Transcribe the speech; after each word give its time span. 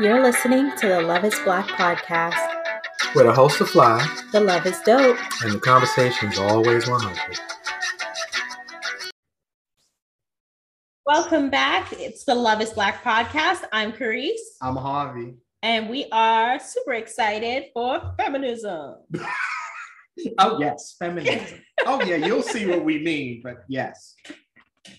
You're 0.00 0.22
listening 0.22 0.70
to 0.78 0.88
the 0.88 1.00
Love 1.02 1.24
is 1.24 1.38
Black 1.44 1.66
podcast. 1.68 2.38
Where 3.14 3.24
the 3.26 3.32
host 3.32 3.60
are 3.60 3.66
fly 3.66 4.06
The 4.32 4.40
love 4.40 4.64
is 4.66 4.78
dope. 4.86 5.18
and 5.42 5.52
the 5.52 5.60
conversation's 5.60 6.38
always 6.38 6.88
100. 6.88 7.38
Welcome 11.04 11.50
back. 11.50 11.92
It's 11.92 12.24
the 12.24 12.34
Love 12.34 12.60
is 12.62 12.70
Black 12.70 13.02
podcast. 13.02 13.64
I'm 13.72 13.92
Carice, 13.92 14.56
I'm 14.62 14.76
Harvey. 14.76 15.34
and 15.62 15.88
we 15.90 16.06
are 16.12 16.58
super 16.58 16.94
excited 16.94 17.64
for 17.74 18.00
feminism. 18.18 18.96
Oh 20.38 20.58
yes, 20.58 20.96
feminism. 20.98 21.60
oh 21.86 22.02
yeah, 22.02 22.16
you'll 22.16 22.42
see 22.42 22.66
what 22.66 22.84
we 22.84 22.98
mean, 23.02 23.40
but 23.42 23.58
yes, 23.68 24.14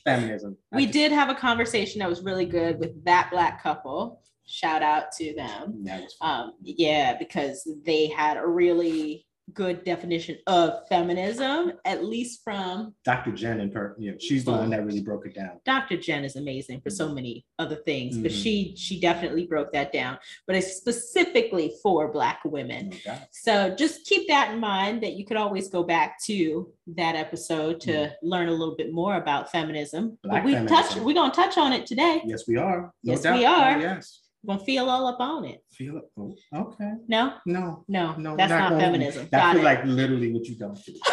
feminism. 0.03 0.57
We 0.71 0.85
did 0.85 1.11
have 1.11 1.29
a 1.29 1.35
conversation 1.35 1.99
that 1.99 2.09
was 2.09 2.21
really 2.21 2.45
good 2.45 2.79
with 2.79 3.03
that 3.05 3.29
black 3.31 3.61
couple. 3.61 4.21
Shout 4.45 4.81
out 4.81 5.11
to 5.13 5.33
them. 5.35 5.83
That 5.83 6.01
was 6.01 6.13
fun. 6.15 6.39
Um, 6.39 6.53
yeah, 6.61 7.17
because 7.17 7.67
they 7.85 8.07
had 8.07 8.37
a 8.37 8.47
really 8.47 9.25
good 9.53 9.83
definition 9.83 10.37
of 10.47 10.87
feminism, 10.89 11.73
at 11.85 12.03
least 12.03 12.41
from 12.43 12.93
Dr. 13.05 13.31
Jen 13.31 13.61
and 13.61 13.73
her, 13.73 13.95
you 13.99 14.11
know, 14.11 14.17
she's 14.19 14.45
the 14.45 14.51
one 14.51 14.69
that 14.69 14.85
really 14.85 15.01
broke 15.01 15.25
it 15.25 15.33
down. 15.35 15.59
Dr. 15.65 15.97
Jen 15.97 16.23
is 16.23 16.35
amazing 16.35 16.81
for 16.81 16.89
so 16.89 17.13
many 17.13 17.45
other 17.57 17.75
things, 17.77 18.17
but 18.17 18.31
Mhm. 18.31 18.43
she 18.43 18.73
she 18.77 18.99
definitely 18.99 19.45
broke 19.47 19.71
that 19.73 19.91
down. 19.91 20.17
But 20.47 20.55
it's 20.55 20.75
specifically 20.77 21.73
for 21.81 22.11
Black 22.11 22.39
women. 22.45 22.93
No. 23.05 23.15
So 23.31 23.75
just 23.75 24.05
keep 24.05 24.27
that 24.27 24.51
in 24.53 24.59
mind 24.59 25.01
that 25.03 25.13
you 25.13 25.25
could 25.25 25.37
always 25.37 25.69
go 25.69 25.83
back 25.83 26.21
to 26.25 26.71
that 26.95 27.15
episode 27.15 27.79
to 27.81 28.11
learn 28.21 28.49
a 28.49 28.53
little 28.53 28.75
bit 28.75 28.91
more 28.93 29.15
about 29.15 29.51
feminism. 29.51 30.17
Black 30.23 30.43
but 30.43 30.45
we 30.45 30.53
feminism. 30.53 30.83
touch 30.83 30.95
we're 30.97 31.13
gonna 31.13 31.33
touch 31.33 31.57
on 31.57 31.73
it 31.73 31.85
today. 31.85 32.21
Yes, 32.25 32.47
we 32.47 32.57
are. 32.57 32.93
No 33.03 33.13
Yes, 33.13 33.21
doubt. 33.23 33.37
we 33.37 33.45
are. 33.45 33.75
Oh, 33.77 33.79
yes. 33.79 34.19
Gonna 34.47 34.59
feel 34.63 34.89
all 34.89 35.05
up 35.07 35.19
on 35.19 35.43
it. 35.45 35.61
Feel 35.71 35.97
it. 35.97 36.03
Oh, 36.17 36.33
okay. 36.55 36.93
No, 37.07 37.33
No, 37.45 37.83
no, 37.87 38.15
no. 38.17 38.37
that's 38.37 38.49
not, 38.49 38.69
gonna- 38.71 38.81
feminism. 38.81 39.27
That 39.31 39.39
Got 39.53 39.57
it. 39.57 39.63
like 39.63 39.83
literally 39.85 40.31
what 40.33 40.45
you 40.45 40.55
don't 40.55 40.77
do. 40.85 40.93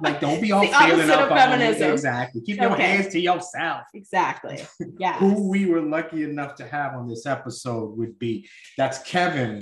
Like, 0.00 0.20
don't 0.20 0.40
be 0.40 0.50
all 0.50 0.62
The 0.62 0.66
feeling 0.66 0.92
opposite 0.92 1.10
up 1.10 1.26
of 1.26 1.30
on 1.32 1.38
feminism. 1.38 1.92
Exactly. 1.92 2.40
Keep 2.40 2.60
your 2.60 2.74
hands 2.76 3.12
to 3.12 3.20
yourself. 3.20 3.82
exactly. 3.94 4.58
Yeah. 4.98 5.16
Who 5.20 5.48
we 5.48 5.66
were 5.66 5.80
lucky 5.80 6.24
enough 6.24 6.56
to 6.56 6.66
have 6.66 6.94
on 6.94 7.06
this 7.08 7.24
episode 7.24 7.96
would 7.96 8.18
be 8.18 8.48
that's 8.76 8.98
Kevin 9.04 9.60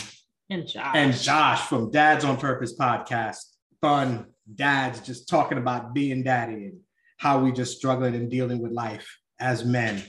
And 0.48 0.66
Josh. 0.66 0.92
and 0.96 1.12
Josh 1.12 1.66
from 1.68 1.90
Dads 1.90 2.24
on 2.24 2.38
Purpose 2.38 2.74
podcast. 2.74 3.36
Fun 3.82 4.26
dads 4.54 5.00
just 5.00 5.28
talking 5.28 5.58
about 5.58 5.92
being 5.92 6.22
daddy 6.22 6.54
and 6.66 6.78
how 7.18 7.40
we 7.44 7.52
just 7.52 7.76
struggling 7.76 8.14
and 8.14 8.30
dealing 8.30 8.62
with 8.62 8.72
life 8.72 9.18
as 9.38 9.62
men. 9.66 10.02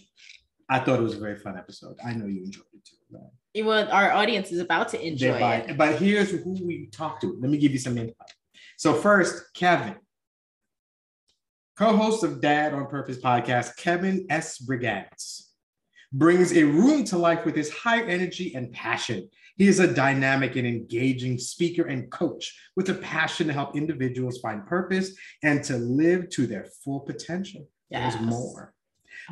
I 0.71 0.79
thought 0.79 0.99
it 0.99 1.03
was 1.03 1.15
a 1.15 1.19
very 1.19 1.35
fun 1.35 1.57
episode. 1.57 1.97
I 2.03 2.13
know 2.13 2.27
you 2.27 2.45
enjoyed 2.45 2.63
it 2.73 2.85
too. 2.85 2.95
man. 3.11 3.65
well, 3.65 3.91
our 3.91 4.09
audience 4.13 4.53
is 4.53 4.59
about 4.61 4.87
to 4.89 5.05
enjoy 5.05 5.33
Thereby- 5.33 5.55
it. 5.57 5.77
But 5.77 5.99
here's 6.01 6.31
who 6.31 6.53
we 6.65 6.87
talked 6.87 7.21
to. 7.23 7.37
Let 7.41 7.51
me 7.51 7.57
give 7.57 7.73
you 7.73 7.77
some 7.77 7.97
input. 7.97 8.15
So 8.77 8.93
first, 8.93 9.53
Kevin, 9.53 9.97
co-host 11.77 12.23
of 12.23 12.39
Dad 12.39 12.73
on 12.73 12.87
Purpose 12.87 13.17
podcast, 13.17 13.75
Kevin 13.75 14.25
S. 14.29 14.59
Brigance, 14.59 15.49
brings 16.13 16.53
a 16.53 16.63
room 16.63 17.03
to 17.05 17.17
life 17.17 17.43
with 17.45 17.55
his 17.55 17.69
high 17.69 18.03
energy 18.03 18.55
and 18.55 18.71
passion. 18.71 19.29
He 19.57 19.67
is 19.67 19.79
a 19.79 19.93
dynamic 19.93 20.55
and 20.55 20.65
engaging 20.65 21.37
speaker 21.37 21.83
and 21.83 22.09
coach 22.11 22.57
with 22.77 22.89
a 22.89 22.93
passion 22.95 23.47
to 23.47 23.53
help 23.53 23.75
individuals 23.75 24.39
find 24.39 24.65
purpose 24.65 25.11
and 25.43 25.61
to 25.65 25.75
live 25.77 26.29
to 26.29 26.47
their 26.47 26.65
full 26.83 27.01
potential. 27.01 27.67
Yes. 27.89 28.15
There's 28.15 28.25
more. 28.25 28.73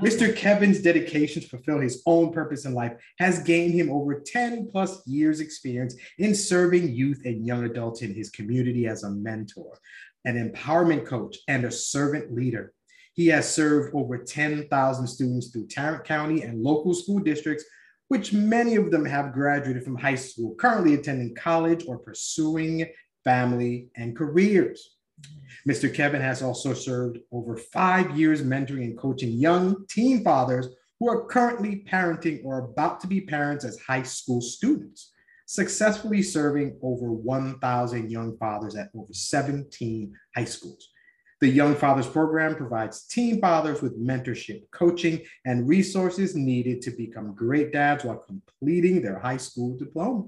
Mr. 0.01 0.33
Kevin's 0.33 0.81
dedication 0.81 1.41
to 1.41 1.49
fulfill 1.49 1.79
his 1.79 2.01
own 2.05 2.31
purpose 2.31 2.63
in 2.63 2.73
life 2.73 2.93
has 3.17 3.43
gained 3.43 3.73
him 3.73 3.91
over 3.91 4.21
10 4.21 4.69
plus 4.71 5.05
years 5.05 5.41
experience 5.41 5.93
in 6.19 6.33
serving 6.33 6.93
youth 6.93 7.21
and 7.25 7.45
young 7.45 7.65
adults 7.65 8.01
in 8.01 8.13
his 8.13 8.29
community 8.29 8.87
as 8.87 9.03
a 9.03 9.09
mentor, 9.09 9.77
an 10.23 10.51
empowerment 10.51 11.05
coach, 11.05 11.37
and 11.49 11.65
a 11.65 11.71
servant 11.71 12.33
leader. 12.33 12.71
He 13.13 13.27
has 13.27 13.53
served 13.53 13.93
over 13.93 14.17
10,000 14.17 15.05
students 15.05 15.49
through 15.49 15.67
Tarrant 15.67 16.05
County 16.05 16.43
and 16.43 16.63
local 16.63 16.93
school 16.93 17.19
districts, 17.19 17.65
which 18.07 18.31
many 18.31 18.77
of 18.77 18.91
them 18.91 19.03
have 19.03 19.33
graduated 19.33 19.83
from 19.83 19.97
high 19.97 20.15
school, 20.15 20.55
currently 20.55 20.93
attending 20.93 21.35
college 21.35 21.83
or 21.85 21.97
pursuing 21.97 22.85
family 23.25 23.89
and 23.97 24.15
careers. 24.15 24.95
Mr. 25.67 25.93
Kevin 25.93 26.21
has 26.21 26.41
also 26.41 26.73
served 26.73 27.19
over 27.31 27.57
five 27.57 28.17
years 28.17 28.41
mentoring 28.41 28.83
and 28.83 28.97
coaching 28.97 29.31
young 29.31 29.85
teen 29.87 30.23
fathers 30.23 30.67
who 30.99 31.09
are 31.09 31.25
currently 31.25 31.83
parenting 31.89 32.41
or 32.43 32.59
about 32.59 32.99
to 32.99 33.07
be 33.07 33.21
parents 33.21 33.65
as 33.65 33.79
high 33.79 34.03
school 34.03 34.41
students, 34.41 35.13
successfully 35.45 36.21
serving 36.21 36.77
over 36.81 37.11
1,000 37.11 38.09
young 38.09 38.37
fathers 38.37 38.75
at 38.75 38.89
over 38.95 39.13
17 39.13 40.13
high 40.35 40.45
schools. 40.45 40.89
The 41.41 41.47
Young 41.47 41.73
Fathers 41.73 42.07
Program 42.07 42.55
provides 42.55 43.05
teen 43.05 43.39
fathers 43.39 43.81
with 43.81 43.97
mentorship, 43.97 44.69
coaching, 44.71 45.21
and 45.45 45.69
resources 45.69 46.35
needed 46.35 46.81
to 46.81 46.91
become 46.91 47.33
great 47.33 47.71
dads 47.71 48.03
while 48.03 48.17
completing 48.17 49.01
their 49.01 49.19
high 49.19 49.37
school 49.37 49.77
diploma. 49.77 50.25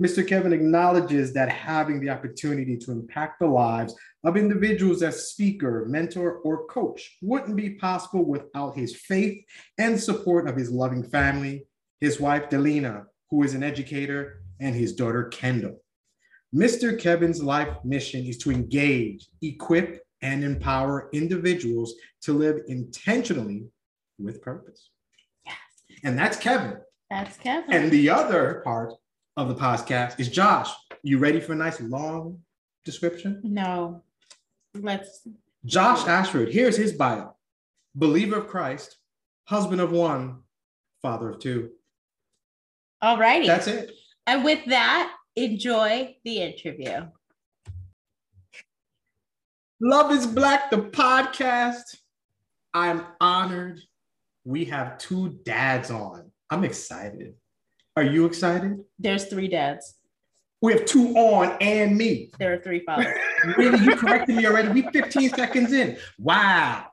Mr. 0.00 0.26
Kevin 0.26 0.54
acknowledges 0.54 1.34
that 1.34 1.50
having 1.50 2.00
the 2.00 2.08
opportunity 2.08 2.76
to 2.78 2.90
impact 2.90 3.38
the 3.38 3.46
lives 3.46 3.94
of 4.24 4.36
individuals 4.36 5.02
as 5.02 5.28
speaker, 5.28 5.84
mentor, 5.86 6.38
or 6.38 6.66
coach 6.66 7.18
wouldn't 7.20 7.56
be 7.56 7.74
possible 7.74 8.24
without 8.24 8.74
his 8.74 8.96
faith 8.96 9.44
and 9.76 10.00
support 10.00 10.48
of 10.48 10.56
his 10.56 10.70
loving 10.70 11.04
family, 11.04 11.66
his 12.00 12.18
wife, 12.18 12.48
Delina, 12.48 13.04
who 13.30 13.42
is 13.42 13.52
an 13.52 13.62
educator, 13.62 14.42
and 14.58 14.74
his 14.74 14.94
daughter, 14.94 15.24
Kendall. 15.24 15.82
Mr. 16.54 16.98
Kevin's 16.98 17.42
life 17.42 17.76
mission 17.84 18.24
is 18.24 18.38
to 18.38 18.50
engage, 18.50 19.28
equip, 19.42 20.02
and 20.22 20.42
empower 20.42 21.10
individuals 21.12 21.94
to 22.22 22.32
live 22.32 22.60
intentionally 22.68 23.66
with 24.18 24.42
purpose. 24.42 24.90
Yes. 25.44 25.56
And 26.04 26.18
that's 26.18 26.38
Kevin. 26.38 26.78
That's 27.10 27.36
Kevin. 27.36 27.72
And 27.72 27.90
the 27.90 28.08
other 28.08 28.62
part 28.64 28.94
of 29.40 29.48
the 29.48 29.54
podcast 29.54 30.20
is 30.20 30.28
Josh. 30.28 30.70
You 31.02 31.18
ready 31.18 31.40
for 31.40 31.54
a 31.54 31.56
nice 31.56 31.80
long 31.80 32.38
description? 32.84 33.40
no, 33.42 34.02
let's. 34.74 35.26
Josh 35.64 36.06
Ashford, 36.06 36.50
here's 36.50 36.76
his 36.76 36.92
bio 36.92 37.34
believer 37.94 38.36
of 38.36 38.46
Christ, 38.46 38.96
husband 39.44 39.80
of 39.80 39.92
one, 39.92 40.40
father 41.02 41.30
of 41.30 41.38
two. 41.38 41.70
All 43.02 43.18
righty. 43.18 43.46
That's 43.46 43.66
it. 43.66 43.92
And 44.26 44.44
with 44.44 44.64
that, 44.66 45.14
enjoy 45.36 46.16
the 46.24 46.38
interview. 46.38 47.06
Love 49.80 50.12
is 50.12 50.26
Black, 50.26 50.70
the 50.70 50.76
podcast. 50.76 51.96
I'm 52.74 53.04
honored. 53.20 53.80
We 54.44 54.66
have 54.66 54.98
two 54.98 55.38
dads 55.44 55.90
on. 55.90 56.30
I'm 56.50 56.64
excited. 56.64 57.34
Are 57.96 58.02
you 58.02 58.24
excited? 58.26 58.84
There's 58.98 59.24
three 59.26 59.48
dads. 59.48 59.94
We 60.62 60.72
have 60.72 60.84
two 60.84 61.14
on 61.16 61.56
and 61.60 61.96
me. 61.96 62.30
There 62.38 62.52
are 62.54 62.58
three 62.58 62.80
fathers. 62.84 63.06
Really? 63.56 63.78
You 63.82 63.96
corrected 63.96 64.36
me 64.36 64.46
already? 64.46 64.68
We 64.68 64.82
15 64.82 65.30
seconds 65.30 65.72
in. 65.72 65.96
Wow. 66.18 66.88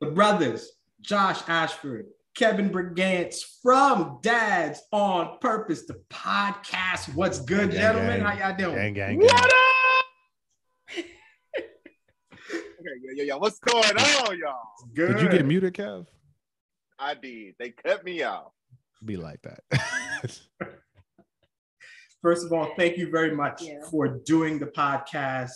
The 0.00 0.06
brothers, 0.10 0.68
Josh 1.00 1.40
Ashford, 1.46 2.06
Kevin 2.34 2.70
Brigance 2.70 3.36
from 3.62 4.18
Dads 4.20 4.82
on 4.90 5.38
Purpose, 5.40 5.86
the 5.86 6.02
podcast. 6.10 7.14
What's 7.14 7.38
good, 7.38 7.70
Gang, 7.70 7.78
gentlemen? 7.80 8.20
gang. 8.20 8.36
How 8.36 8.48
y'all 8.48 8.56
doing? 8.56 8.74
Gang, 8.74 8.94
gang, 8.94 9.18
What 9.20 9.44
up? 9.44 9.50
Okay, 12.50 13.00
yo, 13.02 13.12
yo, 13.14 13.24
yo, 13.24 13.38
what's 13.38 13.60
going 13.60 13.96
on, 13.96 14.38
y'all? 14.38 14.58
Good. 14.92 15.12
Did 15.16 15.22
you 15.22 15.28
get 15.28 15.46
muted, 15.46 15.72
Kev? 15.72 16.06
I 16.98 17.14
did. 17.14 17.54
They 17.60 17.70
cut 17.70 18.04
me 18.04 18.24
off. 18.24 18.52
Be 19.04 19.16
like 19.16 19.40
that. 19.42 19.60
First 22.22 22.46
of 22.46 22.52
all, 22.52 22.72
thank 22.78 22.96
you 22.96 23.10
very 23.10 23.34
much 23.34 23.62
Yeah. 23.62 23.80
for 23.90 24.08
doing 24.08 24.58
the 24.58 24.66
podcast. 24.66 25.50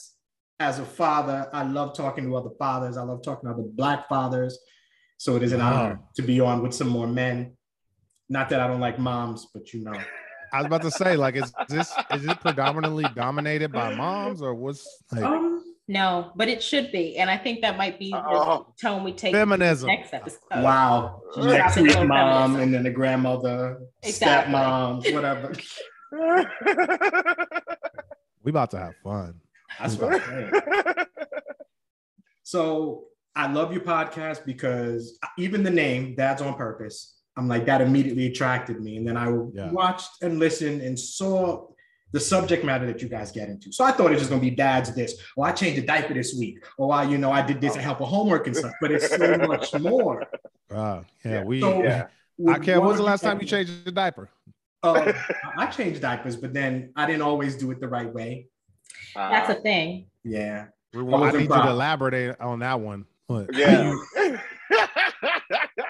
As 0.61 0.79
a 0.81 0.85
father, 0.85 1.49
I 1.53 1.63
love 1.63 1.97
talking 1.97 2.25
to 2.25 2.37
other 2.37 2.51
fathers. 2.59 2.97
I 2.97 3.03
love 3.03 3.23
talking 3.23 3.49
to 3.49 3.55
other 3.55 3.63
Black 3.63 4.09
fathers. 4.09 4.59
So 5.17 5.37
it 5.37 5.43
is 5.43 5.53
an 5.53 5.61
honor 5.61 6.01
to 6.17 6.23
be 6.23 6.41
on 6.41 6.63
with 6.63 6.75
some 6.75 6.89
more 6.89 7.07
men. 7.07 7.57
Not 8.29 8.49
that 8.51 8.61
I 8.61 8.67
don't 8.67 8.81
like 8.81 8.99
moms, 8.99 9.47
but 9.55 9.73
you 9.73 9.83
know. 9.85 9.99
I 10.53 10.59
was 10.59 10.67
about 10.67 10.83
to 10.83 10.91
say, 10.91 11.17
like, 11.17 11.37
is 11.37 11.53
this 11.69 11.93
is 12.13 12.25
it 12.27 12.41
predominantly 12.41 13.05
dominated 13.15 13.71
by 13.73 13.95
moms 13.95 14.43
or 14.43 14.55
what's 14.55 14.87
like 15.13 15.23
Um, 15.25 15.48
No, 15.91 16.33
but 16.37 16.49
it 16.49 16.63
should 16.63 16.93
be. 16.93 17.17
And 17.17 17.31
I 17.31 17.39
think 17.39 17.63
that 17.63 17.79
might 17.79 17.99
be 17.99 18.11
the 18.11 18.19
Oh. 18.23 18.75
tone 18.81 19.05
we 19.05 19.13
take 19.13 19.35
feminism? 19.35 19.87
next 19.87 20.13
episode. 20.13 20.39
wow. 20.53 21.23
Next 21.37 21.77
week, 21.81 21.97
mom, 21.97 22.09
feminism. 22.09 22.61
and 22.61 22.75
then 22.75 22.83
the 22.85 22.91
grandmother, 22.91 23.81
Exactly. 24.03 24.53
stepmoms, 24.55 25.15
whatever. 25.15 25.53
We 28.45 28.51
about 28.51 28.71
to 28.71 28.79
have 28.79 28.95
fun. 29.03 29.35
That's 29.79 29.97
what 29.97 30.15
I'm 30.15 30.21
saying. 30.51 30.53
So 32.45 33.05
I 33.37 33.53
love 33.53 33.73
your 33.73 33.83
podcast 33.83 34.47
because 34.47 35.19
even 35.37 35.63
the 35.63 35.71
name, 35.71 36.15
Dad's 36.15 36.41
on 36.41 36.55
Purpose, 36.55 37.17
I'm 37.37 37.47
like, 37.47 37.67
that 37.67 37.81
immediately 37.83 38.27
attracted 38.29 38.81
me. 38.81 38.97
And 38.97 39.07
then 39.07 39.17
I 39.19 39.27
Yeah. 39.53 39.71
watched 39.73 40.23
and 40.23 40.39
listened 40.39 40.81
and 40.83 40.99
saw 40.99 41.67
the 42.13 42.21
subject 42.21 42.65
matter 42.65 42.87
that 42.87 43.03
you 43.03 43.09
guys 43.09 43.31
get 43.33 43.49
into. 43.49 43.71
So 43.73 43.85
I 43.85 43.93
thought 43.93 44.07
it 44.07 44.11
was 44.13 44.21
just 44.21 44.31
gonna 44.31 44.41
be 44.43 44.51
dad's 44.51 44.95
this, 44.95 45.15
or 45.37 45.47
I 45.47 45.53
changed 45.53 45.83
a 45.83 45.87
diaper 45.87 46.15
this 46.15 46.35
week, 46.39 46.65
or 46.79 46.93
I, 46.95 47.05
you 47.05 47.19
know, 47.19 47.31
I 47.31 47.43
did 47.43 47.61
this 47.61 47.75
to 47.75 47.81
help 47.83 48.01
with 48.01 48.09
homework 48.09 48.47
and 48.47 48.57
stuff, 48.57 48.73
but 48.81 48.91
it's 48.93 49.09
so 49.15 49.37
much 49.47 49.73
more. 49.79 50.23
Uh, 50.71 51.03
yeah, 51.25 51.33
Yeah. 51.33 51.43
we. 51.45 51.61
So 51.61 51.83
Yeah. 51.83 52.07
I 52.49 52.59
can't. 52.59 52.83
When's 52.83 52.99
the 52.99 53.03
last 53.03 53.23
time 53.23 53.41
you 53.41 53.47
changed 53.47 53.85
the 53.85 53.93
diaper? 53.93 54.29
Uh, 54.81 55.13
I 55.57 55.67
changed 55.67 56.01
diapers, 56.01 56.37
but 56.37 56.55
then 56.55 56.93
I 56.95 57.05
didn't 57.05 57.23
always 57.23 57.57
do 57.57 57.69
it 57.73 57.81
the 57.81 57.89
right 57.89 58.15
way. 58.15 58.47
That's 59.17 59.51
Uh, 59.51 59.55
a 59.55 59.61
thing. 59.61 60.07
Yeah. 60.23 60.67
I 60.95 61.03
wasn't 61.03 61.35
need 61.35 61.51
you 61.51 61.63
to 61.63 61.69
elaborate 61.71 62.41
on 62.41 62.61
that 62.61 62.79
one. 62.79 63.05
What? 63.27 63.53
yeah. 63.57 63.93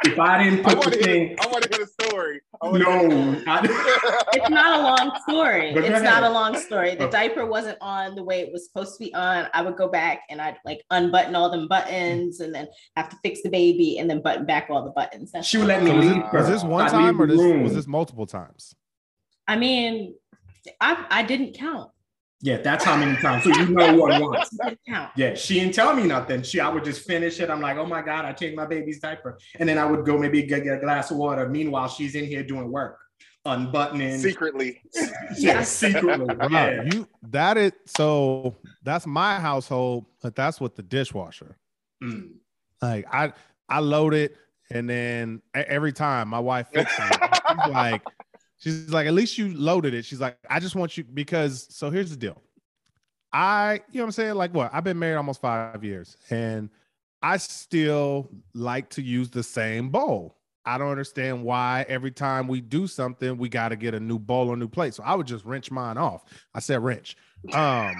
If 0.05 0.19
I 0.19 0.43
didn't 0.45 0.63
put 0.65 0.79
want 0.79 0.93
the 0.93 0.99
thing, 0.99 1.37
I 1.41 1.47
want 1.49 1.65
to 1.65 1.69
hear 1.77 1.85
the 1.87 2.05
story. 2.05 2.41
I 2.63 2.67
wanna 2.69 2.85
hear 2.85 3.09
no, 3.09 3.33
the 3.33 4.25
It's 4.35 4.51
not 4.51 4.79
a 4.79 4.83
long 4.83 5.19
story. 5.29 5.75
But 5.75 5.85
It's 5.85 6.03
not 6.03 6.23
a 6.23 6.31
long 6.31 6.57
story. 6.59 6.95
The 6.95 7.09
Oh. 7.09 7.11
diaper 7.11 7.47
wasn't 7.47 7.79
on 7.81 8.15
the 8.15 8.23
way 8.23 8.41
it 8.41 8.53
was 8.53 8.67
supposed 8.67 8.97
to 8.99 9.05
be 9.05 9.13
on. 9.15 9.49
I 9.55 9.63
would 9.63 9.77
go 9.77 9.89
back 9.89 10.23
and 10.31 10.41
I'd 10.41 10.59
like 10.65 10.85
unbutton 10.91 11.35
all 11.35 11.51
them 11.51 11.67
buttons 11.69 12.41
and 12.41 12.55
then 12.55 12.69
have 12.97 13.09
to 13.11 13.17
fix 13.23 13.43
the 13.43 13.51
baby 13.51 13.99
and 13.99 14.09
then 14.09 14.23
button 14.23 14.47
back 14.47 14.69
all 14.71 14.85
the 14.85 14.91
buttons. 14.91 15.33
That's 15.33 15.47
She 15.47 15.59
would 15.59 15.67
let 15.67 15.83
me 15.83 15.93
was, 15.93 16.07
leave 16.07 16.17
it, 16.19 16.33
was 16.33 16.49
this 16.49 16.63
one 16.63 16.85
I'd 16.85 16.91
time 16.91 17.21
or 17.21 17.27
this 17.27 17.39
was 17.39 17.75
this 17.75 17.87
multiple 17.87 18.27
times? 18.27 18.75
I 19.47 19.57
mean, 19.57 20.15
I 20.81 21.07
I 21.11 21.23
didn't 21.23 21.55
count. 21.55 21.91
Yeah, 22.41 22.59
that's 22.59 22.85
how 22.85 22.97
many 22.97 23.17
times. 23.17 23.45
So 23.45 23.51
you 23.51 23.69
know 23.69 23.95
what 23.97 24.21
once. 24.21 24.51
I 24.63 24.69
didn't 24.71 24.81
count. 24.89 25.11
Yeah, 25.17 25.35
she 25.35 25.55
didn't 25.55 25.75
tell 25.75 25.95
me 25.95 26.05
nothing. 26.05 26.43
She, 26.43 26.61
I 26.61 26.69
would 26.69 26.85
just 26.85 27.07
finish 27.07 27.41
it. 27.41 27.51
I'm 27.51 27.61
like, 27.61 27.77
oh 27.77 27.87
my 27.87 28.01
god, 28.01 28.25
I 28.25 28.33
changed 28.33 28.57
my 28.57 28.67
baby's 28.67 29.01
diaper, 29.01 29.39
and 29.59 29.69
then 29.69 29.79
I 29.79 29.85
would 29.85 30.05
go 30.05 30.17
maybe 30.17 30.43
get, 30.43 30.65
get 30.65 30.79
a 30.79 30.81
glass 30.81 31.11
of 31.11 31.17
water. 31.17 31.49
Meanwhile, 31.49 31.89
she's 31.89 32.15
in 32.15 32.27
here 32.27 32.45
doing 32.45 32.71
work, 32.71 32.99
unbuttoning. 33.45 34.19
Secretly. 34.19 34.81
yeah, 35.39 35.63
secretly. 35.63 36.27
Bruh, 36.27 36.51
Yeah. 36.51 36.83
You 36.93 37.09
that 37.31 37.57
is 37.57 37.73
so 37.87 38.57
that's 38.85 39.07
my 39.07 39.41
household, 39.41 40.07
but 40.23 40.37
that's 40.37 40.61
with 40.61 40.77
the 40.77 40.83
dishwasher. 40.83 41.57
Mm. 42.03 42.35
Like 42.81 43.07
I 43.13 43.33
I 43.69 43.81
load 43.81 44.15
it 44.15 44.37
and 44.71 44.89
then 44.89 45.43
every 45.55 45.93
time 45.93 46.29
my 46.29 46.39
wife 46.39 46.69
fixes 46.73 46.99
it, 46.99 47.21
she's 47.65 47.73
like, 47.73 48.03
she's 48.59 48.91
like, 48.91 49.07
at 49.07 49.15
least 49.15 49.39
you 49.39 49.55
loaded 49.55 49.95
it. 49.95 50.05
She's 50.05 50.21
like, 50.21 50.37
I 50.49 50.61
just 50.61 50.75
want 50.75 50.97
you 50.97 51.05
because 51.05 51.67
so 51.71 51.91
here's 51.91 52.11
the 52.11 52.17
deal. 52.17 52.41
I, 53.33 53.81
you 53.91 53.99
know 53.99 54.05
what 54.05 54.07
I'm 54.07 54.13
saying? 54.13 54.35
Like 54.35 54.55
what? 54.55 54.71
I've 54.73 54.85
been 54.85 54.99
married 54.99 55.17
almost 55.17 55.41
five 55.41 55.85
years 55.85 56.17
and 56.31 56.71
I 57.23 57.37
still 57.37 58.29
like 58.55 58.89
to 58.91 59.03
use 59.03 59.31
the 59.31 59.43
same 59.43 59.91
bowl. 59.91 60.37
I 60.65 60.77
don't 60.77 60.91
understand 60.91 61.45
why 61.45 61.87
every 61.89 62.11
time 62.11 62.47
we 62.47 62.61
do 62.61 62.87
something, 62.87 63.39
we 63.39 63.49
got 63.49 63.71
to 63.71 63.77
get 63.77 63.95
a 63.95 64.01
new 64.01 64.19
bowl 64.19 64.49
or 64.49 64.57
new 64.57 64.69
plate. 64.69 64.95
So 64.95 65.03
I 65.03 65.15
would 65.15 65.27
just 65.27 65.45
wrench 65.45 65.71
mine 65.71 65.97
off. 65.97 66.25
I 66.55 66.61
said 66.61 66.83
wrench. 66.83 67.17
Um, 67.55 67.95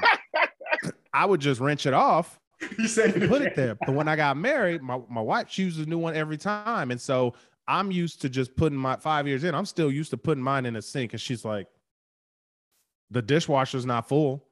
I 1.15 1.25
would 1.25 1.41
just 1.41 1.61
wrench 1.61 1.87
it 1.87 1.95
off 1.95 2.39
You 2.79 2.89
said 2.89 3.15
put 3.29 3.43
it 3.43 3.55
there. 3.55 3.75
But 3.75 3.95
when 3.95 4.09
I 4.09 4.17
got 4.17 4.37
married, 4.37 4.83
my, 4.83 5.01
my 5.09 5.21
wife 5.21 5.49
she 5.51 5.63
uses 5.63 5.87
a 5.87 5.89
new 5.89 5.99
one 5.99 6.15
every 6.15 6.37
time. 6.37 6.91
And 6.91 7.01
so 7.01 7.35
I'm 7.69 7.91
used 7.93 8.21
to 8.23 8.29
just 8.31 8.57
putting 8.57 8.79
my 8.79 8.97
five 8.97 9.29
years 9.29 9.45
in. 9.45 9.55
I'm 9.55 9.67
still 9.67 9.93
used 9.93 10.11
to 10.11 10.17
putting 10.17 10.43
mine 10.43 10.65
in 10.67 10.75
the 10.75 10.83
sink. 10.83 11.13
And 11.13 11.21
she's 11.21 11.45
like, 11.45 11.67
the 13.11 13.23
dishwasher's 13.23 13.85
not 13.87 14.09
full. 14.09 14.45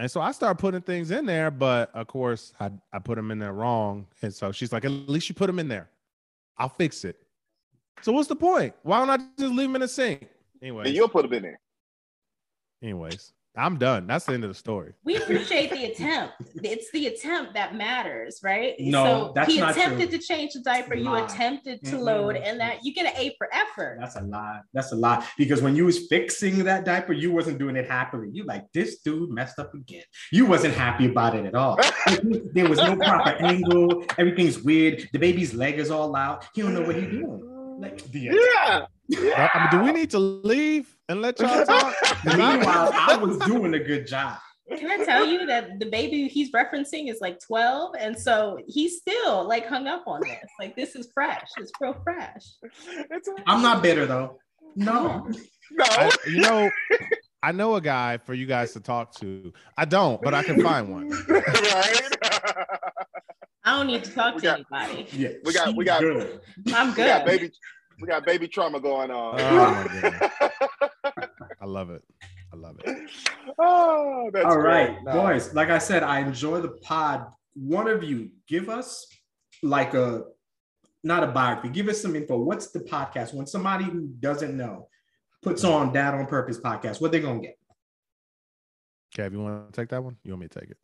And 0.00 0.10
so 0.10 0.20
I 0.20 0.32
start 0.32 0.58
putting 0.58 0.80
things 0.80 1.10
in 1.12 1.24
there, 1.26 1.50
but 1.50 1.94
of 1.94 2.06
course 2.08 2.52
I, 2.58 2.70
I 2.92 2.98
put 2.98 3.14
them 3.16 3.30
in 3.30 3.38
there 3.38 3.52
wrong. 3.52 4.06
And 4.22 4.34
so 4.34 4.50
she's 4.50 4.72
like, 4.72 4.84
at 4.84 4.90
least 4.90 5.28
you 5.28 5.34
put 5.34 5.46
them 5.46 5.58
in 5.58 5.68
there. 5.68 5.88
I'll 6.58 6.68
fix 6.70 7.04
it. 7.04 7.16
So 8.02 8.10
what's 8.12 8.28
the 8.28 8.34
point? 8.36 8.74
Why 8.82 8.98
don't 8.98 9.10
I 9.10 9.18
just 9.38 9.54
leave 9.54 9.68
them 9.68 9.76
in 9.76 9.82
the 9.82 9.88
sink? 9.88 10.26
Anyway, 10.60 10.86
And 10.86 10.94
you'll 10.94 11.08
put 11.08 11.22
them 11.22 11.32
in 11.34 11.42
there. 11.42 11.60
anyways, 12.82 13.32
I'm 13.56 13.78
done. 13.78 14.08
That's 14.08 14.24
the 14.24 14.32
end 14.32 14.42
of 14.42 14.50
the 14.50 14.54
story. 14.54 14.94
We 15.04 15.16
appreciate 15.16 15.70
the 15.70 15.84
attempt. 15.84 16.34
It's 16.56 16.90
the 16.90 17.06
attempt 17.06 17.54
that 17.54 17.76
matters, 17.76 18.40
right? 18.42 18.74
No, 18.80 19.04
so 19.04 19.32
that's 19.34 19.52
he 19.52 19.60
not 19.60 19.76
attempted 19.76 20.10
true. 20.10 20.18
to 20.18 20.24
change 20.24 20.54
the 20.54 20.60
diaper. 20.60 20.96
You 20.96 21.14
attempted 21.14 21.84
to 21.84 21.92
Mm-mm. 21.92 22.00
load, 22.00 22.36
and 22.36 22.58
that 22.58 22.84
you 22.84 22.92
get 22.92 23.06
an 23.06 23.12
A 23.16 23.34
for 23.38 23.48
effort. 23.52 23.98
That's 24.00 24.16
a 24.16 24.22
lot. 24.22 24.62
That's 24.72 24.90
a 24.90 24.96
lot. 24.96 25.24
Because 25.38 25.62
when 25.62 25.76
you 25.76 25.84
was 25.84 26.06
fixing 26.08 26.64
that 26.64 26.84
diaper, 26.84 27.12
you 27.12 27.30
wasn't 27.30 27.58
doing 27.58 27.76
it 27.76 27.88
happily. 27.88 28.28
You 28.32 28.44
like 28.44 28.64
this 28.72 28.98
dude 28.98 29.30
messed 29.30 29.60
up 29.60 29.72
again. 29.72 30.02
You 30.32 30.46
wasn't 30.46 30.74
happy 30.74 31.06
about 31.06 31.36
it 31.36 31.46
at 31.46 31.54
all. 31.54 31.78
there 32.54 32.68
was 32.68 32.78
no 32.78 32.96
proper 32.96 33.30
angle. 33.30 34.04
Everything's 34.18 34.62
weird. 34.62 35.08
The 35.12 35.18
baby's 35.18 35.54
leg 35.54 35.78
is 35.78 35.92
all 35.92 36.16
out. 36.16 36.46
He 36.54 36.62
don't 36.62 36.74
know 36.74 36.82
what 36.82 36.96
he's 36.96 37.08
doing. 37.10 37.78
Like 37.78 38.02
the 38.10 38.20
Yeah. 38.20 38.86
Uh, 39.36 39.48
I 39.54 39.60
mean, 39.60 39.70
do 39.70 39.86
we 39.86 39.92
need 39.92 40.10
to 40.10 40.18
leave 40.18 40.93
and 41.08 41.22
let 41.22 41.38
y'all 41.40 41.64
talk. 41.64 41.94
Meanwhile, 42.24 42.90
I 42.94 43.16
was 43.16 43.38
doing 43.38 43.74
a 43.74 43.78
good 43.78 44.06
job. 44.06 44.38
Can 44.78 44.90
I 44.90 45.04
tell 45.04 45.26
you 45.26 45.44
that 45.46 45.78
the 45.78 45.86
baby 45.86 46.26
he's 46.26 46.50
referencing 46.52 47.10
is 47.10 47.18
like 47.20 47.38
12? 47.40 47.96
And 47.98 48.18
so 48.18 48.58
he's 48.66 48.98
still 48.98 49.46
like 49.46 49.66
hung 49.66 49.86
up 49.86 50.04
on 50.06 50.20
this. 50.22 50.38
Like, 50.58 50.74
this 50.74 50.96
is 50.96 51.10
fresh. 51.12 51.46
It's 51.58 51.70
real 51.80 51.94
fresh. 52.02 52.42
It's 53.10 53.28
a- 53.28 53.34
I'm 53.46 53.60
not 53.60 53.82
bitter 53.82 54.06
though. 54.06 54.38
No. 54.74 55.28
no. 55.70 55.84
I, 55.84 56.10
you 56.26 56.40
know, 56.40 56.70
I 57.42 57.52
know 57.52 57.74
a 57.76 57.80
guy 57.82 58.16
for 58.16 58.32
you 58.32 58.46
guys 58.46 58.72
to 58.72 58.80
talk 58.80 59.14
to. 59.16 59.52
I 59.76 59.84
don't, 59.84 60.20
but 60.22 60.32
I 60.32 60.42
can 60.42 60.62
find 60.62 60.90
one. 60.90 61.10
right? 61.28 62.00
I 63.66 63.76
don't 63.76 63.86
need 63.86 64.02
to 64.04 64.10
talk 64.12 64.36
We 64.36 64.40
to 64.40 64.46
got- 64.46 64.64
anybody. 64.82 65.06
Yeah. 65.12 65.28
We 65.44 65.52
got- 65.52 65.76
we 65.76 65.84
got- 65.84 66.00
good. 66.00 66.40
I'm 66.74 66.94
good. 66.94 67.04
we 67.04 67.10
got 67.10 67.26
baby 67.26 67.50
we 68.00 68.08
got 68.08 68.24
baby 68.26 68.48
trauma 68.48 68.80
going 68.80 69.10
on. 69.10 69.38
Oh 69.40 69.56
my 69.56 70.00
goodness. 70.00 70.30
I 71.64 71.66
love 71.66 71.88
it. 71.88 72.02
I 72.52 72.56
love 72.56 72.78
it. 72.84 73.10
oh, 73.58 74.30
that's 74.34 74.44
All 74.44 74.56
great. 74.60 74.64
right, 74.90 74.98
No. 75.02 75.12
boys. 75.12 75.54
Like 75.54 75.70
I 75.70 75.78
said, 75.78 76.02
I 76.02 76.20
enjoy 76.20 76.60
the 76.60 76.68
pod. 76.82 77.26
One 77.54 77.88
of 77.88 78.04
you 78.04 78.28
give 78.46 78.68
us 78.68 79.06
like 79.62 79.94
a 79.94 80.24
not 81.02 81.24
a 81.24 81.28
biography. 81.28 81.70
Give 81.70 81.88
us 81.88 82.02
some 82.02 82.16
info. 82.16 82.36
What's 82.36 82.66
the 82.70 82.80
podcast? 82.80 83.32
When 83.32 83.46
somebody 83.46 83.84
who 83.84 84.08
doesn't 84.20 84.54
know 84.54 84.88
puts 85.42 85.64
mm-hmm. 85.64 85.72
on 85.88 85.92
Dad 85.94 86.12
on 86.12 86.26
Purpose 86.26 86.60
podcast, 86.60 87.00
what 87.00 87.12
they 87.12 87.20
gonna 87.20 87.40
get? 87.40 87.56
Kev, 89.16 89.32
you 89.32 89.40
want 89.40 89.72
to 89.72 89.80
take 89.80 89.88
that 89.88 90.04
one? 90.04 90.18
You 90.22 90.32
want 90.32 90.42
me 90.42 90.48
to 90.48 90.60
take 90.60 90.70
it? 90.70 90.76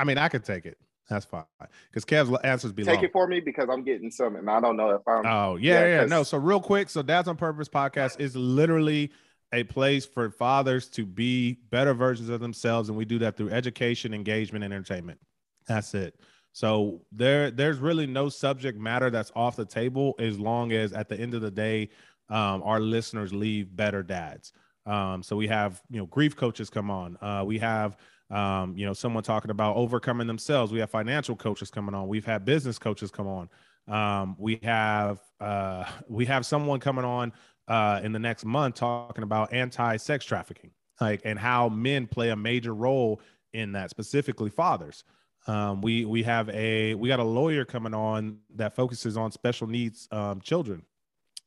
I 0.00 0.04
mean, 0.04 0.18
I 0.18 0.28
could 0.28 0.42
take 0.44 0.66
it. 0.66 0.78
That's 1.08 1.24
fine. 1.24 1.44
Because 1.90 2.04
Kev's 2.04 2.36
answers 2.44 2.72
be 2.72 2.82
Take 2.84 2.96
long. 2.96 3.04
it 3.04 3.12
for 3.12 3.26
me 3.28 3.40
because 3.40 3.68
I'm 3.70 3.82
getting 3.82 4.10
some 4.10 4.36
and 4.36 4.50
I 4.50 4.60
don't 4.60 4.76
know 4.76 4.90
if 4.90 5.00
I'm 5.06 5.24
Oh, 5.26 5.56
yeah, 5.56 5.80
Yeah, 5.80 5.86
yeah. 5.86 6.00
'cause- 6.00 6.10
No, 6.10 6.22
so 6.22 6.36
real 6.38 6.60
quick. 6.60 6.90
So 6.90 7.02
Dads 7.02 7.28
on 7.28 7.36
Purpose 7.36 7.68
podcast 7.68 8.20
is 8.20 8.36
literally 8.36 9.10
a 9.52 9.64
place 9.64 10.04
for 10.06 10.30
fathers 10.30 10.88
to 10.88 11.06
be 11.06 11.58
better 11.70 11.94
versions 11.94 12.28
of 12.28 12.40
themselves. 12.40 12.88
And 12.88 12.98
we 12.98 13.04
do 13.04 13.18
that 13.20 13.36
through 13.36 13.50
education, 13.50 14.12
engagement, 14.12 14.64
and 14.64 14.72
entertainment. 14.72 15.18
That's 15.66 15.94
it. 15.94 16.18
So 16.52 17.02
there, 17.12 17.50
there's 17.50 17.78
really 17.78 18.06
no 18.06 18.28
subject 18.28 18.78
matter 18.78 19.10
that's 19.10 19.32
off 19.36 19.56
the 19.56 19.64
table 19.64 20.14
as 20.18 20.38
long 20.38 20.72
as 20.72 20.92
at 20.92 21.08
the 21.08 21.18
end 21.18 21.34
of 21.34 21.42
the 21.42 21.50
day, 21.50 21.90
um, 22.30 22.62
our 22.64 22.80
listeners 22.80 23.32
leave 23.32 23.74
better 23.74 24.02
dads. 24.02 24.52
Um, 24.86 25.22
so 25.22 25.36
we 25.36 25.46
have, 25.48 25.80
you 25.90 25.98
know, 25.98 26.06
grief 26.06 26.36
coaches 26.36 26.68
come 26.68 26.90
on. 26.90 27.16
Uh, 27.20 27.44
we 27.44 27.58
have 27.58 27.96
um, 28.30 28.76
you 28.76 28.84
know, 28.84 28.92
someone 28.92 29.22
talking 29.22 29.50
about 29.50 29.76
overcoming 29.76 30.26
themselves. 30.26 30.72
We 30.72 30.80
have 30.80 30.90
financial 30.90 31.34
coaches 31.34 31.70
coming 31.70 31.94
on. 31.94 32.08
We've 32.08 32.26
had 32.26 32.44
business 32.44 32.78
coaches 32.78 33.10
come 33.10 33.26
on. 33.26 33.48
Um, 33.88 34.36
we 34.38 34.60
have 34.62 35.20
uh, 35.40 35.84
we 36.08 36.26
have 36.26 36.44
someone 36.44 36.80
coming 36.80 37.04
on 37.04 37.32
uh, 37.68 38.00
in 38.02 38.12
the 38.12 38.18
next 38.18 38.44
month 38.44 38.76
talking 38.76 39.22
about 39.22 39.52
anti-sex 39.52 40.24
trafficking, 40.24 40.70
like 41.00 41.20
and 41.24 41.38
how 41.38 41.68
men 41.68 42.06
play 42.06 42.30
a 42.30 42.36
major 42.36 42.74
role 42.74 43.20
in 43.52 43.72
that, 43.72 43.90
specifically 43.90 44.50
fathers. 44.50 45.04
Um, 45.46 45.80
we 45.80 46.04
we 46.04 46.22
have 46.24 46.48
a 46.50 46.94
we 46.94 47.08
got 47.08 47.20
a 47.20 47.24
lawyer 47.24 47.64
coming 47.64 47.94
on 47.94 48.38
that 48.56 48.74
focuses 48.74 49.16
on 49.16 49.30
special 49.30 49.66
needs 49.66 50.08
um, 50.10 50.40
children, 50.40 50.82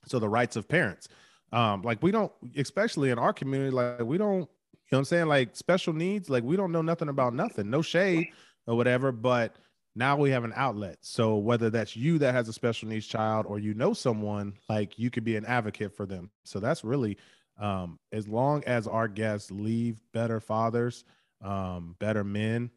so 0.06 0.20
the 0.20 0.30
rights 0.30 0.56
of 0.56 0.68
parents. 0.68 1.08
Um, 1.52 1.82
like 1.82 2.02
we 2.02 2.12
don't, 2.12 2.32
especially 2.56 3.10
in 3.10 3.20
our 3.20 3.34
community, 3.34 3.72
like 3.72 4.00
we 4.02 4.18
don't 4.18 4.50
you 4.92 4.98
know 4.98 4.98
what 4.98 5.00
I'm 5.00 5.06
saying? 5.06 5.28
Like 5.28 5.56
special 5.56 5.94
needs, 5.94 6.30
like 6.30 6.44
we 6.44 6.56
don't 6.56 6.72
know 6.72 6.82
nothing 6.82 7.10
about 7.10 7.34
nothing, 7.34 7.70
no 7.70 7.82
shade 7.82 8.28
or 8.68 8.76
whatever, 8.76 9.12
but 9.12 9.56
now 9.96 10.16
we 10.16 10.30
have 10.32 10.44
an 10.44 10.54
outlet. 10.56 10.98
So 11.02 11.38
whether 11.38 11.70
that's 11.70 11.96
you 11.96 12.18
that 12.20 12.34
has 12.34 12.48
a 12.48 12.54
special 12.54 12.90
needs 12.90 13.08
child 13.08 13.46
or 13.48 13.60
you 13.60 13.74
know 13.74 13.94
someone, 13.94 14.54
like 14.70 14.98
you 14.98 15.10
could 15.10 15.24
be 15.24 15.36
an 15.36 15.46
advocate 15.46 15.96
for 15.96 16.06
them. 16.06 16.32
So 16.44 16.60
that's 16.60 16.84
really 16.84 17.18
um 17.60 18.00
as 18.12 18.28
long 18.28 18.64
as 18.66 18.88
our 18.88 19.08
guests 19.08 19.52
leave 19.52 20.02
better 20.14 20.40
fathers, 20.40 21.04
um, 21.44 21.96
better 22.00 22.24
men, 22.24 22.72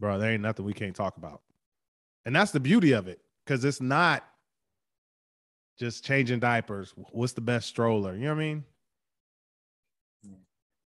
bro, 0.00 0.18
there 0.18 0.32
ain't 0.32 0.42
nothing 0.42 0.64
we 0.64 0.72
can't 0.72 0.96
talk 0.96 1.16
about. 1.18 1.42
And 2.24 2.34
that's 2.34 2.50
the 2.50 2.60
beauty 2.60 2.92
of 2.92 3.06
it, 3.08 3.20
because 3.44 3.64
it's 3.64 3.80
not 3.80 4.24
just 5.78 6.04
changing 6.04 6.40
diapers. 6.40 6.94
What's 7.12 7.34
the 7.34 7.40
best 7.42 7.68
stroller? 7.68 8.14
You 8.14 8.22
know 8.22 8.34
what 8.34 8.40
I 8.40 8.44
mean? 8.44 8.64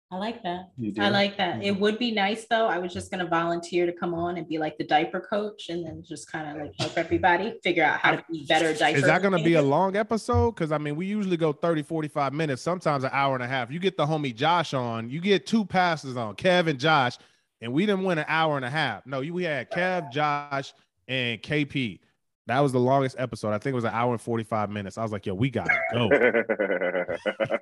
I 0.10 0.16
like 0.16 0.42
that. 0.44 0.72
I 1.00 1.10
like 1.10 1.36
that. 1.36 1.62
It 1.62 1.78
would 1.78 2.00
be 2.00 2.12
nice 2.12 2.46
though. 2.50 2.68
I 2.68 2.78
was 2.78 2.94
just 2.94 3.12
gonna 3.12 3.26
volunteer 3.26 3.86
to 3.86 3.92
come 3.92 4.14
on 4.14 4.38
and 4.38 4.48
be 4.48 4.58
like 4.58 4.78
the 4.78 4.86
diaper 4.86 5.20
coach 5.20 5.68
and 5.68 5.86
then 5.86 6.02
just 6.02 6.32
kind 6.32 6.50
of 6.50 6.64
like 6.66 6.74
help 6.80 6.98
everybody 6.98 7.60
figure 7.62 7.84
out 7.84 8.00
how 8.00 8.12
to 8.12 8.24
be 8.32 8.46
better 8.48 8.74
diaper. 8.74 8.98
Is 8.98 9.04
that 9.04 9.22
going 9.22 9.38
to 9.38 9.44
be 9.44 9.56
a 9.56 9.62
long 9.62 9.98
episode? 9.98 10.52
Because 10.52 10.72
I 10.72 10.78
mean, 10.78 10.96
we 10.96 11.06
usually 11.08 11.36
go 11.36 11.52
30, 11.52 11.84
45 11.84 12.34
minutes, 12.34 12.62
sometimes 12.62 13.04
an 13.04 13.10
hour 13.12 13.36
and 13.36 13.44
a 13.44 13.48
half. 13.48 13.70
You 13.70 13.80
get 13.80 13.98
the 13.98 14.06
homie 14.06 14.34
Josh 14.34 14.74
on, 14.74 15.10
you 15.10 15.20
get 15.20 15.46
two 15.46 15.66
passes 15.66 16.16
on 16.16 16.36
Kev 16.36 16.68
and 16.68 16.80
Josh, 16.80 17.18
and 17.60 17.74
we 17.74 17.86
didn't 17.86 18.06
win 18.06 18.18
an 18.18 18.26
hour 18.30 18.56
and 18.56 18.64
a 18.64 18.70
half. 18.70 19.06
No, 19.06 19.20
we 19.20 19.44
had 19.44 19.70
Kev, 19.72 20.10
Josh, 20.10 20.74
and 21.10 21.42
KP. 21.42 22.00
That 22.46 22.62
was 22.62 22.72
the 22.72 22.80
longest 22.80 23.18
episode. 23.20 23.50
I 23.50 23.58
think 23.58 23.74
it 23.74 23.76
was 23.76 23.84
an 23.84 23.94
hour 23.94 24.14
and 24.14 24.22
45 24.22 24.70
minutes. 24.70 24.98
I 24.98 25.04
was 25.04 25.12
like, 25.12 25.26
yo, 25.26 25.34
we 25.34 25.50
gotta 25.50 25.78
go. 25.92 26.10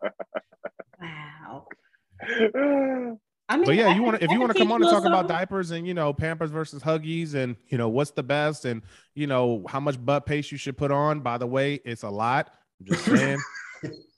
Wow. 1.01 1.67
I 3.47 3.57
mean, 3.57 3.65
But 3.65 3.75
yeah, 3.75 3.89
I 3.89 3.95
you 3.95 4.01
want 4.01 4.17
to 4.17 4.23
if 4.23 4.29
I 4.31 4.33
you 4.33 4.39
want 4.39 4.51
to 4.53 4.57
come 4.57 4.71
on 4.71 4.81
and 4.81 4.85
you 4.85 4.91
talk 4.91 5.05
about 5.05 5.27
diapers 5.27 5.69
and 5.71 5.85
you 5.85 5.93
know 5.93 6.11
Pampers 6.13 6.49
versus 6.49 6.81
Huggies 6.81 7.35
and 7.35 7.55
you 7.67 7.77
know 7.77 7.89
what's 7.89 8.11
the 8.11 8.23
best 8.23 8.65
and 8.65 8.81
you 9.13 9.27
know 9.27 9.63
how 9.67 9.79
much 9.79 10.03
butt 10.03 10.25
paste 10.25 10.51
you 10.51 10.57
should 10.57 10.77
put 10.77 10.91
on. 10.91 11.19
By 11.19 11.37
the 11.37 11.45
way, 11.45 11.75
it's 11.85 12.03
a 12.03 12.09
lot. 12.09 12.51
I'm 12.79 12.85
just 12.87 13.05
saying. 13.05 13.37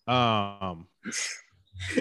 um, 0.08 0.88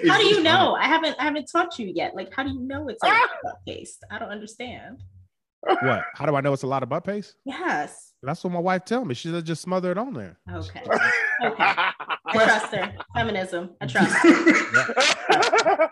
How 0.09 0.19
do 0.19 0.25
you 0.27 0.41
know? 0.43 0.77
I 0.77 0.85
haven't 0.87 1.17
I 1.19 1.25
haven't 1.25 1.47
taught 1.51 1.79
you 1.81 1.91
yet. 1.93 2.15
Like, 2.15 2.33
how 2.33 2.45
do 2.45 2.51
you 2.51 2.61
know 2.61 2.89
it's 2.89 3.03
a 3.03 3.09
Ah! 3.09 3.29
butt 3.43 3.57
paste? 3.67 4.05
I 4.11 4.19
don't 4.21 4.31
understand. 4.31 5.03
what? 5.63 6.05
How 6.15 6.27
do 6.27 6.37
I 6.37 6.41
know 6.41 6.53
it's 6.53 6.63
a 6.63 6.67
lot 6.69 6.85
of 6.85 6.89
butt 6.89 7.03
paste? 7.05 7.35
Yes. 7.45 8.13
That's 8.27 8.43
what 8.45 8.53
my 8.53 8.59
wife 8.59 8.85
tell 8.85 9.05
me. 9.05 9.15
She 9.15 9.31
said 9.31 9.47
just 9.47 9.63
smother 9.63 9.93
it 9.93 9.99
on 9.99 10.13
there. 10.13 10.37
Okay. 10.53 10.83
Okay. 11.45 11.65
I 11.65 11.93
trust 12.33 12.75
her. 12.75 12.95
Feminism. 13.15 13.69
I 13.79 13.87
trust. 13.87 14.11
her. 14.17 15.91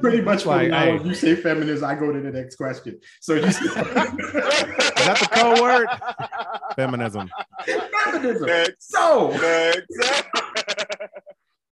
Pretty 0.00 0.22
much 0.22 0.44
from 0.44 0.52
Like, 0.52 0.70
now 0.70 0.84
hey. 0.84 0.98
on, 0.98 1.06
you 1.06 1.14
say 1.14 1.34
feminism, 1.36 1.84
I 1.88 1.94
go 1.94 2.10
to 2.12 2.18
the 2.20 2.30
next 2.32 2.56
question. 2.56 2.98
So 3.20 3.34
you 3.34 3.50
say 3.52 3.64
Is 3.66 3.74
that 3.74 5.18
the 5.20 5.28
code 5.32 5.60
word? 5.60 5.86
Feminism. 6.76 7.30
feminism. 7.66 8.46
Next. 8.46 8.90
So, 8.90 9.30
Next. 9.32 9.86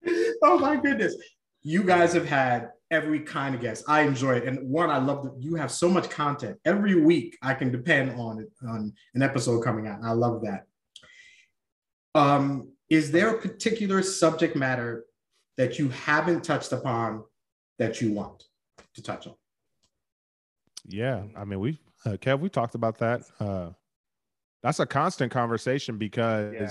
oh 0.42 0.58
my 0.58 0.76
goodness. 0.76 1.14
You 1.62 1.84
guys 1.84 2.12
have 2.14 2.26
had 2.26 2.70
every 2.90 3.20
kind 3.20 3.54
of 3.54 3.60
guest. 3.60 3.84
I 3.86 4.02
enjoy 4.02 4.36
it. 4.36 4.44
And 4.44 4.68
one, 4.68 4.90
I 4.90 4.98
love 4.98 5.22
that 5.24 5.34
you 5.38 5.54
have 5.54 5.70
so 5.70 5.88
much 5.88 6.10
content. 6.10 6.58
Every 6.64 6.94
week 6.94 7.38
I 7.42 7.54
can 7.54 7.70
depend 7.70 8.18
on 8.18 8.40
it 8.40 8.50
on 8.66 8.92
an 9.14 9.22
episode 9.22 9.62
coming 9.62 9.86
out. 9.86 9.98
And 9.98 10.06
I 10.06 10.12
love 10.12 10.42
that. 10.42 10.66
Um, 12.14 12.72
is 12.88 13.12
there 13.12 13.28
a 13.36 13.38
particular 13.38 14.02
subject 14.02 14.56
matter 14.56 15.04
that 15.56 15.78
you 15.78 15.90
haven't 15.90 16.42
touched 16.42 16.72
upon 16.72 17.22
that 17.78 18.00
you 18.00 18.12
want 18.12 18.44
to 18.94 19.02
touch 19.02 19.26
on? 19.26 19.34
Yeah, 20.86 21.22
I 21.36 21.44
mean 21.44 21.60
we, 21.60 21.78
uh, 22.04 22.12
Kev, 22.12 22.40
we 22.40 22.48
talked 22.48 22.74
about 22.74 22.98
that. 22.98 23.22
Uh, 23.38 23.70
that's 24.62 24.80
a 24.80 24.86
constant 24.86 25.30
conversation 25.30 25.98
because 25.98 26.54
Yeah. 26.54 26.68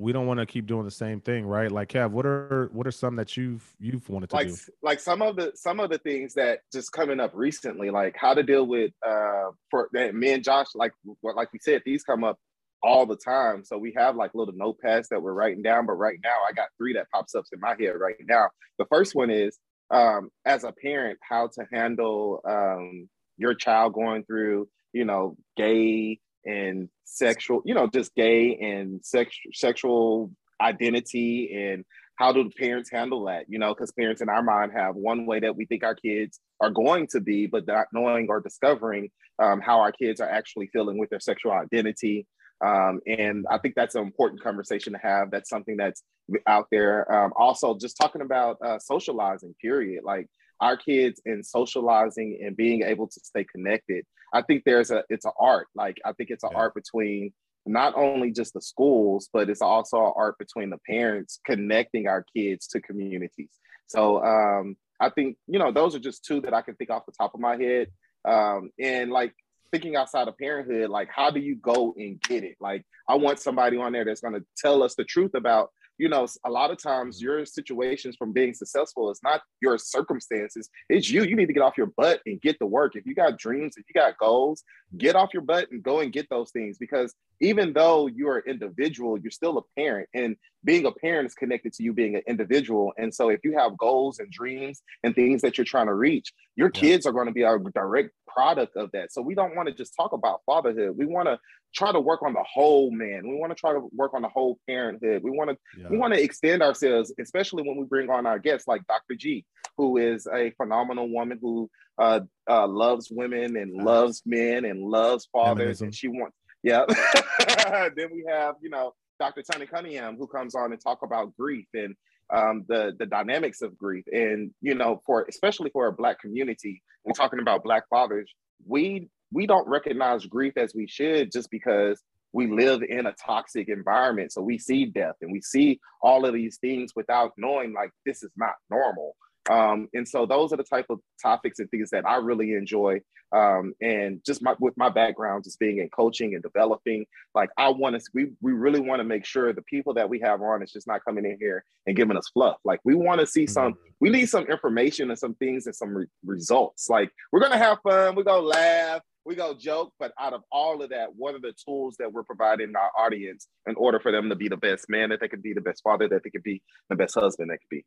We 0.00 0.12
don't 0.12 0.26
want 0.26 0.40
to 0.40 0.46
keep 0.46 0.66
doing 0.66 0.86
the 0.86 0.90
same 0.90 1.20
thing, 1.20 1.44
right? 1.44 1.70
Like 1.70 1.90
Kev, 1.90 2.10
what 2.10 2.24
are 2.24 2.70
what 2.72 2.86
are 2.86 2.90
some 2.90 3.16
that 3.16 3.36
you've 3.36 3.62
you've 3.78 4.08
wanted 4.08 4.30
to 4.30 4.36
like 4.36 4.48
do? 4.48 4.56
like 4.82 4.98
some 4.98 5.20
of 5.20 5.36
the 5.36 5.52
some 5.54 5.78
of 5.78 5.90
the 5.90 5.98
things 5.98 6.32
that 6.34 6.60
just 6.72 6.90
coming 6.92 7.20
up 7.20 7.32
recently, 7.34 7.90
like 7.90 8.16
how 8.18 8.32
to 8.32 8.42
deal 8.42 8.66
with 8.66 8.92
uh 9.06 9.50
for 9.70 9.90
that 9.92 10.14
me 10.14 10.32
and 10.32 10.42
Josh, 10.42 10.68
like 10.74 10.92
what 11.20 11.36
like 11.36 11.52
we 11.52 11.58
said, 11.58 11.82
these 11.84 12.02
come 12.02 12.24
up 12.24 12.38
all 12.82 13.04
the 13.04 13.16
time. 13.16 13.62
So 13.62 13.76
we 13.76 13.92
have 13.94 14.16
like 14.16 14.34
little 14.34 14.54
notepads 14.54 15.08
that 15.08 15.20
we're 15.20 15.34
writing 15.34 15.62
down. 15.62 15.84
But 15.84 15.94
right 15.94 16.18
now 16.24 16.36
I 16.48 16.52
got 16.54 16.68
three 16.78 16.94
that 16.94 17.10
pops 17.12 17.34
up 17.34 17.44
in 17.52 17.60
my 17.60 17.76
head 17.78 17.92
right 18.00 18.14
now. 18.26 18.48
The 18.78 18.86
first 18.86 19.14
one 19.14 19.28
is 19.28 19.58
um 19.90 20.30
as 20.46 20.64
a 20.64 20.72
parent, 20.72 21.18
how 21.28 21.48
to 21.48 21.66
handle 21.70 22.40
um 22.48 23.06
your 23.36 23.52
child 23.52 23.92
going 23.92 24.24
through, 24.24 24.66
you 24.94 25.04
know, 25.04 25.36
gay 25.58 26.20
and 26.46 26.88
sexual, 27.10 27.62
you 27.64 27.74
know, 27.74 27.86
just 27.86 28.14
gay 28.14 28.56
and 28.56 29.04
sex 29.04 29.36
sexual 29.52 30.30
identity 30.60 31.52
and 31.54 31.84
how 32.16 32.32
do 32.32 32.44
the 32.44 32.50
parents 32.50 32.90
handle 32.90 33.24
that? 33.24 33.46
You 33.48 33.58
know, 33.58 33.72
because 33.72 33.92
parents 33.92 34.20
in 34.20 34.28
our 34.28 34.42
mind 34.42 34.72
have 34.76 34.94
one 34.94 35.24
way 35.24 35.40
that 35.40 35.56
we 35.56 35.64
think 35.64 35.82
our 35.82 35.94
kids 35.94 36.38
are 36.60 36.70
going 36.70 37.06
to 37.12 37.20
be, 37.20 37.46
but 37.46 37.66
not 37.66 37.86
knowing 37.94 38.26
or 38.28 38.40
discovering 38.40 39.10
um, 39.38 39.62
how 39.62 39.80
our 39.80 39.90
kids 39.90 40.20
are 40.20 40.28
actually 40.28 40.66
feeling 40.66 40.98
with 40.98 41.08
their 41.08 41.20
sexual 41.20 41.52
identity. 41.52 42.26
Um, 42.62 43.00
and 43.06 43.46
I 43.50 43.56
think 43.56 43.74
that's 43.74 43.94
an 43.94 44.02
important 44.02 44.42
conversation 44.42 44.92
to 44.92 44.98
have. 44.98 45.30
That's 45.30 45.48
something 45.48 45.78
that's 45.78 46.02
out 46.46 46.66
there. 46.70 47.10
Um, 47.10 47.32
also, 47.36 47.78
just 47.78 47.96
talking 47.96 48.20
about 48.20 48.58
uh, 48.62 48.78
socializing, 48.78 49.54
period. 49.58 50.04
Like 50.04 50.26
our 50.60 50.76
kids 50.76 51.22
and 51.24 51.44
socializing 51.44 52.38
and 52.44 52.54
being 52.54 52.82
able 52.82 53.06
to 53.08 53.20
stay 53.20 53.44
connected. 53.44 54.04
I 54.32 54.42
think 54.42 54.64
there's 54.64 54.90
a 54.90 55.04
it's 55.08 55.24
an 55.24 55.32
art. 55.38 55.68
Like 55.74 55.98
I 56.04 56.12
think 56.12 56.30
it's 56.30 56.44
an 56.44 56.50
Yeah. 56.52 56.58
art 56.58 56.74
between 56.74 57.32
not 57.66 57.94
only 57.94 58.30
just 58.32 58.54
the 58.54 58.60
schools, 58.62 59.28
but 59.32 59.50
it's 59.50 59.60
also 59.62 60.06
an 60.06 60.12
art 60.16 60.38
between 60.38 60.70
the 60.70 60.78
parents 60.88 61.40
connecting 61.44 62.08
our 62.08 62.24
kids 62.34 62.66
to 62.68 62.80
communities. 62.80 63.50
So 63.86 64.24
um, 64.24 64.76
I 64.98 65.10
think 65.10 65.36
you 65.46 65.58
know 65.58 65.72
those 65.72 65.94
are 65.94 66.00
just 66.00 66.24
two 66.24 66.40
that 66.42 66.54
I 66.54 66.62
can 66.62 66.74
think 66.76 66.90
off 66.90 67.06
the 67.06 67.12
top 67.12 67.34
of 67.34 67.40
my 67.40 67.56
head. 67.56 67.88
Um, 68.24 68.70
and 68.78 69.10
like 69.10 69.34
thinking 69.72 69.96
outside 69.96 70.28
of 70.28 70.36
parenthood, 70.36 70.90
like 70.90 71.08
how 71.14 71.30
do 71.30 71.40
you 71.40 71.56
go 71.56 71.94
and 71.96 72.20
get 72.20 72.44
it? 72.44 72.56
Like 72.60 72.84
I 73.08 73.14
want 73.16 73.40
somebody 73.40 73.76
on 73.76 73.92
there 73.92 74.04
that's 74.04 74.20
going 74.20 74.34
to 74.34 74.44
tell 74.56 74.82
us 74.82 74.94
the 74.94 75.04
truth 75.04 75.32
about 75.34 75.70
you 76.00 76.08
know 76.08 76.26
a 76.46 76.50
lot 76.50 76.70
of 76.70 76.78
times 76.82 77.16
mm-hmm. 77.16 77.26
your 77.26 77.44
situations 77.44 78.16
from 78.16 78.32
being 78.32 78.54
successful 78.54 79.10
is 79.10 79.20
not 79.22 79.42
your 79.60 79.76
circumstances. 79.76 80.70
It's 80.88 81.10
you 81.10 81.24
you 81.24 81.36
need 81.36 81.46
to 81.46 81.52
get 81.52 81.62
off 81.62 81.76
your 81.76 81.92
butt 81.96 82.20
and 82.26 82.40
get 82.40 82.58
the 82.58 82.66
work. 82.66 82.96
If 82.96 83.06
you 83.06 83.14
got 83.14 83.38
dreams 83.38 83.74
if 83.76 83.84
you 83.88 84.00
got 84.00 84.18
goals 84.18 84.64
get 84.96 85.14
off 85.14 85.32
your 85.32 85.42
butt 85.42 85.70
and 85.70 85.82
go 85.82 86.00
and 86.00 86.12
get 86.12 86.28
those 86.30 86.50
things 86.50 86.76
because 86.78 87.14
even 87.40 87.72
though 87.72 88.08
you're 88.08 88.38
an 88.38 88.44
individual 88.46 89.18
you're 89.18 89.30
still 89.30 89.58
a 89.58 89.80
parent. 89.80 90.08
And 90.14 90.36
being 90.64 90.84
a 90.86 90.92
parent 90.92 91.26
is 91.26 91.34
connected 91.34 91.72
to 91.74 91.82
you 91.82 91.92
being 91.92 92.14
an 92.16 92.22
individual 92.26 92.92
and 92.98 93.14
so 93.14 93.28
if 93.30 93.40
you 93.44 93.56
have 93.56 93.76
goals 93.78 94.18
and 94.18 94.30
dreams 94.30 94.82
and 95.02 95.14
things 95.14 95.40
that 95.42 95.56
you're 95.56 95.64
trying 95.64 95.86
to 95.86 95.94
reach 95.94 96.32
your 96.56 96.70
Yeah. 96.74 96.80
kids 96.80 97.06
are 97.06 97.12
going 97.12 97.26
to 97.26 97.32
be 97.32 97.42
a 97.42 97.58
direct 97.74 98.10
product 98.26 98.76
of 98.76 98.90
that 98.92 99.12
so 99.12 99.22
we 99.22 99.34
don't 99.34 99.56
want 99.56 99.68
to 99.68 99.74
just 99.74 99.94
talk 99.96 100.12
about 100.12 100.40
fatherhood 100.46 100.96
we 100.96 101.06
want 101.06 101.28
to 101.28 101.38
try 101.74 101.90
to 101.92 102.00
work 102.00 102.22
on 102.22 102.32
the 102.32 102.42
whole 102.52 102.90
man 102.90 103.26
we 103.28 103.36
want 103.36 103.50
to 103.50 103.54
try 103.54 103.72
to 103.72 103.88
work 103.94 104.12
on 104.14 104.22
the 104.22 104.28
whole 104.28 104.58
parenthood 104.68 105.22
we 105.22 105.30
want 105.30 105.50
to 105.50 105.56
Yeah. 105.80 105.88
we 105.88 105.96
want 105.98 106.12
to 106.14 106.22
extend 106.22 106.62
ourselves, 106.62 107.12
especially 107.18 107.62
when 107.62 107.76
we 107.76 107.84
bring 107.84 108.10
on 108.10 108.26
our 108.26 108.38
guests 108.38 108.66
like 108.68 108.86
Dr. 108.86 109.14
G, 109.16 109.44
who 109.76 109.96
is 109.96 110.26
a 110.26 110.50
phenomenal 110.52 111.08
woman 111.08 111.38
who 111.40 111.70
uh, 111.98 112.20
uh, 112.48 112.66
loves 112.66 113.08
women 113.10 113.56
and 113.56 113.72
Nice. 113.74 113.84
loves 113.86 114.22
men 114.26 114.64
and 114.64 114.80
loves 114.82 115.28
fathers, 115.32 115.78
Feminism. 115.78 115.84
and 115.86 115.94
she 115.94 116.08
wants. 116.08 116.36
Yeah. 116.62 116.84
then 117.96 118.08
we 118.12 118.24
have, 118.28 118.54
you 118.62 118.70
know, 118.70 118.94
Dr. 119.20 119.42
Tony 119.42 119.66
Cunningham, 119.66 120.16
who 120.16 120.26
comes 120.26 120.54
on 120.56 120.72
and 120.72 120.80
talk 120.80 121.02
about 121.02 121.36
grief 121.36 121.66
and 121.74 121.94
um, 122.34 122.64
the 122.68 122.92
the 122.98 123.06
dynamics 123.06 123.60
of 123.60 123.76
grief, 123.76 124.04
and 124.10 124.50
you 124.60 124.74
know, 124.74 125.02
for 125.04 125.26
especially 125.28 125.70
for 125.70 125.86
a 125.86 125.92
Black 125.92 126.20
community, 126.20 126.82
we're 127.04 127.12
talking 127.12 127.40
about 127.40 127.62
Black 127.62 127.84
fathers. 127.88 128.32
We 128.66 129.08
we 129.32 129.46
don't 129.46 129.68
recognize 129.68 130.24
grief 130.26 130.54
as 130.56 130.74
we 130.74 130.86
should, 130.88 131.30
just 131.32 131.50
because 131.50 132.02
we 132.32 132.46
live 132.46 132.82
in 132.82 133.06
a 133.06 133.14
toxic 133.14 133.68
environment. 133.68 134.32
So 134.32 134.40
we 134.40 134.58
see 134.58 134.86
death 134.86 135.16
and 135.20 135.32
we 135.32 135.40
see 135.40 135.80
all 136.00 136.24
of 136.24 136.32
these 136.32 136.58
things 136.58 136.92
without 136.94 137.32
knowing 137.36 137.72
like 137.72 137.90
this 138.06 138.22
is 138.22 138.30
not 138.36 138.54
normal. 138.70 139.16
Um, 139.50 139.88
and 139.94 140.06
so 140.08 140.26
those 140.26 140.52
are 140.52 140.56
the 140.56 140.64
type 140.64 140.86
of 140.90 141.00
topics 141.20 141.58
and 141.58 141.68
things 141.70 141.90
that 141.90 142.06
I 142.06 142.16
really 142.16 142.52
enjoy. 142.52 143.00
Um, 143.34 143.74
and 143.80 144.20
just 144.24 144.42
my, 144.42 144.54
with 144.60 144.76
my 144.76 144.88
background, 144.88 145.44
just 145.44 145.58
being 145.58 145.78
in 145.78 145.88
coaching 145.88 146.34
and 146.34 146.42
developing, 146.42 147.06
like 147.34 147.50
I 147.58 147.68
want 147.70 147.96
to, 147.96 148.10
we, 148.14 148.28
we 148.40 148.52
really 148.52 148.80
want 148.80 149.00
to 149.00 149.04
make 149.04 149.24
sure 149.24 149.52
the 149.52 149.62
people 149.62 149.94
that 149.94 150.08
we 150.08 150.20
have 150.20 150.40
on 150.40 150.62
is 150.62 150.72
just 150.72 150.86
not 150.86 151.04
coming 151.04 151.24
in 151.24 151.36
here 151.40 151.64
and 151.86 151.96
giving 151.96 152.16
us 152.16 152.28
fluff. 152.32 152.58
Like 152.64 152.80
we 152.84 152.94
want 152.94 153.20
to 153.20 153.26
see 153.26 153.46
some, 153.46 153.74
we 154.00 154.08
need 154.10 154.26
some 154.26 154.44
information 154.44 155.10
and 155.10 155.18
some 155.18 155.34
things 155.34 155.66
and 155.66 155.74
some 155.74 155.96
re- 155.96 156.06
results. 156.24 156.88
Like 156.88 157.10
we're 157.32 157.40
going 157.40 157.52
to 157.52 157.58
have 157.58 157.78
fun. 157.82 158.14
We're 158.14 158.24
going 158.24 158.42
to 158.42 158.48
laugh 158.48 159.02
we 159.26 159.34
go 159.34 159.54
joke, 159.54 159.92
but 160.00 160.12
out 160.18 160.32
of 160.32 160.42
all 160.50 160.82
of 160.82 160.90
that, 160.90 161.14
what 161.14 161.34
are 161.34 161.40
the 161.40 161.52
tools 161.52 161.96
that 161.98 162.10
we're 162.10 162.22
providing 162.22 162.72
our 162.74 162.90
audience 162.98 163.48
in 163.66 163.74
order 163.76 164.00
for 164.00 164.10
them 164.10 164.30
to 164.30 164.34
be 164.34 164.48
the 164.48 164.56
best 164.56 164.86
man 164.88 165.10
that 165.10 165.20
they 165.20 165.28
could 165.28 165.42
be, 165.42 165.52
the 165.52 165.60
best 165.60 165.82
father 165.82 166.08
that 166.08 166.24
they 166.24 166.30
could 166.30 166.42
be, 166.42 166.62
the 166.88 166.96
best 166.96 167.14
husband 167.14 167.50
they 167.50 167.58
could 167.58 167.68
be? 167.70 167.84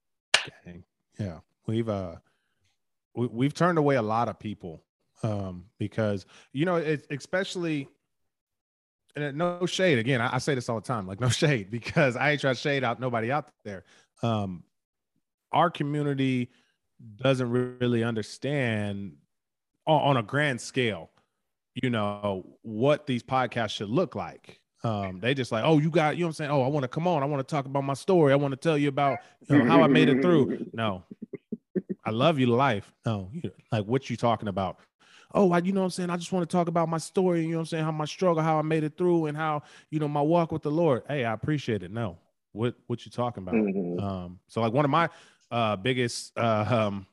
Dang. 0.63 0.83
Yeah, 1.19 1.39
we've 1.67 1.89
uh, 1.89 2.15
we, 3.15 3.27
we've 3.27 3.53
turned 3.53 3.77
away 3.77 3.95
a 3.95 4.01
lot 4.01 4.29
of 4.29 4.39
people 4.39 4.83
um 5.23 5.65
because 5.79 6.25
you 6.51 6.65
know 6.65 6.75
it's 6.75 7.07
especially 7.09 7.87
and 9.15 9.37
no 9.37 9.65
shade 9.65 9.97
again 9.97 10.21
I, 10.21 10.35
I 10.35 10.37
say 10.39 10.55
this 10.55 10.69
all 10.69 10.79
the 10.79 10.85
time 10.85 11.07
like 11.07 11.19
no 11.19 11.29
shade 11.29 11.71
because 11.71 12.15
i 12.15 12.31
ain't 12.31 12.41
trying 12.41 12.55
to 12.55 12.59
shade 12.59 12.83
out 12.83 12.99
nobody 12.99 13.31
out 13.31 13.49
there. 13.63 13.83
Um 14.21 14.63
our 15.51 15.69
community 15.69 16.49
doesn't 17.17 17.49
really 17.49 18.03
understand 18.03 19.13
on, 19.85 20.01
on 20.01 20.17
a 20.17 20.23
grand 20.23 20.59
scale 20.59 21.09
you 21.75 21.89
know 21.89 22.45
what 22.61 23.07
these 23.07 23.23
podcasts 23.23 23.71
should 23.71 23.89
look 23.89 24.15
like. 24.15 24.59
Um 24.83 25.19
they 25.21 25.33
just 25.33 25.51
like 25.51 25.63
oh 25.65 25.79
you 25.79 25.89
got 25.89 26.17
you 26.17 26.21
know 26.21 26.27
what 26.27 26.29
i'm 26.31 26.33
saying? 26.33 26.51
Oh 26.51 26.63
i 26.63 26.67
want 26.67 26.83
to 26.83 26.89
come 26.89 27.07
on 27.07 27.23
i 27.23 27.25
want 27.25 27.47
to 27.47 27.49
talk 27.49 27.65
about 27.65 27.83
my 27.83 27.93
story. 27.93 28.33
I 28.33 28.35
want 28.35 28.51
to 28.51 28.57
tell 28.57 28.77
you 28.77 28.89
about 28.89 29.19
you 29.47 29.57
know 29.59 29.65
how 29.65 29.81
i 29.81 29.87
made 29.87 30.09
it 30.09 30.21
through. 30.21 30.67
No 30.73 31.03
I 32.05 32.11
love 32.11 32.39
you 32.39 32.47
to 32.47 32.55
life. 32.55 32.91
No, 33.05 33.29
like 33.71 33.85
what 33.85 34.09
you 34.09 34.17
talking 34.17 34.47
about? 34.47 34.77
Oh, 35.35 35.51
I, 35.51 35.59
you 35.59 35.71
know 35.71 35.79
what 35.81 35.85
I'm 35.85 35.91
saying? 35.91 36.09
I 36.11 36.17
just 36.17 36.31
want 36.31 36.47
to 36.47 36.53
talk 36.55 36.67
about 36.67 36.89
my 36.89 36.99
story, 36.99 37.41
you 37.41 37.49
know 37.49 37.55
what 37.57 37.61
I'm 37.61 37.65
saying? 37.65 37.83
How 37.85 37.91
my 37.91 38.05
struggle, 38.05 38.43
how 38.43 38.59
I 38.59 38.61
made 38.61 38.83
it 38.83 38.97
through, 38.97 39.25
and 39.25 39.35
how, 39.35 39.63
you 39.89 39.99
know, 39.99 40.07
my 40.07 40.21
walk 40.21 40.51
with 40.51 40.61
the 40.61 40.69
Lord. 40.69 41.03
Hey, 41.07 41.25
I 41.25 41.33
appreciate 41.33 41.81
it. 41.81 41.91
No, 41.91 42.17
what 42.51 42.75
what 42.87 43.05
you 43.05 43.11
talking 43.11 43.41
about? 43.43 43.55
Mhm. 43.55 44.01
Um, 44.01 44.39
so 44.47 44.61
like 44.61 44.73
one 44.73 44.85
of 44.85 44.91
my 44.91 45.09
uh 45.49 45.75
biggest 45.75 46.37
uh 46.37 46.65
um 46.69 47.07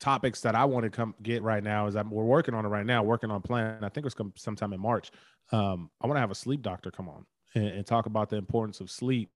topics 0.00 0.40
that 0.40 0.54
I 0.54 0.64
want 0.64 0.84
to 0.84 0.90
come 0.90 1.14
get 1.22 1.42
right 1.42 1.62
now 1.62 1.86
is 1.86 1.94
I'm 1.96 2.10
we're 2.10 2.24
working 2.24 2.54
on 2.54 2.64
it 2.64 2.68
right 2.68 2.86
now, 2.86 3.02
working 3.02 3.30
on 3.30 3.40
plan. 3.42 3.82
I 3.82 3.88
think 3.88 4.04
it's 4.06 4.14
come 4.14 4.32
sometime 4.36 4.72
in 4.72 4.80
March. 4.80 5.10
Um, 5.52 5.90
I 6.00 6.06
want 6.06 6.16
to 6.16 6.20
have 6.20 6.30
a 6.30 6.36
sleep 6.36 6.62
doctor 6.62 6.90
come 6.90 7.08
on 7.08 7.24
and, 7.54 7.66
and 7.66 7.86
talk 7.86 8.06
about 8.06 8.28
the 8.30 8.36
importance 8.36 8.80
of 8.80 8.90
sleep 8.90 9.30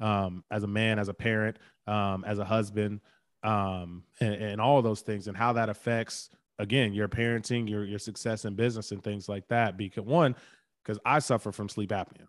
um 0.00 0.44
as 0.50 0.62
a 0.62 0.66
man, 0.66 0.98
as 0.98 1.08
a 1.08 1.14
parent, 1.14 1.58
um, 1.86 2.24
as 2.26 2.38
a 2.38 2.44
husband, 2.44 3.00
um, 3.42 4.02
and, 4.20 4.34
and 4.34 4.60
all 4.60 4.82
those 4.82 5.00
things 5.00 5.28
and 5.28 5.36
how 5.36 5.52
that 5.54 5.68
affects 5.68 6.30
again 6.58 6.92
your 6.92 7.08
parenting, 7.08 7.68
your 7.68 7.84
your 7.84 7.98
success 7.98 8.44
in 8.44 8.54
business 8.54 8.92
and 8.92 9.02
things 9.02 9.28
like 9.28 9.46
that. 9.48 9.76
Because 9.76 10.04
one, 10.04 10.34
because 10.82 10.98
I 11.04 11.18
suffer 11.20 11.52
from 11.52 11.68
sleep 11.68 11.90
apnea. 11.90 12.26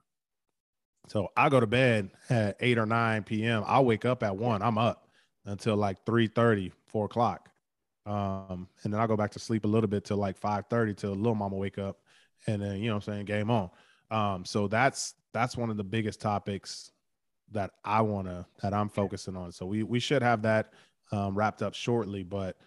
So 1.08 1.30
I 1.36 1.50
go 1.50 1.60
to 1.60 1.68
bed 1.68 2.12
at 2.30 2.58
8 2.60 2.78
or 2.78 2.86
9 2.86 3.24
p.m. 3.24 3.64
I'll 3.66 3.86
wake 3.86 4.06
up 4.06 4.22
at 4.22 4.36
1. 4.36 4.62
I'm 4.62 4.78
up 4.78 5.08
until 5.46 5.76
like 5.76 6.06
3 6.06 6.28
30, 6.28 6.72
4 6.86 7.06
o'clock. 7.06 7.50
Um, 8.06 8.68
and 8.84 8.94
then 8.94 9.00
I'll 9.00 9.08
go 9.08 9.18
back 9.18 9.32
to 9.32 9.40
sleep 9.40 9.66
a 9.66 9.68
little 9.68 9.90
bit 9.90 10.06
till 10.06 10.18
like 10.18 10.38
5 10.38 10.66
30 10.70 10.94
till 10.94 11.12
little 11.12 11.36
mama 11.36 11.56
wake 11.56 11.78
up. 11.78 11.98
And 12.48 12.62
then, 12.62 12.78
you 12.78 12.90
know 12.90 12.96
I'm 12.96 13.02
saying, 13.02 13.26
game 13.26 13.50
on. 13.50 13.70
Um, 14.12 14.46
so 14.46 14.68
that's 14.68 15.16
that's 15.34 15.58
one 15.58 15.70
of 15.70 15.78
the 15.78 15.84
biggest 15.84 16.22
topics 16.22 16.92
that 17.52 17.72
I 17.84 18.02
wanna 18.02 18.46
that 18.62 18.74
I'm 18.74 18.90
focusing 18.90 19.36
on. 19.36 19.52
So 19.52 19.66
we 19.66 19.84
we 19.84 20.00
should 20.00 20.22
have 20.22 20.44
that 20.44 20.74
um, 21.12 21.36
wrapped 21.36 21.62
up 21.62 21.74
shortly. 21.74 22.24
But 22.24 22.58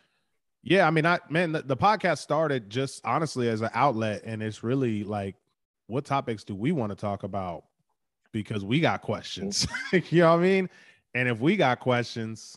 yeah, 0.63 0.87
I 0.87 0.91
mean, 0.91 1.07
I 1.07 1.19
man, 1.29 1.53
the, 1.53 1.63
the 1.63 1.77
podcast 1.77 2.19
started 2.19 2.71
just 2.71 3.05
honestly 3.05 3.49
as 3.49 3.61
an 3.61 3.71
outlet, 3.75 4.23
and 4.25 4.43
it's 4.43 4.63
really 4.63 5.05
like, 5.05 5.37
what 5.87 6.05
topics 6.05 6.45
do 6.45 6.55
we 6.55 6.73
want 6.73 6.91
to 6.91 6.97
talk 6.97 7.23
about? 7.23 7.65
Because 8.33 8.65
we 8.65 8.81
got 8.81 9.03
questions, 9.03 9.67
you 9.93 10.23
know 10.23 10.31
what 10.31 10.41
I 10.41 10.43
mean? 10.43 10.71
And 11.15 11.29
if 11.29 11.41
we 11.41 11.57
got 11.57 11.81
questions, 11.81 12.57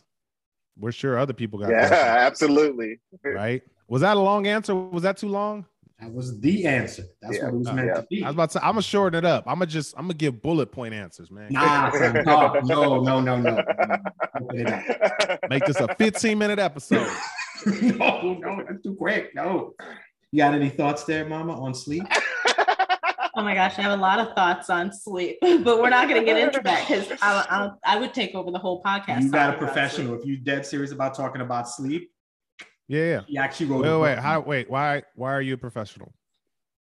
we're 0.78 0.92
sure 0.92 1.18
other 1.18 1.34
people 1.34 1.58
got 1.58 1.68
questions. 1.68 1.90
Yeah, 1.90 2.28
questions, 2.28 2.42
absolutely. 2.42 3.00
right? 3.24 3.62
Was 3.88 4.02
that 4.02 4.16
a 4.16 4.20
long 4.20 4.46
answer? 4.46 4.74
Was 4.74 5.02
that 5.02 5.16
too 5.16 5.28
long? 5.28 5.66
That 5.98 6.12
was 6.12 6.38
the 6.40 6.66
answer. 6.66 7.04
That's 7.22 7.36
Yeah. 7.38 7.44
what 7.46 7.54
it 7.54 7.56
was 7.58 7.66
Uh, 7.68 7.72
meant 7.72 7.88
yeah. 7.88 7.94
to 7.94 8.06
be. 8.10 8.22
I 8.22 8.26
was 8.26 8.34
about 8.34 8.50
to 8.50 8.58
say, 8.58 8.60
I'm 8.62 8.72
gonna 8.72 8.82
shorten 8.82 9.16
it 9.18 9.24
up. 9.24 9.44
I'm 9.46 9.54
gonna 9.54 9.66
just, 9.66 9.94
I'm 9.96 10.04
gonna 10.04 10.14
give 10.14 10.42
bullet 10.42 10.70
point 10.70 10.92
answers, 10.94 11.30
man. 11.30 11.48
Nah, 11.50 11.90
son, 11.98 12.22
no, 12.26 12.60
no, 12.64 13.00
no, 13.00 13.20
no, 13.20 13.36
no. 13.40 13.62
Open 14.40 14.58
it 14.58 14.68
up. 15.30 15.40
Make 15.48 15.64
this 15.64 15.80
a 15.80 15.94
15 15.94 16.36
minute 16.38 16.58
episode. 16.58 17.08
no, 17.66 18.34
no, 18.34 18.62
that's 18.68 18.82
too 18.82 18.94
quick. 18.94 19.34
No. 19.34 19.72
You 20.32 20.38
got 20.42 20.54
any 20.54 20.68
thoughts 20.68 21.04
there, 21.04 21.24
Mama, 21.26 21.58
on 21.58 21.72
sleep? 21.72 22.02
Oh 23.38 23.42
my 23.42 23.54
gosh, 23.54 23.78
I 23.78 23.82
have 23.82 23.98
a 23.98 24.02
lot 24.02 24.18
of 24.18 24.34
thoughts 24.34 24.70
on 24.70 24.90
sleep, 24.92 25.36
but 25.42 25.78
we're 25.80 25.90
not 25.90 26.08
going 26.08 26.20
to 26.20 26.24
get 26.24 26.38
into 26.38 26.58
that 26.64 26.86
because 26.88 27.10
I, 27.20 27.70
I, 27.84 27.94
I 27.96 27.98
would 27.98 28.14
take 28.14 28.34
over 28.34 28.50
the 28.50 28.58
whole 28.58 28.82
podcast. 28.82 29.22
You 29.22 29.30
got 29.30 29.54
a 29.54 29.58
professional. 29.58 30.14
If 30.18 30.24
you're 30.24 30.38
dead 30.38 30.64
serious 30.64 30.90
about 30.90 31.14
talking 31.14 31.42
about 31.42 31.68
sleep, 31.68 32.10
Yeah, 32.88 33.00
yeah. 33.04 33.20
he 33.26 33.38
actually 33.38 33.66
wrote. 33.66 33.82
Wait, 33.82 33.88
a 33.90 33.98
wait, 33.98 34.14
book. 34.16 34.24
how, 34.24 34.40
wait. 34.40 34.70
Why, 34.70 35.02
why 35.14 35.32
are 35.32 35.42
you 35.42 35.54
a 35.54 35.58
professional? 35.58 36.12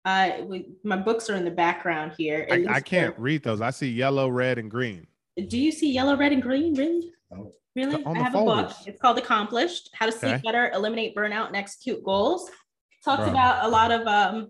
Uh, 0.03 0.31
we, 0.45 0.69
my 0.83 0.95
books 0.95 1.29
are 1.29 1.35
in 1.35 1.45
the 1.45 1.51
background 1.51 2.13
here. 2.17 2.47
I, 2.51 2.65
I 2.69 2.79
can't 2.81 3.15
they're- 3.15 3.23
read 3.23 3.43
those. 3.43 3.61
I 3.61 3.69
see 3.69 3.89
yellow, 3.89 4.29
red, 4.29 4.57
and 4.57 4.69
green. 4.69 5.05
Do 5.47 5.57
you 5.57 5.71
see 5.71 5.91
yellow, 5.91 6.17
red, 6.17 6.31
and 6.31 6.41
green? 6.41 6.73
Really? 6.73 7.11
Oh. 7.31 7.53
Really? 7.75 8.03
On 8.03 8.15
I 8.17 8.19
the 8.19 8.23
have 8.25 8.35
a 8.35 8.43
book. 8.43 8.71
It's 8.85 8.99
called 8.99 9.17
Accomplished: 9.17 9.91
How 9.93 10.05
to 10.05 10.11
Sleep 10.11 10.33
Okay. 10.33 10.41
Better, 10.43 10.71
Eliminate 10.73 11.15
Burnout, 11.15 11.47
and 11.47 11.55
Execute 11.55 12.03
Goals. 12.03 12.49
Talks 13.05 13.21
Bro. 13.21 13.29
about 13.29 13.63
a 13.63 13.67
lot 13.69 13.91
of 13.91 14.05
um, 14.07 14.49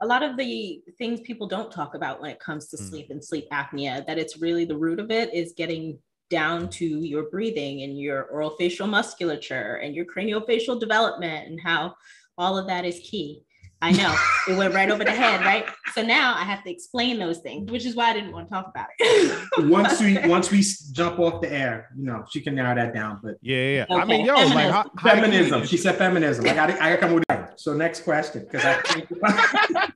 a 0.00 0.06
lot 0.06 0.22
of 0.22 0.36
the 0.38 0.80
things 0.96 1.20
people 1.20 1.46
don't 1.46 1.70
talk 1.70 1.94
about 1.94 2.20
when 2.22 2.30
it 2.30 2.40
comes 2.40 2.68
to 2.68 2.76
Mm. 2.78 2.88
sleep 2.88 3.10
and 3.10 3.22
sleep 3.22 3.46
apnea. 3.52 4.06
That 4.06 4.18
it's 4.18 4.38
really 4.38 4.64
the 4.64 4.76
root 4.76 5.00
of 5.00 5.10
it 5.10 5.34
is 5.34 5.52
getting 5.56 5.98
down 6.34 6.68
to 6.68 6.84
your 6.84 7.30
breathing 7.30 7.82
and 7.82 7.96
your 7.96 8.24
oral 8.24 8.56
facial 8.58 8.88
musculature 8.88 9.76
and 9.76 9.94
your 9.94 10.04
craniofacial 10.04 10.80
development 10.80 11.48
and 11.48 11.60
how 11.60 11.94
all 12.36 12.58
of 12.58 12.66
that 12.66 12.84
is 12.84 12.98
key. 13.08 13.44
I 13.80 13.92
know 13.92 14.16
it 14.48 14.56
went 14.56 14.74
right 14.74 14.90
over 14.90 15.04
the 15.04 15.10
head, 15.10 15.42
right? 15.42 15.66
So 15.92 16.02
now 16.02 16.34
I 16.34 16.42
have 16.42 16.64
to 16.64 16.70
explain 16.70 17.18
those 17.18 17.38
things, 17.38 17.70
which 17.70 17.84
is 17.84 17.94
why 17.94 18.10
I 18.10 18.12
didn't 18.14 18.32
want 18.32 18.48
to 18.48 18.54
talk 18.54 18.66
about 18.68 18.86
it. 18.98 19.48
once 19.70 20.00
we 20.00 20.18
once 20.26 20.50
we 20.50 20.64
jump 20.92 21.18
off 21.20 21.40
the 21.40 21.52
air, 21.52 21.90
you 21.96 22.04
know, 22.04 22.24
she 22.30 22.40
can 22.40 22.54
narrow 22.54 22.74
that 22.74 22.94
down. 22.94 23.20
But 23.22 23.34
Yeah, 23.42 23.56
yeah. 23.56 23.86
yeah. 23.88 23.96
I 23.96 24.04
mean, 24.06 24.24
yo, 24.24 24.34
like 24.34 24.70
how, 24.70 24.90
how 24.96 25.10
feminism. 25.10 25.66
She 25.66 25.76
said 25.76 25.96
feminism. 25.96 26.46
I 26.46 26.54
got 26.54 26.70
I 26.70 26.90
got 26.90 26.90
to 26.90 26.96
come 26.96 27.12
with 27.12 27.24
that. 27.28 27.60
So 27.60 27.74
next 27.74 28.00
question, 28.00 28.48
because 28.50 28.64
I 28.64 29.92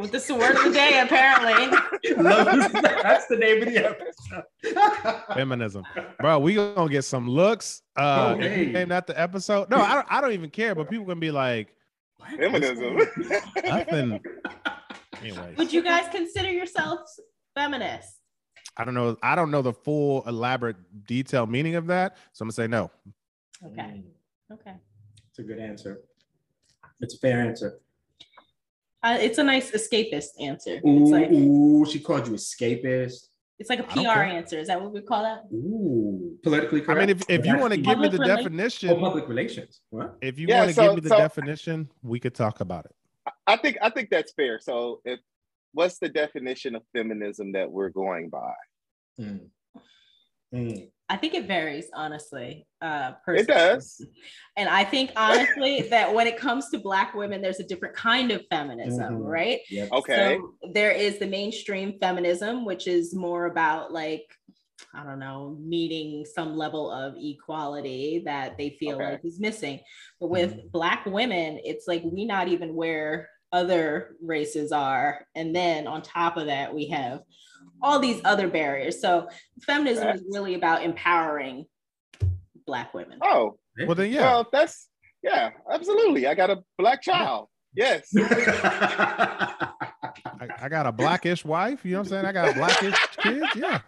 think 0.00 0.12
This 0.12 0.22
is 0.22 0.28
the 0.28 0.34
word 0.34 0.56
of 0.56 0.64
the 0.64 0.70
day, 0.72 1.00
apparently. 1.00 1.66
That's 3.02 3.26
the 3.26 3.36
name 3.36 3.62
of 3.62 3.68
the 3.72 3.96
episode. 4.64 5.34
feminism, 5.34 5.84
bro. 6.20 6.38
We 6.38 6.54
gonna 6.54 6.88
get 6.90 7.02
some 7.02 7.28
looks. 7.28 7.82
Uh, 7.96 8.34
Oh, 8.36 8.40
hey. 8.40 8.66
name 8.66 8.88
that 8.88 9.06
the 9.06 9.18
episode. 9.20 9.70
No, 9.70 9.78
I 9.78 9.94
don't. 9.94 10.06
I 10.10 10.20
don't 10.20 10.32
even 10.32 10.50
care. 10.50 10.74
But 10.74 10.88
people 10.90 11.06
gonna 11.06 11.20
be 11.20 11.30
like, 11.30 11.74
Feminism. 12.36 12.98
nothing. 13.64 14.20
Anyways, 15.20 15.56
Would 15.56 15.72
you 15.72 15.82
guys 15.82 16.06
consider 16.12 16.50
yourselves 16.50 17.18
feminists? 17.54 18.16
I 18.76 18.84
don't 18.84 18.94
know. 18.94 19.16
I 19.22 19.34
don't 19.34 19.50
know 19.50 19.62
the 19.62 19.72
full 19.72 20.22
elaborate 20.28 20.76
detailed 21.06 21.50
meaning 21.50 21.74
of 21.74 21.86
that. 21.88 22.16
So 22.32 22.42
I'm 22.42 22.46
gonna 22.46 22.52
say 22.52 22.66
no. 22.68 22.90
Okay. 23.64 24.02
Okay. 24.52 24.74
It's 25.30 25.38
a 25.40 25.42
good 25.42 25.58
answer. 25.58 26.02
It's 27.00 27.14
a 27.14 27.18
fair 27.18 27.40
answer. 27.40 27.80
Uh, 29.02 29.16
it's 29.20 29.38
a 29.38 29.44
nice 29.44 29.70
escapist 29.70 30.28
answer. 30.40 30.80
Ooh, 30.86 31.02
It's 31.02 31.10
like 31.10 31.30
ooh, 31.30 31.86
she 31.88 32.00
called 32.00 32.26
you 32.26 32.34
escapist. 32.34 33.28
it's 33.58 33.70
like 33.70 33.78
a 33.80 33.84
PR 33.84 34.20
answer. 34.22 34.58
Is 34.58 34.66
that 34.68 34.80
what 34.82 34.92
we 34.92 35.00
call 35.02 35.22
that? 35.22 35.44
Ooh, 35.54 36.36
politically 36.42 36.80
correct. 36.80 36.98
I 36.98 37.06
mean, 37.06 37.10
if, 37.10 37.22
if 37.30 37.46
you 37.46 37.56
want 37.58 37.72
to 37.74 37.80
give 37.80 37.98
me 37.98 38.08
the 38.08 38.18
Public 38.18 38.28
rela- 38.30 38.32
oh, 38.32 38.36
definition, 38.36 39.00
public 39.00 39.28
relations. 39.28 39.80
What? 39.90 40.16
if 40.20 40.38
you 40.38 40.46
Yeah, 40.48 40.58
want 40.60 40.68
to 40.70 40.74
so- 40.74 40.82
give 40.82 40.94
me 40.96 41.00
the 41.02 41.08
so- 41.10 41.18
definition, 41.18 41.88
we 42.02 42.18
could 42.18 42.34
talk 42.34 42.60
about 42.60 42.86
it. 42.86 42.92
I 43.46 43.56
think 43.56 43.76
I 43.82 43.90
think 43.90 44.10
that's 44.10 44.32
fair. 44.32 44.58
So 44.58 45.00
if 45.04 45.20
what's 45.72 45.98
the 45.98 46.08
definition 46.08 46.74
of 46.74 46.82
feminism 46.94 47.52
that 47.52 47.70
we're 47.70 47.90
going 47.90 48.30
by? 48.30 48.52
Mm. 49.20 49.48
Mm. 50.54 50.90
I 51.10 51.16
think 51.16 51.32
it 51.34 51.46
varies, 51.46 51.86
honestly. 51.94 52.66
Uh, 52.82 53.12
It 53.28 53.46
does. 53.46 54.04
And 54.56 54.68
I 54.68 54.84
think 54.84 55.10
honestly 55.16 55.82
that 55.90 56.12
when 56.12 56.26
it 56.26 56.36
comes 56.36 56.68
to 56.70 56.78
Black 56.78 57.14
women, 57.14 57.40
there's 57.40 57.60
a 57.60 57.64
different 57.66 57.96
kind 57.96 58.30
of 58.30 58.44
feminism, 58.50 59.14
Mhm. 59.14 59.26
right? 59.26 59.60
Yep. 59.70 59.92
Okay. 59.92 60.14
So 60.38 60.54
there 60.72 60.90
is 60.90 61.18
the 61.18 61.26
mainstream 61.26 61.98
feminism, 61.98 62.64
which 62.64 62.86
is 62.86 63.14
more 63.14 63.46
about 63.46 63.90
like, 63.92 64.24
I 64.94 65.02
don't 65.02 65.18
know, 65.18 65.56
meeting 65.60 66.24
some 66.26 66.56
level 66.56 66.90
of 66.90 67.14
equality 67.18 68.22
that 68.26 68.56
they 68.58 68.70
feel 68.78 68.96
Okay. 68.96 69.12
like 69.12 69.24
is 69.24 69.40
missing. 69.40 69.80
But 70.20 70.28
with 70.28 70.70
Black 70.72 71.04
women, 71.06 71.58
it's 71.64 71.88
like 71.88 72.02
we 72.04 72.26
not 72.26 72.48
even 72.48 72.74
where 72.74 73.28
other 73.52 74.16
races 74.22 74.72
are. 74.72 75.24
And 75.34 75.54
then 75.54 75.86
on 75.86 76.02
top 76.02 76.36
of 76.36 76.46
that, 76.46 76.74
we 76.74 76.88
have 76.88 77.20
all 77.82 77.98
these 77.98 78.20
other 78.24 78.48
barriers. 78.48 79.00
So 79.00 79.28
feminism 79.62 80.08
is 80.08 80.22
really 80.30 80.54
about 80.54 80.82
empowering 80.82 81.66
Black 82.66 82.92
women. 82.92 83.18
Oh, 83.22 83.58
Well, 83.86 83.94
then 83.94 84.12
yeah. 84.12 84.20
well, 84.20 84.48
that's 84.52 84.88
yeah, 85.22 85.50
absolutely. 85.72 86.26
I 86.26 86.34
got 86.34 86.50
a 86.50 86.62
black 86.76 87.02
child. 87.02 87.48
Yes. 87.74 88.08
I, 88.16 89.68
I 90.60 90.68
got 90.68 90.86
a 90.86 90.92
blackish 90.92 91.44
wife. 91.44 91.84
You 91.84 91.92
know 91.92 91.98
what 91.98 92.06
I'm 92.06 92.10
saying? 92.10 92.26
I 92.26 92.32
got 92.32 92.50
a 92.50 92.52
blackish 92.54 92.94
kids. 93.18 93.46
Yeah. 93.56 93.80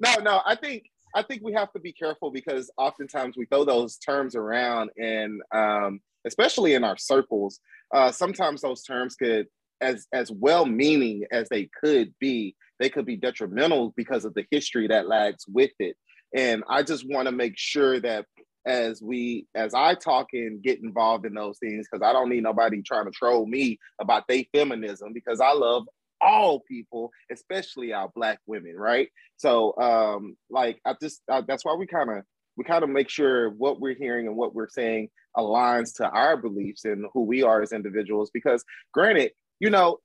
no, 0.00 0.14
no, 0.22 0.40
I 0.44 0.54
think 0.54 0.84
I 1.14 1.22
think 1.22 1.42
we 1.42 1.52
have 1.54 1.72
to 1.72 1.80
be 1.80 1.92
careful 1.92 2.30
because 2.30 2.70
oftentimes 2.76 3.36
we 3.36 3.46
throw 3.46 3.64
those 3.64 3.96
terms 3.96 4.36
around 4.36 4.90
and 4.98 5.40
um, 5.52 6.00
especially 6.26 6.74
in 6.74 6.84
our 6.84 6.96
circles, 6.96 7.60
uh, 7.94 8.12
sometimes 8.12 8.62
those 8.62 8.82
terms 8.82 9.14
could 9.16 9.46
as 9.80 10.06
as 10.12 10.30
well 10.30 10.66
meaning 10.66 11.24
as 11.30 11.48
they 11.48 11.68
could 11.80 12.12
be, 12.18 12.54
they 12.78 12.88
could 12.88 13.06
be 13.06 13.16
detrimental 13.16 13.92
because 13.96 14.24
of 14.24 14.34
the 14.34 14.44
history 14.50 14.88
that 14.88 15.08
lags 15.08 15.44
with 15.48 15.70
it. 15.78 15.96
And 16.34 16.64
I 16.68 16.82
just 16.82 17.08
want 17.08 17.26
to 17.26 17.32
make 17.32 17.54
sure 17.56 18.00
that 18.00 18.26
as 18.66 19.00
we 19.00 19.46
as 19.54 19.72
I 19.74 19.94
talk 19.94 20.28
and 20.32 20.62
get 20.62 20.82
involved 20.82 21.24
in 21.24 21.34
those 21.34 21.58
things, 21.58 21.86
because 21.90 22.06
I 22.06 22.12
don't 22.12 22.28
need 22.28 22.42
nobody 22.42 22.82
trying 22.82 23.06
to 23.06 23.10
troll 23.10 23.46
me 23.46 23.78
about 24.00 24.24
they 24.28 24.48
feminism 24.54 25.12
because 25.12 25.40
I 25.40 25.52
love 25.52 25.84
all 26.20 26.60
people, 26.60 27.10
especially 27.32 27.92
our 27.92 28.10
black 28.14 28.40
women, 28.46 28.76
right? 28.76 29.08
So 29.36 29.74
um 29.78 30.36
like 30.50 30.80
I 30.84 30.94
just 31.00 31.22
uh, 31.30 31.42
that's 31.46 31.64
why 31.64 31.74
we 31.74 31.86
kind 31.86 32.10
of 32.10 32.24
we 32.58 32.64
kind 32.64 32.82
of 32.82 32.90
make 32.90 33.08
sure 33.08 33.50
what 33.50 33.80
we're 33.80 33.94
hearing 33.94 34.26
and 34.26 34.36
what 34.36 34.54
we're 34.54 34.68
saying 34.68 35.08
aligns 35.36 35.94
to 35.94 36.08
our 36.08 36.36
beliefs 36.36 36.84
and 36.84 37.06
who 37.14 37.22
we 37.22 37.44
are 37.44 37.62
as 37.62 37.72
individuals 37.72 38.30
because 38.34 38.64
granted, 38.92 39.30
you 39.60 39.70
know, 39.70 39.98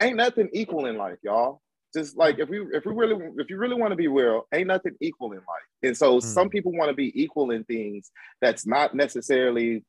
ain't 0.00 0.16
nothing 0.16 0.48
equal 0.52 0.86
in 0.86 0.96
life, 0.96 1.18
y'all. 1.22 1.60
just 1.92 2.16
like 2.16 2.38
if 2.38 2.48
we 2.48 2.60
if 2.72 2.86
we 2.86 2.94
really 2.94 3.16
if 3.38 3.50
you 3.50 3.56
really 3.58 3.74
want 3.74 3.90
to 3.90 3.96
be 3.96 4.06
real, 4.06 4.46
ain't 4.54 4.68
nothing 4.68 4.94
equal 5.00 5.32
in 5.32 5.38
life. 5.38 5.68
And 5.82 5.96
so 5.96 6.18
mm. 6.18 6.22
some 6.22 6.48
people 6.48 6.72
want 6.72 6.88
to 6.88 6.94
be 6.94 7.10
equal 7.20 7.50
in 7.50 7.64
things 7.64 8.12
that's 8.40 8.64
not 8.64 8.94
necessarily 8.94 9.84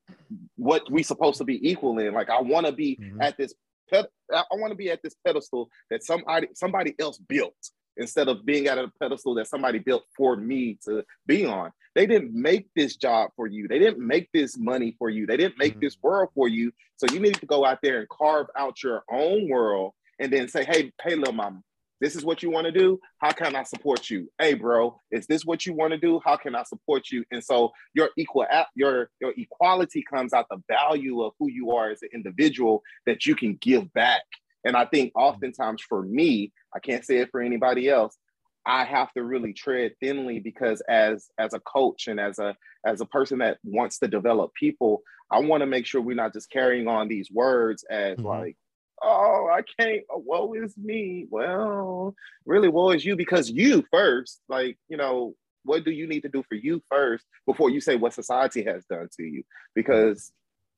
what 0.56 0.92
we 0.92 1.04
supposed 1.04 1.38
to 1.38 1.44
be 1.44 1.70
equal 1.70 2.00
in. 2.00 2.12
Like 2.12 2.32
I 2.32 2.42
want 2.42 2.66
to 2.66 2.72
be 2.72 2.98
mm-hmm. 3.00 3.22
at 3.22 3.38
this 3.38 3.54
I 3.94 4.44
want 4.54 4.72
to 4.72 4.76
be 4.76 4.90
at 4.90 5.02
this 5.04 5.16
pedestal 5.26 5.70
that 5.92 6.04
somebody 6.04 6.48
somebody 6.56 6.96
else 7.00 7.20
built 7.20 7.56
instead 7.98 8.28
of 8.28 8.46
being 8.46 8.68
at 8.68 8.78
a 8.78 8.92
pedestal 9.00 9.36
that 9.36 9.48
somebody 9.48 9.80
built 9.80 10.04
for 10.16 10.36
me 10.36 10.78
to 10.86 11.04
be 11.26 11.46
on. 11.46 11.72
They 11.96 12.06
didn't 12.06 12.34
make 12.34 12.68
this 12.76 12.96
job 12.96 13.32
for 13.36 13.48
you. 13.48 13.68
They 13.68 13.80
didn't 13.80 14.06
make 14.06 14.30
this 14.32 14.58
money 14.58 14.96
for 15.00 15.10
you. 15.10 15.26
They 15.26 15.38
didn't 15.38 15.58
make 15.58 15.74
mm-hmm. 15.74 15.82
this 15.82 15.98
world 16.02 16.30
for 16.36 16.48
you. 16.48 16.72
So 16.98 17.08
you 17.12 17.20
need 17.20 17.36
to 17.36 17.46
go 17.46 17.66
out 17.66 17.80
there 17.82 18.00
and 18.00 18.10
carve 18.10 18.48
out 18.56 18.84
your 18.84 19.04
own 19.12 19.50
world 19.50 19.94
and 20.20 20.32
then 20.32 20.48
say, 20.48 20.64
hey, 20.64 20.92
hey, 21.02 21.16
little 21.16 21.34
mama, 21.34 21.62
this 22.00 22.16
is 22.16 22.24
what 22.24 22.44
you 22.44 22.52
want 22.52 22.66
to 22.66 22.72
do. 22.72 23.00
How 23.20 23.32
can 23.32 23.56
I 23.56 23.64
support 23.64 24.10
you? 24.10 24.30
Hey, 24.38 24.54
bro, 24.54 25.00
is 25.12 25.26
this 25.26 25.46
what 25.46 25.66
you 25.66 25.74
want 25.74 25.92
to 25.92 25.98
do? 25.98 26.22
How 26.24 26.38
can 26.38 26.56
I 26.56 26.64
support 26.64 27.10
you? 27.12 27.24
And 27.32 27.44
so 27.44 27.72
your 27.94 28.10
equal 28.18 28.46
your 28.76 29.10
your 29.20 29.34
equality 29.36 30.04
comes 30.04 30.34
out 30.34 30.48
the 30.50 30.62
value 30.70 31.24
of 31.24 31.34
who 31.40 31.50
you 31.50 31.72
are 31.72 31.90
as 31.90 32.04
an 32.04 32.10
individual 32.14 32.84
that 33.06 33.26
you 33.26 33.36
can 33.36 33.58
give 33.62 33.92
back. 33.94 34.22
And 34.68 34.76
I 34.76 34.86
think 34.86 35.14
oftentimes 35.16 35.82
for 35.82 36.04
me, 36.04 36.52
I 36.76 36.80
can't 36.80 37.06
say 37.06 37.18
it 37.18 37.30
for 37.32 37.42
anybody 37.42 37.90
else. 37.90 38.18
I 38.66 38.84
have 38.84 39.14
to 39.14 39.24
really 39.24 39.54
tread 39.54 39.94
thinly 40.02 40.40
because 40.40 40.82
as 40.90 41.30
as 41.38 41.54
a 41.54 41.60
coach 41.62 42.08
and 42.08 42.20
as 42.20 42.38
a 42.38 42.56
as 42.86 43.00
a 43.00 43.06
person 43.06 43.40
that 43.40 43.60
wants 43.64 44.00
to 44.00 44.08
develop 44.10 44.54
people, 44.54 45.04
I 45.32 45.40
want 45.40 45.62
to 45.62 45.68
make 45.68 45.86
sure 45.86 46.02
we're 46.02 46.16
not 46.16 46.34
just 46.34 46.52
carrying 46.52 46.88
on 46.88 47.08
these 47.08 47.32
words 47.32 47.86
as 47.90 48.18
mm-hmm. 48.18 48.28
like 48.28 48.58
oh, 49.02 49.50
I 49.54 49.62
can't, 49.80 50.04
oh, 50.10 50.24
woe 50.26 50.54
is 50.54 50.76
me. 50.78 51.28
Well, 51.30 52.16
really, 52.46 52.68
woe 52.68 52.92
is 52.92 53.06
you 53.06 53.16
because 53.16 53.50
you 53.50 53.86
first, 53.92 54.42
like, 54.50 54.78
you 54.90 54.98
know, 54.98 55.36
what 55.64 55.84
do 55.84 55.92
you 55.92 56.08
need 56.08 56.22
to 56.22 56.30
do 56.30 56.44
for 56.48 56.56
you 56.56 56.82
first 56.90 57.26
before 57.46 57.70
you 57.70 57.82
say 57.82 57.96
what 57.96 58.14
society 58.14 58.64
has 58.64 58.86
done 58.86 59.08
to 59.18 59.24
you? 59.24 59.44
Because 59.76 60.32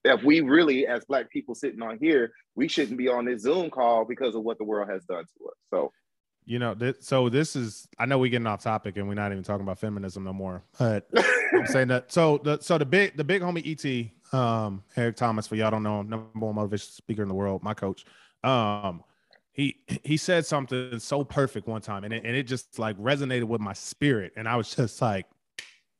if 0.03 0.23
we 0.23 0.41
really, 0.41 0.87
as 0.87 1.05
Black 1.05 1.29
people 1.29 1.55
sitting 1.55 1.81
on 1.81 1.97
here, 2.01 2.31
we 2.55 2.67
shouldn't 2.67 2.97
be 2.97 3.07
on 3.07 3.25
this 3.25 3.41
Zoom 3.41 3.69
call 3.69 4.05
because 4.05 4.35
of 4.35 4.43
what 4.43 4.57
the 4.57 4.63
world 4.63 4.89
has 4.89 5.03
done 5.05 5.23
to 5.23 5.45
us. 5.47 5.55
So, 5.69 5.91
you 6.45 6.59
know, 6.59 6.73
th- 6.73 6.97
so 6.99 7.29
this 7.29 7.55
is, 7.55 7.87
I 7.97 8.05
know 8.05 8.17
we're 8.17 8.31
getting 8.31 8.47
off 8.47 8.63
topic 8.63 8.97
and 8.97 9.07
we're 9.07 9.13
not 9.13 9.31
even 9.31 9.43
talking 9.43 9.63
about 9.63 9.79
feminism 9.79 10.23
no 10.23 10.33
more, 10.33 10.63
but 10.77 11.09
I'm 11.53 11.67
saying 11.67 11.89
that. 11.89 12.11
So 12.11 12.39
the, 12.39 12.59
so 12.61 12.77
the 12.77 12.85
big, 12.85 13.15
the 13.17 13.23
big 13.23 13.41
homie 13.41 13.65
ET, 13.65 14.37
um, 14.37 14.83
Eric 14.95 15.15
Thomas, 15.15 15.47
for 15.47 15.55
y'all 15.55 15.71
don't 15.71 15.83
know, 15.83 16.01
number 16.01 16.27
one 16.33 16.55
motivation 16.55 16.91
speaker 16.91 17.21
in 17.21 17.27
the 17.27 17.35
world, 17.35 17.63
my 17.63 17.73
coach. 17.73 18.05
Um, 18.43 19.03
he 19.51 19.75
he 20.05 20.15
said 20.15 20.45
something 20.45 20.99
so 20.99 21.25
perfect 21.25 21.67
one 21.67 21.81
time, 21.81 22.05
and 22.05 22.13
it, 22.13 22.23
and 22.23 22.33
it 22.33 22.43
just 22.43 22.79
like 22.79 22.97
resonated 22.97 23.43
with 23.43 23.59
my 23.59 23.73
spirit, 23.73 24.31
and 24.37 24.47
I 24.47 24.55
was 24.55 24.73
just 24.73 25.01
like, 25.01 25.25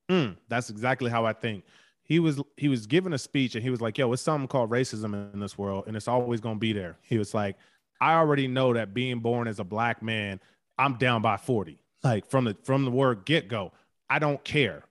mm, 0.10 0.38
that's 0.48 0.70
exactly 0.70 1.12
how 1.12 1.26
I 1.26 1.34
think. 1.34 1.66
He 2.10 2.17
was 2.17 2.41
he 2.58 2.67
was 2.67 2.88
giving 2.88 3.13
a 3.13 3.19
speech, 3.19 3.54
and 3.54 3.63
he 3.63 3.69
was 3.69 3.82
like, 3.82 4.00
"Yo, 4.00 4.12
it's 4.12 4.24
something 4.24 4.48
called 4.48 4.72
racism 4.72 5.32
in 5.32 5.39
this 5.39 5.60
world, 5.60 5.84
and 5.86 5.95
it's 5.95 6.08
always 6.08 6.41
gonna 6.41 6.60
be 6.60 6.74
there." 6.74 6.98
He 7.04 7.19
was 7.19 7.36
like, 7.36 7.56
"I 8.02 8.15
already 8.15 8.48
know 8.48 8.74
that 8.74 8.95
being 8.95 9.19
born 9.19 9.48
as 9.48 9.60
a 9.60 9.63
black 9.63 10.02
man, 10.02 10.41
I'm 10.80 10.95
down 10.95 11.22
by 11.22 11.38
forty, 11.38 11.78
like 12.04 12.26
from 12.26 12.45
the 12.45 12.58
from 12.63 12.84
the 12.84 12.89
word 12.89 13.26
get 13.26 13.48
go. 13.48 13.74
I 14.10 14.17
don't 14.17 14.43
care." 14.43 14.84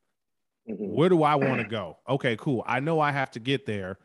Mm-hmm. 0.70 0.94
Where 0.94 1.08
do 1.08 1.24
I 1.24 1.34
want 1.34 1.60
to 1.60 1.66
go? 1.66 1.96
Okay, 2.08 2.36
cool. 2.36 2.62
I 2.66 2.78
know 2.78 3.00
I 3.00 3.10
have 3.10 3.32
to 3.32 3.40
get 3.40 3.66
there. 3.66 3.98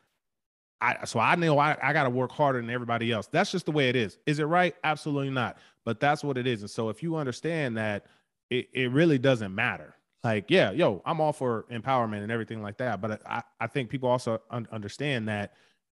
I 0.81 1.05
so 1.05 1.19
I 1.19 1.35
know 1.35 1.59
I, 1.59 1.77
I 1.83 1.93
got 1.93 2.03
to 2.03 2.09
work 2.09 2.31
harder 2.31 2.59
than 2.59 2.71
everybody 2.71 3.11
else. 3.11 3.27
That's 3.27 3.51
just 3.51 3.67
the 3.67 3.71
way 3.71 3.89
it 3.89 3.95
is. 3.95 4.17
Is 4.25 4.39
it 4.39 4.45
right? 4.45 4.75
Absolutely 4.83 5.29
not. 5.29 5.59
But 5.85 5.99
that's 5.99 6.23
what 6.23 6.37
it 6.37 6.47
is. 6.47 6.61
And 6.61 6.69
so 6.69 6.89
if 6.89 7.03
you 7.03 7.15
understand 7.17 7.77
that, 7.77 8.07
it, 8.49 8.69
it 8.73 8.91
really 8.91 9.19
doesn't 9.19 9.53
matter. 9.53 9.93
Like, 10.23 10.45
yeah, 10.49 10.71
yo, 10.71 11.01
I'm 11.05 11.19
all 11.19 11.33
for 11.33 11.65
empowerment 11.71 12.23
and 12.23 12.31
everything 12.31 12.61
like 12.61 12.77
that. 12.77 13.01
But 13.01 13.21
I, 13.27 13.43
I 13.59 13.67
think 13.67 13.89
people 13.89 14.09
also 14.09 14.41
un- 14.49 14.67
understand 14.71 15.27
that 15.27 15.53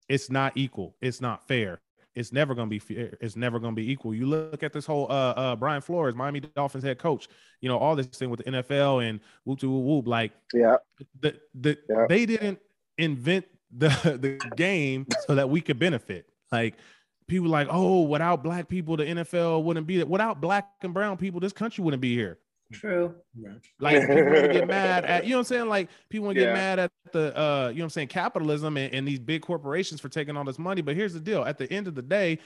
it's 0.08 0.30
not 0.30 0.52
equal. 0.54 0.94
It's 1.00 1.20
not 1.20 1.46
fair. 1.46 1.80
It's 2.14 2.32
never 2.32 2.54
going 2.54 2.66
to 2.66 2.70
be 2.70 2.78
fair. 2.78 3.16
It's 3.20 3.36
never 3.36 3.58
going 3.58 3.74
to 3.74 3.80
be 3.80 3.90
equal. 3.90 4.12
You 4.12 4.26
look 4.26 4.62
at 4.62 4.72
this 4.72 4.84
whole 4.84 5.06
uh, 5.10 5.32
uh, 5.32 5.56
Brian 5.56 5.80
Flores, 5.80 6.14
Miami 6.14 6.40
Dolphins 6.40 6.82
head 6.82 6.98
coach. 6.98 7.28
You 7.60 7.68
know 7.68 7.78
all 7.78 7.94
this 7.94 8.06
thing 8.08 8.28
with 8.28 8.44
the 8.44 8.50
NFL 8.50 9.08
and 9.08 9.20
whoop 9.44 9.60
to 9.60 9.70
whoop 9.70 9.84
whoop. 9.84 10.08
Like, 10.08 10.32
yeah, 10.52 10.76
the 11.20 11.38
the 11.54 11.78
yeah. 11.88 12.06
they 12.08 12.26
didn't 12.26 12.58
invent 12.96 13.46
the 13.70 13.88
the 14.20 14.50
game 14.56 15.06
so 15.26 15.36
that 15.36 15.48
we 15.48 15.60
could 15.60 15.78
benefit. 15.78 16.26
Like 16.50 16.74
people 17.28 17.48
like, 17.48 17.68
oh, 17.70 18.02
without 18.02 18.42
black 18.42 18.68
people, 18.68 18.96
the 18.96 19.04
NFL 19.04 19.62
wouldn't 19.62 19.86
be 19.86 19.98
there. 19.98 20.06
Without 20.06 20.40
black 20.40 20.68
and 20.82 20.92
brown 20.92 21.18
people, 21.18 21.38
this 21.38 21.52
country 21.52 21.84
wouldn't 21.84 22.00
be 22.00 22.14
here. 22.14 22.38
True. 22.72 23.14
Like 23.80 24.00
people 24.00 24.24
want 24.24 24.44
to 24.44 24.52
get 24.52 24.68
mad 24.68 25.04
at, 25.04 25.24
you 25.24 25.30
know 25.30 25.36
what 25.36 25.40
I'm 25.40 25.44
saying? 25.44 25.68
Like 25.68 25.88
people 26.10 26.26
want 26.26 26.36
to 26.36 26.42
yeah. 26.42 26.48
get 26.48 26.54
mad 26.54 26.78
at 26.78 26.92
the 27.12 27.38
uh, 27.38 27.68
you 27.68 27.78
know 27.78 27.82
what 27.82 27.84
I'm 27.84 27.90
saying, 27.90 28.08
capitalism 28.08 28.76
and, 28.76 28.92
and 28.92 29.08
these 29.08 29.18
big 29.18 29.42
corporations 29.42 30.00
for 30.00 30.08
taking 30.08 30.36
all 30.36 30.44
this 30.44 30.58
money. 30.58 30.82
But 30.82 30.94
here's 30.94 31.14
the 31.14 31.20
deal: 31.20 31.44
at 31.44 31.56
the 31.56 31.72
end 31.72 31.88
of 31.88 31.94
the 31.94 32.02
day, 32.02 32.38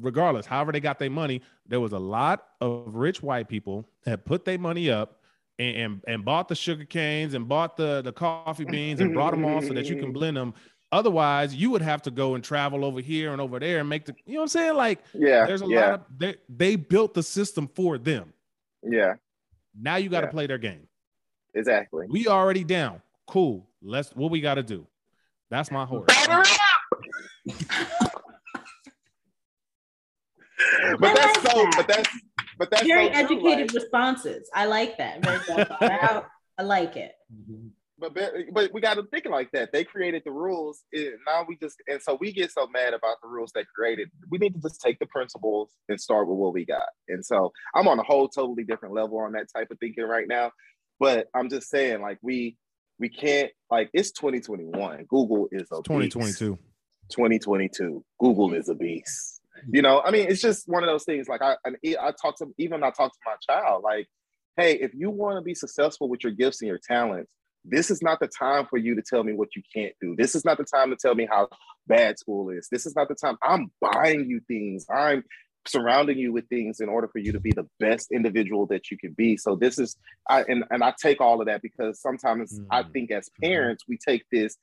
regardless, 0.00 0.46
however 0.46 0.72
they 0.72 0.80
got 0.80 0.98
their 0.98 1.10
money, 1.10 1.42
there 1.66 1.80
was 1.80 1.92
a 1.92 1.98
lot 1.98 2.46
of 2.60 2.94
rich 2.94 3.22
white 3.22 3.48
people 3.48 3.86
that 4.04 4.24
put 4.24 4.44
their 4.44 4.58
money 4.58 4.90
up 4.90 5.20
and, 5.58 5.76
and, 5.76 6.04
and 6.06 6.24
bought 6.24 6.48
the 6.48 6.54
sugar 6.54 6.84
canes 6.84 7.34
and 7.34 7.48
bought 7.48 7.76
the, 7.76 8.02
the 8.02 8.12
coffee 8.12 8.64
beans 8.64 9.00
and 9.00 9.12
brought 9.12 9.32
them 9.32 9.44
all 9.44 9.60
so 9.62 9.72
that 9.74 9.86
you 9.86 9.96
can 9.96 10.12
blend 10.12 10.36
them. 10.36 10.54
Otherwise, 10.92 11.54
you 11.54 11.70
would 11.70 11.82
have 11.82 12.00
to 12.02 12.10
go 12.10 12.36
and 12.36 12.44
travel 12.44 12.84
over 12.84 13.00
here 13.00 13.32
and 13.32 13.40
over 13.40 13.58
there 13.58 13.80
and 13.80 13.88
make 13.88 14.04
the, 14.04 14.14
you 14.24 14.34
know 14.34 14.40
what 14.40 14.44
I'm 14.44 14.48
saying? 14.48 14.76
Like, 14.76 15.00
yeah, 15.14 15.44
there's 15.44 15.62
a 15.62 15.66
yeah. 15.66 15.80
lot 15.80 15.94
of, 15.94 16.00
they, 16.16 16.36
they 16.48 16.76
built 16.76 17.12
the 17.12 17.22
system 17.22 17.68
for 17.74 17.98
them. 17.98 18.32
Yeah. 18.82 19.14
Now 19.80 19.96
you 19.96 20.08
got 20.08 20.22
to 20.22 20.26
yeah. 20.26 20.32
play 20.32 20.46
their 20.46 20.58
game. 20.58 20.86
Exactly. 21.54 22.06
We 22.08 22.28
already 22.28 22.64
down. 22.64 23.00
Cool. 23.26 23.66
Let's, 23.82 24.14
what 24.14 24.30
we 24.30 24.40
got 24.40 24.54
to 24.54 24.62
do. 24.62 24.86
That's 25.50 25.70
my 25.70 25.84
horse. 25.84 26.06
but 30.98 31.14
that's 31.14 31.42
so, 31.42 31.66
but 31.76 31.88
that's, 31.88 32.08
but 32.58 32.70
that's 32.70 32.86
very 32.86 33.06
so 33.06 33.12
educated 33.12 33.68
true, 33.68 33.80
responses. 33.80 34.50
I 34.54 34.66
like 34.66 34.96
that. 34.98 36.24
I 36.58 36.62
like 36.62 36.96
it. 36.96 37.12
Mm-hmm. 37.32 37.65
But 37.98 38.14
but 38.52 38.72
we 38.74 38.80
got 38.80 38.94
to 38.94 39.04
think 39.04 39.26
like 39.26 39.50
that. 39.52 39.72
They 39.72 39.84
created 39.84 40.22
the 40.24 40.30
rules. 40.30 40.84
It, 40.92 41.14
now 41.26 41.44
we 41.48 41.56
just 41.56 41.76
and 41.88 42.00
so 42.02 42.16
we 42.20 42.32
get 42.32 42.52
so 42.52 42.66
mad 42.66 42.92
about 42.92 43.16
the 43.22 43.28
rules 43.28 43.52
they 43.54 43.64
created. 43.74 44.10
We 44.30 44.38
need 44.38 44.54
to 44.54 44.60
just 44.60 44.80
take 44.80 44.98
the 44.98 45.06
principles 45.06 45.70
and 45.88 46.00
start 46.00 46.28
with 46.28 46.36
what 46.36 46.52
we 46.52 46.66
got. 46.66 46.88
And 47.08 47.24
so 47.24 47.52
I'm 47.74 47.88
on 47.88 47.98
a 47.98 48.02
whole 48.02 48.28
totally 48.28 48.64
different 48.64 48.94
level 48.94 49.18
on 49.18 49.32
that 49.32 49.46
type 49.54 49.70
of 49.70 49.78
thinking 49.78 50.04
right 50.04 50.28
now. 50.28 50.50
But 51.00 51.28
I'm 51.34 51.48
just 51.48 51.70
saying, 51.70 52.02
like 52.02 52.18
we 52.22 52.56
we 52.98 53.08
can't 53.08 53.50
like 53.70 53.90
it's 53.94 54.10
2021. 54.12 55.06
Google 55.08 55.48
is 55.50 55.68
a 55.72 55.82
2022. 55.82 56.58
2022. 57.10 58.04
Google 58.18 58.52
is 58.52 58.68
a 58.68 58.74
beast 58.74 59.36
you 59.70 59.82
know 59.82 60.02
i 60.04 60.10
mean 60.10 60.26
it's 60.28 60.40
just 60.40 60.68
one 60.68 60.82
of 60.82 60.88
those 60.88 61.04
things 61.04 61.28
like 61.28 61.42
i 61.42 61.56
i 61.66 62.12
talk 62.20 62.36
to 62.36 62.46
even 62.58 62.82
i 62.82 62.90
talk 62.90 63.12
to 63.12 63.18
my 63.24 63.34
child 63.40 63.82
like 63.82 64.06
hey 64.56 64.74
if 64.74 64.92
you 64.94 65.10
want 65.10 65.36
to 65.36 65.42
be 65.42 65.54
successful 65.54 66.08
with 66.08 66.22
your 66.22 66.32
gifts 66.32 66.60
and 66.60 66.68
your 66.68 66.78
talents 66.78 67.32
this 67.68 67.90
is 67.90 68.02
not 68.02 68.20
the 68.20 68.28
time 68.28 68.66
for 68.66 68.76
you 68.76 68.94
to 68.94 69.02
tell 69.02 69.22
me 69.22 69.32
what 69.32 69.54
you 69.56 69.62
can't 69.74 69.94
do 70.00 70.14
this 70.16 70.34
is 70.34 70.44
not 70.44 70.58
the 70.58 70.64
time 70.64 70.90
to 70.90 70.96
tell 70.96 71.14
me 71.14 71.26
how 71.30 71.48
bad 71.86 72.18
school 72.18 72.50
is 72.50 72.68
this 72.70 72.86
is 72.86 72.94
not 72.96 73.08
the 73.08 73.14
time 73.14 73.36
i'm 73.42 73.70
buying 73.80 74.28
you 74.28 74.40
things 74.48 74.86
i'm 74.94 75.24
surrounding 75.66 76.16
you 76.16 76.32
with 76.32 76.48
things 76.48 76.78
in 76.78 76.88
order 76.88 77.08
for 77.08 77.18
you 77.18 77.32
to 77.32 77.40
be 77.40 77.50
the 77.50 77.66
best 77.80 78.12
individual 78.12 78.66
that 78.66 78.90
you 78.90 78.96
can 78.96 79.12
be 79.14 79.36
so 79.36 79.56
this 79.56 79.78
is 79.78 79.96
i 80.28 80.42
and, 80.42 80.64
and 80.70 80.82
i 80.82 80.94
take 81.00 81.20
all 81.20 81.40
of 81.40 81.46
that 81.46 81.60
because 81.60 82.00
sometimes 82.00 82.58
mm-hmm. 82.58 82.66
i 82.70 82.82
think 82.92 83.10
as 83.10 83.28
parents 83.40 83.84
we 83.88 83.98
take 83.98 84.24
this 84.30 84.56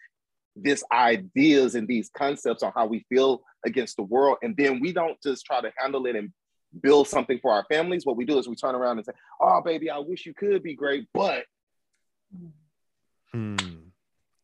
this 0.55 0.83
ideas 0.91 1.75
and 1.75 1.87
these 1.87 2.09
concepts 2.15 2.63
on 2.63 2.71
how 2.75 2.85
we 2.85 3.05
feel 3.09 3.41
against 3.65 3.97
the 3.97 4.03
world. 4.03 4.37
And 4.43 4.55
then 4.55 4.79
we 4.79 4.93
don't 4.93 5.21
just 5.21 5.45
try 5.45 5.61
to 5.61 5.71
handle 5.77 6.05
it 6.05 6.15
and 6.15 6.31
build 6.81 7.07
something 7.07 7.39
for 7.41 7.51
our 7.51 7.65
families. 7.69 8.05
What 8.05 8.17
we 8.17 8.25
do 8.25 8.37
is 8.37 8.47
we 8.47 8.55
turn 8.55 8.75
around 8.75 8.97
and 8.97 9.05
say, 9.05 9.13
Oh, 9.41 9.61
baby, 9.61 9.89
I 9.89 9.99
wish 9.99 10.25
you 10.25 10.33
could 10.33 10.63
be 10.63 10.75
great, 10.75 11.07
but. 11.13 11.45
Hmm. 13.33 13.55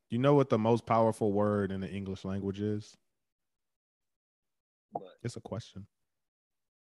You 0.10 0.18
know 0.18 0.34
what 0.34 0.50
the 0.50 0.58
most 0.58 0.86
powerful 0.86 1.32
word 1.32 1.72
in 1.72 1.82
the 1.82 1.90
English 1.90 2.26
language 2.26 2.60
is? 2.60 2.98
What? 4.92 5.14
It's 5.24 5.36
a 5.36 5.42
question. 5.42 5.86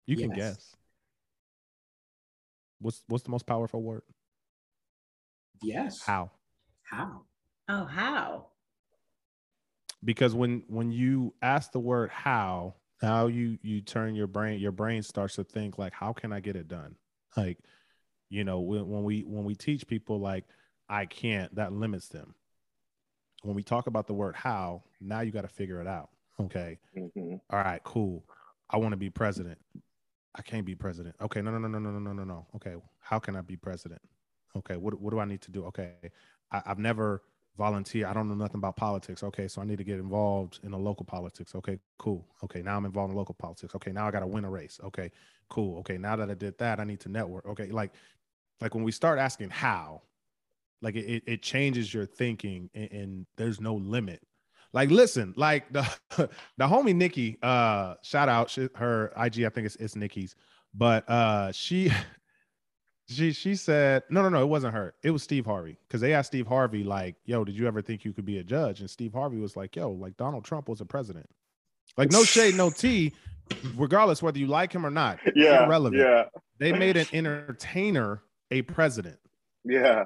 You 0.07 0.17
yes. 0.17 0.27
can 0.27 0.37
guess. 0.37 0.77
What's 2.81 3.03
what's 3.09 3.25
the 3.25 3.31
most 3.31 3.47
powerful 3.47 3.83
word? 3.83 4.03
Yes. 5.63 6.01
How? 6.03 6.31
How? 6.83 7.23
Oh, 7.69 7.85
how? 7.85 8.47
because 10.05 10.35
when 10.35 10.63
when 10.69 10.91
you 10.91 11.35
ask 11.43 11.73
the 11.73 11.81
word 11.81 12.11
how 12.11 12.75
how 13.01 13.27
you 13.27 13.59
you 13.63 13.81
turn 13.81 14.15
your 14.15 14.27
brain 14.27 14.59
your 14.59 14.73
brain 14.73 15.03
starts 15.03 15.37
to 15.37 15.45
think 15.45 15.79
like 15.79 15.93
how 15.93 16.13
can 16.13 16.33
i 16.33 16.41
get 16.41 16.57
it 16.57 16.69
done 16.69 16.95
like 17.37 17.59
you 18.29 18.45
know 18.45 18.61
when, 18.61 18.89
when 18.89 19.05
we 19.05 19.21
when 19.23 19.45
we 19.45 19.55
teach 19.55 19.87
people 19.87 20.21
like 20.21 20.45
i 20.91 21.07
can't 21.07 21.55
that 21.55 21.73
limits 21.73 22.09
them 22.09 22.35
when 23.43 23.57
we 23.57 23.63
talk 23.63 23.87
about 23.87 24.07
the 24.07 24.15
word 24.15 24.37
how 24.37 24.83
now 25.01 25.21
you 25.21 25.31
got 25.31 25.43
to 25.43 25.49
figure 25.49 25.81
it 25.81 25.87
out 25.87 26.11
okay 26.39 26.79
mm-hmm. 26.95 27.37
All 27.49 27.59
right 27.59 27.81
cool 27.85 28.25
i 28.69 28.77
want 28.77 28.93
to 28.93 28.99
be 28.99 29.09
president 29.09 29.59
I 30.35 30.43
can't 30.43 30.65
be 30.65 30.75
president. 30.75 31.17
Okay, 31.21 31.43
no, 31.43 31.51
no, 31.51 31.59
no, 31.59 31.69
no, 31.69 31.79
no, 31.79 31.91
no, 31.91 31.99
no, 31.99 32.13
no, 32.13 32.25
no. 32.25 32.47
Okay, 32.57 32.75
how 33.01 33.19
can 33.19 33.37
I 33.37 33.41
be 33.41 33.57
president? 33.57 34.01
Okay, 34.57 34.77
what 34.77 35.01
what 35.01 35.11
do 35.11 35.19
I 35.19 35.25
need 35.25 35.41
to 35.43 35.51
do? 35.51 35.65
Okay, 35.67 35.93
I, 36.53 36.63
I've 36.67 36.79
never 36.79 37.23
volunteer. 37.59 38.07
I 38.07 38.13
don't 38.13 38.29
know 38.29 38.35
nothing 38.35 38.59
about 38.59 38.77
politics. 38.77 39.23
Okay, 39.23 39.49
so 39.49 39.61
I 39.61 39.65
need 39.65 39.79
to 39.79 39.85
get 39.85 39.99
involved 39.99 40.61
in 40.63 40.71
the 40.71 40.79
local 40.79 41.05
politics. 41.05 41.55
Okay, 41.55 41.79
cool. 41.99 42.27
Okay, 42.45 42.63
now 42.63 42.77
I'm 42.77 42.85
involved 42.85 43.11
in 43.11 43.17
local 43.17 43.35
politics. 43.35 43.75
Okay, 43.75 43.93
now 43.93 44.07
I 44.07 44.11
got 44.11 44.21
to 44.21 44.27
win 44.27 44.45
a 44.45 44.51
race. 44.51 44.79
Okay, 44.85 45.11
cool. 45.49 45.79
Okay, 45.81 45.99
now 45.99 46.17
that 46.17 46.31
I 46.31 46.35
did 46.35 46.57
that, 46.59 46.79
I 46.79 46.85
need 46.85 47.01
to 47.01 47.09
network. 47.09 47.47
Okay, 47.47 47.71
like 47.71 47.93
like 48.61 48.75
when 48.75 48.85
we 48.85 48.93
start 48.93 49.19
asking 49.19 49.51
how, 49.51 50.03
like 50.83 50.97
it 50.97 51.23
it 51.27 51.43
changes 51.43 51.93
your 51.93 52.07
thinking 52.07 52.71
and, 52.75 52.91
and 52.93 53.27
there's 53.37 53.61
no 53.61 53.75
limit. 53.75 54.21
Like 54.73 54.91
listen, 54.91 55.35
like 55.37 55.73
the 55.73 55.87
the 56.17 56.67
homie 56.67 56.95
Nikki, 56.95 57.39
uh, 57.43 57.95
shout 58.03 58.29
out 58.29 58.51
she, 58.51 58.69
her 58.77 59.13
IG. 59.17 59.45
I 59.45 59.49
think 59.49 59.67
it's 59.67 59.77
it's 59.77 59.97
Nikki's, 59.97 60.35
but 60.75 61.09
uh, 61.11 61.51
she 61.53 61.91
she 63.09 63.33
she 63.33 63.57
said 63.57 64.05
no 64.09 64.23
no 64.23 64.29
no 64.29 64.41
it 64.41 64.47
wasn't 64.47 64.73
her 64.73 64.95
it 65.03 65.11
was 65.11 65.21
steve 65.23 65.45
harvey 65.45 65.77
because 65.89 66.01
they 66.01 66.15
asked 66.15 66.29
steve 66.29 66.47
harvey 66.47 66.85
like 66.85 67.17
yo 67.25 67.45
did 67.45 67.57
you 67.57 67.67
ever 67.67 67.83
think 67.83 68.05
you 68.05 68.13
could 68.13 68.25
be 68.25 68.39
a 68.39 68.45
judge 68.45 68.79
and 68.81 68.89
steve 68.89 69.13
harvey 69.13 69.39
was 69.39 69.57
like 69.57 69.75
yo 69.75 69.91
like 69.91 70.17
donald 70.17 70.45
trump 70.45 70.69
was 70.69 70.81
a 70.81 70.85
president 70.85 71.27
like 71.97 72.13
no 72.13 72.23
shade 72.23 72.55
no 72.55 72.71
tea 72.71 73.13
regardless 73.77 74.23
whether 74.23 74.39
you 74.39 74.47
like 74.47 74.73
him 74.73 74.87
or 74.87 74.91
not 74.93 75.19
Yeah. 75.35 75.65
irrelevant 75.65 76.01
Yeah. 76.01 76.27
they 76.59 76.73
made 76.73 76.97
an 76.97 77.07
entertainer 77.13 78.23
a 78.53 78.63
president 78.63 79.19
Yeah. 79.65 80.05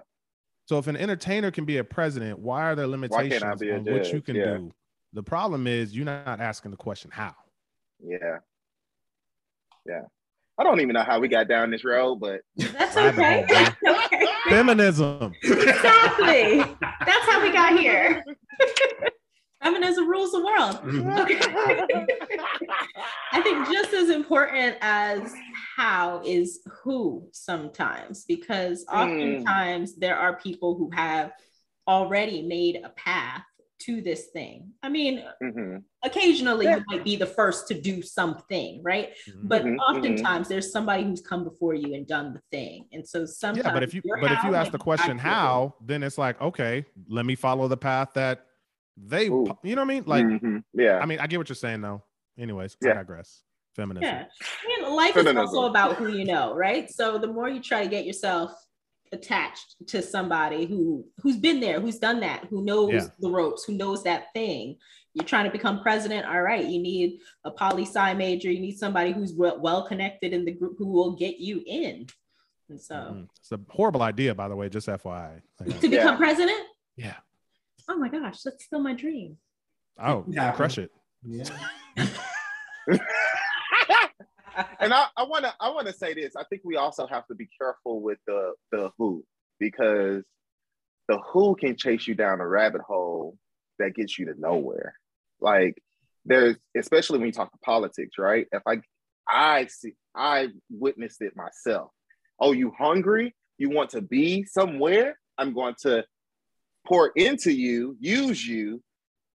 So 0.66 0.78
if 0.78 0.86
an 0.86 0.96
entertainer 0.96 1.50
can 1.50 1.64
be 1.64 1.78
a 1.78 1.84
president 1.84 2.38
why 2.38 2.62
are 2.62 2.74
there 2.74 2.86
limitations 2.86 3.60
be 3.60 3.70
a 3.70 3.76
on 3.76 3.84
what 3.84 4.12
you 4.12 4.20
can 4.20 4.36
Yeah. 4.36 4.44
do 4.56 4.72
the 5.12 5.22
problem 5.22 5.66
is 5.66 5.94
you're 5.96 6.04
not 6.04 6.40
asking 6.40 6.70
the 6.70 6.76
question 6.76 7.10
how 7.12 7.34
Yeah. 8.00 8.38
Yeah. 9.86 10.02
I 10.58 10.62
don't 10.62 10.80
even 10.80 10.94
know 10.94 11.02
how 11.02 11.18
we 11.18 11.26
got 11.28 11.48
down 11.48 11.70
this 11.72 11.84
road, 11.84 12.16
but 12.20 12.40
That's 12.56 12.96
okay. 12.96 13.44
That's 13.48 13.76
okay. 14.06 14.26
feminism 14.48 15.32
Exactly. 15.42 16.58
That's 16.80 17.26
how 17.28 17.42
we 17.42 17.52
got 17.52 17.78
here. 17.78 18.24
Feminism 19.64 20.08
rules 20.08 20.30
the 20.32 20.44
world. 20.44 20.78
Okay. 21.20 21.40
I 23.32 23.40
think 23.40 23.66
just 23.72 23.94
as 23.94 24.10
important 24.10 24.76
as 24.82 25.34
how 25.76 26.20
is 26.24 26.60
who 26.82 27.26
sometimes, 27.32 28.24
because 28.26 28.84
Mm. 28.86 29.02
oftentimes 29.02 29.96
there 29.96 30.16
are 30.18 30.36
people 30.36 30.76
who 30.76 30.90
have 30.94 31.32
already 31.88 32.42
made 32.42 32.80
a 32.84 32.90
path 32.90 33.42
to 33.80 34.00
this 34.00 34.26
thing. 34.32 34.72
I 34.82 34.88
mean, 34.88 35.24
Mhm. 35.42 35.82
occasionally 36.04 36.66
Yeah. 36.66 36.76
you 36.76 36.84
might 36.88 37.04
be 37.04 37.16
the 37.16 37.26
first 37.26 37.66
to 37.68 37.74
do 37.74 38.02
something, 38.02 38.82
right? 38.82 39.14
But 39.42 39.62
Mhm, 39.64 39.76
mhm. 39.76 39.78
oftentimes 39.88 40.48
there's 40.48 40.70
somebody 40.70 41.04
who's 41.04 41.20
come 41.22 41.42
before 41.44 41.74
you 41.74 41.94
and 41.94 42.06
done 42.06 42.34
the 42.34 42.40
thing. 42.50 42.86
And 42.92 43.06
so 43.06 43.24
sometimes 43.26 43.64
yeah 43.66 43.72
but 43.72 43.82
if 43.82 43.94
you 43.94 44.02
but 44.20 44.30
if 44.30 44.44
you 44.44 44.54
ask 44.54 44.72
the 44.72 44.78
question 44.78 45.16
tied 45.18 45.22
to 45.24 45.28
your 45.28 45.36
who. 45.36 45.46
how 45.46 45.74
then 45.80 46.02
it's 46.02 46.18
like 46.18 46.40
okay 46.40 46.84
let 47.08 47.24
me 47.26 47.34
follow 47.34 47.66
the 47.68 47.76
path 47.76 48.10
that 48.14 48.46
they 48.96 49.28
Ooh. 49.28 49.46
you 49.62 49.74
know 49.74 49.82
what 49.82 49.90
i 49.90 49.94
mean 49.94 50.04
like 50.06 50.24
Mhm. 50.24 50.62
yeah. 50.72 50.98
i 50.98 51.06
mean 51.06 51.18
i 51.20 51.26
get 51.26 51.38
what 51.38 51.48
you're 51.48 51.56
saying 51.56 51.80
though 51.80 52.02
anyways 52.38 52.76
yeah. 52.80 52.88
i 52.88 52.92
Yeah. 52.92 52.98
digress 52.98 53.42
feminism 53.74 54.04
Yeah. 54.04 54.24
I 54.64 54.82
mean, 54.82 54.94
life 54.96 55.16
is 55.16 55.26
also 55.36 55.64
about 55.64 55.96
who 55.96 56.06
you 56.08 56.24
know, 56.24 56.54
right? 56.54 56.88
So 56.88 57.18
the 57.18 57.26
more 57.26 57.48
you 57.48 57.60
try 57.60 57.82
to 57.82 57.88
get 57.90 58.04
yourself 58.06 58.52
attached 59.12 59.74
to 59.88 60.00
somebody 60.00 60.64
who 60.66 61.04
who's 61.18 61.36
been 61.36 61.58
there, 61.60 61.80
who's 61.80 61.98
done 61.98 62.20
that, 62.20 62.44
who 62.50 62.64
knows 62.64 62.92
Yeah. 62.92 63.06
the 63.18 63.30
ropes, 63.30 63.64
who 63.64 63.74
knows 63.74 64.04
that 64.04 64.26
thing. 64.32 64.76
You're 65.14 65.24
trying 65.24 65.44
to 65.46 65.50
become 65.50 65.82
president. 65.82 66.24
All 66.26 66.40
right, 66.42 66.64
you 66.64 66.80
need 66.80 67.18
a 67.44 67.50
poli 67.50 67.84
sci 67.84 68.14
major. 68.14 68.50
You 68.50 68.60
need 68.60 68.78
somebody 68.78 69.12
who's 69.12 69.32
well, 69.32 69.60
well 69.60 69.86
connected 69.88 70.32
in 70.32 70.44
the 70.44 70.52
group 70.52 70.76
who 70.78 70.86
will 70.86 71.12
get 71.16 71.38
you 71.38 71.62
in. 71.66 72.06
And 72.68 72.80
so 72.80 72.94
Mhm. 72.94 73.28
it's 73.40 73.50
a 73.52 73.60
horrible 73.70 74.02
idea 74.02 74.34
by 74.36 74.46
the 74.48 74.54
way 74.56 74.68
just 74.68 74.86
fyi 74.86 75.42
to 75.58 75.88
become 75.88 76.14
Yeah. 76.14 76.16
president, 76.16 76.62
yeah 76.96 77.16
oh 77.88 77.96
my 77.96 78.08
gosh, 78.08 78.42
that's 78.42 78.64
still 78.64 78.80
my 78.80 78.94
dream. 78.94 79.36
oh 79.98 80.24
Yeah. 80.28 80.52
crush 80.52 80.78
it 80.78 80.90
Yeah. 81.22 81.44
and 84.78 84.92
I, 84.92 85.06
I 85.16 85.24
wanna 85.24 85.54
I 85.60 85.70
wanna 85.70 85.92
say 85.92 86.14
this. 86.14 86.36
I 86.36 86.44
think 86.44 86.62
we 86.64 86.76
also 86.76 87.06
have 87.06 87.26
to 87.28 87.34
be 87.34 87.48
careful 87.58 88.00
with 88.00 88.18
the 88.26 88.52
the 88.72 88.90
who 88.98 89.24
because 89.58 90.22
the 91.08 91.18
who 91.18 91.54
can 91.56 91.76
chase 91.76 92.06
you 92.06 92.14
down 92.14 92.40
a 92.40 92.46
rabbit 92.48 92.80
hole 92.82 93.36
that 93.78 93.94
gets 93.94 94.18
you 94.18 94.26
to 94.26 94.34
nowhere. 94.40 94.94
Like 95.40 95.80
there's 96.24 96.56
especially 96.76 97.18
when 97.18 97.26
you 97.26 97.32
talk 97.32 97.52
to 97.52 97.58
politics, 97.64 98.16
right? 98.18 98.46
If 98.52 98.62
I 98.66 98.80
I 99.28 99.66
see 99.66 99.94
I 100.14 100.48
witnessed 100.70 101.22
it 101.22 101.34
myself. 101.36 101.90
Oh, 102.40 102.52
you 102.52 102.72
hungry? 102.76 103.34
You 103.58 103.70
want 103.70 103.90
to 103.90 104.00
be 104.00 104.44
somewhere? 104.44 105.18
I'm 105.38 105.52
going 105.52 105.74
to 105.82 106.04
pour 106.86 107.08
into 107.16 107.52
you, 107.52 107.96
use 108.00 108.46
you 108.46 108.82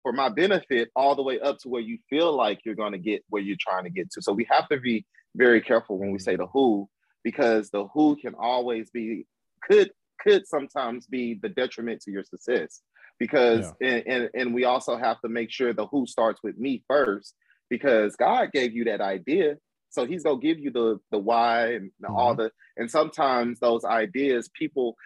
for 0.02 0.12
my 0.12 0.28
benefit 0.28 0.90
all 0.94 1.14
the 1.14 1.22
way 1.22 1.40
up 1.40 1.58
to 1.58 1.68
where 1.68 1.82
you 1.82 1.98
feel 2.08 2.34
like 2.34 2.60
you're 2.64 2.74
going 2.74 2.92
to 2.92 2.98
get 2.98 3.24
where 3.28 3.42
you're 3.42 3.56
trying 3.60 3.84
to 3.84 3.90
get 3.90 4.10
to. 4.12 4.22
So 4.22 4.32
we 4.32 4.46
have 4.50 4.68
to 4.68 4.78
be 4.78 5.04
very 5.34 5.60
careful 5.60 5.98
when 5.98 6.12
we 6.12 6.18
say 6.18 6.36
the 6.36 6.46
who, 6.46 6.88
because 7.24 7.70
the 7.70 7.86
who 7.88 8.16
can 8.16 8.34
always 8.34 8.90
be 8.90 9.26
could 9.62 9.90
could 10.20 10.46
sometimes 10.46 11.06
be 11.06 11.38
the 11.40 11.48
detriment 11.48 12.00
to 12.02 12.10
your 12.10 12.24
success. 12.24 12.82
Because 13.18 13.72
and, 13.80 14.02
and 14.06 14.30
and 14.34 14.54
we 14.54 14.64
also 14.64 14.96
have 14.96 15.20
to 15.22 15.28
make 15.28 15.50
sure 15.50 15.72
the 15.72 15.86
who 15.86 16.06
starts 16.06 16.40
with 16.42 16.56
me 16.56 16.84
first, 16.88 17.34
because 17.68 18.16
God 18.16 18.52
gave 18.52 18.74
you 18.74 18.84
that 18.84 19.00
idea. 19.00 19.56
So 19.90 20.06
he's 20.06 20.22
gonna 20.22 20.38
give 20.38 20.58
you 20.58 20.70
the 20.70 21.00
the 21.10 21.18
why 21.18 21.72
and 21.72 21.90
the, 21.98 22.08
all 22.08 22.32
mm-hmm. 22.32 22.42
the 22.42 22.52
and 22.76 22.90
sometimes 22.90 23.58
those 23.58 23.84
ideas 23.84 24.48
people, 24.54 24.96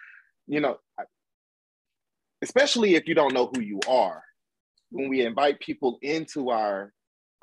you 0.45 0.59
know, 0.59 0.77
especially 2.43 2.95
if 2.95 3.07
you 3.07 3.15
don't 3.15 3.33
know 3.33 3.49
who 3.53 3.61
you 3.61 3.79
are, 3.87 4.21
when 4.91 5.09
we 5.09 5.25
invite 5.25 5.59
people 5.59 5.97
into 6.01 6.49
our 6.49 6.93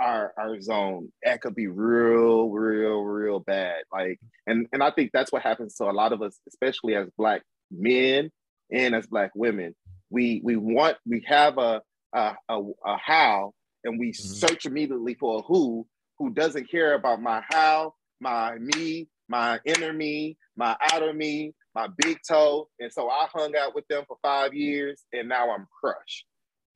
our 0.01 0.33
our 0.39 0.61
zone, 0.61 1.13
that 1.25 1.41
could 1.41 1.55
be 1.55 1.67
real, 1.67 2.49
real, 2.51 3.01
real 3.03 3.41
bad. 3.41 3.83
Like, 3.93 4.21
and 4.47 4.67
and 4.73 4.83
I 4.83 4.91
think 4.91 5.11
that's 5.13 5.33
what 5.33 5.43
happens 5.43 5.75
to 5.77 5.85
a 5.85 5.93
lot 5.93 6.13
of 6.13 6.23
us, 6.23 6.39
especially 6.49 6.95
as 6.95 7.09
black 7.19 7.43
men 7.71 8.31
and 8.71 8.95
as 8.95 9.07
black 9.07 9.33
women. 9.35 9.75
We 10.11 10.41
we 10.45 10.57
want 10.57 10.97
we 11.07 11.25
have 11.27 11.59
a 11.59 11.83
a, 12.13 12.35
a, 12.49 12.61
a 12.87 12.97
how, 12.97 13.53
and 13.85 13.99
we 13.99 14.11
mm-hmm. 14.11 14.29
search 14.29 14.67
immediately 14.67 15.15
for 15.15 15.41
a 15.41 15.43
who 15.43 15.87
who 16.19 16.31
doesn't 16.31 16.71
care 16.71 16.95
about 16.95 17.23
my 17.23 17.43
how, 17.51 17.95
my 18.21 18.57
me, 18.59 19.09
my 19.29 19.59
inner 19.65 19.93
me, 19.93 20.37
my 20.57 20.77
outer 20.93 21.15
me, 21.15 21.55
my 21.75 21.89
big 21.99 22.19
toe. 22.29 22.69
And 22.79 22.93
so 22.93 23.09
I 23.09 23.27
hung 23.33 23.55
out 23.57 23.75
with 23.75 23.87
them 23.89 24.05
for 24.07 24.17
five 24.23 24.55
years 24.55 25.03
and 25.13 25.29
now 25.29 25.51
I'm 25.51 25.67
crushed. 25.81 26.27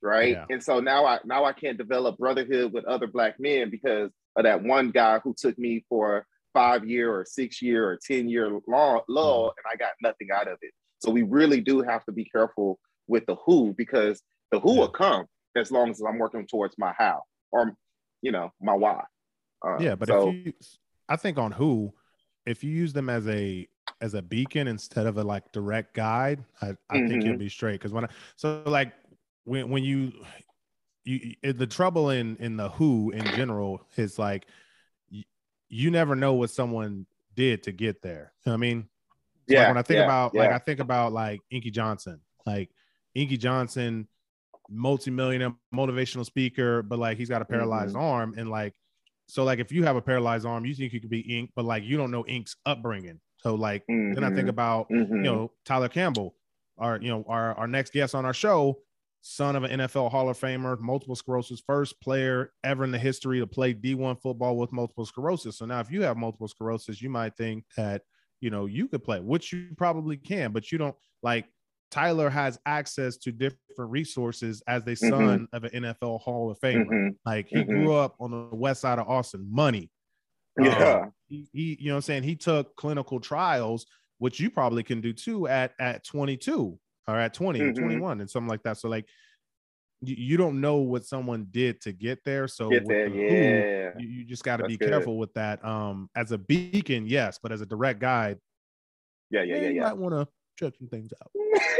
Right. 0.01 0.33
Yeah. 0.33 0.45
And 0.49 0.61
so 0.63 0.79
now 0.79 1.05
I 1.05 1.19
now 1.25 1.45
I 1.45 1.53
can't 1.53 1.77
develop 1.77 2.17
brotherhood 2.17 2.73
with 2.73 2.85
other 2.85 3.07
black 3.07 3.39
men 3.39 3.69
because 3.69 4.11
of 4.35 4.43
that 4.43 4.61
one 4.61 4.91
guy 4.91 5.19
who 5.19 5.33
took 5.37 5.57
me 5.57 5.83
for 5.89 6.27
five 6.53 6.85
year 6.87 7.11
or 7.13 7.25
six 7.25 7.61
year 7.61 7.89
or 7.89 7.99
10 8.05 8.29
year 8.29 8.59
long 8.67 9.01
lull 9.09 9.53
and 9.57 9.65
I 9.71 9.75
got 9.77 9.93
nothing 10.01 10.27
out 10.33 10.47
of 10.47 10.57
it. 10.61 10.71
So 10.99 11.11
we 11.11 11.23
really 11.23 11.59
do 11.59 11.81
have 11.81 12.05
to 12.05 12.11
be 12.11 12.25
careful 12.25 12.79
with 13.07 13.25
the 13.25 13.35
who 13.45 13.73
because 13.77 14.21
the 14.51 14.59
who 14.59 14.75
Yeah. 14.75 14.79
will 14.81 14.89
come 14.89 15.25
as 15.55 15.71
long 15.71 15.89
as 15.89 16.01
I'm 16.01 16.19
working 16.19 16.45
towards 16.45 16.75
my 16.77 16.93
how 16.97 17.23
or 17.51 17.75
you 18.21 18.31
know 18.31 18.51
my 18.61 18.73
why. 18.73 19.03
Uh, 19.65 19.77
yeah 19.79 19.95
but 19.95 20.07
so, 20.09 20.29
if 20.29 20.45
you 20.45 20.53
i 21.09 21.15
think 21.15 21.37
on 21.37 21.51
who 21.51 21.91
if 22.45 22.63
you 22.63 22.69
use 22.69 22.93
them 22.93 23.09
as 23.09 23.27
a 23.27 23.67
as 24.01 24.13
a 24.13 24.21
beacon 24.21 24.67
instead 24.67 25.05
of 25.07 25.17
a 25.17 25.23
like 25.23 25.51
direct 25.51 25.93
guide 25.93 26.43
i, 26.61 26.75
I 26.89 26.99
think 26.99 27.23
Mhm. 27.23 27.25
you'll 27.25 27.35
be 27.35 27.49
straight 27.49 27.73
because 27.79 27.93
when 27.93 28.05
I, 28.05 28.09
so 28.35 28.61
like 28.65 28.93
when 29.45 29.69
when 29.69 29.83
you 29.83 30.11
you 31.03 31.35
the 31.43 31.67
trouble 31.67 32.09
in 32.09 32.35
in 32.37 32.57
the 32.57 32.69
who 32.69 33.11
in 33.11 33.31
general 33.31 33.81
is 33.97 34.17
like 34.17 34.47
you, 35.09 35.23
you 35.69 35.91
never 35.91 36.15
know 36.15 36.33
what 36.33 36.49
someone 36.49 37.05
did 37.35 37.63
to 37.63 37.71
get 37.71 38.01
there 38.01 38.33
you 38.45 38.49
know 38.51 38.53
i 38.55 38.57
mean? 38.57 38.87
So, 39.47 39.59
like, 39.59 39.67
Yeah, 39.67 39.69
when 39.69 39.77
i 39.77 39.81
think 39.83 39.97
yeah, 39.97 40.05
about 40.05 40.35
like 40.35 40.51
i 40.51 40.57
think 40.59 40.79
about 40.79 41.13
like 41.13 41.41
inky 41.51 41.71
johnson 41.71 42.21
like 42.45 42.71
inky 43.15 43.37
johnson 43.37 44.07
multimillionaire 44.69 45.53
motivational 45.73 46.25
speaker 46.25 46.81
but 46.81 46.99
like 46.99 47.17
he's 47.17 47.29
got 47.29 47.41
a 47.41 47.45
paralyzed 47.45 47.95
arm 47.95 48.33
and 48.37 48.49
like 48.49 48.73
so 49.27 49.43
like 49.43 49.59
if 49.59 49.71
you 49.71 49.83
have 49.83 49.95
a 49.95 50.01
paralyzed 50.01 50.45
arm 50.45 50.65
you 50.65 50.73
think 50.73 50.93
you 50.93 51.01
could 51.01 51.09
be 51.09 51.37
ink 51.37 51.51
but 51.55 51.65
like 51.65 51.83
you 51.83 51.97
don't 51.97 52.11
know 52.11 52.25
ink's 52.27 52.55
upbringing 52.65 53.19
so 53.45 53.55
like 53.55 53.87
then 54.11 54.23
i 54.23 54.29
think 54.29 54.47
Mhm, 54.47 54.49
about 54.49 54.87
mhm. 54.89 55.11
you 55.21 55.29
know 55.31 55.51
Tyler 55.65 55.89
Campbell, 55.89 56.35
our 56.77 56.99
you 57.01 57.09
know 57.09 57.23
our 57.27 57.53
our 57.55 57.67
next 57.67 57.93
guest 57.93 58.13
on 58.15 58.25
our 58.25 58.33
show, 58.33 58.81
son 59.21 59.55
of 59.55 59.63
an 59.63 59.71
NFL 59.71 60.09
Hall 60.09 60.29
of 60.29 60.37
Famer, 60.39 60.79
multiple 60.79 61.15
sclerosis, 61.15 61.61
first 61.65 61.99
player 62.01 62.53
ever 62.63 62.83
in 62.83 62.91
the 62.91 62.99
history 62.99 63.39
to 63.39 63.47
play 63.47 63.73
D1 63.73 64.17
football 64.17 64.57
with 64.57 64.71
multiple 64.71 65.05
sclerosis. 65.05 65.57
So 65.57 65.65
now 65.65 65.79
if 65.79 65.89
you 65.91 66.03
have 66.03 66.17
multiple 66.17 66.47
sclerosis, 66.47 67.01
you 67.01 67.09
might 67.09 67.35
think 67.35 67.65
that 67.77 68.03
you 68.41 68.49
know 68.49 68.65
you 68.65 68.87
could 68.87 69.03
play, 69.03 69.19
which 69.19 69.53
you 69.53 69.73
probably 69.77 70.17
can, 70.17 70.51
but 70.51 70.71
you 70.71 70.77
don't 70.77 70.95
like 71.23 71.47
Tyler 71.91 72.29
has 72.29 72.59
access 72.65 73.17
to 73.17 73.31
different 73.31 73.59
resources 73.91 74.61
as 74.67 74.83
the 74.83 74.95
Mhm. 75.01 75.39
son 75.39 75.47
of 75.53 75.63
an 75.63 75.71
NFL 75.73 76.19
Hall 76.19 76.51
of 76.51 76.59
Famer. 76.59 76.93
Mhm. 76.93 77.17
Like 77.25 77.47
he 77.47 77.63
Mhm. 77.63 77.63
grew 77.63 77.93
up 77.93 78.15
on 78.19 78.31
the 78.31 78.55
west 78.55 78.81
side 78.81 78.99
of 78.99 79.07
Austin, 79.07 79.47
money. 79.49 79.91
Um, 80.59 80.65
Yeah. 80.65 81.05
he, 81.27 81.47
he, 81.51 81.77
you 81.79 81.87
know 81.87 81.93
what 81.93 81.97
I'm 81.97 82.01
saying? 82.03 82.23
He 82.23 82.35
took 82.35 82.75
clinical 82.75 83.19
trials, 83.19 83.85
which 84.19 84.39
you 84.39 84.49
probably 84.49 84.83
can 84.83 85.01
do 85.01 85.11
too 85.13 85.47
at 85.47 85.73
at 85.79 86.03
22 86.05 86.77
or 87.07 87.15
at 87.15 87.33
20 87.33 87.59
or 87.61 87.71
Mhm. 87.71 87.75
21 87.79 88.21
and 88.21 88.29
something 88.29 88.47
like 88.49 88.63
that. 88.63 88.77
So 88.77 88.87
like 88.89 89.05
you, 90.01 90.15
you 90.17 90.37
don't 90.37 90.59
know 90.61 90.77
what 90.77 91.05
someone 91.05 91.47
did 91.51 91.81
to 91.81 91.91
get 91.91 92.23
there. 92.25 92.47
So 92.47 92.69
Get 92.69 92.87
there, 92.87 93.09
the 93.09 93.15
who, 93.15 93.23
yeah. 93.23 93.91
you, 93.97 94.07
you 94.07 94.25
just 94.25 94.43
got 94.43 94.57
to 94.57 94.65
be 94.65 94.77
good. 94.77 94.89
careful 94.89 95.17
with 95.17 95.33
that. 95.33 95.63
Um, 95.65 96.09
as 96.15 96.31
a 96.31 96.37
beacon, 96.37 97.07
yes, 97.07 97.39
but 97.41 97.51
as 97.51 97.61
a 97.61 97.65
direct 97.65 97.99
guide, 97.99 98.37
Yeah, 99.31 99.43
yeah, 99.43 99.55
yeah, 99.55 99.61
yeah. 99.61 99.69
you 99.69 99.81
might 99.81 99.97
want 99.97 100.13
to 100.13 100.27
check 100.59 100.73
some 100.77 100.87
things 100.87 101.11
out. 101.21 101.31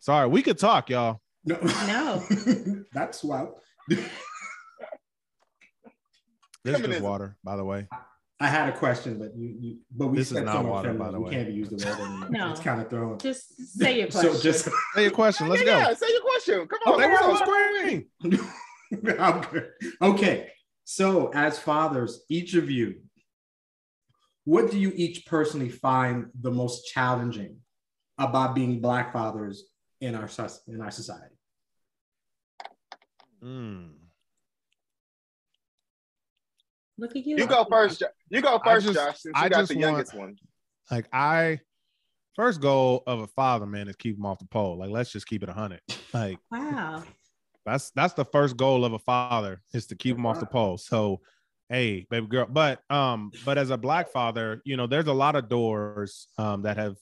Sorry, 0.00 0.28
we 0.28 0.42
could 0.42 0.58
talk, 0.58 0.90
y'all. 0.90 1.20
No, 1.44 1.56
No. 1.86 2.24
that's 2.92 3.22
wild. 3.24 3.54
This 6.72 6.80
is 6.96 7.02
water, 7.02 7.36
by 7.44 7.56
the 7.56 7.64
way. 7.64 7.86
I 8.40 8.46
had 8.46 8.68
a 8.68 8.76
question, 8.76 9.18
but 9.18 9.36
you, 9.36 9.56
you 9.60 9.76
but 9.90 10.08
we 10.08 10.18
This 10.18 10.30
is 10.30 10.40
not 10.42 10.64
water, 10.64 10.94
by 10.94 11.10
the 11.10 11.18
we 11.18 11.24
way. 11.24 11.30
can't 11.32 11.50
use 11.50 11.70
the 11.70 11.76
word 11.84 11.98
anymore. 12.00 12.28
No. 12.30 12.50
It's 12.52 12.60
kind 12.60 12.80
of 12.80 12.88
thrown. 12.88 13.18
Just 13.18 13.56
say 13.78 13.98
your 13.98 14.08
question. 14.10 14.34
So 14.34 14.40
just 14.40 14.64
Say 14.94 15.02
your 15.02 15.10
question. 15.10 15.48
Let's 15.48 15.62
yeah, 15.62 15.66
go. 15.66 15.78
yeah, 15.88 15.94
say 15.94 16.06
your 16.12 16.20
question. 16.22 16.68
Come 16.68 16.78
Oh, 16.86 16.94
on. 16.94 17.00
they 17.00 17.08
were 17.08 17.16
come 17.16 17.30
on 17.30 17.42
on. 17.42 17.46
screen. 19.02 19.18
I'm 19.18 19.40
good. 19.42 19.70
Okay. 20.00 20.50
So, 20.84 21.30
as 21.34 21.58
fathers, 21.58 22.22
each 22.30 22.54
of 22.54 22.70
you, 22.70 23.00
what 24.44 24.70
do 24.70 24.78
you 24.78 24.92
each 24.94 25.26
personally 25.26 25.68
find 25.68 26.26
the 26.40 26.50
most 26.50 26.86
challenging 26.86 27.58
about 28.18 28.54
being 28.54 28.80
Black 28.80 29.12
fathers 29.12 29.64
in 30.00 30.14
our 30.14 30.28
soc- 30.28 30.62
in 30.68 30.80
our 30.80 30.90
society? 30.90 31.34
Mm. 33.44 33.90
Look 36.98 37.16
at 37.16 37.24
you. 37.24 37.36
You 37.36 37.46
go 37.46 37.64
first. 37.70 38.02
You 38.30 38.40
go 38.42 38.60
first, 38.64 38.86
just- 38.86 38.98
Josh. 38.98 39.18
Since 39.20 39.24
you 39.36 39.42
I 39.42 39.48
got 39.48 39.58
just 39.60 39.68
the 39.70 39.74
want- 39.76 39.80
youngest 39.80 40.14
one. 40.14 40.36
Like 40.90 41.06
I, 41.12 41.60
first 42.34 42.60
goal 42.60 43.02
of 43.06 43.20
a 43.20 43.26
father, 43.28 43.66
man, 43.66 43.88
is 43.88 43.96
keep 43.96 44.16
him 44.16 44.24
off 44.26 44.38
the 44.38 44.46
pole. 44.46 44.78
Like 44.78 44.90
let's 44.90 45.12
just 45.12 45.26
keep 45.26 45.42
it 45.42 45.48
a 45.48 45.52
hundred. 45.52 45.80
Like 46.14 46.38
Wow. 46.50 47.04
that's 47.66 47.90
that's 47.90 48.14
the 48.14 48.24
first 48.24 48.56
goal 48.56 48.84
of 48.84 48.92
a 48.94 48.98
father 48.98 49.60
is 49.74 49.86
to 49.88 49.94
keep 49.96 50.16
him 50.16 50.24
off 50.26 50.40
the 50.40 50.46
pole. 50.46 50.78
So, 50.78 51.20
hey, 51.68 52.06
baby 52.10 52.26
girl. 52.26 52.46
But 52.48 52.80
um, 52.90 53.30
but 53.44 53.58
as 53.58 53.68
a 53.70 53.76
black 53.76 54.08
father, 54.10 54.62
you 54.64 54.76
know, 54.78 54.86
there's 54.86 55.06
a 55.08 55.12
lot 55.12 55.36
of 55.36 55.48
doors 55.48 56.28
um 56.38 56.62
that 56.62 56.76
have 56.78 56.96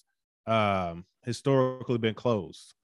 um 0.49 1.05
historically 1.25 1.99
been 1.99 2.15
closed, 2.15 2.75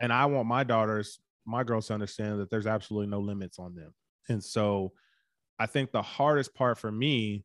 and 0.00 0.12
I 0.12 0.26
want 0.26 0.48
my 0.48 0.64
daughters, 0.64 1.20
my 1.46 1.62
girls, 1.62 1.86
to 1.86 1.94
understand 1.94 2.40
that 2.40 2.50
there's 2.50 2.66
absolutely 2.66 3.08
no 3.08 3.20
limits 3.20 3.58
on 3.60 3.74
them. 3.76 3.94
And 4.28 4.42
so, 4.42 4.92
I 5.58 5.66
think 5.66 5.92
the 5.92 6.02
hardest 6.02 6.54
part 6.54 6.78
for 6.78 6.90
me 6.90 7.44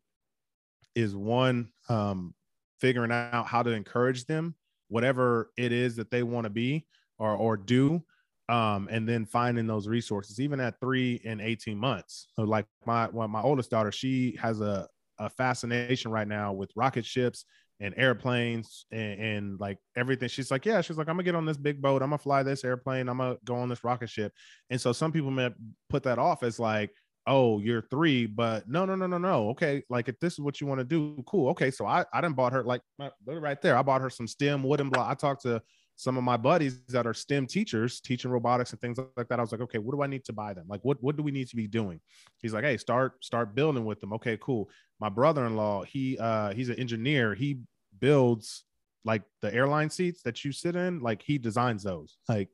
is 0.96 1.16
one 1.16 1.70
um 1.90 2.34
figuring 2.80 3.12
out 3.12 3.46
how 3.46 3.64
to 3.64 3.72
encourage 3.72 4.26
them 4.26 4.56
whatever 4.90 5.52
it 5.58 5.72
is 5.72 5.96
that 5.96 6.12
they 6.12 6.24
want 6.24 6.46
to 6.46 6.50
be 6.50 6.86
or 7.20 7.36
or 7.36 7.58
do 7.58 8.04
um 8.50 8.88
and 8.90 9.08
then 9.08 9.26
finding 9.26 9.68
those 9.68 9.88
resources 9.88 10.40
even 10.40 10.60
at 10.60 10.80
3 10.80 11.22
and 11.26 11.42
18 11.42 11.78
months. 11.78 12.28
So 12.36 12.44
like 12.44 12.66
my 12.86 13.08
well, 13.10 13.28
my 13.28 13.42
oldest 13.42 13.70
daughter 13.70 13.92
she 13.92 14.38
has 14.42 14.62
a 14.62 14.88
a 15.20 15.30
fascination 15.30 16.12
right 16.12 16.28
now 16.28 16.54
with 16.54 16.72
rocket 16.76 17.06
ships 17.06 17.46
and 17.80 17.94
airplanes 17.98 18.86
and, 18.92 19.20
and 19.20 19.60
like 19.60 19.78
everything. 19.96 20.30
She's 20.30 20.50
like 20.50 20.66
yeah 20.66 20.82
she's 20.82 20.98
like 20.98 21.10
i'm 21.10 21.16
gonna 21.16 21.24
get 21.24 21.36
on 21.36 21.46
this 21.46 21.58
big 21.58 21.82
boat 21.82 22.02
i'm 22.02 22.10
gonna 22.10 22.18
fly 22.18 22.42
this 22.44 22.64
airplane 22.64 23.10
i'm 23.10 23.18
gonna 23.18 23.36
go 23.44 23.56
on 23.56 23.70
this 23.70 23.84
rocket 23.84 24.10
ship. 24.10 24.32
And 24.70 24.80
so 24.80 24.94
some 24.94 25.12
people 25.12 25.32
may 25.32 25.50
put 25.90 26.04
that 26.04 26.18
off 26.18 26.44
as 26.44 26.60
like 26.60 26.92
oh 27.28 27.60
you're 27.60 27.82
three 27.82 28.26
but 28.26 28.68
no 28.68 28.86
no 28.86 28.96
no 28.96 29.06
no 29.06 29.18
no 29.18 29.50
okay 29.50 29.84
like 29.90 30.08
if 30.08 30.20
this 30.20 30.34
is 30.34 30.40
what 30.40 30.60
you 30.60 30.68
want 30.68 30.80
to 30.80 30.86
do 30.86 31.22
cool 31.28 31.50
okay 31.50 31.70
so 31.70 31.86
i 31.86 32.04
i 32.14 32.22
done 32.22 32.34
bought 32.34 32.54
her 32.54 32.64
like 32.64 32.82
right 33.26 33.62
there 33.62 33.78
i 33.78 33.82
bought 33.82 34.02
her 34.02 34.10
some 34.10 34.28
stem 34.28 34.64
wooden 34.64 34.90
block 34.90 35.10
i 35.10 35.14
talked 35.14 35.42
to 35.42 35.62
some 36.00 36.16
of 36.16 36.24
my 36.24 36.38
buddies 36.38 36.86
that 36.88 37.08
are 37.08 37.14
stem 37.14 37.48
teachers 37.48 38.00
teaching 38.00 38.30
robotics 38.30 38.72
and 38.72 38.80
things 38.80 39.00
like 39.18 39.28
that 39.28 39.40
i 39.40 39.42
was 39.42 39.52
like 39.52 39.62
okay 39.62 39.80
what 39.80 39.96
do 39.96 40.02
i 40.04 40.08
need 40.08 40.24
to 40.24 40.34
buy 40.34 40.54
them? 40.54 40.66
Like 40.70 40.82
what 40.84 41.02
what 41.02 41.18
do 41.18 41.24
we 41.24 41.32
need 41.32 41.50
to 41.50 41.56
be 41.56 41.68
doing? 41.68 42.00
He's 42.38 42.54
like 42.54 42.64
hey 42.64 42.78
start 42.78 43.24
start 43.24 43.56
building 43.56 43.84
with 43.84 44.00
them 44.00 44.14
okay 44.14 44.38
cool. 44.40 44.70
My 45.00 45.10
brother-in-law 45.10 45.84
he 45.84 46.18
uh 46.20 46.54
he's 46.54 46.70
an 46.70 46.80
engineer 46.80 47.34
he 47.34 47.60
builds 48.00 48.64
like 49.04 49.24
the 49.42 49.54
airline 49.54 49.90
seats 49.90 50.22
that 50.24 50.46
you 50.46 50.52
sit 50.52 50.76
in 50.76 51.00
like 51.00 51.22
he 51.22 51.38
designs 51.38 51.84
those 51.84 52.18
like 52.30 52.50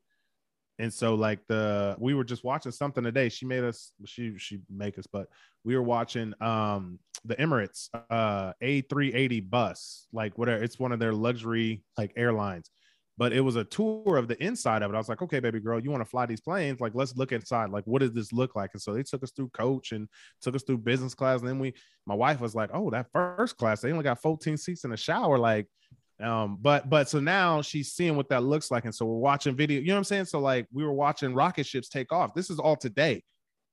and 0.84 0.93
so 0.93 1.15
like 1.15 1.39
the 1.48 1.96
we 1.98 2.13
were 2.13 2.26
just 2.26 2.43
watching 2.43 2.72
something 2.74 3.06
today. 3.06 3.30
She 3.30 3.46
made 3.46 3.63
us 3.63 3.93
she 4.06 4.38
she 4.38 4.60
make 4.69 5.00
us 5.00 5.08
but 5.08 5.28
we 5.63 5.78
were 5.78 5.82
watching 5.82 6.34
um 6.41 7.00
the 7.24 7.36
emirates 7.38 7.88
uh 8.10 8.52
a380 8.62 9.50
bus 9.50 10.08
like 10.12 10.38
whatever 10.38 10.62
it's 10.62 10.78
one 10.78 10.91
of 10.91 11.00
their 11.00 11.13
luxury 11.13 11.84
like 11.98 12.12
airlines. 12.17 12.69
But 13.17 13.32
it 13.32 13.41
was 13.41 13.56
a 13.56 13.63
tour 13.63 14.17
of 14.17 14.28
the 14.28 14.43
inside 14.43 14.82
of 14.82 14.91
it. 14.91 14.96
I 14.96 14.98
was 14.98 15.08
like 15.08 15.22
okay 15.22 15.39
baby 15.39 15.62
girl 15.62 15.80
you 15.80 15.89
want 15.89 16.04
to 16.04 16.10
fly 16.10 16.26
these 16.26 16.41
planes? 16.41 16.82
Like 16.82 16.96
let's 16.96 17.15
look 17.15 17.32
inside. 17.32 17.69
Like 17.69 17.86
what 17.86 18.02
does 18.02 18.12
this 18.12 18.34
look 18.34 18.54
like? 18.58 18.72
And 18.74 18.82
so 18.82 18.93
they 18.93 19.04
took 19.04 19.24
us 19.24 19.32
through 19.32 19.52
coach 19.54 19.93
and 19.93 20.10
took 20.41 20.54
us 20.54 20.63
through 20.63 20.80
business 20.80 21.15
class. 21.15 21.39
And 21.39 21.48
then 21.48 21.60
we 21.60 21.76
my 22.06 22.15
wife 22.15 22.41
was 22.41 22.56
like 22.56 22.72
oh 22.74 22.89
that 22.89 23.08
first 23.13 23.56
class 23.58 23.80
they 23.80 23.91
only 23.91 24.04
got 24.04 24.22
14 24.22 24.58
seats 24.58 24.84
in 24.84 24.91
the 24.91 24.98
shower. 24.98 25.38
Like 25.38 25.67
um 26.24 26.58
but 26.62 26.90
but 26.90 27.10
so 27.10 27.20
now 27.20 27.62
she's 27.62 27.94
seeing 27.94 28.16
what 28.16 28.30
that 28.30 28.44
looks 28.44 28.72
like 28.72 28.86
and 28.86 28.96
so 28.96 29.06
we're 29.06 29.18
watching 29.18 29.56
video 29.56 29.80
you 29.80 29.88
know 29.88 29.96
what 29.96 30.00
i'm 30.00 30.04
saying? 30.04 30.26
So 30.26 30.40
like 30.40 30.68
we 30.72 30.84
were 30.84 30.94
watching 30.94 31.34
rocket 31.34 31.66
ships 31.66 31.90
take 31.90 32.12
off. 32.12 32.34
This 32.34 32.50
is 32.50 32.60
all 32.60 32.76
today. 32.76 33.24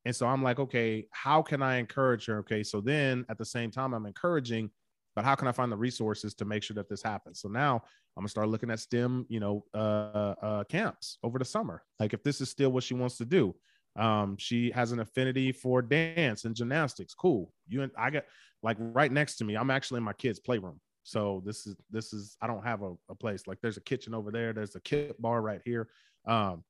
And 0.05 0.15
so 0.15 0.27
i'm 0.27 0.43
like 0.43 0.59
okay 0.59 1.07
how 1.11 1.43
can 1.43 1.63
i 1.63 1.77
encourage 1.77 2.27
her? 2.27 2.39
Okay 2.41 2.63
so 2.63 2.81
then 2.81 3.25
at 3.29 3.39
the 3.39 3.45
same 3.45 3.71
time 3.71 3.95
i'm 3.95 4.07
encouraging 4.07 4.71
but 5.17 5.25
how 5.25 5.35
can 5.35 5.49
i 5.49 5.53
find 5.53 5.71
the 5.71 5.77
resources 5.77 6.35
to 6.35 6.45
make 6.45 6.63
sure 6.63 6.75
that 6.75 6.89
this 6.89 7.03
happens? 7.03 7.41
So 7.41 7.49
now 7.49 7.83
i'm 8.17 8.23
gonna 8.23 8.29
start 8.29 8.49
looking 8.49 8.71
at 8.71 8.81
stem 8.81 9.27
you 9.29 9.41
know 9.41 9.65
uh 9.75 10.35
uh 10.43 10.65
camps 10.65 11.19
over 11.23 11.39
the 11.39 11.45
summer. 11.45 11.83
Like 11.99 12.15
if 12.15 12.23
this 12.23 12.41
is 12.41 12.51
still 12.51 12.71
what 12.71 12.85
she 12.85 12.95
wants 12.95 13.17
to 13.19 13.25
do. 13.25 13.55
Um 13.97 14.37
she 14.39 14.71
has 14.73 14.93
an 14.93 15.01
affinity 15.01 15.53
for 15.53 15.83
dance 15.83 16.45
and 16.45 16.55
gymnastics. 16.55 17.15
Cool. 17.15 17.53
You 17.69 17.83
and 17.83 17.93
i 17.97 18.11
got 18.11 18.25
like 18.63 18.77
right 18.79 19.11
next 19.11 19.37
to 19.37 19.45
me 19.45 19.55
i'm 19.55 19.71
actually 19.71 19.99
in 19.99 20.05
my 20.05 20.13
kids 20.13 20.39
playroom 20.39 20.81
so 21.03 21.43
this 21.45 21.67
is 21.67 21.77
this 21.91 22.13
is 22.13 22.37
I 22.41 22.47
don't 22.47 22.65
have 22.65 22.83
a, 22.83 22.95
a 23.09 23.15
place 23.15 23.47
like 23.47 23.59
there's 23.63 23.77
a 23.77 23.83
kitchen 23.83 24.15
over 24.15 24.31
there. 24.31 24.53
There's 24.53 24.77
a 24.77 24.81
kip 24.81 25.17
bar 25.19 25.41
right 25.43 25.61
here. 25.65 25.89
Um, 26.27 26.65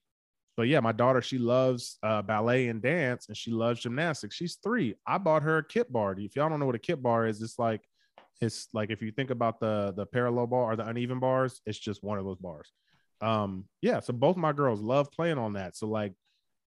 but 0.56 0.68
yeah, 0.68 0.80
my 0.80 0.92
daughter 0.92 1.22
she 1.22 1.38
loves 1.38 1.98
uh, 2.02 2.22
ballet 2.22 2.68
and 2.68 2.82
dance, 2.82 3.28
and 3.28 3.36
she 3.36 3.50
loves 3.50 3.80
gymnastics. 3.80 4.36
She's 4.36 4.58
three. 4.62 4.94
I 5.06 5.18
bought 5.18 5.42
her 5.42 5.58
a 5.58 5.64
kip 5.64 5.90
bar. 5.90 6.14
If 6.18 6.36
y'all 6.36 6.48
don't 6.48 6.60
know 6.60 6.66
what 6.66 6.74
a 6.74 6.80
kip 6.80 7.02
bar 7.02 7.26
is, 7.26 7.40
it's 7.42 7.58
like 7.58 7.82
it's 8.40 8.68
like 8.72 8.90
if 8.90 9.02
you 9.02 9.10
think 9.10 9.30
about 9.30 9.60
the 9.60 9.92
the 9.96 10.06
parallel 10.06 10.46
bar 10.46 10.72
or 10.72 10.76
the 10.76 10.86
uneven 10.86 11.18
bars, 11.18 11.60
it's 11.66 11.78
just 11.78 12.02
one 12.02 12.18
of 12.18 12.24
those 12.24 12.38
bars. 12.38 12.72
Um, 13.20 13.66
yeah. 13.82 14.00
So 14.00 14.12
both 14.12 14.36
my 14.36 14.52
girls 14.52 14.80
love 14.80 15.10
playing 15.12 15.38
on 15.38 15.54
that. 15.54 15.76
So 15.76 15.86
like, 15.86 16.14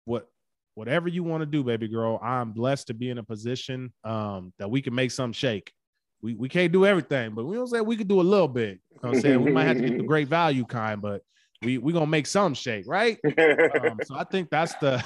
what 0.06 0.28
whatever 0.76 1.08
you 1.08 1.24
want 1.24 1.42
to 1.42 1.46
do, 1.46 1.64
baby 1.64 1.88
girl, 1.88 2.20
I'm 2.22 2.52
blessed 2.52 2.88
to 2.88 2.94
be 2.94 3.10
in 3.10 3.20
a 3.20 3.24
position 3.24 3.94
um, 4.04 4.54
that 4.60 4.70
we 4.70 4.82
can 4.82 4.94
make 4.94 5.12
some 5.12 5.34
shake 5.34 5.72
we, 6.24 6.34
we 6.36 6.48
can't 6.48 6.72
do 6.72 6.86
everything, 6.86 7.36
but 7.36 7.46
we 7.46 7.56
don't 7.56 7.68
say 7.68 7.82
we 7.82 7.98
could 7.98 8.08
do 8.08 8.22
a 8.22 8.24
little 8.24 8.48
bit. 8.48 8.80
You 8.92 9.00
know 9.04 9.10
I'm 9.10 9.20
saying 9.20 9.44
we 9.44 9.52
might 9.52 9.66
have 9.66 9.78
to 9.78 9.88
get 9.88 9.98
the 9.98 10.06
great 10.06 10.30
value 10.30 10.66
kind, 10.66 11.02
but 11.02 11.22
we 11.62 11.78
we 11.78 11.92
gonna 11.92 12.08
make 12.08 12.28
some 12.28 12.54
shake, 12.54 12.86
right? 12.88 13.20
Um, 13.84 14.00
so 14.06 14.16
I 14.16 14.24
think 14.24 14.50
that's 14.50 14.74
the 14.76 15.04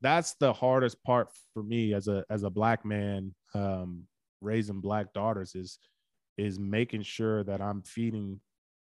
that's 0.00 0.34
the 0.40 0.52
hardest 0.52 1.02
part 1.04 1.28
for 1.52 1.62
me 1.62 1.92
as 1.92 2.08
a 2.08 2.24
as 2.30 2.42
a 2.42 2.50
black 2.50 2.84
man 2.84 3.34
um, 3.54 4.04
raising 4.40 4.80
black 4.80 5.12
daughters 5.12 5.54
is 5.54 5.78
is 6.38 6.58
making 6.58 7.02
sure 7.02 7.44
that 7.44 7.60
I'm 7.60 7.82
feeding 7.82 8.40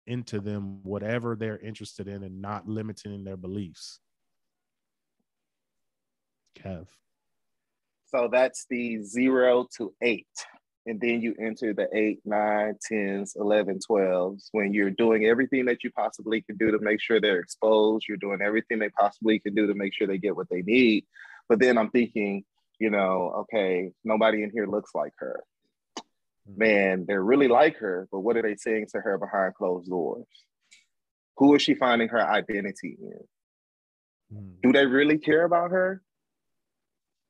into 0.06 0.40
them 0.40 0.82
whatever 0.82 1.36
they're 1.36 1.58
interested 1.58 2.08
in 2.08 2.22
and 2.22 2.40
not 2.40 2.66
limiting 2.66 3.24
their 3.24 3.36
beliefs. 3.36 4.00
Kev. 6.58 6.86
So 8.06 8.28
that's 8.32 8.64
the 8.70 9.02
zero 9.02 9.66
to 9.76 9.92
eight. 10.00 10.26
And 10.86 11.00
then 11.00 11.20
you 11.20 11.34
enter 11.40 11.74
the 11.74 11.88
eight, 11.92 12.20
nine, 12.24 12.76
10s, 12.90 13.32
11, 13.36 13.80
12s 13.90 14.48
when 14.52 14.72
you're 14.72 14.90
doing 14.90 15.26
everything 15.26 15.64
that 15.64 15.82
you 15.82 15.90
possibly 15.90 16.42
can 16.42 16.56
do 16.56 16.70
to 16.70 16.78
make 16.78 17.00
sure 17.00 17.20
they're 17.20 17.40
exposed. 17.40 18.06
You're 18.08 18.18
doing 18.18 18.40
everything 18.40 18.78
they 18.78 18.90
possibly 18.90 19.40
can 19.40 19.54
do 19.54 19.66
to 19.66 19.74
make 19.74 19.92
sure 19.92 20.06
they 20.06 20.18
get 20.18 20.36
what 20.36 20.48
they 20.48 20.62
need. 20.62 21.04
But 21.48 21.58
then 21.58 21.76
I'm 21.76 21.90
thinking, 21.90 22.44
you 22.78 22.90
know, 22.90 23.32
okay, 23.40 23.90
nobody 24.04 24.44
in 24.44 24.50
here 24.50 24.66
looks 24.66 24.92
like 24.94 25.12
her. 25.18 25.42
Man, 26.56 27.04
they're 27.08 27.22
really 27.22 27.48
like 27.48 27.78
her, 27.78 28.06
but 28.12 28.20
what 28.20 28.36
are 28.36 28.42
they 28.42 28.54
saying 28.54 28.86
to 28.92 29.00
her 29.00 29.18
behind 29.18 29.54
closed 29.54 29.90
doors? 29.90 30.26
Who 31.38 31.56
is 31.56 31.62
she 31.62 31.74
finding 31.74 32.08
her 32.08 32.24
identity 32.24 32.96
in? 33.00 34.36
Mm. 34.36 34.62
Do 34.62 34.72
they 34.72 34.86
really 34.86 35.18
care 35.18 35.44
about 35.44 35.72
her? 35.72 36.02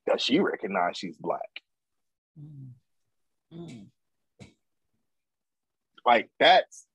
Does 0.07 0.21
she 0.21 0.39
recognize 0.39 0.97
she's 0.97 1.17
black? 1.17 1.61
Mm. 2.39 2.76
Mm. 3.57 3.87
Like 6.05 6.29
that's 6.39 6.85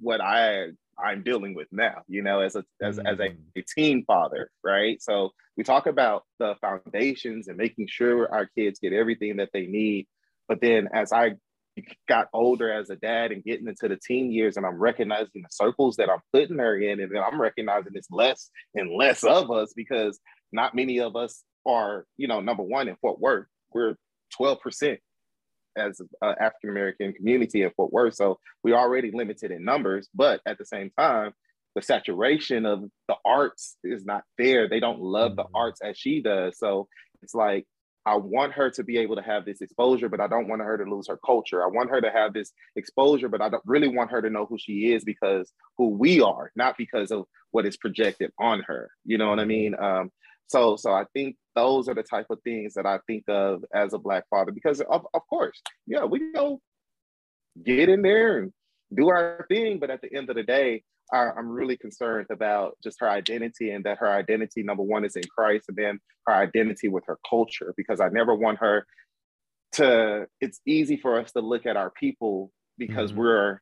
what 0.00 0.20
I 0.20 0.68
I'm 1.02 1.22
dealing 1.22 1.54
with 1.54 1.68
now, 1.72 2.02
you 2.08 2.22
know, 2.22 2.40
as 2.40 2.56
a 2.56 2.64
as, 2.82 2.98
Mm. 2.98 3.12
as 3.12 3.20
a, 3.20 3.36
a 3.58 3.64
teen 3.74 4.04
father, 4.04 4.50
right? 4.62 5.00
So 5.00 5.30
we 5.56 5.64
talk 5.64 5.86
about 5.86 6.24
the 6.38 6.56
foundations 6.60 7.48
and 7.48 7.56
making 7.56 7.86
sure 7.88 8.32
our 8.32 8.46
kids 8.56 8.80
get 8.80 8.92
everything 8.92 9.36
that 9.36 9.50
they 9.52 9.66
need. 9.66 10.06
But 10.48 10.60
then 10.60 10.88
as 10.92 11.12
I 11.12 11.36
got 12.08 12.28
older 12.32 12.70
as 12.72 12.90
a 12.90 12.96
dad 12.96 13.32
and 13.32 13.44
getting 13.44 13.68
into 13.68 13.88
the 13.88 13.96
teen 13.96 14.30
years 14.32 14.56
and 14.56 14.66
I'm 14.66 14.78
recognizing 14.78 15.42
the 15.42 15.48
circles 15.50 15.96
that 15.96 16.10
I'm 16.10 16.20
putting 16.32 16.58
her 16.58 16.78
in, 16.78 17.00
and 17.00 17.14
then 17.14 17.22
I'm 17.22 17.40
recognizing 17.40 17.92
it's 17.94 18.10
less 18.10 18.50
and 18.74 18.90
less 18.90 19.22
of 19.24 19.50
us 19.50 19.72
because 19.74 20.18
not 20.52 20.74
many 20.74 21.00
of 21.00 21.16
us 21.16 21.42
are, 21.66 22.04
you 22.16 22.28
know, 22.28 22.40
number 22.40 22.62
one 22.62 22.88
in 22.88 22.96
Fort 22.96 23.20
Worth. 23.20 23.46
We're 23.72 23.94
12% 24.38 24.98
as 25.76 26.00
an 26.00 26.34
African 26.40 26.70
American 26.70 27.12
community 27.12 27.62
in 27.62 27.70
Fort 27.76 27.92
Worth. 27.92 28.14
So 28.14 28.38
we're 28.62 28.76
already 28.76 29.10
limited 29.12 29.50
in 29.50 29.64
numbers, 29.64 30.08
but 30.14 30.40
at 30.46 30.58
the 30.58 30.66
same 30.66 30.90
time, 30.98 31.32
the 31.74 31.82
saturation 31.82 32.66
of 32.66 32.84
the 33.08 33.16
arts 33.24 33.76
is 33.84 34.04
not 34.04 34.24
there. 34.38 34.68
They 34.68 34.80
don't 34.80 35.00
love 35.00 35.36
the 35.36 35.44
Mhm. 35.44 35.50
arts 35.54 35.80
as 35.82 35.96
she 35.96 36.20
does. 36.20 36.58
So 36.58 36.88
it's 37.22 37.34
like, 37.34 37.66
I 38.06 38.16
want 38.16 38.54
her 38.54 38.70
to 38.70 38.82
be 38.82 38.96
able 38.98 39.16
to 39.16 39.22
have 39.22 39.44
this 39.44 39.60
exposure, 39.60 40.08
but 40.08 40.20
I 40.20 40.26
don't 40.26 40.48
want 40.48 40.62
her 40.62 40.78
to 40.78 40.90
lose 40.90 41.06
her 41.08 41.18
culture. 41.24 41.62
I 41.62 41.68
want 41.68 41.90
her 41.90 42.00
to 42.00 42.10
have 42.10 42.32
this 42.32 42.52
exposure, 42.74 43.28
but 43.28 43.42
I 43.42 43.50
don't 43.50 43.62
really 43.66 43.88
want 43.88 44.10
her 44.10 44.22
to 44.22 44.30
know 44.30 44.46
who 44.46 44.58
she 44.58 44.92
is 44.92 45.04
because 45.04 45.52
who 45.76 45.90
we 45.90 46.20
are, 46.20 46.50
not 46.56 46.76
because 46.78 47.10
of 47.10 47.26
what 47.50 47.66
is 47.66 47.76
projected 47.76 48.32
on 48.38 48.62
her. 48.62 48.90
You 49.04 49.18
know 49.18 49.28
what 49.28 49.38
I 49.38 49.44
mean? 49.44 49.74
Um, 49.78 50.10
so, 50.46 50.76
so 50.76 50.92
I 50.92 51.04
think 51.14 51.36
those 51.54 51.88
are 51.88 51.94
the 51.94 52.02
type 52.02 52.26
of 52.30 52.40
things 52.42 52.74
that 52.74 52.86
I 52.86 52.98
think 53.06 53.24
of 53.28 53.64
as 53.74 53.92
a 53.92 53.98
black 53.98 54.24
father, 54.30 54.52
because 54.52 54.80
of, 54.80 55.06
of 55.14 55.22
course, 55.28 55.60
yeah, 55.86 56.04
we 56.04 56.32
go 56.32 56.60
get 57.64 57.88
in 57.88 58.02
there 58.02 58.38
and 58.38 58.52
do 58.94 59.08
our 59.08 59.46
thing, 59.48 59.78
but 59.78 59.90
at 59.90 60.00
the 60.02 60.14
end 60.14 60.30
of 60.30 60.36
the 60.36 60.42
day, 60.42 60.82
I, 61.12 61.30
I'm 61.36 61.48
really 61.48 61.76
concerned 61.76 62.28
about 62.30 62.76
just 62.82 62.98
her 63.00 63.08
identity 63.08 63.70
and 63.70 63.84
that 63.84 63.98
her 63.98 64.08
identity, 64.08 64.62
number 64.62 64.82
one, 64.82 65.04
is 65.04 65.16
in 65.16 65.24
Christ, 65.28 65.66
and 65.68 65.76
then 65.76 65.98
her 66.26 66.34
identity 66.34 66.88
with 66.88 67.04
her 67.06 67.18
culture, 67.28 67.74
because 67.76 68.00
I 68.00 68.08
never 68.08 68.34
want 68.34 68.58
her 68.60 68.86
to. 69.72 70.26
It's 70.40 70.60
easy 70.66 70.96
for 70.96 71.18
us 71.20 71.32
to 71.32 71.40
look 71.40 71.66
at 71.66 71.76
our 71.76 71.90
people 71.90 72.52
because 72.78 73.12
Mhm. 73.12 73.16
we're 73.16 73.60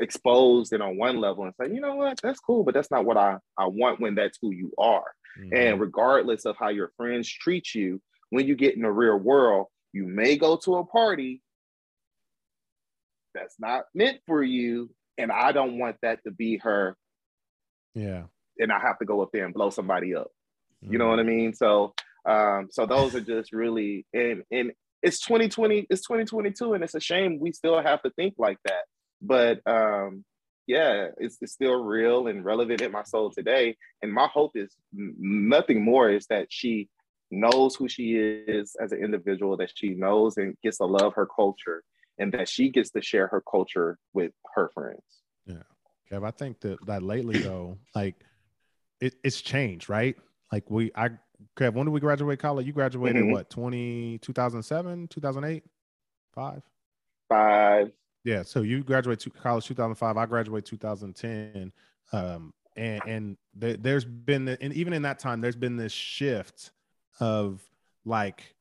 exposed 0.00 0.72
and 0.72 0.82
on 0.82 0.96
one 0.96 1.18
level 1.18 1.44
and 1.44 1.54
say, 1.60 1.74
you 1.74 1.80
know 1.80 1.96
what, 1.96 2.18
that's 2.22 2.40
cool, 2.40 2.64
but 2.64 2.72
that's 2.74 2.90
not 2.90 3.04
what 3.04 3.16
I, 3.16 3.38
I 3.58 3.66
want 3.66 4.00
when 4.00 4.14
that's 4.14 4.38
who 4.40 4.50
you 4.50 4.72
are. 4.78 5.04
Mhm. 5.38 5.52
And 5.54 5.80
regardless 5.80 6.44
of 6.44 6.56
how 6.56 6.68
your 6.68 6.92
friends 6.96 7.28
treat 7.28 7.74
you, 7.74 8.00
when 8.30 8.46
you 8.46 8.54
get 8.54 8.74
in 8.76 8.82
the 8.82 8.90
real 8.92 9.16
world, 9.16 9.66
you 9.92 10.06
may 10.06 10.36
go 10.36 10.56
to 10.58 10.76
a 10.76 10.84
party 10.86 11.42
that's 13.34 13.58
not 13.58 13.84
meant 13.94 14.20
for 14.26 14.42
you. 14.42 14.90
And 15.18 15.30
I 15.30 15.52
don't 15.52 15.78
want 15.78 15.96
that 16.02 16.22
to 16.24 16.30
be 16.30 16.58
her. 16.58 16.96
yeah. 17.94 18.24
And 18.58 18.70
I 18.72 18.78
have 18.78 18.98
to 19.00 19.04
go 19.04 19.20
up 19.22 19.30
there 19.32 19.44
and 19.44 19.54
blow 19.54 19.70
somebody 19.70 20.14
up. 20.14 20.28
You 20.82 20.98
know 20.98 21.06
Mhm. 21.06 21.10
what 21.10 21.20
I 21.20 21.22
mean? 21.24 21.54
So, 21.54 21.94
um, 22.24 22.68
so 22.70 22.86
those 22.86 23.14
are 23.14 23.20
just 23.20 23.52
really, 23.52 24.06
and 24.12 24.44
and 24.50 24.72
it's 25.02 25.18
2020, 25.20 25.86
it's 25.90 26.02
2022, 26.06 26.74
and 26.74 26.84
it's 26.84 26.94
a 26.94 27.00
shame 27.00 27.38
we 27.40 27.52
still 27.52 27.80
have 27.82 28.02
to 28.02 28.10
think 28.10 28.34
like 28.38 28.58
that. 28.64 28.84
But 29.22 29.60
um, 29.66 30.24
yeah, 30.70 31.08
it's, 31.18 31.36
it's 31.40 31.52
still 31.52 31.82
real 31.82 32.28
and 32.28 32.44
relevant 32.44 32.80
in 32.80 32.92
my 32.92 33.02
soul 33.02 33.28
today. 33.30 33.76
And 34.02 34.12
my 34.12 34.28
hope 34.28 34.52
is 34.54 34.76
nothing 34.92 35.84
more 35.84 36.08
is 36.08 36.26
that 36.26 36.46
she 36.48 36.88
knows 37.32 37.74
who 37.74 37.88
she 37.88 38.14
is 38.14 38.76
as 38.80 38.92
an 38.92 39.02
individual, 39.02 39.56
that 39.56 39.72
she 39.74 39.90
knows 39.90 40.36
and 40.36 40.56
gets 40.62 40.78
to 40.78 40.84
love 40.84 41.14
her 41.14 41.26
culture, 41.26 41.82
and 42.18 42.30
that 42.34 42.48
she 42.48 42.70
gets 42.70 42.90
to 42.90 43.02
share 43.02 43.26
her 43.26 43.42
culture 43.50 43.98
with 44.12 44.30
her 44.54 44.70
friends. 44.72 45.02
Yeah. 45.44 45.64
Kev, 46.08 46.24
I 46.24 46.30
think 46.30 46.60
that 46.60 46.78
that 46.86 47.02
lately 47.02 47.42
though, 47.42 47.78
like 47.96 48.14
it, 49.00 49.14
it's 49.24 49.40
changed, 49.40 49.88
right? 49.88 50.16
Like 50.52 50.70
we, 50.70 50.92
I, 50.94 51.10
Kev, 51.56 51.74
when 51.74 51.86
did 51.86 51.92
we 51.92 52.00
graduate 52.00 52.38
college? 52.38 52.66
You 52.66 52.72
graduated 52.72 53.24
Mhm. 53.24 53.32
what, 53.32 53.50
20, 53.50 54.18
2007, 54.18 55.08
2008, 55.08 55.64
five? 56.32 56.62
Five, 57.28 57.90
Yeah. 58.24 58.42
So 58.42 58.62
you 58.62 58.82
graduated 58.82 59.20
to 59.20 59.30
college 59.30 59.66
2005. 59.66 60.16
I 60.16 60.26
graduated 60.26 60.66
2010. 60.66 61.72
Um, 62.12 62.52
and, 62.76 63.02
and 63.06 63.36
there, 63.54 63.76
there's 63.76 64.04
been, 64.04 64.44
the, 64.44 64.58
and 64.60 64.72
even 64.72 64.92
in 64.92 65.02
that 65.02 65.18
time, 65.18 65.40
there's 65.40 65.56
been 65.56 65.76
this 65.76 65.92
shift 65.92 66.70
of 67.18 67.62
like, 68.04 68.54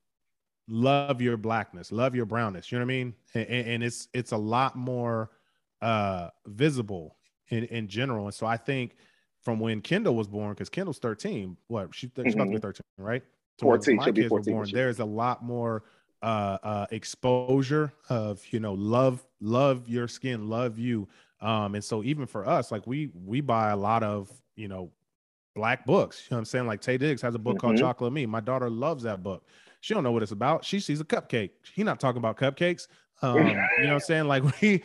love 0.68 1.22
your 1.22 1.38
blackness, 1.38 1.92
love 1.92 2.16
your 2.16 2.26
brownness. 2.26 2.72
You 2.72 2.78
know 2.78 2.86
what 2.86 2.92
I 2.92 2.96
mean? 2.96 3.16
And, 3.34 3.48
and 3.48 3.84
it's, 3.84 4.08
it's 4.14 4.32
a 4.32 4.38
lot 4.38 4.76
more 4.76 5.32
uh 5.82 6.30
visible 6.46 7.16
in, 7.50 7.64
in 7.66 7.88
general. 7.88 8.26
And 8.26 8.34
so 8.34 8.46
I 8.46 8.58
think 8.58 8.96
from 9.42 9.60
when 9.60 9.82
Kendall 9.82 10.16
was 10.16 10.28
born, 10.28 10.52
because 10.52 10.70
Kendall's 10.70 11.00
13, 11.00 11.58
what 11.68 11.94
she, 11.94 12.12
she's 12.24 12.34
about 12.34 12.46
to 12.46 12.52
be 12.52 12.58
13, 12.58 12.82
right? 12.98 13.24
So 13.60 13.66
14, 13.66 13.96
my 13.96 14.04
she'll 14.04 14.14
be 14.14 14.22
kids 14.22 14.32
were 14.32 14.40
14 14.40 14.54
born, 14.54 14.70
there's 14.72 15.00
a 15.00 15.06
lot 15.06 15.44
more 15.44 15.84
uh, 16.22 16.58
uh, 16.64 16.88
exposure 16.92 17.94
of 18.10 18.46
you 18.52 18.60
know 18.60 18.74
love, 18.74 19.26
love 19.40 19.88
your 19.88 20.08
skin, 20.08 20.50
love 20.50 20.78
you. 20.80 21.08
Um, 21.42 21.76
and 21.76 21.84
so 21.84 22.04
even 22.04 22.26
for 22.26 22.48
us, 22.48 22.72
like 22.72 22.86
we 22.88 23.08
we 23.14 23.42
buy 23.42 23.70
a 23.72 23.78
lot 23.78 24.04
of 24.04 24.30
you 24.56 24.68
know 24.68 24.92
black 25.56 25.86
books. 25.86 26.26
You 26.26 26.36
know 26.36 26.38
what 26.38 26.42
I'm 26.42 26.46
saying? 26.46 26.68
Like 26.68 26.82
Taye 26.82 27.00
Diggs 27.00 27.22
has 27.22 27.36
a 27.36 27.40
book 27.40 27.58
called 27.60 27.76
Mhm. 27.76 27.80
Chocolate 27.80 28.14
Me. 28.14 28.26
My 28.26 28.40
daughter 28.40 28.70
loves 28.70 29.04
that 29.04 29.24
book. 29.24 29.46
She 29.82 29.94
don't 29.94 30.04
know 30.04 30.12
what 30.12 30.24
it's 30.24 30.32
about. 30.32 30.64
She 30.66 30.80
sees 30.80 31.00
a 31.02 31.06
cupcake. 31.06 31.52
He 31.74 31.84
not 31.84 32.00
talking 32.00 32.20
about 32.20 32.38
cupcakes. 32.38 32.88
Um, 33.22 33.70
you 33.76 33.86
know 33.86 33.90
what 33.90 33.96
I'm 33.96 34.00
saying? 34.00 34.28
Like 34.30 34.44
we 34.62 34.82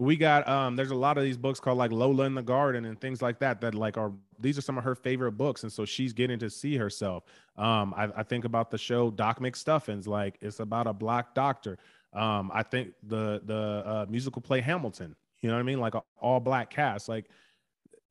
we 0.00 0.16
got 0.16 0.48
um 0.48 0.76
there's 0.76 0.90
a 0.92 0.94
lot 0.96 1.18
of 1.18 1.24
these 1.24 1.36
books 1.36 1.60
called 1.60 1.76
like 1.76 1.92
Lola 1.92 2.24
in 2.24 2.34
the 2.34 2.42
Garden 2.42 2.86
and 2.86 2.98
things 3.00 3.20
like 3.20 3.38
that 3.40 3.60
that 3.60 3.74
like 3.74 3.98
are 3.98 4.12
these 4.38 4.56
are 4.56 4.62
some 4.62 4.78
of 4.78 4.84
her 4.84 4.94
favorite 4.94 5.32
books 5.32 5.62
and 5.62 5.70
so 5.70 5.84
she's 5.84 6.14
getting 6.14 6.38
to 6.38 6.48
see 6.48 6.76
herself. 6.76 7.24
Um 7.56 7.92
I, 7.96 8.08
I 8.16 8.22
think 8.22 8.46
about 8.46 8.70
the 8.70 8.78
show 8.78 9.10
Doc 9.10 9.40
McStuffins 9.40 10.06
like 10.06 10.38
it's 10.40 10.60
about 10.60 10.86
a 10.86 10.94
black 10.94 11.34
doctor. 11.34 11.78
Um 12.14 12.50
I 12.54 12.62
think 12.62 12.94
the 13.02 13.42
the 13.44 13.82
uh, 13.86 14.06
musical 14.08 14.40
play 14.40 14.62
Hamilton, 14.62 15.14
you 15.42 15.48
know 15.50 15.54
what 15.56 15.60
I 15.60 15.64
mean? 15.64 15.80
Like 15.80 15.94
a 15.94 16.02
all 16.20 16.40
black 16.40 16.70
cast 16.70 17.08
like 17.08 17.26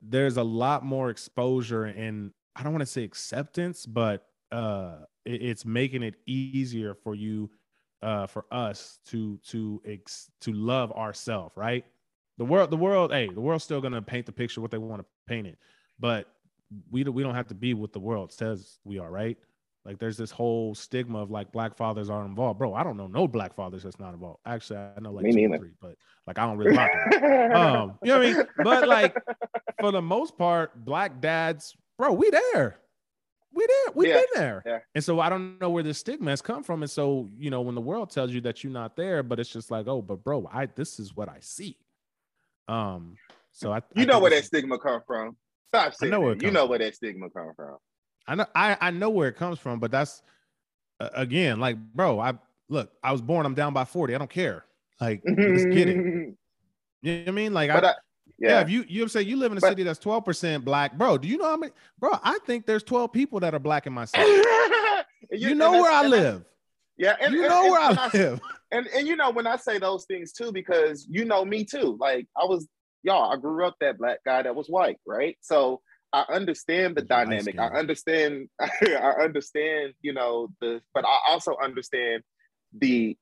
there's 0.02 0.38
a 0.38 0.44
lot 0.44 0.86
more 0.86 1.10
exposure 1.10 1.86
and 1.86 2.32
I 2.56 2.64
don't 2.64 2.72
want 2.74 2.82
to 2.82 2.86
say 2.86 3.04
acceptance 3.04 3.86
but 3.86 4.26
uh 4.52 5.00
it- 5.26 5.42
it's 5.42 5.66
making 5.66 6.04
it 6.04 6.16
easier 6.26 6.94
for 6.94 7.16
you 7.16 7.50
uh 8.02 8.28
for 8.28 8.46
us 8.52 9.00
to 9.06 9.38
to 9.48 9.82
ex- 9.86 10.30
to 10.42 10.54
love 10.54 10.92
ourselves 10.94 11.54
right? 11.56 11.86
The 12.38 12.46
world 12.46 12.70
the 12.72 12.78
world 12.78 13.12
hey 13.12 13.28
the 13.28 13.42
world's 13.42 13.64
still 13.64 13.82
gonna 13.82 14.02
paint 14.02 14.26
the 14.26 14.32
picture 14.32 14.62
what 14.62 14.72
they 14.72 14.78
want 14.78 15.02
to 15.02 15.06
paint 15.28 15.48
it 15.48 15.58
but 16.00 16.28
we 16.92 17.04
don't 17.04 17.14
we 17.16 17.24
don't 17.24 17.36
have 17.36 17.48
to 17.48 17.56
be 17.56 17.74
what 17.74 17.92
the 17.94 18.00
world 18.00 18.32
says 18.32 18.80
we 18.84 19.00
are 19.00 19.12
right? 19.12 19.38
Like 19.86 19.98
there's 19.98 20.18
this 20.18 20.30
whole 20.30 20.76
stigma 20.76 21.20
of 21.20 21.32
like 21.32 21.52
black 21.52 21.76
fathers 21.76 22.10
are 22.10 22.24
involved. 22.26 22.60
Bro 22.60 22.74
i 22.76 22.84
don't 22.84 22.96
know 22.98 23.08
no 23.08 23.28
black 23.28 23.54
fathers 23.56 23.84
that's 23.84 24.00
not 24.00 24.14
involved. 24.14 24.40
Actually 24.46 24.80
i 24.80 25.00
know 25.02 25.12
like 25.12 25.26
Me 25.26 25.32
two 25.34 25.58
three 25.58 25.72
but 25.82 25.96
like 26.28 26.38
i 26.38 26.46
don't 26.46 26.58
really 26.58 26.78
with 26.78 27.24
it. 27.24 27.54
um 27.54 27.98
you 28.04 28.10
know 28.10 28.20
what 28.20 28.28
i 28.28 28.34
mean? 28.34 28.46
But 28.64 28.88
like 28.88 29.16
for 29.80 29.92
the 29.92 30.02
most 30.02 30.38
part 30.38 30.86
black 30.86 31.20
dads 31.22 31.76
bro 31.98 32.14
we 32.14 32.30
there 32.30 32.80
we 33.54 33.66
there 33.66 33.94
we've 33.96 34.10
Yeah, 34.10 34.16
been 34.16 34.26
there 34.36 34.64
yeah. 34.66 34.80
and 34.96 35.04
so 35.04 35.20
I 35.20 35.30
don't 35.30 35.60
know 35.60 35.70
where 35.70 35.84
this 35.84 35.98
stigma 35.98 36.30
has 36.32 36.42
come 36.42 36.64
from. 36.64 36.84
And 36.84 36.90
so, 36.90 37.30
you 37.38 37.50
know, 37.50 37.62
when 37.62 37.76
the 37.76 37.82
world 37.82 38.10
tells 38.10 38.32
you 38.32 38.42
that 38.42 38.64
you're 38.64 38.74
not 38.74 38.96
there, 38.96 39.24
but 39.24 39.40
it's 39.40 39.50
just 39.50 39.72
like, 39.72 39.88
oh, 39.88 40.02
but 40.02 40.24
bro, 40.24 40.50
I 40.52 40.68
this 40.68 41.00
is 41.00 41.16
what 41.16 41.30
I 41.30 41.38
see. 41.42 41.78
Um, 42.68 43.18
so 43.52 43.72
I 43.72 43.82
you 43.96 44.04
I 44.04 44.06
know 44.06 44.20
where 44.20 44.32
that 44.32 44.46
stigma 44.46 44.78
come 44.78 45.02
from. 45.06 45.36
Stop 45.70 45.94
saying 45.96 46.12
know 46.12 46.20
where 46.22 46.36
You 46.36 46.52
know 46.52 46.62
from. 46.62 46.70
where 46.70 46.80
that 46.80 46.96
stigma 46.96 47.30
come 47.30 47.52
from. 47.56 47.78
I 48.28 48.36
know 48.36 48.46
I, 48.54 48.78
I 48.80 48.92
know 48.92 49.10
where 49.10 49.28
it 49.28 49.36
comes 49.36 49.60
from, 49.60 49.80
but 49.80 49.92
that's 49.92 50.22
uh, 51.00 51.10
again, 51.14 51.60
like, 51.60 51.78
bro, 51.78 52.20
I 52.20 52.34
look, 52.68 52.92
I 53.04 53.12
was 53.12 53.22
born, 53.22 53.46
I'm 53.46 53.56
down 53.56 53.74
by 53.74 53.86
40. 53.86 54.14
I 54.14 54.18
don't 54.18 54.30
care. 54.30 54.66
Like, 55.02 55.24
get 55.24 55.90
it. 55.90 56.36
You 57.02 57.14
know 57.14 57.20
what 57.22 57.28
I 57.30 57.32
mean? 57.32 57.54
Like 57.54 57.72
but 57.72 57.86
I, 57.86 57.90
I, 57.92 57.94
yeah. 58.40 58.50
yeah, 58.50 58.62
if 58.62 58.70
you 58.70 58.86
you 58.88 59.08
say 59.08 59.22
you 59.22 59.38
live 59.38 59.52
in 59.52 59.58
a 59.58 59.62
But- 59.62 59.70
city 59.70 59.84
that's 59.84 60.00
12% 60.00 60.64
black, 60.64 60.98
bro. 60.98 61.18
Do 61.18 61.28
you 61.28 61.38
know 61.38 61.46
how 61.46 61.58
many 61.58 61.74
bro? 62.00 62.12
I 62.24 62.40
think 62.46 62.66
there's 62.66 62.84
12 62.84 63.12
people 63.12 63.40
that 63.42 63.54
are 63.54 63.60
black 63.60 63.86
in 63.88 63.94
my 63.94 64.06
city. 64.06 64.24
And 65.32 65.40
You 65.42 65.56
know 65.56 65.72
where 65.72 65.92
I 65.92 66.06
live. 66.08 66.44
Yeah, 66.98 67.16
and, 67.22 67.34
You 67.34 67.42
and- 67.44 67.50
know 67.50 67.62
and 67.64 67.72
where 67.72 67.82
I 67.82 68.10
live. 68.14 68.42
and 68.72 68.88
and 68.88 69.08
you 69.08 69.16
know 69.16 69.30
when 69.32 69.48
I 69.48 69.56
say 69.58 69.78
those 69.80 70.06
things 70.06 70.32
too, 70.34 70.52
because 70.52 71.06
you 71.10 71.26
know 71.26 71.46
me 71.46 71.64
too. 71.66 71.98
Like 72.00 72.28
I 72.40 72.46
was 72.46 72.68
y'all, 73.04 73.32
I 73.32 73.38
grew 73.38 73.66
up 73.66 73.76
that 73.80 73.98
black 73.98 74.20
guy 74.26 74.42
that 74.44 74.56
was 74.56 74.68
white, 74.68 74.98
right? 75.06 75.38
So 75.42 75.82
I 76.12 76.26
understand 76.30 76.96
the 76.96 77.02
dynamic. 77.04 77.60
I 77.60 77.68
understand. 77.68 78.50
I 78.60 79.14
understand. 79.22 79.94
You 80.02 80.14
know 80.14 80.50
the, 80.60 80.82
but 80.94 81.06
I 81.06 81.20
also 81.30 81.56
understand 81.64 82.24
the 82.78 83.16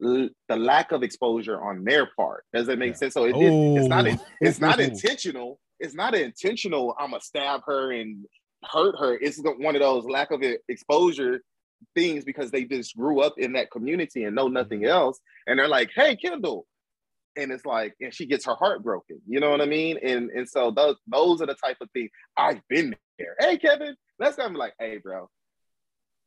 the 0.00 0.56
lack 0.56 0.92
of 0.92 1.02
exposure 1.02 1.60
on 1.62 1.84
their 1.84 2.10
part. 2.16 2.44
Does 2.52 2.66
that 2.66 2.78
make 2.78 2.92
Yeah. 2.92 2.96
sense? 2.96 3.14
So 3.14 3.24
it, 3.24 3.36
it- 3.36 3.78
it's 3.78 3.88
not. 3.88 4.06
Oh. 4.06 4.16
It's 4.40 4.60
not 4.60 4.80
intentional. 4.88 5.58
It's 5.80 5.94
not 5.94 6.14
intentional. 6.14 6.94
I'm 6.98 7.10
gonna 7.10 7.20
stab 7.20 7.62
her 7.66 7.92
and 7.92 8.24
hurt 8.64 8.96
her. 8.98 9.14
It's 9.20 9.40
one 9.58 9.74
of 9.76 9.80
those 9.82 10.04
lack 10.04 10.30
of 10.30 10.42
exposure 10.68 11.42
things 11.94 12.24
because 12.24 12.50
they 12.50 12.64
just 12.64 12.96
grew 12.96 13.20
up 13.20 13.34
in 13.38 13.52
that 13.52 13.70
community 13.70 14.24
and 14.24 14.34
know 14.34 14.48
nothing 14.48 14.80
Mhm. 14.82 14.88
else. 14.88 15.20
And 15.46 15.58
they're 15.58 15.68
like, 15.68 15.90
"Hey, 15.94 16.16
Kendall, 16.16 16.66
and 17.36 17.50
it's 17.52 17.66
like, 17.66 17.94
and 18.00 18.14
she 18.14 18.26
gets 18.26 18.46
her 18.46 18.54
heart 18.54 18.82
broken. 18.82 19.20
You 19.28 19.40
know 19.40 19.50
what 19.50 19.60
I 19.60 19.66
mean? 19.66 19.98
And 20.02 20.30
and 20.30 20.48
so 20.48 20.70
those 20.70 20.96
those 21.06 21.42
are 21.42 21.46
the 21.46 21.54
type 21.54 21.76
of 21.80 21.90
things 21.92 22.10
I've 22.36 22.60
been 22.68 22.96
there. 23.18 23.36
Hey, 23.38 23.58
Kevin, 23.58 23.96
let's 24.18 24.36
come 24.36 24.54
like, 24.54 24.74
hey, 24.78 24.98
bro, 24.98 25.28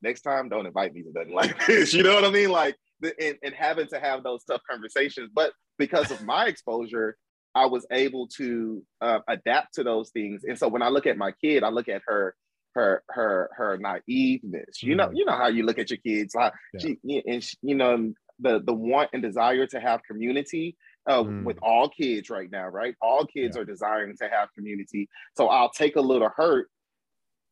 next 0.02 0.22
time 0.22 0.50
don't 0.50 0.66
invite 0.68 0.94
me 0.94 1.04
to 1.04 1.12
nothing 1.14 1.34
like 1.34 1.56
this. 1.68 1.94
You 1.94 2.04
know 2.04 2.14
what 2.16 2.26
I 2.26 2.30
mean? 2.30 2.50
Like, 2.50 2.76
and, 3.02 3.38
and 3.44 3.54
having 3.54 3.88
to 3.88 4.00
have 4.00 4.24
those 4.24 4.44
tough 4.44 4.62
conversations. 4.70 5.30
But 5.34 5.52
because 5.78 6.12
of 6.12 6.24
my 6.24 6.48
exposure, 6.48 7.18
I 7.56 7.66
was 7.66 7.86
able 7.92 8.28
to 8.38 8.84
uh, 9.02 9.20
adapt 9.28 9.76
to 9.76 9.84
those 9.84 10.12
things. 10.12 10.44
And 10.44 10.58
so 10.58 10.68
when 10.68 10.82
I 10.82 10.90
look 10.90 11.08
at 11.08 11.18
my 11.18 11.32
kid, 11.32 11.64
I 11.64 11.70
look 11.70 11.90
at 11.90 12.02
her 12.08 12.36
her 12.76 13.04
her 13.10 13.50
her 13.58 13.78
naiveness. 13.78 14.84
You 14.84 14.96
know, 14.96 15.08
mm. 15.08 15.14
you 15.16 15.26
know 15.26 15.36
how 15.36 15.48
you 15.48 15.64
look 15.64 15.80
at 15.80 15.90
your 15.90 15.98
kids, 15.98 16.36
like 16.36 16.54
yeah. 16.74 16.80
she 16.80 17.24
and 17.28 17.44
she, 17.44 17.58
you 17.62 17.76
know 17.76 18.14
the 18.40 18.62
the 18.64 18.74
want 18.74 19.10
and 19.14 19.24
desire 19.24 19.66
to 19.68 19.80
have 19.80 20.02
community 20.04 20.78
uh, 21.08 21.24
mm. 21.24 21.44
with 21.44 21.58
all 21.62 21.90
kids 21.90 22.30
right 22.30 22.52
now, 22.52 22.68
right? 22.68 22.96
All 23.02 23.26
kids 23.26 23.56
yeah. 23.56 23.64
are 23.64 23.66
desiring 23.66 24.16
to 24.18 24.30
have 24.30 24.50
community. 24.54 25.10
So 25.36 25.48
I'll 25.48 25.72
take 25.72 25.96
a 25.96 26.02
little 26.02 26.30
hurt 26.30 26.70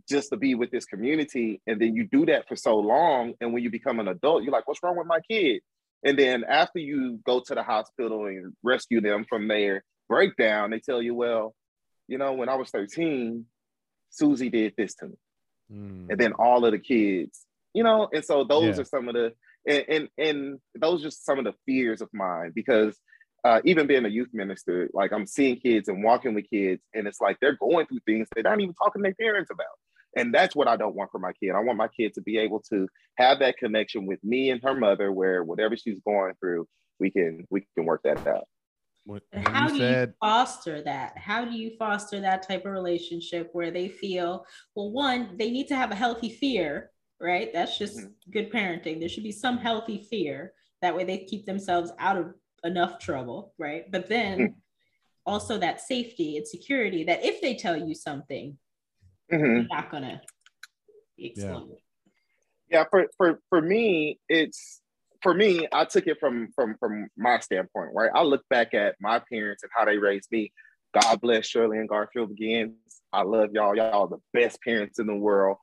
just 0.07 0.29
to 0.29 0.37
be 0.37 0.55
with 0.55 0.71
this 0.71 0.85
community, 0.85 1.61
and 1.67 1.81
then 1.81 1.95
you 1.95 2.07
do 2.07 2.25
that 2.27 2.47
for 2.47 2.55
so 2.55 2.77
long, 2.77 3.33
and 3.41 3.53
when 3.53 3.63
you 3.63 3.69
become 3.69 3.99
an 3.99 4.07
adult, 4.07 4.43
you're 4.43 4.51
like, 4.51 4.67
"What's 4.67 4.81
wrong 4.83 4.97
with 4.97 5.07
my 5.07 5.19
kid?" 5.29 5.61
And 6.03 6.19
then 6.19 6.43
after 6.43 6.79
you 6.79 7.19
go 7.25 7.41
to 7.45 7.55
the 7.55 7.63
hospital 7.63 8.25
and 8.25 8.53
rescue 8.63 9.01
them 9.01 9.25
from 9.27 9.47
their 9.47 9.83
breakdown, 10.07 10.71
they 10.71 10.79
tell 10.79 11.01
you, 11.01 11.15
"Well, 11.15 11.55
you 12.07 12.17
know, 12.17 12.33
when 12.33 12.49
I 12.49 12.55
was 12.55 12.69
13, 12.69 13.45
Susie 14.09 14.49
did 14.49 14.73
this 14.77 14.95
to 14.95 15.07
me. 15.07 15.15
Mm. 15.71 16.09
And 16.09 16.19
then 16.19 16.33
all 16.33 16.65
of 16.65 16.71
the 16.71 16.79
kids, 16.79 17.45
you 17.73 17.83
know, 17.83 18.07
and 18.13 18.23
so 18.23 18.43
those 18.43 18.75
yeah. 18.75 18.81
are 18.81 18.85
some 18.85 19.07
of 19.07 19.15
the 19.15 19.33
and, 19.67 19.85
and 19.89 20.09
and 20.17 20.59
those 20.79 21.01
are 21.01 21.05
just 21.05 21.25
some 21.25 21.39
of 21.39 21.45
the 21.45 21.53
fears 21.65 22.01
of 22.01 22.09
mine 22.13 22.51
because 22.53 22.97
uh, 23.43 23.61
even 23.63 23.87
being 23.87 24.05
a 24.05 24.09
youth 24.09 24.29
minister, 24.33 24.89
like 24.93 25.11
I'm 25.11 25.25
seeing 25.25 25.57
kids 25.57 25.87
and 25.87 26.03
walking 26.03 26.33
with 26.33 26.49
kids, 26.49 26.81
and 26.93 27.07
it's 27.07 27.21
like 27.21 27.37
they're 27.41 27.57
going 27.57 27.85
through 27.87 27.99
things 28.05 28.27
they're 28.33 28.43
not 28.43 28.59
even 28.59 28.73
talking 28.73 29.03
to 29.03 29.07
their 29.07 29.15
parents 29.15 29.51
about. 29.51 29.65
And 30.15 30.33
that's 30.33 30.55
what 30.55 30.67
I 30.67 30.77
don't 30.77 30.95
want 30.95 31.11
for 31.11 31.19
my 31.19 31.33
kid. 31.33 31.51
I 31.51 31.59
want 31.59 31.77
my 31.77 31.89
kid 31.89 32.13
to 32.13 32.21
be 32.21 32.37
able 32.37 32.61
to 32.69 32.87
have 33.17 33.39
that 33.39 33.57
connection 33.57 34.05
with 34.05 34.23
me 34.23 34.49
and 34.49 34.61
her 34.63 34.73
mother, 34.73 35.11
where 35.11 35.43
whatever 35.43 35.75
she's 35.75 35.99
going 36.05 36.33
through, 36.39 36.67
we 36.99 37.11
can 37.11 37.45
we 37.49 37.67
can 37.75 37.85
work 37.85 38.01
that 38.03 38.25
out. 38.25 38.45
When, 39.05 39.21
when 39.31 39.45
how 39.45 39.67
do 39.67 39.77
said, 39.77 40.09
you 40.09 40.13
foster 40.21 40.81
that? 40.81 41.17
How 41.17 41.45
do 41.45 41.55
you 41.55 41.75
foster 41.77 42.19
that 42.21 42.47
type 42.47 42.65
of 42.65 42.71
relationship 42.71 43.49
where 43.53 43.71
they 43.71 43.87
feel, 43.87 44.45
well, 44.73 44.91
one, 44.91 45.35
they 45.37 45.51
need 45.51 45.67
to 45.67 45.75
have 45.75 45.91
a 45.91 45.95
healthy 45.95 46.29
fear, 46.29 46.91
right? 47.19 47.51
That's 47.53 47.77
just 47.77 47.99
mm-hmm. 47.99 48.31
good 48.31 48.51
parenting. 48.51 48.99
There 48.99 49.09
should 49.09 49.23
be 49.23 49.31
some 49.31 49.57
healthy 49.57 50.07
fear. 50.09 50.53
That 50.81 50.95
way 50.95 51.03
they 51.03 51.19
keep 51.19 51.45
themselves 51.45 51.91
out 51.99 52.17
of 52.17 52.33
enough 52.63 52.97
trouble, 52.99 53.53
right? 53.59 53.91
But 53.91 54.09
then 54.09 54.39
mm-hmm. 54.39 54.53
also 55.25 55.57
that 55.59 55.81
safety 55.81 56.37
and 56.37 56.47
security 56.47 57.03
that 57.03 57.23
if 57.23 57.41
they 57.41 57.55
tell 57.55 57.77
you 57.77 57.93
something, 57.93 58.57
mm-hmm. 59.31 59.45
you're 59.45 59.67
not 59.69 59.91
gonna 59.91 60.21
explode. 61.17 61.67
Yeah. 62.69 62.79
yeah, 62.79 62.83
for, 62.89 63.07
for 63.17 63.39
for 63.49 63.61
me, 63.61 64.19
it's 64.29 64.81
for 65.21 65.33
me, 65.33 65.67
I 65.71 65.85
took 65.85 66.07
it 66.07 66.19
from 66.19 66.49
from 66.55 66.75
from 66.79 67.07
my 67.17 67.39
standpoint, 67.39 67.91
right? 67.93 68.11
I 68.13 68.21
look 68.21 68.47
back 68.49 68.73
at 68.73 68.95
my 68.99 69.19
parents 69.31 69.63
and 69.63 69.71
how 69.75 69.85
they 69.85 69.97
raised 69.97 70.31
me. 70.31 70.51
God 70.93 71.19
bless 71.19 71.45
Shirley 71.45 71.79
and 71.79 71.89
Garfield 71.89 72.31
again. 72.31 72.75
I 73.11 73.23
love 73.23 73.49
y'all. 73.53 73.75
Y'all 73.75 74.03
are 74.03 74.07
the 74.07 74.39
best 74.39 74.61
parents 74.61 74.99
in 74.99 75.07
the 75.07 75.15
world. 75.15 75.57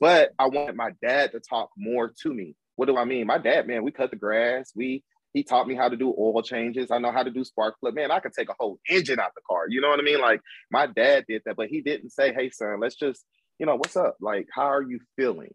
But 0.00 0.30
I 0.38 0.46
wanted 0.46 0.76
my 0.76 0.92
dad 1.02 1.32
to 1.32 1.40
talk 1.40 1.70
more 1.76 2.12
to 2.22 2.32
me. 2.32 2.54
What 2.76 2.86
do 2.86 2.96
I 2.96 3.04
mean? 3.04 3.26
My 3.26 3.38
dad, 3.38 3.66
man, 3.66 3.82
we 3.82 3.90
cut 3.90 4.10
the 4.10 4.16
grass. 4.16 4.72
We 4.74 5.02
he 5.32 5.44
taught 5.44 5.66
me 5.66 5.74
how 5.74 5.88
to 5.88 5.96
do 5.96 6.14
oil 6.18 6.42
changes. 6.42 6.90
I 6.90 6.98
know 6.98 7.12
how 7.12 7.22
to 7.22 7.30
do 7.30 7.44
spark 7.44 7.78
plug. 7.80 7.94
Man, 7.94 8.10
I 8.10 8.20
could 8.20 8.32
take 8.32 8.48
a 8.48 8.54
whole 8.58 8.78
engine 8.88 9.20
out 9.20 9.32
the 9.34 9.42
car. 9.48 9.64
You 9.68 9.80
know 9.80 9.88
what 9.88 10.00
I 10.00 10.02
mean? 10.02 10.20
Like 10.20 10.40
my 10.70 10.86
dad 10.86 11.24
did 11.28 11.42
that, 11.46 11.56
but 11.56 11.68
he 11.68 11.80
didn't 11.80 12.10
say, 12.10 12.32
"Hey, 12.32 12.50
son, 12.50 12.80
let's 12.80 12.96
just, 12.96 13.24
you 13.58 13.66
know, 13.66 13.76
what's 13.76 13.96
up? 13.96 14.16
Like, 14.20 14.46
how 14.52 14.66
are 14.66 14.82
you 14.82 15.00
feeling? 15.16 15.54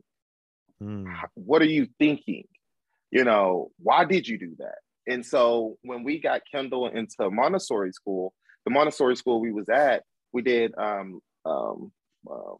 Mm. 0.81 1.05
What 1.35 1.61
are 1.61 1.65
you 1.65 1.87
thinking? 1.99 2.45
you 3.13 3.23
know, 3.23 3.69
why 3.77 4.05
did 4.05 4.27
you 4.27 4.39
do 4.39 4.55
that? 4.57 4.79
And 5.05 5.23
so 5.23 5.77
when 5.83 6.03
we 6.03 6.19
got 6.19 6.41
Kendall 6.51 6.87
into 6.87 7.29
Montessori 7.29 7.91
school, 7.91 8.33
the 8.65 8.71
Montessori 8.71 9.15
school 9.15 9.39
we 9.39 9.51
was 9.51 9.69
at, 9.69 10.01
we 10.31 10.41
did 10.41 10.73
um, 10.75 11.19
um, 11.45 11.91
um, 12.29 12.55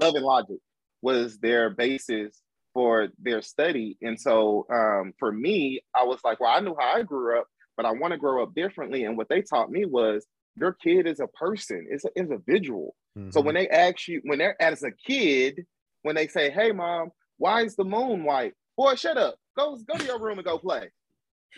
Love 0.00 0.16
and 0.16 0.24
Logic 0.24 0.58
was 1.02 1.38
their 1.38 1.70
basis 1.70 2.36
for 2.72 3.08
their 3.20 3.42
study. 3.42 3.96
And 4.02 4.20
so 4.20 4.66
um, 4.72 5.12
for 5.18 5.32
me, 5.32 5.80
I 5.94 6.04
was 6.04 6.20
like, 6.24 6.40
well, 6.40 6.50
I 6.50 6.60
knew 6.60 6.76
how 6.78 6.96
I 6.96 7.02
grew 7.02 7.38
up, 7.38 7.46
but 7.76 7.86
I 7.86 7.92
want 7.92 8.12
to 8.12 8.18
grow 8.18 8.42
up 8.42 8.54
differently. 8.54 9.04
And 9.04 9.16
what 9.16 9.28
they 9.28 9.42
taught 9.42 9.70
me 9.70 9.84
was 9.84 10.26
your 10.56 10.72
kid 10.72 11.06
is 11.06 11.20
a 11.20 11.26
person, 11.26 11.86
it's 11.90 12.04
an 12.04 12.12
individual. 12.16 12.94
Mm-hmm. 13.18 13.30
So 13.30 13.40
when 13.40 13.54
they 13.54 13.68
ask 13.68 14.08
you, 14.08 14.20
when 14.24 14.38
they're 14.38 14.60
as 14.60 14.82
a 14.82 14.92
kid, 14.92 15.64
when 16.02 16.14
they 16.14 16.28
say, 16.28 16.50
hey, 16.50 16.72
mom, 16.72 17.10
why 17.38 17.62
is 17.62 17.76
the 17.76 17.84
moon 17.84 18.24
white? 18.24 18.54
Boy, 18.76 18.94
shut 18.94 19.16
up. 19.16 19.36
Go, 19.56 19.76
go 19.86 19.98
to 19.98 20.04
your 20.04 20.20
room 20.20 20.38
and 20.38 20.46
go 20.46 20.58
play. 20.58 20.90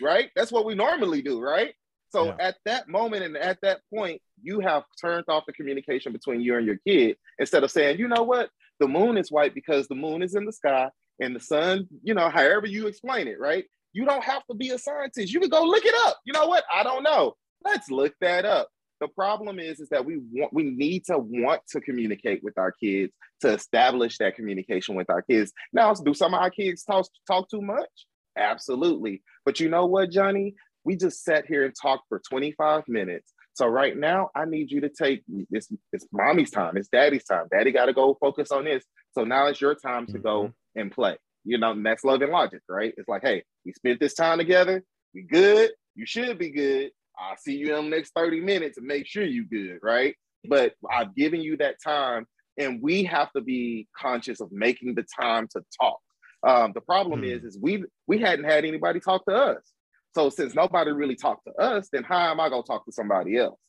Right? 0.01 0.29
That's 0.35 0.51
what 0.51 0.65
we 0.65 0.75
normally 0.75 1.21
do, 1.21 1.39
right? 1.39 1.73
So 2.09 2.25
yeah. 2.25 2.35
at 2.39 2.55
that 2.65 2.87
moment 2.87 3.23
and 3.23 3.37
at 3.37 3.59
that 3.61 3.81
point, 3.93 4.21
you 4.41 4.59
have 4.59 4.83
turned 5.01 5.25
off 5.27 5.45
the 5.47 5.53
communication 5.53 6.11
between 6.11 6.41
you 6.41 6.57
and 6.57 6.65
your 6.65 6.77
kid 6.85 7.17
instead 7.39 7.63
of 7.63 7.71
saying, 7.71 7.99
you 7.99 8.07
know 8.07 8.23
what, 8.23 8.49
the 8.79 8.87
moon 8.87 9.17
is 9.17 9.31
white 9.31 9.55
because 9.55 9.87
the 9.87 9.95
moon 9.95 10.21
is 10.21 10.35
in 10.35 10.45
the 10.45 10.51
sky 10.51 10.89
and 11.19 11.35
the 11.35 11.39
sun, 11.39 11.87
you 12.03 12.13
know, 12.13 12.29
however 12.29 12.67
you 12.67 12.87
explain 12.87 13.27
it, 13.27 13.39
right? 13.39 13.65
You 13.93 14.05
don't 14.05 14.23
have 14.23 14.45
to 14.47 14.55
be 14.55 14.69
a 14.69 14.77
scientist. 14.77 15.31
You 15.31 15.39
can 15.39 15.49
go 15.49 15.63
look 15.63 15.85
it 15.85 15.93
up. 16.05 16.17
You 16.25 16.33
know 16.33 16.47
what? 16.47 16.63
I 16.73 16.83
don't 16.83 17.03
know. 17.03 17.35
Let's 17.63 17.89
look 17.89 18.13
that 18.21 18.45
up. 18.45 18.67
The 18.99 19.07
problem 19.09 19.59
is, 19.59 19.79
is 19.79 19.89
that 19.89 20.05
we 20.05 20.17
want 20.31 20.53
we 20.53 20.63
need 20.63 21.05
to 21.05 21.17
want 21.17 21.61
to 21.71 21.81
communicate 21.81 22.41
with 22.43 22.57
our 22.57 22.71
kids 22.71 23.11
to 23.41 23.49
establish 23.49 24.17
that 24.17 24.35
communication 24.35 24.95
with 24.95 25.09
our 25.09 25.21
kids. 25.21 25.51
Now, 25.73 25.93
do 25.93 26.13
some 26.13 26.33
of 26.33 26.41
our 26.41 26.49
kids 26.49 26.83
talk 26.83 27.05
talk 27.27 27.49
too 27.49 27.61
much? 27.61 27.89
Absolutely. 28.37 29.21
But 29.45 29.59
you 29.59 29.69
know 29.69 29.85
what, 29.85 30.09
Johnny? 30.09 30.55
We 30.85 30.95
just 30.95 31.23
sat 31.23 31.45
here 31.45 31.65
and 31.65 31.73
talked 31.79 32.03
for 32.09 32.21
25 32.29 32.83
minutes. 32.87 33.33
So 33.53 33.67
right 33.67 33.95
now, 33.95 34.29
I 34.35 34.45
need 34.45 34.71
you 34.71 34.81
to 34.81 34.89
take 34.89 35.23
this. 35.49 35.71
It's 35.91 36.07
mommy's 36.11 36.51
time. 36.51 36.77
It's 36.77 36.89
daddy's 36.89 37.25
time. 37.25 37.45
Daddy 37.51 37.71
got 37.71 37.85
to 37.85 37.93
go 37.93 38.17
focus 38.19 38.51
on 38.51 38.65
this. 38.65 38.83
So 39.13 39.23
now 39.23 39.47
it's 39.47 39.61
your 39.61 39.75
time 39.75 40.07
to 40.07 40.13
mm-hmm. 40.13 40.21
go 40.21 40.53
and 40.75 40.91
play. 40.91 41.17
You 41.45 41.57
know, 41.57 41.71
and 41.71 41.85
that's 41.85 42.03
love 42.03 42.21
and 42.21 42.31
logic, 42.31 42.61
right? 42.69 42.93
It's 42.97 43.09
like, 43.09 43.21
hey, 43.21 43.43
we 43.65 43.73
spent 43.73 43.99
this 43.99 44.13
time 44.13 44.37
together. 44.37 44.83
We 45.13 45.23
good. 45.23 45.71
You 45.95 46.05
should 46.05 46.37
be 46.37 46.49
good. 46.49 46.91
I'll 47.19 47.37
see 47.37 47.55
you 47.55 47.75
in 47.75 47.85
the 47.85 47.95
next 47.95 48.13
30 48.15 48.39
minutes 48.39 48.77
and 48.77 48.87
make 48.87 49.05
sure 49.05 49.23
you 49.23 49.45
good, 49.45 49.79
right? 49.83 50.15
But 50.47 50.73
I've 50.89 51.15
given 51.15 51.41
you 51.41 51.57
that 51.57 51.75
time, 51.83 52.25
and 52.57 52.81
we 52.81 53.03
have 53.03 53.31
to 53.33 53.41
be 53.41 53.87
conscious 53.97 54.39
of 54.41 54.51
making 54.51 54.95
the 54.95 55.05
time 55.19 55.47
to 55.51 55.61
talk. 55.79 55.99
Um, 56.45 56.71
the 56.73 56.81
problem 56.81 57.19
hmm. 57.19 57.25
is, 57.25 57.43
is 57.43 57.57
we 57.61 57.85
we 58.07 58.19
hadn't 58.19 58.45
had 58.45 58.65
anybody 58.65 58.99
talk 58.99 59.25
to 59.25 59.35
us. 59.35 59.71
So 60.13 60.29
since 60.29 60.53
nobody 60.53 60.91
really 60.91 61.15
talked 61.15 61.45
to 61.47 61.53
us, 61.61 61.89
then 61.91 62.03
how 62.03 62.31
am 62.31 62.39
I 62.39 62.49
gonna 62.49 62.63
talk 62.63 62.85
to 62.85 62.91
somebody 62.91 63.37
else? 63.37 63.59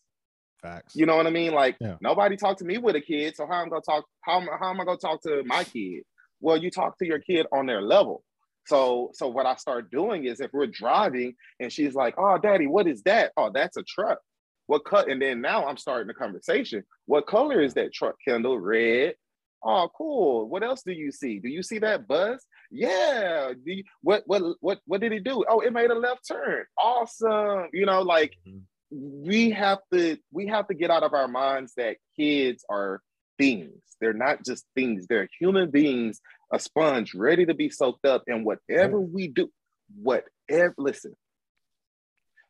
Facts. 0.61 0.97
You 0.97 1.07
know 1.07 1.17
what 1.17 1.27
I 1.27 1.31
mean? 1.31 1.53
Like 1.53 1.77
yeah. 1.81 1.97
nobody 2.01 2.37
talked 2.37 2.59
to 2.61 2.65
me 2.65 2.79
with 2.79 2.97
a 2.97 3.01
kid, 3.01 3.37
so 3.37 3.47
how 3.47 3.61
am 3.61 3.67
I 3.67 3.71
gonna 3.71 3.83
talk? 3.83 4.05
How, 4.23 4.41
how 4.59 4.71
am 4.71 4.81
I 4.81 4.85
gonna 4.85 4.99
talk 4.99 5.23
to 5.23 5.43
my 5.45 5.65
kid? 5.65 6.03
Well, 6.45 6.59
you 6.59 6.71
talk 6.71 6.99
to 6.99 7.07
your 7.07 7.21
kid 7.21 7.47
on 7.53 7.65
their 7.65 7.81
level. 7.81 8.23
So 8.67 9.11
so 9.15 9.29
what 9.29 9.47
I 9.47 9.57
start 9.57 9.91
doing 9.91 10.25
is 10.25 10.41
if 10.41 10.53
we're 10.53 10.67
driving 10.67 11.37
and 11.59 11.73
she's 11.73 11.95
like, 11.95 12.15
"Oh, 12.19 12.37
daddy, 12.37 12.67
what 12.67 12.87
is 12.87 13.03
that?" 13.05 13.33
"Oh, 13.39 13.51
that's 13.53 13.79
a 13.79 13.83
truck." 13.83 14.19
What 14.67 14.85
cut? 14.85 15.09
And 15.09 15.23
then 15.23 15.41
now 15.41 15.67
I'm 15.67 15.79
starting 15.79 16.07
the 16.07 16.13
conversation. 16.13 16.85
What 17.07 17.27
color 17.27 17.63
is 17.63 17.73
that 17.75 17.95
truck, 17.95 18.17
Kendall? 18.27 18.59
Red. 18.59 19.15
Oh, 19.63 19.89
cool. 19.97 20.47
What 20.47 20.63
else 20.63 20.83
do 20.83 20.93
you 20.93 21.11
see? 21.13 21.39
Do 21.39 21.49
you 21.49 21.63
see 21.63 21.79
that 21.79 22.07
bus? 22.07 22.45
Yeah. 22.71 23.53
Do 23.65 23.73
you, 23.73 23.85
what 24.03 24.25
what 24.27 24.43
what 24.61 24.81
what 24.85 25.01
did 25.01 25.13
it 25.13 25.25
do? 25.25 25.47
Oh, 25.49 25.61
it 25.61 25.73
made 25.73 25.91
a 25.91 25.95
left 25.95 26.29
turn. 26.29 26.65
Awesome. 26.79 27.69
You 27.73 27.87
know, 27.87 28.03
like 28.03 28.35
mm-hmm. 28.47 28.59
we 28.91 29.51
have 29.53 29.79
to 29.95 30.19
we 30.31 30.47
have 30.49 30.69
to 30.69 30.75
get 30.75 30.91
out 30.91 31.05
of 31.05 31.15
our 31.15 31.29
minds 31.29 31.73
that 31.79 31.97
kids 32.19 32.67
are 32.69 33.01
things. 33.39 33.81
They're 34.01 34.13
not 34.13 34.45
just 34.45 34.65
things. 34.75 35.07
They're 35.09 35.29
human 35.39 35.71
beings 35.71 36.21
a 36.53 36.59
sponge 36.59 37.15
ready 37.15 37.47
to 37.47 37.55
be 37.55 37.71
soaked 37.71 38.05
up. 38.05 38.25
And 38.27 38.45
whatever 38.45 39.01
we 39.01 39.29
do, 39.29 39.51
whatever, 40.01 40.75
listen, 40.79 41.15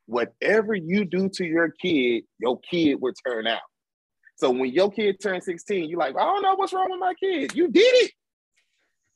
whatever 0.07 0.74
you 0.74 1.05
do 1.05 1.28
to 1.30 1.45
your 1.45 1.70
kid, 1.70 2.24
your 2.39 2.61
kid 2.61 2.97
will 3.01 3.14
turn 3.26 3.47
out. 3.47 3.61
So 4.37 4.51
when 4.51 4.70
your 4.70 4.91
kid 4.91 5.20
turns 5.20 5.45
16, 5.45 5.89
you're 5.89 5.99
like, 5.99 6.16
I 6.16 6.24
don't 6.24 6.43
know 6.43 6.55
what's 6.57 6.72
wrong 6.72 6.91
with 6.91 7.01
my 7.01 7.14
kid. 7.14 7.55
You 7.55 7.68
did 7.68 7.80
it. 7.80 8.12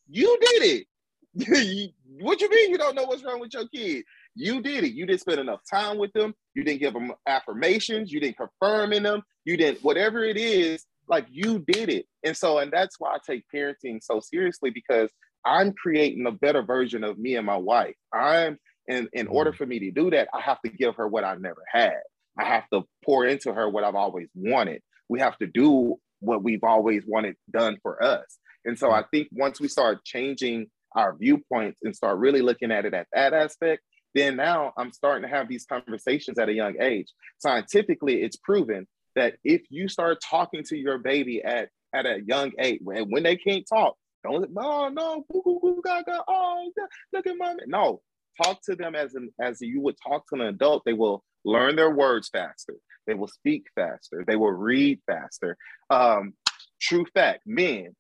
You 0.09 0.39
did 0.41 0.62
it. 0.62 0.87
what 2.21 2.41
you 2.41 2.51
mean 2.51 2.71
you 2.71 2.79
don't 2.79 2.95
know 2.95 3.05
what's 3.05 3.23
wrong 3.23 3.41
with 3.41 3.53
your 3.53 3.69
kid? 3.69 4.05
You 4.35 4.62
did 4.62 4.85
it. 4.85 4.93
You 4.93 5.07
didn't 5.07 5.21
spend 5.21 5.41
enough 5.41 5.61
time 5.71 5.99
with 5.99 6.12
them. 6.12 6.35
You 6.55 6.64
didn't 6.64 6.81
give 6.81 6.95
them 6.95 7.12
affirmations. 7.27 8.12
You 8.12 8.21
didn't 8.21 8.39
confirm 8.39 8.93
in 8.93 9.03
them. 9.03 9.23
You 9.45 9.57
didn't, 9.57 9.83
whatever 9.83 10.25
it 10.25 10.37
is, 10.37 10.85
like 11.09 11.27
you 11.31 11.61
did 11.61 11.89
it. 11.89 12.07
And 12.25 12.37
so, 12.37 12.59
and 12.59 12.73
that's 12.73 12.97
why 12.99 13.15
I 13.15 13.19
take 13.25 13.45
parenting 13.55 13.99
so 14.03 14.21
seriously 14.21 14.71
because 14.71 15.11
I'm 15.45 15.73
creating 15.73 16.27
a 16.27 16.33
better 16.33 16.63
version 16.63 17.05
of 17.05 17.19
me 17.19 17.37
and 17.37 17.47
my 17.47 17.57
wife. 17.57 17.95
I'm 18.13 18.59
And 18.89 19.09
in 19.13 19.27
mm-hmm. 19.27 19.35
order 19.35 19.53
for 19.53 19.67
me 19.67 19.79
to 19.81 19.91
do 19.91 20.11
that, 20.11 20.29
I 20.35 20.41
have 20.41 20.61
to 20.63 20.71
give 20.71 20.97
her 20.97 21.09
what 21.09 21.25
I 21.25 21.35
never 21.37 21.63
had. 21.71 22.01
I 22.39 22.45
have 22.45 22.65
to 22.73 22.83
pour 23.05 23.27
into 23.27 23.53
her 23.53 23.69
what 23.69 23.85
I've 23.85 23.95
always 23.95 24.29
wanted. 24.35 24.83
We 25.09 25.21
have 25.21 25.37
to 25.39 25.47
do 25.47 25.97
what 26.21 26.43
we've 26.43 26.65
always 26.65 27.05
wanted 27.07 27.37
done 27.51 27.79
for 27.83 28.03
us. 28.03 28.39
And 28.65 28.79
so 28.79 28.91
I 28.91 29.05
think 29.11 29.29
once 29.33 29.61
we 29.61 29.69
start 29.69 30.05
changing 30.05 30.67
our 30.95 31.17
viewpoints 31.17 31.81
and 31.83 31.95
start 31.95 32.19
really 32.19 32.43
looking 32.43 32.73
at 32.73 32.85
it 32.85 32.95
at 32.95 33.07
that 33.13 33.33
aspect, 33.33 33.83
then 34.15 34.37
now 34.37 34.73
I'm 34.77 34.93
starting 34.93 35.29
to 35.29 35.35
have 35.35 35.49
these 35.49 35.67
conversations 35.67 36.39
at 36.39 36.49
a 36.49 36.55
young 36.55 36.81
age. 36.81 37.13
Scientifically, 37.39 38.23
it's 38.23 38.37
proven 38.37 38.87
that 39.19 39.37
if 39.45 39.62
you 39.71 39.89
start 39.89 40.19
talking 40.23 40.62
to 40.69 40.77
your 40.77 40.99
baby 40.99 41.43
at, 41.43 41.69
at 41.95 42.07
a 42.07 42.21
young 42.25 42.53
age, 42.59 42.81
when, 42.83 43.11
when 43.11 43.23
they 43.23 43.37
can't 43.37 43.66
talk, 43.69 43.97
don't 44.25 44.51
no 44.53 44.89
no 44.89 45.25
boo, 45.29 45.43
boo, 45.45 45.61
boo, 45.61 45.81
gaga, 45.85 46.23
oh 46.27 46.71
look 47.12 47.27
at 47.27 47.37
mommy. 47.37 47.62
No, 47.66 48.01
talk 48.43 48.61
to 48.64 48.75
them 48.75 48.95
as 48.95 49.14
an 49.14 49.31
as 49.41 49.61
you 49.61 49.81
would 49.81 49.97
talk 50.07 50.25
to 50.29 50.41
an 50.41 50.49
adult. 50.49 50.83
They 50.85 50.93
will 50.93 51.23
learn 51.45 51.77
their 51.77 51.91
words 51.91 52.29
faster. 52.29 52.75
They 53.07 53.14
will 53.14 53.29
speak 53.29 53.66
faster. 53.75 54.25
They 54.27 54.37
will 54.37 54.53
read 54.53 55.01
faster. 55.07 55.57
Um, 55.89 56.35
true 56.81 57.07
fact, 57.14 57.43
men, 57.47 57.95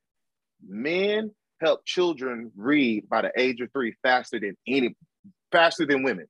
men 0.66 1.30
help 1.60 1.84
children 1.84 2.52
read 2.56 3.08
by 3.08 3.22
the 3.22 3.32
age 3.36 3.60
of 3.60 3.70
three 3.72 3.94
faster 4.02 4.38
than 4.38 4.56
any 4.66 4.96
faster 5.50 5.86
than 5.86 6.02
women. 6.02 6.26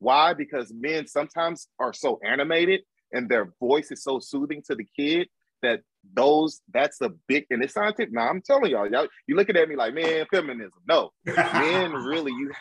Why? 0.00 0.34
Because 0.34 0.72
men 0.72 1.06
sometimes 1.06 1.68
are 1.78 1.92
so 1.92 2.18
animated 2.24 2.80
and 3.12 3.28
their 3.28 3.52
voice 3.60 3.90
is 3.90 4.02
so 4.02 4.18
soothing 4.18 4.62
to 4.66 4.74
the 4.74 4.86
kid 4.96 5.28
that 5.62 5.80
those 6.14 6.60
that's 6.72 7.00
a 7.00 7.10
big 7.26 7.46
and 7.50 7.62
it's 7.62 7.74
scientific. 7.74 8.12
Now 8.12 8.28
I'm 8.28 8.42
telling 8.42 8.70
y'all, 8.70 8.90
y'all 8.90 9.08
you 9.26 9.36
looking 9.36 9.56
at 9.56 9.68
me 9.68 9.76
like, 9.76 9.94
man, 9.94 10.26
feminism. 10.30 10.78
No, 10.86 11.10
men 11.26 11.92
really 11.92 12.32
you 12.32 12.52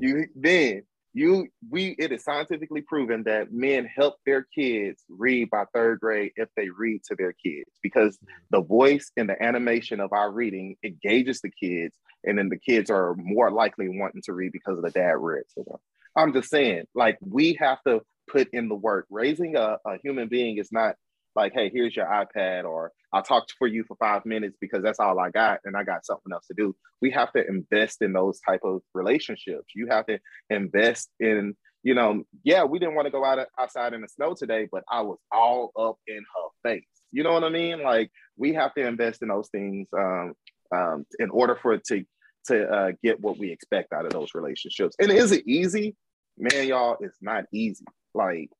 you 0.00 0.26
then 0.36 0.82
you 1.14 1.48
we 1.70 1.94
it 1.98 2.12
is 2.12 2.24
scientifically 2.24 2.80
proven 2.82 3.22
that 3.24 3.52
men 3.52 3.84
help 3.84 4.16
their 4.24 4.46
kids 4.54 5.02
read 5.08 5.50
by 5.50 5.64
third 5.74 6.00
grade 6.00 6.32
if 6.36 6.48
they 6.56 6.68
read 6.70 7.02
to 7.04 7.14
their 7.16 7.32
kids 7.32 7.70
because 7.82 8.18
the 8.50 8.62
voice 8.62 9.10
and 9.16 9.28
the 9.28 9.42
animation 9.42 10.00
of 10.00 10.12
our 10.12 10.30
reading 10.30 10.76
engages 10.82 11.40
the 11.40 11.50
kids 11.50 11.96
and 12.24 12.38
then 12.38 12.48
the 12.48 12.56
kids 12.56 12.90
are 12.90 13.14
more 13.16 13.50
likely 13.50 13.88
wanting 13.88 14.22
to 14.22 14.32
read 14.32 14.52
because 14.52 14.78
of 14.78 14.84
the 14.84 14.90
dad 14.90 15.16
read 15.18 15.42
to 15.54 15.62
them 15.64 15.76
i'm 16.16 16.32
just 16.32 16.48
saying 16.48 16.84
like 16.94 17.18
we 17.20 17.56
have 17.60 17.82
to 17.82 18.00
put 18.28 18.48
in 18.52 18.68
the 18.68 18.74
work 18.74 19.06
raising 19.10 19.56
a, 19.56 19.78
a 19.86 19.98
human 20.02 20.28
being 20.28 20.58
is 20.58 20.72
not 20.72 20.96
like, 21.34 21.52
hey, 21.54 21.70
here's 21.72 21.96
your 21.96 22.06
iPad, 22.06 22.64
or 22.64 22.92
I'll 23.12 23.22
talk 23.22 23.46
for 23.58 23.66
you 23.66 23.84
for 23.84 23.96
five 23.96 24.24
minutes 24.26 24.56
because 24.60 24.82
that's 24.82 25.00
all 25.00 25.18
I 25.18 25.30
got, 25.30 25.60
and 25.64 25.76
I 25.76 25.84
got 25.84 26.04
something 26.04 26.32
else 26.32 26.46
to 26.48 26.54
do. 26.54 26.76
We 27.00 27.10
have 27.12 27.32
to 27.32 27.46
invest 27.46 28.02
in 28.02 28.12
those 28.12 28.40
type 28.40 28.60
of 28.64 28.82
relationships. 28.94 29.68
You 29.74 29.88
have 29.88 30.06
to 30.06 30.18
invest 30.50 31.10
in, 31.20 31.56
you 31.82 31.94
know, 31.94 32.24
yeah, 32.44 32.64
we 32.64 32.78
didn't 32.78 32.94
want 32.94 33.06
to 33.06 33.12
go 33.12 33.24
out 33.24 33.46
outside 33.58 33.94
in 33.94 34.02
the 34.02 34.08
snow 34.08 34.34
today, 34.34 34.68
but 34.70 34.84
I 34.90 35.00
was 35.02 35.18
all 35.30 35.72
up 35.78 35.96
in 36.06 36.18
her 36.18 36.70
face. 36.70 36.84
You 37.12 37.22
know 37.22 37.32
what 37.32 37.44
I 37.44 37.50
mean? 37.50 37.82
Like 37.82 38.10
we 38.36 38.54
have 38.54 38.74
to 38.74 38.86
invest 38.86 39.22
in 39.22 39.28
those 39.28 39.48
things 39.48 39.88
um, 39.96 40.34
um, 40.74 41.06
in 41.18 41.30
order 41.30 41.58
for 41.60 41.74
it 41.74 41.84
to 41.86 42.04
to 42.46 42.68
uh, 42.68 42.92
get 43.04 43.20
what 43.20 43.38
we 43.38 43.52
expect 43.52 43.92
out 43.92 44.04
of 44.04 44.12
those 44.12 44.30
relationships. 44.34 44.96
And 44.98 45.12
is 45.12 45.30
it 45.30 45.46
easy? 45.46 45.94
Man, 46.36 46.66
y'all, 46.66 46.96
it's 47.00 47.18
not 47.20 47.44
easy. 47.52 47.84
Like 48.14 48.50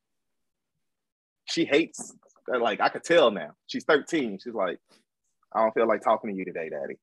she 1.47 1.65
hates 1.65 2.15
like 2.49 2.81
I 2.81 2.89
could 2.89 3.05
tell 3.05 3.31
now. 3.31 3.51
She's 3.67 3.85
13. 3.85 4.39
She's 4.43 4.55
like, 4.55 4.79
I 5.55 5.63
don't 5.63 5.75
feel 5.75 5.87
like 5.87 6.03
talking 6.03 6.31
to 6.31 6.37
you 6.37 6.45
today, 6.45 6.69
daddy. 6.71 6.97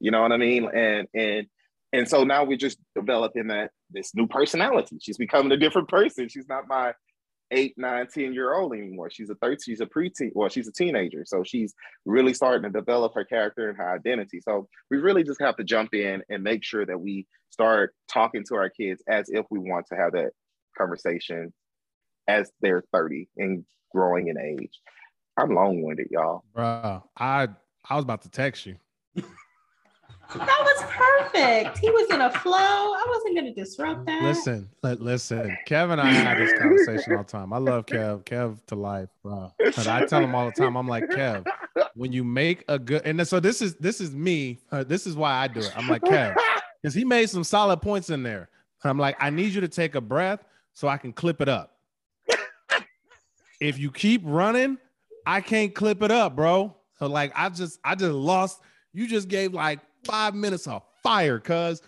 You 0.00 0.10
know 0.10 0.22
what 0.22 0.32
I 0.32 0.36
mean? 0.36 0.68
And 0.74 1.08
and 1.14 1.46
and 1.92 2.08
so 2.08 2.24
now 2.24 2.44
we're 2.44 2.58
just 2.58 2.78
developing 2.94 3.48
that 3.48 3.70
this 3.90 4.14
new 4.14 4.26
personality. 4.26 4.98
She's 5.00 5.18
becoming 5.18 5.52
a 5.52 5.56
different 5.56 5.88
person. 5.88 6.28
She's 6.28 6.48
not 6.48 6.68
my 6.68 6.92
eight, 7.50 7.74
nine, 7.76 8.06
10 8.06 8.34
year 8.34 8.54
old 8.54 8.74
anymore. 8.74 9.10
She's 9.10 9.30
a 9.30 9.34
13, 9.36 9.58
she's 9.64 9.80
a 9.80 9.86
preteen, 9.86 10.30
well, 10.34 10.48
she's 10.48 10.68
a 10.68 10.72
teenager. 10.72 11.24
So 11.24 11.42
she's 11.42 11.74
really 12.04 12.34
starting 12.34 12.70
to 12.70 12.78
develop 12.78 13.14
her 13.14 13.24
character 13.24 13.68
and 13.68 13.78
her 13.78 13.94
identity. 13.94 14.40
So 14.40 14.68
we 14.90 14.98
really 14.98 15.24
just 15.24 15.40
have 15.40 15.56
to 15.56 15.64
jump 15.64 15.94
in 15.94 16.22
and 16.28 16.42
make 16.42 16.64
sure 16.64 16.84
that 16.84 17.00
we 17.00 17.26
start 17.50 17.94
talking 18.12 18.44
to 18.48 18.54
our 18.56 18.68
kids 18.68 19.02
as 19.08 19.30
if 19.30 19.46
we 19.50 19.58
want 19.58 19.86
to 19.86 19.96
have 19.96 20.12
that 20.12 20.32
conversation 20.76 21.52
as 22.28 22.52
they're 22.60 22.84
30 22.92 23.28
and 23.38 23.64
growing 23.92 24.28
in 24.28 24.38
age. 24.38 24.80
I'm 25.36 25.54
long 25.54 25.82
winded, 25.82 26.08
y'all. 26.10 26.44
Bro, 26.54 27.02
I 27.16 27.48
I 27.88 27.94
was 27.94 28.04
about 28.04 28.22
to 28.22 28.28
text 28.28 28.66
you. 28.66 28.76
That 30.34 30.60
was 30.60 30.84
perfect. 30.90 31.78
He 31.78 31.88
was 31.88 32.10
in 32.10 32.20
a 32.20 32.30
flow. 32.30 32.52
I 32.52 33.06
wasn't 33.08 33.34
going 33.34 33.46
to 33.46 33.54
disrupt 33.54 34.04
that. 34.04 34.22
Listen, 34.22 34.68
listen. 34.82 35.56
Kevin 35.64 35.98
and 35.98 36.06
I 36.06 36.12
had 36.12 36.36
this 36.36 36.52
conversation 36.58 37.14
all 37.16 37.22
the 37.22 37.30
time. 37.30 37.54
I 37.54 37.56
love 37.56 37.86
Kev, 37.86 38.24
Kev 38.24 38.58
to 38.66 38.74
life, 38.74 39.08
bro. 39.22 39.50
But 39.58 39.86
I 39.86 40.04
tell 40.04 40.20
him 40.20 40.34
all 40.34 40.44
the 40.44 40.52
time, 40.52 40.76
I'm 40.76 40.86
like, 40.86 41.04
Kev, 41.04 41.46
when 41.94 42.12
you 42.12 42.24
make 42.24 42.62
a 42.68 42.78
good, 42.78 43.06
and 43.06 43.26
so 43.26 43.40
this 43.40 43.62
is 43.62 43.76
this 43.76 44.02
is 44.02 44.14
me. 44.14 44.58
Uh, 44.70 44.84
this 44.84 45.06
is 45.06 45.16
why 45.16 45.32
I 45.32 45.48
do 45.48 45.60
it. 45.60 45.72
I'm 45.74 45.88
like, 45.88 46.02
Kev, 46.02 46.36
because 46.82 46.94
he 46.94 47.04
made 47.06 47.30
some 47.30 47.44
solid 47.44 47.80
points 47.80 48.10
in 48.10 48.22
there. 48.22 48.50
And 48.82 48.90
I'm 48.90 48.98
like, 48.98 49.16
I 49.20 49.30
need 49.30 49.54
you 49.54 49.62
to 49.62 49.68
take 49.68 49.94
a 49.94 50.00
breath 50.00 50.44
so 50.74 50.88
I 50.88 50.98
can 50.98 51.12
clip 51.14 51.40
it 51.40 51.48
up 51.48 51.77
if 53.60 53.78
you 53.78 53.90
keep 53.90 54.22
running, 54.24 54.78
I 55.26 55.40
can't 55.40 55.74
clip 55.74 56.02
it 56.02 56.10
up, 56.10 56.36
bro. 56.36 56.74
So 56.98 57.06
like 57.06 57.32
I 57.34 57.48
just 57.48 57.78
I 57.84 57.94
just 57.94 58.12
lost. 58.12 58.60
You 58.92 59.06
just 59.06 59.28
gave 59.28 59.52
like 59.52 59.80
five 60.04 60.34
minutes 60.34 60.66
of 60.66 60.82
fire, 61.02 61.38
cuz 61.38 61.82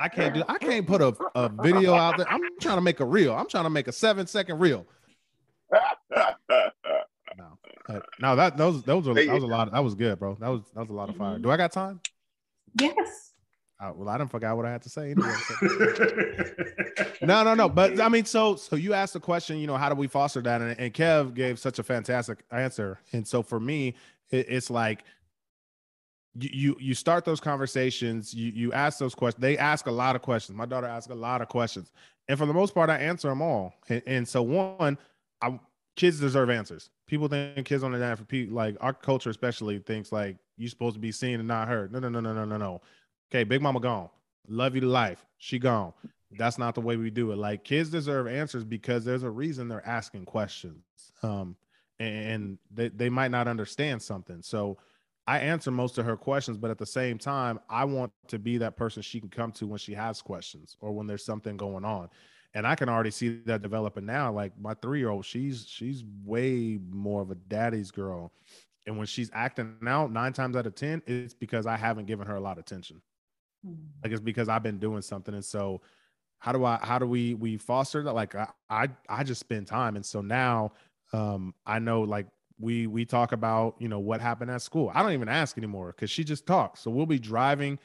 I 0.00 0.08
can't 0.12 0.34
do 0.34 0.42
I 0.48 0.58
can't 0.58 0.86
put 0.86 1.00
a, 1.00 1.16
a 1.34 1.48
video 1.48 1.94
out 1.94 2.16
there. 2.18 2.30
I'm 2.30 2.40
trying 2.60 2.76
to 2.76 2.82
make 2.82 3.00
a 3.00 3.04
reel. 3.04 3.34
I'm 3.34 3.48
trying 3.48 3.64
to 3.64 3.70
make 3.70 3.88
a 3.88 3.92
seven 3.92 4.26
second 4.26 4.58
reel. 4.58 4.86
No, 7.36 7.96
uh, 7.96 8.00
no, 8.20 8.36
that 8.36 8.56
those 8.56 8.82
those 8.82 9.06
were 9.06 9.14
that 9.14 9.28
was 9.28 9.44
a 9.44 9.46
lot. 9.46 9.68
Of, 9.68 9.74
that 9.74 9.84
was 9.84 9.94
good, 9.94 10.18
bro. 10.18 10.36
That 10.40 10.48
was 10.48 10.62
that 10.74 10.80
was 10.80 10.90
a 10.90 10.92
lot 10.92 11.08
of 11.08 11.16
fire. 11.16 11.38
Do 11.38 11.50
I 11.50 11.56
got 11.56 11.72
time? 11.72 12.00
Yes. 12.78 13.27
Well, 13.80 14.08
I 14.08 14.18
didn't 14.18 14.30
forget 14.30 14.56
what 14.56 14.66
I 14.66 14.72
had 14.72 14.82
to 14.82 14.88
say 14.88 15.12
anyway. 15.12 15.34
no, 17.22 17.44
no, 17.44 17.54
no. 17.54 17.68
But 17.68 18.00
I 18.00 18.08
mean, 18.08 18.24
so 18.24 18.56
so 18.56 18.74
you 18.74 18.92
asked 18.92 19.12
the 19.12 19.20
question, 19.20 19.58
you 19.58 19.68
know, 19.68 19.76
how 19.76 19.88
do 19.88 19.94
we 19.94 20.08
foster 20.08 20.40
that? 20.42 20.60
And, 20.60 20.78
and 20.80 20.92
Kev 20.92 21.34
gave 21.34 21.58
such 21.60 21.78
a 21.78 21.84
fantastic 21.84 22.42
answer. 22.50 22.98
And 23.12 23.26
so 23.26 23.42
for 23.42 23.60
me, 23.60 23.94
it, 24.30 24.46
it's 24.48 24.68
like 24.68 25.04
you, 26.34 26.50
you 26.52 26.76
you 26.80 26.94
start 26.94 27.24
those 27.24 27.40
conversations, 27.40 28.34
you 28.34 28.50
you 28.52 28.72
ask 28.72 28.98
those 28.98 29.14
questions. 29.14 29.40
They 29.40 29.56
ask 29.56 29.86
a 29.86 29.92
lot 29.92 30.16
of 30.16 30.22
questions. 30.22 30.56
My 30.56 30.66
daughter 30.66 30.88
asks 30.88 31.10
a 31.10 31.14
lot 31.14 31.40
of 31.40 31.48
questions, 31.48 31.92
and 32.28 32.36
for 32.36 32.46
the 32.46 32.54
most 32.54 32.74
part, 32.74 32.90
I 32.90 32.98
answer 32.98 33.28
them 33.28 33.42
all. 33.42 33.74
And, 33.88 34.02
and 34.06 34.28
so 34.28 34.42
one, 34.42 34.98
I 35.40 35.58
kids 35.94 36.20
deserve 36.20 36.50
answers. 36.50 36.90
People 37.06 37.28
think 37.28 37.64
kids 37.66 37.82
on 37.82 37.92
the 37.92 38.24
people 38.28 38.56
like 38.56 38.76
our 38.80 38.92
culture, 38.92 39.30
especially 39.30 39.78
thinks 39.78 40.12
like 40.12 40.36
you're 40.56 40.70
supposed 40.70 40.94
to 40.94 41.00
be 41.00 41.12
seen 41.12 41.38
and 41.38 41.48
not 41.48 41.68
heard. 41.68 41.92
No, 41.92 41.98
no, 41.98 42.08
no, 42.08 42.20
no, 42.20 42.32
no, 42.32 42.44
no, 42.44 42.56
no. 42.56 42.80
Okay, 43.30 43.44
Big 43.44 43.60
Mama 43.60 43.80
gone. 43.80 44.08
Love 44.48 44.74
you 44.74 44.80
to 44.80 44.86
life. 44.86 45.24
She 45.38 45.58
gone. 45.58 45.92
That's 46.32 46.58
not 46.58 46.74
the 46.74 46.80
way 46.80 46.96
we 46.96 47.10
do 47.10 47.32
it. 47.32 47.36
Like 47.36 47.64
kids 47.64 47.90
deserve 47.90 48.26
answers 48.26 48.64
because 48.64 49.04
there's 49.04 49.22
a 49.22 49.30
reason 49.30 49.68
they're 49.68 49.86
asking 49.86 50.24
questions. 50.24 50.82
Um, 51.22 51.56
and 51.98 52.58
they, 52.70 52.88
they 52.88 53.08
might 53.08 53.30
not 53.30 53.48
understand 53.48 54.02
something. 54.02 54.42
So 54.42 54.78
I 55.26 55.40
answer 55.40 55.70
most 55.70 55.98
of 55.98 56.06
her 56.06 56.16
questions, 56.16 56.56
but 56.56 56.70
at 56.70 56.78
the 56.78 56.86
same 56.86 57.18
time, 57.18 57.60
I 57.68 57.84
want 57.84 58.12
to 58.28 58.38
be 58.38 58.58
that 58.58 58.76
person 58.76 59.02
she 59.02 59.20
can 59.20 59.28
come 59.28 59.52
to 59.52 59.66
when 59.66 59.78
she 59.78 59.92
has 59.94 60.22
questions 60.22 60.76
or 60.80 60.92
when 60.92 61.06
there's 61.06 61.24
something 61.24 61.56
going 61.56 61.84
on. 61.84 62.08
And 62.54 62.66
I 62.66 62.74
can 62.74 62.88
already 62.88 63.10
see 63.10 63.40
that 63.44 63.60
developing 63.60 64.06
now. 64.06 64.32
Like 64.32 64.52
my 64.58 64.74
three 64.74 65.00
year 65.00 65.10
old, 65.10 65.26
she's 65.26 65.66
she's 65.68 66.02
way 66.24 66.78
more 66.90 67.20
of 67.20 67.30
a 67.30 67.34
daddy's 67.34 67.90
girl. 67.90 68.32
And 68.86 68.96
when 68.96 69.06
she's 69.06 69.30
acting 69.34 69.76
out 69.86 70.10
nine 70.10 70.32
times 70.32 70.56
out 70.56 70.66
of 70.66 70.74
10, 70.74 71.02
it's 71.06 71.34
because 71.34 71.66
I 71.66 71.76
haven't 71.76 72.06
given 72.06 72.26
her 72.26 72.36
a 72.36 72.40
lot 72.40 72.56
of 72.56 72.62
attention. 72.64 73.02
Like 74.02 74.12
it's 74.12 74.20
because 74.20 74.48
I've 74.48 74.62
been 74.62 74.78
doing 74.78 75.02
something. 75.02 75.34
And 75.34 75.44
so 75.44 75.80
how 76.38 76.52
do 76.52 76.64
I 76.64 76.78
how 76.82 76.98
do 76.98 77.06
we 77.06 77.34
we 77.34 77.56
foster 77.56 78.02
that? 78.02 78.12
Like 78.12 78.34
I 78.34 78.48
I, 78.70 78.88
I 79.08 79.24
just 79.24 79.40
spend 79.40 79.66
time. 79.66 79.96
And 79.96 80.04
so 80.04 80.20
now 80.20 80.72
um 81.12 81.54
I 81.66 81.78
know 81.78 82.02
like 82.02 82.26
we 82.60 82.86
we 82.86 83.04
talk 83.04 83.32
about 83.32 83.76
you 83.78 83.88
know 83.88 83.98
what 83.98 84.20
happened 84.20 84.50
at 84.50 84.62
school. 84.62 84.90
I 84.94 85.02
don't 85.02 85.12
even 85.12 85.28
ask 85.28 85.56
anymore 85.58 85.92
because 85.94 86.10
she 86.10 86.24
just 86.24 86.46
talks. 86.46 86.80
So 86.80 86.90
we'll 86.90 87.06
be 87.06 87.18
driving 87.18 87.78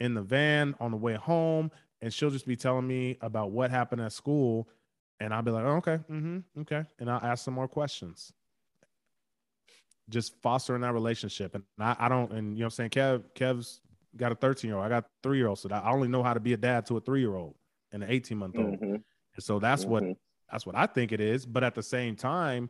in 0.00 0.14
the 0.14 0.22
van 0.22 0.74
on 0.80 0.90
the 0.90 0.96
way 0.96 1.14
home, 1.14 1.70
and 2.00 2.12
she'll 2.12 2.30
just 2.30 2.46
be 2.46 2.56
telling 2.56 2.86
me 2.86 3.18
about 3.20 3.50
what 3.50 3.70
happened 3.70 4.02
at 4.02 4.12
school, 4.12 4.68
and 5.20 5.32
I'll 5.32 5.42
be 5.42 5.50
like, 5.50 5.64
oh, 5.64 5.76
okay, 5.76 5.98
mm-hmm, 6.10 6.38
okay, 6.60 6.84
and 6.98 7.10
I'll 7.10 7.22
ask 7.22 7.44
some 7.44 7.54
more 7.54 7.68
questions. 7.68 8.32
Just 10.08 10.34
fostering 10.42 10.82
that 10.82 10.92
relationship, 10.92 11.54
and 11.54 11.64
I, 11.78 11.96
I 11.98 12.08
don't, 12.08 12.32
and 12.32 12.56
you 12.56 12.62
know, 12.62 12.66
what 12.66 12.78
I'm 12.78 12.90
saying 12.90 12.90
Kev 12.90 13.22
Kev's 13.34 13.80
got 14.16 14.32
a 14.32 14.34
13 14.34 14.68
year 14.68 14.76
old. 14.76 14.86
I 14.86 14.88
got 14.88 15.06
three 15.22 15.38
year 15.38 15.48
old. 15.48 15.58
So 15.58 15.68
I 15.70 15.90
only 15.90 16.08
know 16.08 16.22
how 16.22 16.34
to 16.34 16.40
be 16.40 16.52
a 16.52 16.56
dad 16.56 16.86
to 16.86 16.96
a 16.96 17.00
three 17.00 17.20
year 17.20 17.34
old 17.34 17.54
and 17.92 18.02
an 18.02 18.10
18 18.10 18.38
month 18.38 18.56
old. 18.58 18.80
Mm-hmm. 18.80 18.94
And 18.94 19.04
so 19.40 19.58
that's 19.58 19.82
mm-hmm. 19.82 19.90
what 19.90 20.04
that's 20.50 20.66
what 20.66 20.76
I 20.76 20.86
think 20.86 21.12
it 21.12 21.20
is. 21.20 21.46
But 21.46 21.64
at 21.64 21.74
the 21.74 21.82
same 21.82 22.16
time, 22.16 22.68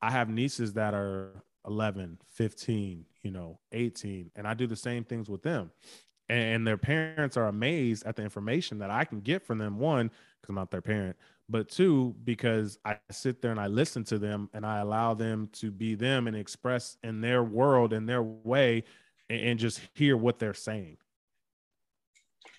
I 0.00 0.10
have 0.10 0.28
nieces 0.28 0.74
that 0.74 0.94
are 0.94 1.42
11, 1.66 2.18
15, 2.32 3.04
you 3.22 3.30
know, 3.30 3.58
18, 3.72 4.30
and 4.36 4.46
I 4.46 4.54
do 4.54 4.66
the 4.66 4.76
same 4.76 5.04
things 5.04 5.28
with 5.28 5.42
them. 5.42 5.70
and 6.28 6.66
their 6.66 6.76
parents 6.76 7.36
are 7.36 7.46
amazed 7.46 8.06
at 8.06 8.14
the 8.14 8.22
information 8.22 8.78
that 8.78 8.90
I 8.90 9.04
can 9.04 9.20
get 9.20 9.44
from 9.44 9.58
them. 9.58 9.78
One, 9.78 10.08
because 10.08 10.50
I'm 10.50 10.54
not 10.54 10.70
their 10.70 10.82
parent, 10.82 11.16
but 11.48 11.68
two, 11.68 12.14
because 12.24 12.78
I 12.84 12.98
sit 13.10 13.40
there 13.40 13.50
and 13.50 13.58
I 13.58 13.66
listen 13.66 14.04
to 14.04 14.18
them 14.18 14.50
and 14.52 14.64
I 14.64 14.78
allow 14.78 15.14
them 15.14 15.48
to 15.54 15.70
be 15.70 15.94
them 15.94 16.26
and 16.26 16.36
express 16.36 16.98
in 17.02 17.20
their 17.20 17.42
world 17.42 17.92
in 17.92 18.06
their 18.06 18.22
way 18.22 18.84
and, 19.28 19.40
and 19.40 19.58
just 19.58 19.80
hear 19.94 20.16
what 20.16 20.38
they're 20.38 20.54
saying. 20.54 20.96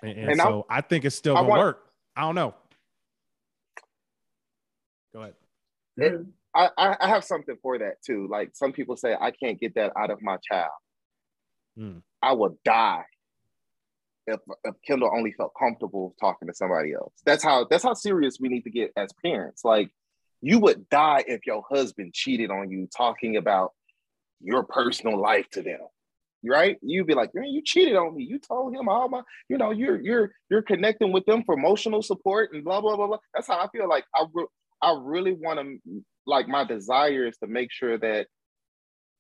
And, 0.02 0.12
and, 0.12 0.30
And 0.32 0.40
so 0.40 0.66
I, 0.70 0.82
think 0.82 1.06
it's 1.06 1.16
still 1.16 1.36
gonna 1.36 1.48
want- 1.48 1.60
work. 1.60 1.86
I 2.16 2.22
don't 2.22 2.36
know. 2.36 2.54
Go 5.14 5.22
ahead. 5.22 5.34
It- 5.98 6.26
I, 6.56 6.70
I 6.80 6.98
I 7.02 7.08
have 7.10 7.24
something 7.24 7.58
for 7.62 7.78
that 7.78 8.02
too. 8.04 8.28
Like 8.28 8.56
some 8.56 8.72
people 8.74 8.98
say, 8.98 9.16
I 9.20 9.30
can't 9.30 9.60
get 9.60 9.76
that 9.76 9.92
out 9.96 10.10
of 10.10 10.20
my 10.24 10.38
child. 10.52 10.72
Mm. 11.78 12.02
I 12.24 12.34
would 12.34 12.56
die 12.66 13.04
if, 14.26 14.40
if 14.64 14.74
Kendall 14.86 15.12
only 15.16 15.32
felt 15.32 15.52
comfortable 15.58 16.16
talking 16.20 16.48
to 16.48 16.54
somebody 16.56 16.94
else. 16.94 17.14
That's 17.24 17.44
how 17.44 17.66
that's 17.70 17.84
how 17.84 17.94
serious 17.94 18.40
we 18.40 18.50
need 18.50 18.64
to 18.64 18.72
get 18.72 18.92
as 18.98 19.10
parents. 19.24 19.64
Like 19.64 19.92
you 20.42 20.58
would 20.58 20.90
die 20.90 21.24
if 21.28 21.46
your 21.46 21.64
husband 21.70 22.16
cheated 22.16 22.50
on 22.50 22.72
you 22.72 22.88
talking 22.98 23.38
about 23.38 23.74
your 24.42 24.64
personal 24.64 25.22
life 25.22 25.48
to 25.52 25.62
them. 25.62 25.82
Right? 26.46 26.78
You'd 26.82 27.08
be 27.08 27.16
like, 27.16 27.32
man, 27.34 27.46
you 27.46 27.62
cheated 27.64 27.96
on 27.96 28.16
me. 28.16 28.24
You 28.24 28.40
told 28.40 28.74
him 28.74 28.88
all 28.88 29.10
my, 29.10 29.22
you 29.50 29.58
know, 29.58 29.72
you're 29.72 30.00
you're 30.02 30.32
you're 30.50 30.62
connecting 30.62 31.12
with 31.12 31.26
them 31.26 31.44
for 31.46 31.56
emotional 31.56 32.02
support 32.02 32.52
and 32.54 32.64
blah 32.64 32.82
blah 32.82 32.96
blah 32.96 33.08
blah. 33.08 33.18
That's 33.34 33.48
how 33.48 33.60
I 33.60 33.68
feel. 33.70 33.90
Like 33.90 34.06
I 34.16 34.26
re- 34.34 34.48
I 34.82 34.98
really 35.02 35.34
want 35.34 35.60
to 35.60 36.04
like 36.26 36.48
my 36.48 36.64
desire 36.64 37.28
is 37.28 37.38
to 37.38 37.48
make 37.48 37.72
sure 37.72 37.98
that 37.98 38.28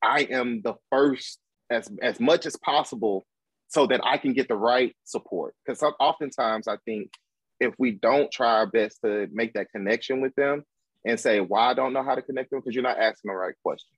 I 0.01 0.21
am 0.29 0.61
the 0.61 0.75
first 0.89 1.39
as 1.69 1.89
as 2.01 2.19
much 2.19 2.45
as 2.45 2.55
possible 2.63 3.25
so 3.67 3.85
that 3.87 4.01
I 4.03 4.17
can 4.17 4.33
get 4.33 4.47
the 4.47 4.55
right 4.55 4.95
support. 5.03 5.55
Because 5.65 5.83
oftentimes 5.99 6.67
I 6.67 6.77
think 6.85 7.11
if 7.59 7.73
we 7.77 7.91
don't 7.91 8.31
try 8.31 8.53
our 8.53 8.67
best 8.67 8.99
to 9.03 9.27
make 9.31 9.53
that 9.53 9.67
connection 9.71 10.21
with 10.21 10.33
them 10.35 10.63
and 11.05 11.19
say 11.19 11.39
why 11.39 11.71
I 11.71 11.73
don't 11.73 11.93
know 11.93 12.03
how 12.03 12.15
to 12.15 12.21
connect 12.21 12.51
them 12.51 12.59
because 12.59 12.73
you're 12.73 12.83
not 12.83 12.97
asking 12.97 13.29
the 13.29 13.35
right 13.35 13.55
question. 13.63 13.89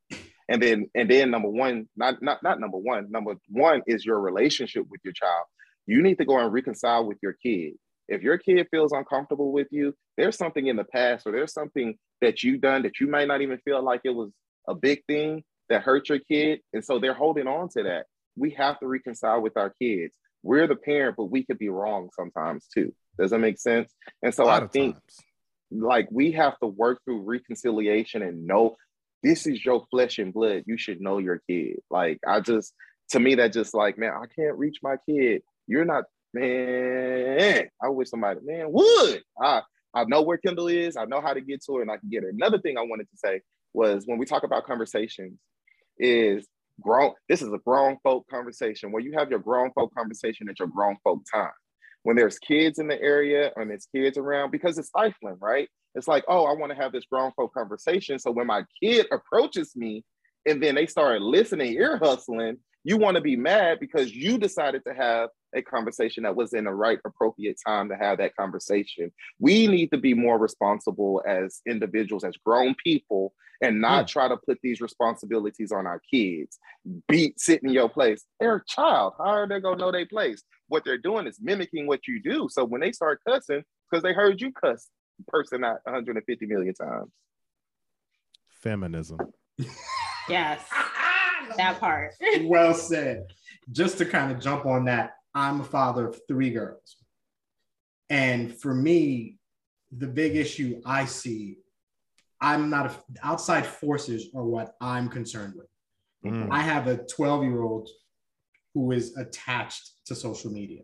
And 0.50 0.62
then 0.62 0.89
and 0.96 1.10
then 1.10 1.32
number 1.32 1.50
one, 1.50 1.88
not 1.96 2.22
not 2.22 2.44
not 2.44 2.60
number 2.60 2.78
one. 2.78 3.10
Number 3.12 3.36
one 3.50 3.84
is 3.88 4.06
your 4.06 4.20
relationship 4.20 4.86
with 4.89 5.02
your 5.04 5.14
child. 5.14 5.46
You 5.88 6.02
need 6.02 6.18
to 6.18 6.26
go 6.26 6.38
and 6.39 6.54
reconcile 6.54 7.06
with 7.06 7.18
your 7.22 7.34
kid. 7.34 7.74
If 8.08 8.22
your 8.22 8.38
kid 8.38 8.68
feels 8.72 8.92
uncomfortable 8.92 9.52
with 9.52 9.68
you, 9.72 9.94
there's 10.18 10.38
something 10.38 10.68
in 10.68 10.76
the 10.76 10.84
past 10.84 11.26
or 11.26 11.32
there's 11.32 11.54
something 11.54 11.98
that 12.20 12.44
you've 12.44 12.62
done 12.62 12.84
that 12.84 13.00
you 13.00 13.08
might 13.08 13.28
not 13.28 13.42
even 13.42 13.58
feel 13.60 13.84
like 13.84 14.02
it 14.04 14.10
was 14.10 14.32
a 14.68 14.76
big 14.76 15.04
thing 15.06 15.44
that 15.70 15.84
hurt 15.84 16.10
your 16.10 16.20
kid. 16.20 16.60
And 16.74 16.84
so 16.84 17.00
they're 17.00 17.14
holding 17.14 17.48
on 17.48 17.70
to 17.70 17.84
that. 17.84 18.06
We 18.36 18.52
have 18.52 18.80
to 18.80 18.88
reconcile 18.88 19.42
with 19.42 19.58
our 19.58 19.74
kids. 19.82 20.14
We're 20.44 20.68
the 20.68 20.76
parent, 20.76 21.16
but 21.18 21.26
we 21.26 21.46
could 21.46 21.58
be 21.58 21.70
wrong 21.70 22.10
sometimes 22.16 22.68
too. 22.74 22.94
Does 23.18 23.32
that 23.32 23.39
make 23.39 23.60
sense? 23.60 23.94
And 24.22 24.34
so 24.34 24.48
I 24.48 24.68
think 24.68 24.96
times. 24.96 25.20
like 25.72 26.08
we 26.12 26.32
have 26.34 26.58
to 26.60 26.68
work 26.68 27.00
through 27.06 27.22
reconciliation 27.22 28.22
and 28.22 28.46
know 28.46 28.76
this 29.24 29.45
is 29.47 29.63
your 29.63 29.86
flesh 29.91 30.19
and 30.19 30.34
blood. 30.34 30.63
You 30.65 30.78
should 30.78 31.01
know 31.01 31.17
your 31.17 31.41
kid. 31.49 31.80
Like 31.89 32.19
I 32.28 32.39
just 32.39 32.74
to 33.11 33.19
me 33.19 33.36
that 33.36 33.53
just 33.53 33.74
like 33.74 33.97
man, 33.97 34.13
I 34.13 34.26
can't 34.34 34.57
reach 34.57 34.80
my 34.84 34.95
kid. 35.09 35.41
You're 35.67 35.86
not 35.86 36.05
man. 36.34 37.69
I 37.82 37.89
wish 37.89 38.09
somebody 38.09 38.39
man 38.43 38.72
would. 38.72 39.22
I 39.41 39.61
I 39.93 40.05
know 40.05 40.22
where 40.22 40.38
Kendall 40.38 40.69
is. 40.69 40.95
I 40.95 41.05
know 41.05 41.22
how 41.22 41.34
to 41.34 41.41
get 41.41 41.63
to 41.65 41.76
her, 41.76 41.82
and 41.82 41.91
I 41.91 41.97
can 41.97 42.09
get 42.09 42.24
her. 42.24 42.30
Another 42.30 42.59
thing 42.59 42.78
I 42.78 42.82
wanted 42.82 43.09
to 43.09 43.17
say 43.17 43.41
was 43.74 44.05
when 44.05 44.17
we 44.17 44.26
talk 44.26 44.43
about 44.43 44.65
conversations, 44.65 45.38
is 45.97 46.47
grown. 46.82 47.13
This 47.30 47.41
is 47.41 47.53
a 47.53 47.59
grown 47.59 47.97
folk 48.03 48.28
conversation 48.30 48.91
where 48.91 49.01
you 49.01 49.13
have 49.17 49.30
your 49.30 49.39
grown 49.39 49.72
folk 49.74 49.93
conversation 49.95 50.49
at 50.49 50.59
your 50.59 50.67
grown 50.67 50.97
folk 51.03 51.22
time. 51.34 51.51
When 52.03 52.15
there's 52.15 52.39
kids 52.39 52.80
in 52.80 52.88
the 52.88 52.99
area 52.99 53.51
and 53.55 53.69
there's 53.69 53.88
kids 53.93 54.17
around, 54.17 54.51
because 54.51 54.78
it's 54.78 54.88
stifling, 54.88 55.38
right? 55.39 55.69
It's 55.96 56.08
like, 56.08 56.24
oh, 56.28 56.46
I 56.46 56.54
want 56.54 56.72
to 56.72 56.78
have 56.78 56.92
this 56.92 57.06
grown 57.06 57.32
folk 57.34 57.54
conversation. 57.54 58.20
So 58.20 58.32
when 58.32 58.48
my 58.48 58.64
kid 58.82 59.08
approaches 59.12 59.76
me 59.76 60.04
and 60.46 60.62
then 60.62 60.76
they 60.76 60.88
start 60.88 61.22
listening, 61.22 61.74
ear 61.74 61.98
hustling, 61.98 62.58
you 62.84 62.98
want 62.98 63.16
to 63.16 63.22
be 63.22 63.36
mad 63.36 63.80
because 63.80 64.14
you 64.14 64.38
decided 64.38 64.84
to 64.88 64.94
have 64.94 65.30
a 65.56 65.62
conversation 65.62 66.24
that 66.24 66.36
was 66.36 66.54
in 66.54 66.64
the 66.64 66.74
right 66.74 67.00
appropriate 67.06 67.60
time 67.66 67.89
to 67.89 67.96
have 67.96 68.18
that 68.18 68.36
conversation. 68.36 69.12
We 69.39 69.68
need 69.68 69.92
to 69.92 69.98
be 69.98 70.14
more 70.14 70.39
responsible 70.39 71.22
as 71.28 71.62
individuals, 71.68 72.24
as 72.24 72.36
grown 72.44 72.76
people, 72.84 73.34
and 73.62 73.80
not 73.80 74.04
hmm. 74.04 74.14
try 74.14 74.28
to 74.28 74.38
put 74.38 74.58
these 74.64 74.82
responsibilities 74.82 75.72
on 75.72 75.86
our 75.86 76.02
kids. 76.10 76.58
Be 77.08 77.34
sit 77.38 77.62
in 77.62 77.70
your 77.70 77.89
place. 77.89 78.24
They're 78.39 78.56
a 78.56 78.66
child. 78.66 79.14
How 79.18 79.26
are 79.26 79.48
they 79.48 79.60
gonna 79.60 79.78
know 79.78 79.92
their 79.92 80.08
place? 80.08 80.42
What 80.68 80.84
they're 80.84 80.98
doing 80.98 81.28
is 81.28 81.39
mimicking 81.39 81.86
what 81.86 82.08
you 82.08 82.22
do. 82.22 82.48
So 82.50 82.66
when 82.66 82.82
they 82.82 82.94
start 82.94 83.22
cussing, 83.28 83.64
because 83.89 84.02
they 84.02 84.14
heard 84.14 84.42
you 84.42 84.52
cuss 84.54 84.88
person 85.28 85.63
out 85.63 85.80
150 85.84 86.45
million 86.45 86.74
times. 86.74 87.11
Feminism. 88.49 89.19
Yes, 90.30 90.61
that 91.57 91.80
part. 91.80 92.13
well 92.41 92.74
said. 92.74 93.26
Just 93.72 93.97
to 93.99 94.05
kind 94.05 94.32
of 94.32 94.39
jump 94.39 94.65
on 94.65 94.86
that, 94.86 95.13
I'm 95.34 95.61
a 95.61 95.63
father 95.63 96.07
of 96.07 96.19
three 96.28 96.49
girls. 96.49 96.97
And 98.09 98.53
for 98.59 98.74
me, 98.74 99.38
the 99.91 100.07
big 100.07 100.36
issue 100.36 100.82
I 100.86 101.05
see, 101.05 101.57
I'm 102.41 102.69
not 102.69 102.88
a, 102.88 102.95
outside 103.24 103.65
forces 103.65 104.28
are 104.36 104.43
what 104.43 104.76
I'm 104.82 105.09
concerned 105.09 105.53
with. 105.55 105.67
Mm. 106.26 106.49
I 106.51 106.59
have 106.59 106.88
a 106.88 106.97
12 106.97 107.43
year 107.43 107.61
old 107.61 107.89
who 108.74 108.91
is 108.91 109.15
attached 109.17 109.91
to 110.05 110.15
social 110.15 110.51
media. 110.51 110.82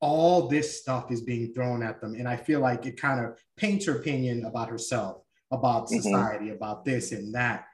All 0.00 0.46
this 0.48 0.80
stuff 0.80 1.10
is 1.10 1.22
being 1.22 1.52
thrown 1.52 1.82
at 1.82 2.00
them. 2.00 2.14
And 2.14 2.28
I 2.28 2.36
feel 2.36 2.60
like 2.60 2.86
it 2.86 3.00
kind 3.00 3.24
of 3.24 3.38
paints 3.56 3.86
her 3.86 3.98
opinion 3.98 4.44
about 4.44 4.68
herself, 4.68 5.22
about 5.50 5.88
Mhm. 5.88 6.00
society, 6.02 6.50
about 6.50 6.84
this 6.84 7.10
and 7.12 7.34
that. 7.34 7.66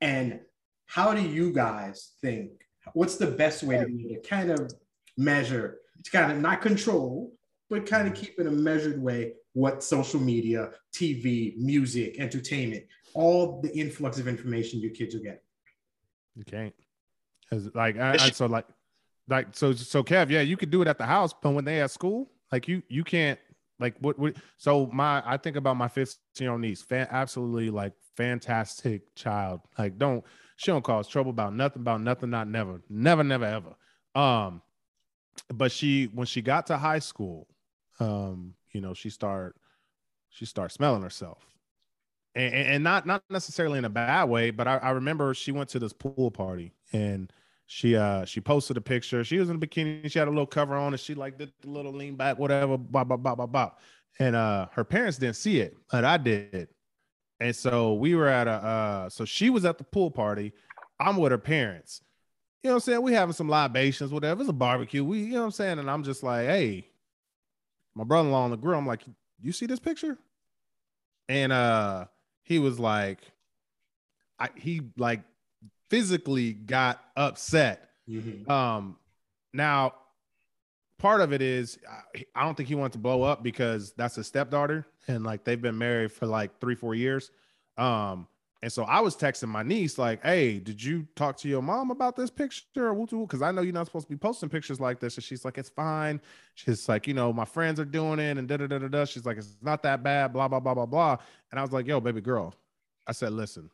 And 0.00 0.40
how 0.86 1.12
do 1.14 1.22
you 1.22 1.52
guys 1.52 2.14
think? 2.20 2.52
What's 2.94 3.16
the 3.16 3.30
best 3.30 3.62
way 3.62 3.76
to, 3.76 3.84
to 3.86 4.20
kind 4.26 4.50
of 4.50 4.72
measure, 5.18 5.80
to 6.04 6.10
kind 6.10 6.32
of 6.32 6.38
not 6.38 6.62
control, 6.62 7.34
but 7.68 7.84
kind 7.84 8.08
of 8.08 8.14
keep 8.14 8.38
in 8.40 8.46
a 8.46 8.50
measured 8.50 9.02
way 9.02 9.34
what 9.52 9.82
social 9.82 10.20
media, 10.20 10.70
TV, 10.94 11.54
music, 11.58 12.18
entertainment, 12.18 12.86
all 13.12 13.60
the 13.60 13.76
influx 13.76 14.18
of 14.18 14.26
information 14.28 14.80
your 14.80 14.92
kids 14.92 15.14
are 15.14 15.18
getting? 15.20 15.40
You 16.36 16.44
can't. 16.44 16.74
'Cause, 17.50 17.68
like 17.74 17.98
I, 17.98 18.12
I 18.26 18.30
so 18.30 18.46
like 18.46 18.66
like 19.28 19.48
so 19.52 19.72
so 19.72 20.02
Kev, 20.02 20.30
yeah, 20.30 20.40
you 20.40 20.56
could 20.56 20.70
do 20.70 20.82
it 20.82 20.88
at 20.88 20.98
the 20.98 21.06
house, 21.06 21.32
but 21.32 21.50
when 21.50 21.64
they 21.64 21.80
at 21.80 21.90
school, 21.90 22.30
like 22.52 22.68
you 22.68 22.82
you 22.88 23.04
can't 23.04 23.38
like 23.78 23.94
what 24.00 24.18
what 24.18 24.34
so 24.56 24.86
my 24.92 25.22
I 25.24 25.36
think 25.36 25.56
about 25.56 25.76
my 25.76 25.88
15 25.88 26.18
year 26.38 26.50
old 26.52 26.60
niece, 26.60 26.82
fan, 26.82 27.06
absolutely 27.10 27.70
like 27.70 27.92
fantastic 28.16 29.14
child. 29.14 29.60
Like 29.78 29.98
don't 29.98 30.24
she 30.56 30.70
don't 30.70 30.82
cause 30.82 31.08
trouble 31.08 31.30
about 31.30 31.54
nothing 31.54 31.82
about 31.82 32.00
nothing, 32.00 32.30
not 32.30 32.48
never, 32.48 32.80
never, 32.88 33.22
never, 33.22 33.44
ever. 33.44 33.76
Um, 34.14 34.62
but 35.52 35.70
she 35.70 36.06
when 36.06 36.26
she 36.26 36.42
got 36.42 36.66
to 36.68 36.78
high 36.78 36.98
school, 36.98 37.46
um, 38.00 38.54
you 38.72 38.80
know, 38.80 38.94
she 38.94 39.10
start 39.10 39.56
she 40.30 40.44
started 40.44 40.74
smelling 40.74 41.02
herself 41.02 41.48
and, 42.34 42.54
and 42.54 42.68
and 42.68 42.84
not 42.84 43.06
not 43.06 43.22
necessarily 43.30 43.78
in 43.78 43.84
a 43.84 43.90
bad 43.90 44.24
way, 44.24 44.50
but 44.50 44.66
I, 44.66 44.76
I 44.78 44.90
remember 44.90 45.34
she 45.34 45.52
went 45.52 45.68
to 45.70 45.78
this 45.78 45.92
pool 45.92 46.30
party 46.30 46.72
and 46.92 47.32
she 47.70 47.96
uh 47.96 48.24
she 48.24 48.40
posted 48.40 48.78
a 48.78 48.80
picture. 48.80 49.22
She 49.22 49.38
was 49.38 49.50
in 49.50 49.56
a 49.56 49.58
bikini, 49.58 50.10
she 50.10 50.18
had 50.18 50.26
a 50.26 50.30
little 50.30 50.46
cover 50.46 50.74
on, 50.74 50.94
and 50.94 51.00
she 51.00 51.14
like 51.14 51.36
did 51.36 51.52
the 51.60 51.68
little 51.68 51.92
lean 51.92 52.16
back, 52.16 52.38
whatever, 52.38 52.78
bop, 52.78 53.08
bop, 53.08 53.22
bop, 53.22 53.36
bop, 53.36 53.52
bop. 53.52 53.80
And 54.18 54.34
uh 54.34 54.68
her 54.72 54.84
parents 54.84 55.18
didn't 55.18 55.36
see 55.36 55.60
it, 55.60 55.76
but 55.92 56.02
I 56.02 56.16
did. 56.16 56.68
And 57.40 57.54
so 57.54 57.92
we 57.92 58.14
were 58.14 58.26
at 58.26 58.48
a 58.48 58.52
uh 58.52 59.08
so 59.10 59.26
she 59.26 59.50
was 59.50 59.66
at 59.66 59.76
the 59.76 59.84
pool 59.84 60.10
party. 60.10 60.54
I'm 60.98 61.18
with 61.18 61.30
her 61.30 61.38
parents. 61.38 62.00
You 62.62 62.70
know 62.70 62.74
what 62.74 62.76
I'm 62.76 62.80
saying? 62.80 63.02
We 63.02 63.12
having 63.12 63.34
some 63.34 63.50
libations, 63.50 64.12
whatever. 64.12 64.40
It's 64.40 64.48
a 64.48 64.54
barbecue. 64.54 65.04
We, 65.04 65.18
you 65.18 65.34
know 65.34 65.40
what 65.40 65.44
I'm 65.44 65.50
saying? 65.52 65.78
And 65.78 65.90
I'm 65.90 66.02
just 66.02 66.22
like, 66.22 66.46
hey, 66.46 66.88
my 67.94 68.02
brother-in-law 68.02 68.44
on 68.44 68.50
the 68.50 68.56
grill. 68.56 68.78
I'm 68.78 68.86
like, 68.86 69.02
you 69.42 69.52
see 69.52 69.66
this 69.66 69.78
picture? 69.78 70.16
And 71.28 71.52
uh 71.52 72.06
he 72.44 72.58
was 72.58 72.80
like, 72.80 73.18
I 74.38 74.48
he 74.56 74.80
like 74.96 75.20
physically 75.90 76.52
got 76.52 77.02
upset. 77.16 77.90
Um 78.48 78.96
now 79.52 79.94
part 80.98 81.20
of 81.20 81.32
it 81.32 81.42
is 81.42 81.78
I- 82.36 82.44
don't 82.44 82.56
think 82.56 82.68
he 82.68 82.74
wanted 82.74 82.92
to 82.94 82.98
blow 82.98 83.22
up 83.22 83.42
because 83.42 83.92
that's 83.92 84.16
his 84.16 84.26
stepdaughter 84.26 84.86
and 85.06 85.24
like 85.24 85.44
they've 85.44 85.60
been 85.60 85.78
married 85.78 86.12
for 86.12 86.26
like 86.26 86.58
three, 86.60 86.74
four 86.74 86.94
years. 86.94 87.30
Um, 87.76 88.26
and 88.60 88.72
so 88.72 88.82
I 88.82 88.98
was 89.00 89.14
texting 89.16 89.46
my 89.48 89.62
niece, 89.62 89.98
like, 89.98 90.20
hey, 90.24 90.58
did 90.58 90.82
you 90.82 91.06
talk 91.14 91.36
to 91.38 91.48
your 91.48 91.62
mom 91.62 91.92
about 91.92 92.16
this 92.16 92.28
picture? 92.28 92.92
Because 92.92 93.40
I 93.40 93.52
know 93.52 93.62
you're 93.62 93.72
not 93.72 93.86
supposed 93.86 94.06
to 94.08 94.10
be 94.12 94.18
posting 94.18 94.48
pictures 94.48 94.80
like 94.80 94.98
this. 94.98 95.14
And 95.16 95.22
she's 95.22 95.44
like, 95.44 95.58
it's 95.58 95.68
fine. 95.68 96.20
She's 96.54 96.88
like, 96.88 97.06
you 97.06 97.14
know, 97.14 97.32
my 97.32 97.44
friends 97.44 97.78
are 97.78 97.84
doing 97.84 98.18
it 98.18 98.36
and 98.36 98.48
da 98.48 98.56
da 98.56 98.66
da 98.66 98.78
da 98.78 98.88
da. 98.88 99.04
She's 99.04 99.24
like, 99.24 99.36
it's 99.36 99.56
not 99.62 99.84
that 99.84 100.02
bad, 100.02 100.32
blah, 100.32 100.48
blah, 100.48 100.58
blah, 100.58 100.74
blah, 100.74 100.86
blah. 100.86 101.16
And 101.52 101.60
I 101.60 101.62
was 101.62 101.70
like, 101.70 101.86
yo, 101.86 102.00
baby 102.00 102.20
girl. 102.20 102.52
I 103.06 103.12
said, 103.12 103.32
listen, 103.32 103.70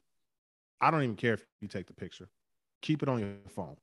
I 0.85 0.91
don't 0.91 1.03
even 1.03 1.16
care 1.16 1.32
if 1.32 1.47
you 1.62 1.68
take 1.68 1.87
the 1.87 1.95
picture. 1.95 2.28
Keep 2.82 3.03
it 3.03 3.09
on 3.09 3.18
your 3.18 3.30
phone. 3.49 3.76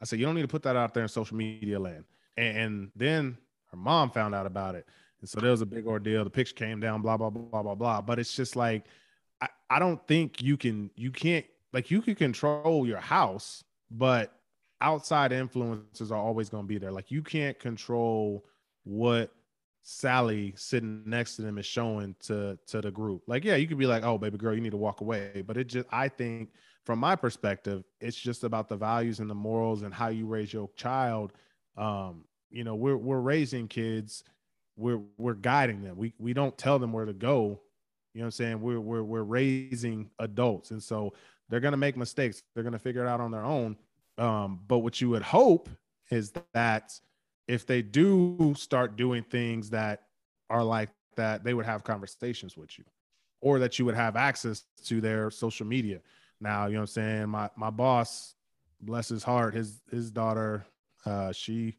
I 0.00 0.04
said, 0.04 0.18
you 0.18 0.26
don't 0.26 0.34
need 0.34 0.42
to 0.42 0.48
put 0.48 0.64
that 0.64 0.74
out 0.74 0.92
there 0.92 1.04
in 1.04 1.08
social 1.08 1.36
media 1.36 1.78
land. 1.78 2.04
And, 2.36 2.90
then 2.96 3.38
her 3.70 3.76
mom 3.76 4.10
found 4.10 4.34
out 4.34 4.46
about 4.46 4.74
it. 4.74 4.84
And 5.20 5.30
so 5.30 5.38
there 5.38 5.52
was 5.52 5.60
a 5.60 5.66
big 5.66 5.86
ordeal. 5.86 6.24
The 6.24 6.30
picture 6.30 6.54
came 6.54 6.80
down, 6.80 7.00
blah, 7.00 7.16
blah, 7.16 7.30
blah, 7.30 7.62
blah, 7.62 7.76
blah. 7.76 8.00
But 8.00 8.18
it's 8.18 8.34
just 8.34 8.56
like, 8.56 8.86
I, 9.40 9.48
I 9.70 9.78
don't 9.78 10.04
think 10.08 10.42
you 10.42 10.56
can, 10.56 10.90
you 10.96 11.12
can't, 11.12 11.46
like, 11.72 11.92
you 11.92 12.02
can 12.02 12.16
control 12.16 12.88
your 12.88 12.98
house, 12.98 13.62
but 13.92 14.32
outside 14.80 15.30
influences 15.30 16.10
are 16.10 16.18
always 16.18 16.48
going 16.48 16.64
to 16.64 16.68
be 16.68 16.78
there. 16.78 16.90
Like, 16.90 17.12
you 17.12 17.22
can't 17.22 17.56
control 17.60 18.44
what 18.82 19.32
Sally 19.82 20.54
sitting 20.56 21.02
next 21.06 21.36
to 21.36 21.42
them 21.42 21.58
is 21.58 21.66
showing 21.66 22.14
to 22.20 22.58
to 22.68 22.80
the 22.80 22.90
group. 22.90 23.22
Like, 23.26 23.44
yeah, 23.44 23.56
you 23.56 23.66
could 23.66 23.78
be 23.78 23.86
like, 23.86 24.04
"Oh, 24.04 24.16
baby 24.16 24.38
girl, 24.38 24.54
you 24.54 24.60
need 24.60 24.70
to 24.70 24.76
walk 24.76 25.00
away," 25.00 25.42
but 25.46 25.56
it 25.56 25.66
just, 25.66 25.86
I 25.90 26.08
think, 26.08 26.50
from 26.84 26.98
my 27.00 27.16
perspective, 27.16 27.84
it's 28.00 28.16
just 28.16 28.44
about 28.44 28.68
the 28.68 28.76
values 28.76 29.20
and 29.20 29.28
the 29.28 29.34
morals 29.34 29.82
and 29.82 29.92
how 29.92 30.08
you 30.08 30.26
raise 30.26 30.52
your 30.52 30.70
child. 30.76 31.32
Um, 31.76 32.24
you 32.50 32.64
know, 32.64 32.76
we're 32.76 32.96
we're 32.96 33.20
raising 33.20 33.66
kids, 33.66 34.24
we're 34.76 35.00
we're 35.18 35.34
guiding 35.34 35.82
them. 35.82 35.96
We 35.96 36.14
we 36.18 36.32
don't 36.32 36.56
tell 36.56 36.78
them 36.78 36.92
where 36.92 37.04
to 37.04 37.12
go. 37.12 37.60
You 38.14 38.20
know 38.20 38.24
what 38.24 38.26
I'm 38.26 38.30
saying? 38.32 38.60
We're 38.60 38.80
we're 38.80 39.02
we're 39.02 39.22
raising 39.22 40.10
adults, 40.18 40.70
and 40.70 40.82
so 40.82 41.14
they're 41.48 41.60
gonna 41.60 41.76
make 41.76 41.96
mistakes. 41.96 42.42
They're 42.54 42.64
gonna 42.64 42.78
figure 42.78 43.04
it 43.04 43.08
out 43.08 43.20
on 43.20 43.30
their 43.30 43.44
own. 43.44 43.76
Um, 44.18 44.60
but 44.68 44.78
what 44.78 45.00
you 45.00 45.10
would 45.10 45.22
hope 45.22 45.68
is 46.10 46.32
that 46.52 46.98
if 47.48 47.66
they 47.66 47.82
do 47.82 48.54
start 48.56 48.96
doing 48.96 49.22
things 49.24 49.70
that 49.70 50.04
are 50.48 50.64
like 50.64 50.90
that, 51.16 51.44
they 51.44 51.54
would 51.54 51.66
have 51.66 51.84
conversations 51.84 52.56
with 52.56 52.78
you 52.78 52.84
or 53.40 53.58
that 53.58 53.78
you 53.78 53.84
would 53.84 53.94
have 53.94 54.16
access 54.16 54.64
to 54.84 55.00
their 55.00 55.30
social 55.30 55.66
media. 55.66 56.00
Now, 56.40 56.66
you 56.66 56.74
know 56.74 56.80
what 56.80 56.82
I'm 56.82 56.86
saying? 56.88 57.28
My 57.28 57.50
my 57.56 57.70
boss, 57.70 58.34
bless 58.80 59.08
his 59.08 59.22
heart, 59.22 59.54
his 59.54 59.82
his 59.90 60.10
daughter, 60.10 60.64
uh, 61.04 61.32
she 61.32 61.76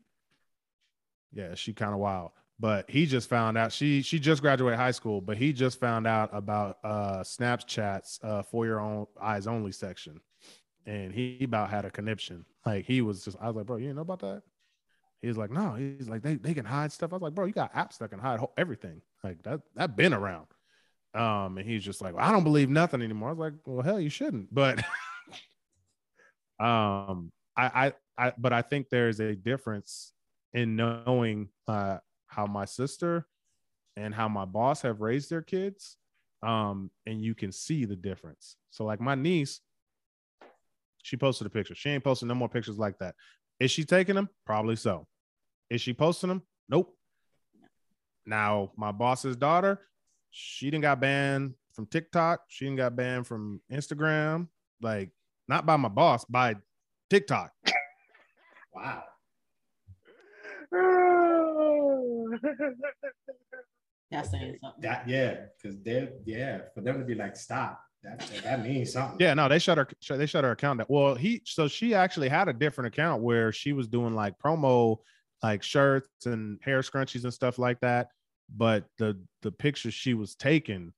yeah, 1.32 1.56
she 1.56 1.74
kind 1.74 1.94
of 1.94 2.00
wild. 2.00 2.32
But 2.60 2.90
he 2.90 3.06
just 3.06 3.28
found 3.30 3.58
out 3.58 3.72
she 3.72 4.02
she 4.04 4.20
just 4.20 4.42
graduated 4.42 4.80
high 4.80 4.92
school, 4.92 5.20
but 5.22 5.38
he 5.38 5.52
just 5.52 5.80
found 5.80 6.06
out 6.06 6.30
about 6.32 6.78
uh 6.84 7.22
Snapchat's 7.22 8.20
uh 8.24 8.44
for 8.44 8.66
your 8.66 8.80
own 8.80 9.08
eyes 9.20 9.48
only 9.48 9.72
section. 9.72 10.22
And 10.86 11.14
he 11.14 11.40
about 11.44 11.70
had 11.70 11.86
a 11.86 11.90
conniption. 11.90 12.46
Like 12.66 12.86
he 12.86 13.02
was 13.02 13.26
just 13.26 13.38
I 13.42 13.48
was 13.48 13.56
like, 13.56 13.66
bro, 13.66 13.78
you 13.78 13.84
didn't 13.86 13.96
know 13.96 14.02
about 14.04 14.20
that? 14.20 14.44
He's 15.24 15.38
like, 15.38 15.52
no. 15.52 15.74
He's 15.74 16.10
like, 16.10 16.22
they, 16.22 16.36
they 16.36 16.54
can 16.54 16.66
hide 16.66 16.92
stuff. 16.92 17.14
I 17.14 17.16
was 17.16 17.22
like, 17.22 17.34
bro, 17.34 17.46
you 17.46 17.54
got 17.54 17.74
apps 17.74 17.98
that 18.00 18.10
can 18.10 18.20
hide 18.20 18.42
everything. 18.58 19.02
Like 19.24 19.42
that 19.44 19.62
that 19.76 19.96
been 19.96 20.14
around. 20.14 20.48
Um, 21.16 21.58
and 21.58 21.66
he's 21.68 21.84
just 21.84 22.02
like, 22.02 22.14
well, 22.14 22.28
I 22.28 22.32
don't 22.34 22.44
believe 22.44 22.70
nothing 22.70 23.02
anymore. 23.02 23.30
I 23.30 23.32
was 23.32 23.40
like, 23.40 23.54
well, 23.66 23.84
hell, 23.84 24.02
you 24.02 24.10
shouldn't. 24.10 24.54
But 24.54 24.80
um, 26.60 27.32
I, 27.56 27.66
I, 27.66 27.94
I, 28.18 28.34
but 28.38 28.52
I 28.52 28.64
think 28.64 28.90
there's 28.90 29.22
a 29.22 29.34
difference 29.34 30.12
in 30.54 30.76
knowing 30.76 31.48
uh, 31.70 32.00
how 32.28 32.46
my 32.46 32.66
sister 32.66 33.26
and 33.96 34.14
how 34.14 34.28
my 34.28 34.44
boss 34.44 34.82
have 34.82 35.00
raised 35.00 35.30
their 35.30 35.42
kids. 35.42 35.96
Um, 36.42 36.92
and 37.06 37.22
you 37.22 37.34
can 37.34 37.54
see 37.54 37.86
the 37.86 37.96
difference. 37.96 38.58
So, 38.72 38.84
like 38.84 39.00
my 39.00 39.16
niece, 39.16 39.62
she 41.02 41.16
posted 41.16 41.48
a 41.48 41.50
picture. 41.50 41.76
She 41.76 41.90
ain't 41.92 42.04
posting 42.04 42.28
no 42.28 42.36
more 42.36 42.50
pictures 42.50 42.78
like 42.78 43.00
that. 43.00 43.16
Is 43.62 43.72
she 43.72 43.86
taking 43.86 44.16
them? 44.16 44.28
Probably 44.46 44.76
so. 44.76 45.08
Is 45.74 45.82
she 45.82 45.92
posting 45.92 46.28
them? 46.28 46.44
Nope. 46.70 46.96
Now, 48.28 48.72
my 48.78 48.92
boss's 48.92 49.36
daughter, 49.36 49.80
she 50.30 50.68
didn't 50.68 50.84
got 50.84 51.00
banned 51.00 51.56
from 51.74 51.88
TikTok. 51.88 52.42
She 52.48 52.66
didn't 52.66 52.78
got 52.78 52.96
banned 52.96 53.26
from 53.26 53.60
Instagram. 53.72 54.50
Like, 54.84 55.10
not 55.48 55.66
by 55.66 55.78
my 55.78 55.90
boss, 55.90 56.26
by 56.26 56.58
TikTok. 57.10 57.52
Wow. 58.72 59.04
That's 64.12 64.30
saying 64.30 64.58
something. 64.62 64.82
That 64.82 65.10
yeah, 65.10 65.46
because 65.60 65.82
they're 65.82 66.10
yeah, 66.24 66.60
for 66.76 66.82
them 66.82 67.00
to 67.00 67.06
be 67.06 67.16
like, 67.16 67.36
stop. 67.36 67.82
That 68.04 68.20
that, 68.20 68.44
that 68.44 68.64
means 68.64 68.94
something. 68.94 69.18
Yeah, 69.20 69.34
no, 69.34 69.50
they 69.50 69.58
shut 69.58 69.80
her. 69.80 69.88
They 70.08 70.28
shut 70.28 70.44
her 70.44 70.52
account 70.52 70.80
down. 70.80 70.88
Well, 70.90 71.16
he 71.16 71.42
so 71.46 71.68
she 71.68 71.96
actually 71.96 72.30
had 72.30 72.48
a 72.48 72.54
different 72.54 72.90
account 72.90 73.24
where 73.24 73.52
she 73.52 73.74
was 73.74 73.88
doing 73.88 74.14
like 74.14 74.38
promo, 74.38 74.98
like 75.44 75.62
shirts 75.62 76.26
and 76.26 76.60
hair 76.64 76.80
scrunchies 76.80 77.24
and 77.24 77.34
stuff 77.34 77.60
like 77.60 77.80
that. 77.82 78.10
But 78.56 78.86
the 78.98 79.20
the 79.42 79.52
pictures 79.52 79.94
she 79.94 80.14
was 80.14 80.36
taking, 80.36 80.94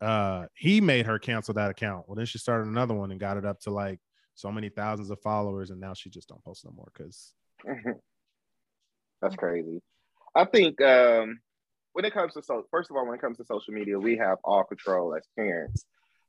uh, 0.00 0.46
he 0.54 0.80
made 0.80 1.06
her 1.06 1.18
cancel 1.18 1.54
that 1.54 1.70
account. 1.70 2.08
Well, 2.08 2.16
then 2.16 2.26
she 2.26 2.38
started 2.38 2.66
another 2.66 2.94
one 2.94 3.10
and 3.10 3.20
got 3.20 3.36
it 3.36 3.44
up 3.44 3.60
to 3.60 3.70
like 3.70 4.00
so 4.34 4.50
many 4.50 4.68
thousands 4.68 5.10
of 5.10 5.20
followers, 5.20 5.70
and 5.70 5.80
now 5.80 5.94
she 5.94 6.10
just 6.10 6.28
don't 6.28 6.44
post 6.44 6.64
no 6.64 6.72
more 6.72 6.90
because 6.92 7.32
That's 9.22 9.36
crazy. 9.36 9.80
I 10.34 10.44
think 10.44 10.80
um, 10.82 11.40
when 11.92 12.04
it 12.04 12.12
comes 12.12 12.34
to 12.34 12.42
so 12.42 12.66
first 12.70 12.90
of 12.90 12.96
all, 12.96 13.06
when 13.06 13.14
it 13.14 13.20
comes 13.20 13.38
to 13.38 13.44
social 13.44 13.72
media, 13.72 13.98
we 13.98 14.16
have 14.18 14.38
all 14.44 14.64
control 14.64 15.14
as 15.14 15.26
parents 15.38 15.86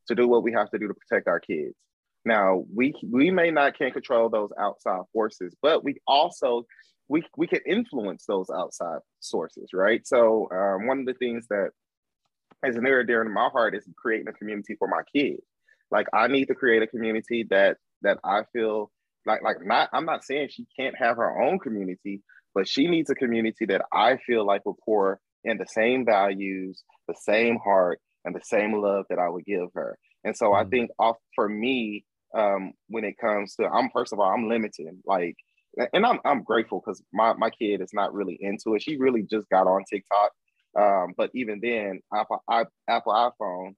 to 0.07 0.15
do 0.15 0.27
what 0.27 0.43
we 0.43 0.53
have 0.53 0.69
to 0.71 0.79
do 0.79 0.87
to 0.87 0.93
protect 0.93 1.27
our 1.27 1.39
kids. 1.39 1.75
Now, 2.23 2.63
we 2.73 2.93
we 3.03 3.31
may 3.31 3.51
not 3.51 3.77
can't 3.77 3.93
control 3.93 4.29
those 4.29 4.51
outside 4.59 5.01
forces, 5.13 5.55
but 5.61 5.83
we 5.83 5.97
also 6.07 6.65
we 7.07 7.23
we 7.37 7.47
can 7.47 7.59
influence 7.65 8.25
those 8.25 8.49
outside 8.49 8.99
sources, 9.19 9.69
right? 9.73 10.05
So 10.05 10.49
um, 10.51 10.87
one 10.87 10.99
of 10.99 11.05
the 11.05 11.13
things 11.13 11.47
that 11.49 11.69
is 12.65 12.77
near 12.77 12.99
and 12.99 13.07
dear 13.07 13.23
to 13.23 13.29
my 13.29 13.49
heart 13.49 13.75
is 13.75 13.87
creating 13.97 14.27
a 14.27 14.33
community 14.33 14.75
for 14.77 14.87
my 14.87 15.01
kids. 15.15 15.41
Like 15.91 16.07
I 16.13 16.27
need 16.27 16.45
to 16.45 16.55
create 16.55 16.81
a 16.81 16.87
community 16.87 17.45
that 17.49 17.77
that 18.01 18.19
I 18.23 18.41
feel 18.53 18.91
like 19.25 19.41
like 19.43 19.57
not 19.63 19.89
I'm 19.93 20.05
not 20.05 20.23
saying 20.23 20.49
she 20.49 20.65
can't 20.77 20.95
have 20.97 21.17
her 21.17 21.41
own 21.41 21.59
community, 21.59 22.21
but 22.53 22.67
she 22.67 22.87
needs 22.87 23.09
a 23.09 23.15
community 23.15 23.65
that 23.65 23.83
I 23.93 24.17
feel 24.17 24.45
like 24.45 24.65
will 24.65 24.77
pour 24.83 25.19
in 25.43 25.57
the 25.57 25.67
same 25.67 26.05
values, 26.05 26.83
the 27.07 27.15
same 27.19 27.57
heart, 27.57 27.99
and 28.23 28.35
the 28.35 28.41
same 28.43 28.73
love 28.81 29.05
that 29.09 29.19
I 29.19 29.29
would 29.29 29.45
give 29.45 29.69
her. 29.75 29.97
And 30.23 30.35
so. 30.35 30.53
I 30.53 30.63
think 30.65 30.89
off 30.97 31.17
for 31.35 31.47
me, 31.47 32.03
um, 32.35 32.73
when 32.89 33.03
it 33.03 33.17
comes 33.19 33.55
to 33.55 33.65
I'm 33.67 33.89
first 33.91 34.11
of 34.11 34.19
all, 34.19 34.31
I'm 34.31 34.49
limited. 34.49 34.87
Like 35.05 35.35
and 35.93 36.05
I'm 36.05 36.19
I'm 36.25 36.43
grateful 36.43 36.81
because 36.83 37.01
my, 37.13 37.33
my 37.33 37.49
kid 37.49 37.81
is 37.81 37.91
not 37.93 38.13
really 38.13 38.37
into 38.39 38.75
it. 38.75 38.81
She 38.81 38.97
really 38.97 39.23
just 39.23 39.49
got 39.49 39.67
on 39.67 39.83
TikTok. 39.89 40.31
Um, 40.77 41.13
but 41.15 41.31
even 41.33 41.59
then, 41.61 42.01
Apple 42.13 42.43
I, 42.49 42.65
Apple 42.89 43.13
iPhone 43.13 43.75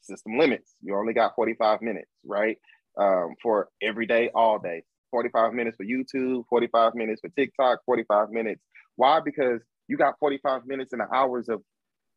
system 0.00 0.38
limits. 0.38 0.74
You 0.82 0.96
only 0.96 1.12
got 1.12 1.34
45 1.34 1.82
minutes, 1.82 2.10
right? 2.24 2.56
Um, 2.98 3.34
for 3.42 3.68
every 3.82 4.06
day, 4.06 4.30
all 4.34 4.58
day. 4.58 4.82
45 5.10 5.52
minutes 5.52 5.76
for 5.76 5.84
YouTube, 5.84 6.44
45 6.48 6.94
minutes 6.94 7.20
for 7.20 7.28
TikTok, 7.30 7.80
45 7.84 8.30
minutes. 8.30 8.62
Why? 8.96 9.20
Because 9.20 9.60
you 9.88 9.96
got 9.96 10.18
45 10.18 10.66
minutes 10.66 10.92
and 10.92 11.00
the 11.00 11.14
hours 11.14 11.48
of 11.48 11.62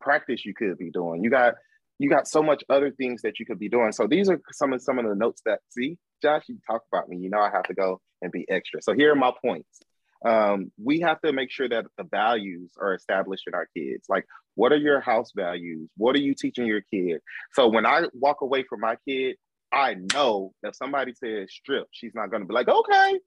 practice 0.00 0.44
you 0.44 0.54
could 0.54 0.78
be 0.78 0.90
doing. 0.90 1.22
You 1.22 1.30
got 1.30 1.54
you 1.98 2.10
got 2.10 2.28
so 2.28 2.42
much 2.42 2.62
other 2.68 2.90
things 2.90 3.22
that 3.22 3.38
you 3.38 3.46
could 3.46 3.58
be 3.58 3.68
doing. 3.68 3.92
So 3.92 4.06
these 4.06 4.28
are 4.28 4.40
some 4.52 4.72
of 4.72 4.82
some 4.82 4.98
of 4.98 5.06
the 5.06 5.14
notes 5.14 5.42
that 5.46 5.60
see, 5.70 5.98
Josh, 6.22 6.44
you 6.48 6.58
talk 6.68 6.82
about 6.92 7.08
me. 7.08 7.18
You 7.18 7.30
know 7.30 7.40
I 7.40 7.50
have 7.50 7.64
to 7.64 7.74
go 7.74 8.00
and 8.22 8.32
be 8.32 8.46
extra. 8.48 8.82
So 8.82 8.94
here 8.94 9.12
are 9.12 9.16
my 9.16 9.32
points. 9.44 9.80
Um, 10.24 10.72
we 10.82 11.00
have 11.00 11.20
to 11.20 11.32
make 11.32 11.50
sure 11.50 11.68
that 11.68 11.86
the 11.98 12.04
values 12.04 12.72
are 12.80 12.94
established 12.94 13.44
in 13.46 13.54
our 13.54 13.68
kids. 13.76 14.06
Like, 14.08 14.26
what 14.54 14.72
are 14.72 14.78
your 14.78 15.00
house 15.00 15.32
values? 15.36 15.90
What 15.96 16.16
are 16.16 16.20
you 16.20 16.34
teaching 16.34 16.66
your 16.66 16.80
kid? 16.80 17.20
So 17.52 17.68
when 17.68 17.86
I 17.86 18.06
walk 18.14 18.40
away 18.40 18.64
from 18.68 18.80
my 18.80 18.96
kid, 19.06 19.36
I 19.72 19.96
know 20.14 20.52
if 20.62 20.74
somebody 20.74 21.12
says 21.12 21.48
strip, 21.52 21.88
she's 21.90 22.14
not 22.14 22.30
going 22.30 22.42
to 22.42 22.48
be 22.48 22.54
like, 22.54 22.68
okay, 22.68 23.18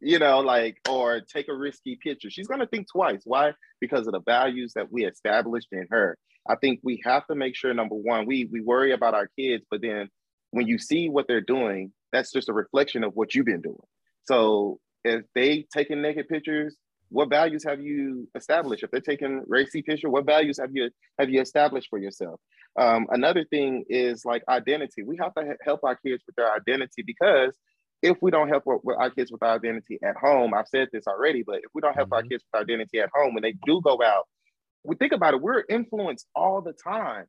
you 0.00 0.18
know, 0.18 0.40
like, 0.40 0.78
or 0.88 1.20
take 1.20 1.48
a 1.48 1.54
risky 1.54 1.96
picture. 2.02 2.30
She's 2.30 2.48
going 2.48 2.60
to 2.60 2.66
think 2.66 2.88
twice. 2.90 3.20
Why? 3.24 3.52
Because 3.80 4.06
of 4.06 4.12
the 4.12 4.20
values 4.20 4.72
that 4.74 4.90
we 4.90 5.04
established 5.04 5.68
in 5.72 5.86
her. 5.90 6.16
I 6.48 6.56
think 6.56 6.80
we 6.82 7.00
have 7.04 7.26
to 7.26 7.36
make 7.36 7.54
sure 7.54 7.72
number 7.72 7.94
one, 7.94 8.26
we 8.26 8.48
we 8.50 8.60
worry 8.60 8.92
about 8.92 9.14
our 9.14 9.28
kids, 9.38 9.64
but 9.70 9.80
then 9.80 10.08
when 10.52 10.68
you 10.68 10.78
see 10.78 11.08
what 11.08 11.26
they're 11.26 11.40
doing, 11.40 11.92
that's 12.12 12.30
just 12.30 12.48
a 12.48 12.52
reflection 12.52 13.04
of 13.04 13.12
what 13.14 13.34
you've 13.34 13.46
been 13.46 13.62
doing. 13.62 13.76
So 14.24 14.78
if 15.04 15.24
they 15.34 15.66
taking 15.74 16.00
naked 16.00 16.28
pictures, 16.28 16.76
what 17.08 17.28
values 17.28 17.64
have 17.66 17.80
you 17.80 18.28
established? 18.34 18.82
If 18.82 18.90
they're 18.90 19.00
taking 19.00 19.42
racy 19.46 19.82
picture, 19.82 20.08
what 20.08 20.24
values 20.24 20.58
have 20.58 20.70
you 20.72 20.90
have 21.18 21.28
you 21.28 21.40
established 21.40 21.88
for 21.90 21.98
yourself? 21.98 22.40
Um, 22.78 23.06
another 23.10 23.44
thing 23.44 23.84
is 23.88 24.24
like 24.24 24.42
identity. 24.48 25.02
We 25.02 25.18
have 25.20 25.34
to 25.34 25.54
help 25.62 25.80
our 25.84 25.96
kids 25.96 26.22
with 26.26 26.36
their 26.36 26.50
identity 26.52 27.02
because 27.04 27.56
if 28.02 28.16
we 28.20 28.30
don't 28.30 28.48
help 28.48 28.64
our 28.66 29.10
kids 29.10 29.30
with 29.30 29.42
our 29.42 29.54
identity 29.54 29.98
at 30.02 30.16
home, 30.16 30.54
I've 30.54 30.68
said 30.68 30.88
this 30.92 31.06
already, 31.06 31.44
but 31.46 31.56
if 31.56 31.70
we 31.74 31.80
don't 31.80 31.94
help 31.94 32.08
mm-hmm. 32.08 32.14
our 32.14 32.22
kids 32.22 32.42
with 32.42 32.58
our 32.58 32.62
identity 32.62 32.98
at 32.98 33.10
home, 33.14 33.34
when 33.34 33.42
they 33.42 33.54
do 33.64 33.80
go 33.82 33.98
out, 34.02 34.26
we 34.84 34.96
think 34.96 35.12
about 35.12 35.34
it, 35.34 35.40
we're 35.40 35.62
influenced 35.68 36.26
all 36.34 36.60
the 36.60 36.72
time. 36.72 37.26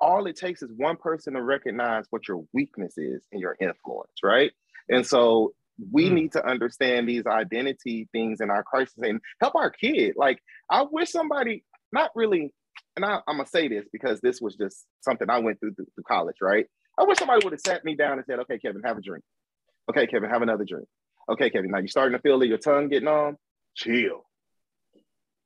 All 0.00 0.26
it 0.26 0.36
takes 0.36 0.62
is 0.62 0.70
one 0.76 0.96
person 0.96 1.34
to 1.34 1.42
recognize 1.42 2.04
what 2.10 2.28
your 2.28 2.44
weakness 2.52 2.96
is 2.96 3.22
and 3.32 3.40
your 3.40 3.56
influence, 3.60 4.12
right? 4.22 4.52
And 4.88 5.06
so 5.06 5.52
we 5.92 6.08
mm. 6.08 6.12
need 6.12 6.32
to 6.32 6.46
understand 6.46 7.08
these 7.08 7.26
identity 7.26 8.08
things 8.12 8.40
in 8.40 8.50
our 8.50 8.62
crisis 8.62 8.98
and 8.98 9.20
help 9.40 9.54
our 9.54 9.70
kid. 9.70 10.14
Like, 10.16 10.40
I 10.70 10.84
wish 10.90 11.10
somebody, 11.10 11.64
not 11.92 12.10
really, 12.14 12.52
and 12.96 13.04
I, 13.04 13.16
am 13.28 13.36
gonna 13.36 13.46
say 13.46 13.68
this 13.68 13.86
because 13.92 14.20
this 14.20 14.40
was 14.40 14.56
just 14.56 14.86
something 15.00 15.28
I 15.30 15.38
went 15.38 15.60
through 15.60 15.74
through 15.74 15.86
college, 16.06 16.36
right? 16.40 16.66
I 16.98 17.04
wish 17.04 17.18
somebody 17.18 17.44
would 17.44 17.52
have 17.52 17.60
sat 17.60 17.84
me 17.84 17.94
down 17.94 18.18
and 18.18 18.24
said, 18.26 18.40
"Okay, 18.40 18.58
Kevin, 18.58 18.82
have 18.84 18.98
a 18.98 19.00
drink." 19.00 19.24
Okay, 19.88 20.06
Kevin, 20.06 20.30
have 20.30 20.42
another 20.42 20.64
drink. 20.64 20.88
Okay, 21.28 21.50
Kevin, 21.50 21.70
now 21.70 21.78
you're 21.78 21.88
starting 21.88 22.16
to 22.16 22.22
feel 22.22 22.42
your 22.42 22.58
tongue 22.58 22.88
getting 22.88 23.08
on. 23.08 23.36
Chill. 23.76 24.24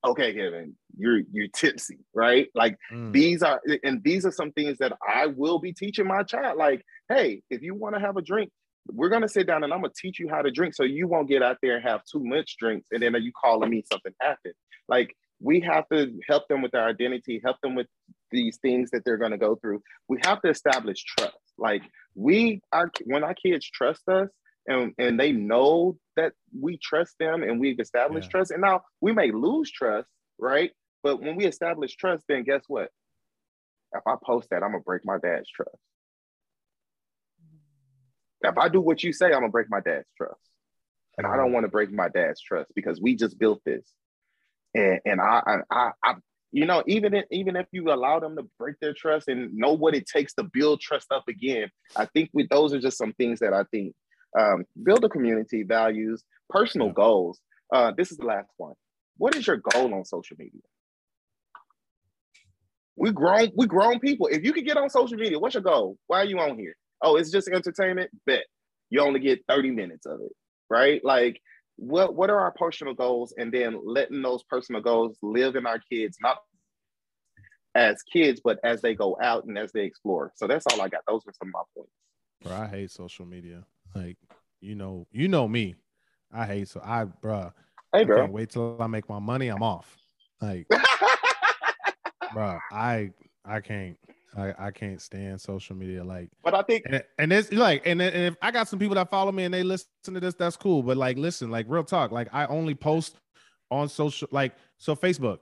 Okay, 0.05 0.35
Kevin, 0.35 0.75
you're 0.97 1.21
you're 1.33 1.49
tipsy, 1.49 1.99
right? 2.15 2.49
Like 2.55 2.77
Mm. 2.91 3.13
these 3.13 3.43
are 3.43 3.61
and 3.85 4.03
these 4.03 4.27
are 4.27 4.33
some 4.33 4.53
things 4.53 4.79
that 4.79 4.93
I 5.07 5.27
will 5.27 5.61
be 5.61 5.73
teaching 5.73 6.07
my 6.07 6.23
child. 6.25 6.59
Like, 6.59 6.85
hey, 7.09 7.43
if 7.51 7.63
you 7.63 7.75
want 7.75 7.95
to 7.95 8.01
have 8.01 8.17
a 8.17 8.23
drink, 8.23 8.51
we're 8.89 9.09
gonna 9.11 9.29
sit 9.29 9.47
down 9.47 9.63
and 9.63 9.73
I'm 9.73 9.81
gonna 9.81 9.93
teach 9.97 10.19
you 10.19 10.29
how 10.29 10.43
to 10.43 10.51
drink 10.51 10.75
so 10.75 10.83
you 10.83 11.07
won't 11.07 11.29
get 11.29 11.43
out 11.43 11.59
there 11.63 11.77
and 11.77 11.85
have 11.85 12.03
too 12.05 12.23
much 12.25 12.57
drinks 12.59 12.89
and 12.91 13.03
then 13.03 13.15
you 13.23 13.33
calling 13.33 13.71
me 13.71 13.85
something 13.91 14.13
happened. 14.21 14.55
Like 14.89 15.15
we 15.41 15.61
have 15.61 15.89
to 15.93 16.13
help 16.29 16.49
them 16.49 16.63
with 16.63 16.73
their 16.73 16.85
identity, 16.85 17.41
help 17.45 17.61
them 17.63 17.75
with 17.75 17.87
these 18.33 18.59
things 18.59 18.91
that 18.91 19.05
they're 19.05 19.19
gonna 19.19 19.39
go 19.39 19.55
through. 19.57 19.83
We 20.09 20.19
have 20.25 20.43
to 20.43 20.49
establish 20.49 21.05
trust. 21.05 21.37
Like 21.59 21.83
we 22.17 22.61
are 22.73 22.91
when 23.05 23.23
our 23.23 23.35
kids 23.35 23.71
trust 23.71 24.09
us 24.09 24.29
and, 24.67 24.95
and 24.99 25.19
they 25.19 25.33
know 25.33 25.99
that 26.17 26.33
we 26.59 26.79
trust 26.79 27.17
them 27.19 27.43
and 27.43 27.61
we've 27.61 27.81
established 27.81 28.29
Yeah. 28.29 28.39
trust. 28.39 28.51
And 28.51 28.63
now 28.63 28.83
we 29.01 29.13
may 29.13 29.31
lose 29.31 29.71
trust, 29.71 30.09
right? 30.39 30.73
But 31.03 31.21
when 31.21 31.37
we 31.37 31.47
establish 31.47 31.97
trust, 31.97 32.25
then 32.29 32.45
guess 32.45 32.63
what? 32.69 32.91
If 33.95 34.07
I 34.07 34.15
post 34.25 34.51
that, 34.51 34.63
I'm 34.63 34.73
gonna 34.73 34.83
break 34.85 35.05
my 35.05 35.19
dad's 35.19 35.51
trust. 35.51 35.77
If 38.43 38.57
I 38.59 38.69
do 38.69 38.81
what 38.81 39.03
you 39.03 39.13
say, 39.13 39.27
I'm 39.27 39.41
gonna 39.41 39.49
break 39.49 39.71
my 39.71 39.81
dad's 39.81 40.09
trust. 40.17 40.41
And 41.19 41.27
I 41.27 41.37
don't 41.37 41.53
want 41.53 41.65
to 41.65 41.69
break 41.69 41.93
my 41.93 42.09
dad's 42.09 42.41
trust 42.41 42.73
because 42.75 43.01
we 43.01 43.15
just 43.15 43.39
built 43.39 43.61
this. 43.67 43.85
And 44.75 45.01
and 45.05 45.21
I 45.21 45.43
I 45.47 45.57
I, 45.71 45.91
I 46.03 46.15
you 46.53 46.67
know, 46.67 46.83
even 46.87 47.15
if, 47.15 47.25
even 47.31 47.57
if 47.57 47.67
you 47.73 47.91
allow 47.93 48.21
them 48.21 48.37
to 48.37 48.47
break 48.59 48.79
their 48.81 48.93
trust 48.93 49.29
and 49.29 49.55
know 49.55 49.73
what 49.73 49.95
it 49.95 50.07
takes 50.07 50.35
to 50.35 50.45
build 50.45 50.81
trust 50.81 51.11
up 51.11 51.25
again, 51.27 51.71
I 51.97 52.07
think 52.07 52.31
we, 52.35 52.47
those 52.47 52.75
are 52.75 52.81
just 52.81 52.99
some 52.99 53.15
things 53.15 53.41
that 53.41 53.55
I 53.55 53.65
think 53.73 53.95
um, 54.39 54.65
build 54.83 55.05
a 55.05 55.09
community, 55.09 55.63
values, 55.63 56.23
personal 56.49 56.89
Yeah. 56.89 56.95
goals. 56.95 57.41
Uh, 57.73 57.93
this 57.97 58.11
is 58.13 58.19
the 58.19 58.27
last 58.27 58.51
one. 58.57 58.75
What 59.19 59.35
is 59.37 59.47
your 59.47 59.59
goal 59.59 59.95
on 59.95 60.05
social 60.05 60.37
media? 60.39 60.61
We 62.97 63.11
grown, 63.11 63.51
we 63.57 63.67
grown 63.67 64.01
people. 64.01 64.27
If 64.27 64.45
you 64.45 64.53
could 64.53 64.67
get 64.67 64.77
on 64.77 64.91
social 64.91 65.17
media, 65.17 65.39
what's 65.39 65.55
your 65.55 65.63
goal? 65.63 65.97
Why 66.07 66.21
are 66.21 66.25
you 66.25 66.39
on 66.39 66.59
here? 66.59 66.75
Oh, 67.03 67.17
it's 67.17 67.31
just 67.31 67.49
entertainment. 67.49 68.11
Bet 68.27 68.45
you 68.91 69.01
only 69.01 69.21
get 69.21 69.43
thirty 69.49 69.71
minutes 69.71 70.07
of 70.07 70.21
it, 70.21 70.33
right? 70.69 71.03
Like, 71.03 71.41
what 71.77 72.15
what 72.15 72.29
are 72.31 72.39
our 72.39 72.53
personal 72.53 72.95
goals, 72.95 73.35
and 73.37 73.51
then 73.53 73.81
letting 73.85 74.21
those 74.23 74.43
personal 74.45 74.83
goals 74.83 75.17
live 75.23 75.57
in 75.57 75.67
our 75.67 75.81
kids, 75.91 76.19
not 76.21 76.39
as 77.75 78.03
kids, 78.03 78.41
but 78.45 78.59
as 78.63 78.83
they 78.83 78.95
go 78.95 79.17
out 79.23 79.45
and 79.47 79.57
as 79.57 79.73
they 79.73 79.85
explore. 79.85 80.31
So 80.37 80.47
that's 80.47 80.67
all 80.67 80.81
I 80.83 80.89
got. 80.89 81.01
Those 81.09 81.23
are 81.27 81.33
some 81.33 81.49
of 81.49 81.55
my 81.55 81.63
points. 81.75 81.93
Bro, 82.43 82.57
I 82.57 82.67
hate 82.69 82.91
social 82.91 83.25
media. 83.25 83.65
Like, 83.95 84.17
you 84.61 84.75
know, 84.75 85.07
you 85.11 85.29
know 85.29 85.49
me. 85.49 85.75
I 86.33 86.47
hate 86.47 86.69
so 86.69 86.81
I 86.85 87.05
bruh. 87.05 87.53
Hey, 87.93 88.01
I 88.01 88.05
bro. 88.05 88.17
can't 88.17 88.33
wait 88.33 88.51
till 88.51 88.81
I 88.81 88.87
make 88.87 89.09
my 89.09 89.19
money. 89.19 89.49
I'm 89.49 89.63
off. 89.63 89.97
Like, 90.41 90.67
bruh, 92.35 92.59
I 92.71 93.11
I 93.45 93.61
can't 93.61 93.99
I, 94.37 94.55
I 94.59 94.71
can't 94.71 95.01
stand 95.01 95.41
social 95.41 95.77
media. 95.77 96.03
Like 96.03 96.31
but 96.43 96.55
I 96.55 96.63
think 96.63 96.85
and, 96.87 97.03
and 97.19 97.33
it's 97.33 97.53
like 97.53 97.87
and, 97.87 98.01
and 98.01 98.15
if 98.15 98.37
I 98.41 98.51
got 98.51 98.69
some 98.69 98.79
people 98.79 98.95
that 98.95 99.11
follow 99.11 99.33
me 99.33 99.45
and 99.45 99.53
they 99.53 99.63
listen 99.63 99.87
to 100.05 100.21
this, 100.21 100.35
that's 100.35 100.57
cool. 100.57 100.83
But 100.83 100.97
like 100.97 101.19
listen, 101.19 101.51
like 101.51 101.67
real 101.69 101.85
talk, 101.85 102.13
like 102.13 102.29
I 102.33 102.47
only 102.47 102.75
post 102.75 103.17
on 103.71 103.89
social 103.89 104.29
like 104.31 104.55
so 104.79 104.97
Facebook. 104.97 105.39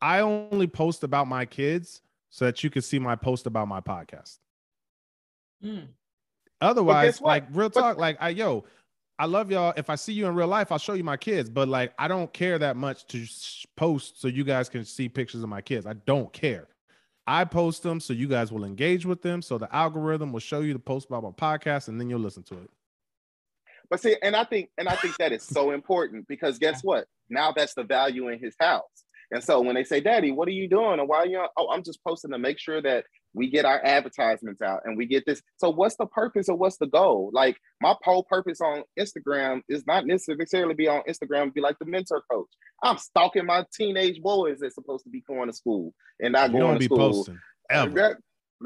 I 0.00 0.20
only 0.20 0.66
post 0.66 1.04
about 1.04 1.28
my 1.28 1.44
kids 1.46 2.02
so 2.30 2.46
that 2.46 2.64
you 2.64 2.70
can 2.70 2.82
see 2.82 2.98
my 2.98 3.14
post 3.14 3.46
about 3.46 3.68
my 3.68 3.80
podcast. 3.80 4.38
Mm. 5.64 5.86
Otherwise, 6.62 7.20
like 7.20 7.44
real 7.52 7.70
talk, 7.70 7.98
like 7.98 8.16
I 8.20 8.30
yo, 8.30 8.64
I 9.18 9.26
love 9.26 9.50
y'all. 9.50 9.72
If 9.76 9.90
I 9.90 9.94
see 9.94 10.12
you 10.12 10.26
in 10.26 10.34
real 10.34 10.48
life, 10.48 10.72
I'll 10.72 10.78
show 10.78 10.94
you 10.94 11.04
my 11.04 11.16
kids. 11.16 11.50
But 11.50 11.68
like, 11.68 11.92
I 11.98 12.08
don't 12.08 12.32
care 12.32 12.58
that 12.58 12.76
much 12.76 13.06
to 13.08 13.26
post 13.76 14.20
so 14.20 14.28
you 14.28 14.44
guys 14.44 14.68
can 14.68 14.84
see 14.84 15.08
pictures 15.08 15.42
of 15.42 15.48
my 15.48 15.60
kids. 15.60 15.86
I 15.86 15.92
don't 15.92 16.32
care. 16.32 16.68
I 17.26 17.44
post 17.44 17.82
them 17.82 18.00
so 18.00 18.12
you 18.12 18.26
guys 18.26 18.50
will 18.50 18.64
engage 18.64 19.06
with 19.06 19.22
them. 19.22 19.42
So 19.42 19.58
the 19.58 19.72
algorithm 19.74 20.32
will 20.32 20.40
show 20.40 20.60
you 20.60 20.72
the 20.72 20.78
post 20.78 21.06
about 21.08 21.22
my 21.22 21.30
podcast, 21.30 21.88
and 21.88 22.00
then 22.00 22.10
you'll 22.10 22.20
listen 22.20 22.42
to 22.44 22.54
it. 22.54 22.70
But 23.90 24.00
see, 24.00 24.16
and 24.22 24.34
I 24.34 24.44
think, 24.44 24.70
and 24.78 24.88
I 24.88 24.96
think 24.96 25.16
that 25.18 25.32
is 25.32 25.42
so 25.42 25.70
important 25.70 26.26
because 26.26 26.58
guess 26.58 26.82
what? 26.82 27.06
Now 27.28 27.52
that's 27.52 27.74
the 27.74 27.84
value 27.84 28.28
in 28.28 28.38
his 28.38 28.56
house. 28.58 29.04
And 29.30 29.42
so 29.42 29.60
when 29.60 29.74
they 29.74 29.84
say, 29.84 30.00
"Daddy, 30.00 30.32
what 30.32 30.48
are 30.48 30.52
you 30.52 30.68
doing?" 30.68 30.98
and 30.98 31.08
why 31.08 31.18
are 31.18 31.26
you? 31.26 31.44
Oh, 31.56 31.70
I'm 31.70 31.82
just 31.84 32.02
posting 32.02 32.32
to 32.32 32.38
make 32.38 32.58
sure 32.58 32.82
that 32.82 33.04
we 33.34 33.50
get 33.50 33.64
our 33.64 33.80
advertisements 33.84 34.62
out 34.62 34.80
and 34.84 34.96
we 34.96 35.06
get 35.06 35.24
this. 35.26 35.42
So 35.56 35.70
what's 35.70 35.96
the 35.96 36.06
purpose 36.06 36.48
or 36.48 36.56
what's 36.56 36.76
the 36.76 36.86
goal? 36.86 37.30
Like 37.32 37.58
my 37.80 37.94
whole 38.02 38.24
purpose 38.24 38.60
on 38.60 38.82
Instagram 38.98 39.62
is 39.68 39.86
not 39.86 40.06
necessarily 40.06 40.74
be 40.74 40.88
on 40.88 41.02
Instagram 41.08 41.52
be 41.54 41.60
like 41.60 41.78
the 41.78 41.86
mentor 41.86 42.22
coach. 42.30 42.48
I'm 42.82 42.98
stalking 42.98 43.46
my 43.46 43.64
teenage 43.74 44.20
boys 44.20 44.58
that's 44.60 44.74
supposed 44.74 45.04
to 45.04 45.10
be 45.10 45.22
going 45.26 45.48
to 45.48 45.54
school 45.54 45.94
and 46.20 46.32
not 46.32 46.52
you 46.52 46.58
going 46.58 46.74
to 46.74 46.78
be 46.78 46.86
school. 46.86 46.98
posting 46.98 47.38
ever. 47.70 47.90
That- 47.90 48.16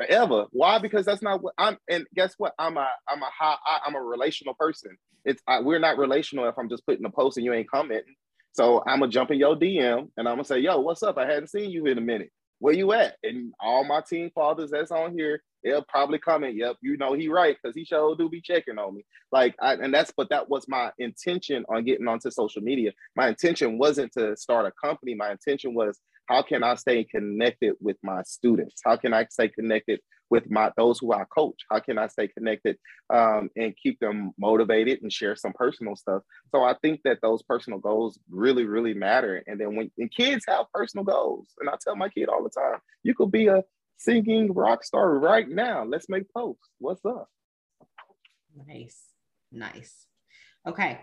ever. 0.08 0.44
Why? 0.50 0.78
Because 0.78 1.06
that's 1.06 1.22
not 1.22 1.42
what 1.42 1.54
I'm. 1.56 1.78
And 1.88 2.04
guess 2.14 2.34
what? 2.36 2.52
I'm 2.58 2.76
a 2.76 2.86
I'm 3.08 3.22
a 3.22 3.30
high. 3.32 3.56
I, 3.64 3.78
I'm 3.86 3.94
a 3.94 4.02
relational 4.02 4.54
person. 4.54 4.96
It's 5.24 5.42
I, 5.46 5.60
we're 5.60 5.78
not 5.78 5.98
relational 5.98 6.46
if 6.48 6.58
I'm 6.58 6.68
just 6.68 6.84
putting 6.86 7.04
a 7.04 7.10
post 7.10 7.36
and 7.36 7.44
you 7.44 7.52
ain't 7.54 7.70
commenting. 7.70 8.14
So 8.52 8.82
I'm 8.86 9.00
gonna 9.00 9.10
jump 9.10 9.30
in 9.30 9.38
your 9.38 9.56
DM 9.56 10.08
and 10.16 10.28
I'm 10.28 10.34
gonna 10.34 10.44
say, 10.44 10.58
"Yo, 10.58 10.80
what's 10.80 11.02
up? 11.02 11.18
I 11.18 11.26
hadn't 11.26 11.48
seen 11.48 11.70
you 11.70 11.86
in 11.86 11.98
a 11.98 12.02
minute. 12.02 12.30
Where 12.58 12.74
you 12.74 12.92
at?" 12.92 13.16
And 13.22 13.52
all 13.60 13.84
my 13.84 14.00
team 14.00 14.30
fathers 14.34 14.70
that's 14.70 14.90
on 14.90 15.16
here, 15.16 15.42
they'll 15.62 15.84
probably 15.84 16.18
comment, 16.18 16.56
"Yep, 16.56 16.76
you 16.82 16.96
know 16.96 17.12
he 17.12 17.28
right 17.28 17.56
because 17.60 17.74
he 17.76 17.84
sure 17.84 18.16
do 18.16 18.28
be 18.28 18.40
checking 18.40 18.78
on 18.78 18.94
me." 18.94 19.04
Like, 19.32 19.54
I, 19.60 19.74
and 19.74 19.92
that's 19.92 20.12
but 20.16 20.30
that 20.30 20.48
was 20.48 20.66
my 20.68 20.92
intention 20.98 21.64
on 21.68 21.84
getting 21.84 22.08
onto 22.08 22.30
social 22.30 22.62
media. 22.62 22.92
My 23.14 23.28
intention 23.28 23.78
wasn't 23.78 24.12
to 24.12 24.36
start 24.36 24.66
a 24.66 24.72
company. 24.86 25.14
My 25.14 25.32
intention 25.32 25.74
was 25.74 26.00
how 26.26 26.42
can 26.42 26.62
I 26.62 26.74
stay 26.74 27.04
connected 27.04 27.74
with 27.80 27.96
my 28.02 28.22
students? 28.22 28.80
How 28.84 28.96
can 28.96 29.12
I 29.12 29.26
stay 29.30 29.48
connected 29.48 30.00
with 30.30 30.50
my 30.50 30.70
those 30.76 30.98
who 30.98 31.12
I 31.12 31.24
coach? 31.24 31.60
How 31.70 31.80
can 31.80 31.98
I 31.98 32.08
stay 32.08 32.28
connected 32.28 32.78
um, 33.12 33.50
and 33.56 33.76
keep 33.76 33.98
them 34.00 34.32
motivated 34.38 35.02
and 35.02 35.12
share 35.12 35.36
some 35.36 35.52
personal 35.52 35.96
stuff? 35.96 36.22
So 36.52 36.62
I 36.62 36.74
think 36.82 37.00
that 37.04 37.18
those 37.22 37.42
personal 37.42 37.78
goals 37.78 38.18
really, 38.30 38.64
really 38.64 38.94
matter. 38.94 39.42
And 39.46 39.60
then 39.60 39.76
when 39.76 39.90
and 39.98 40.12
kids 40.12 40.44
have 40.48 40.66
personal 40.72 41.04
goals, 41.04 41.48
and 41.60 41.68
I 41.68 41.74
tell 41.82 41.96
my 41.96 42.08
kid 42.08 42.28
all 42.28 42.42
the 42.42 42.50
time, 42.50 42.80
you 43.02 43.14
could 43.14 43.30
be 43.30 43.46
a 43.48 43.62
singing 43.98 44.52
rock 44.52 44.84
star 44.84 45.18
right 45.18 45.48
now. 45.48 45.84
Let's 45.84 46.08
make 46.08 46.32
posts. 46.32 46.68
What's 46.78 47.04
up? 47.04 47.28
Nice. 48.66 49.00
Nice. 49.52 50.06
Okay. 50.66 51.00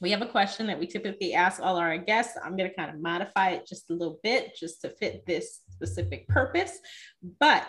We 0.00 0.10
have 0.12 0.22
a 0.22 0.26
question 0.26 0.68
that 0.68 0.78
we 0.78 0.86
typically 0.86 1.34
ask 1.34 1.60
all 1.60 1.76
our 1.76 1.98
guests. 1.98 2.38
I'm 2.42 2.56
going 2.56 2.70
to 2.70 2.76
kind 2.76 2.90
of 2.90 3.00
modify 3.00 3.50
it 3.50 3.66
just 3.66 3.90
a 3.90 3.94
little 3.94 4.20
bit 4.22 4.54
just 4.54 4.80
to 4.82 4.90
fit 4.90 5.26
this 5.26 5.60
specific 5.70 6.28
purpose. 6.28 6.78
But 7.40 7.66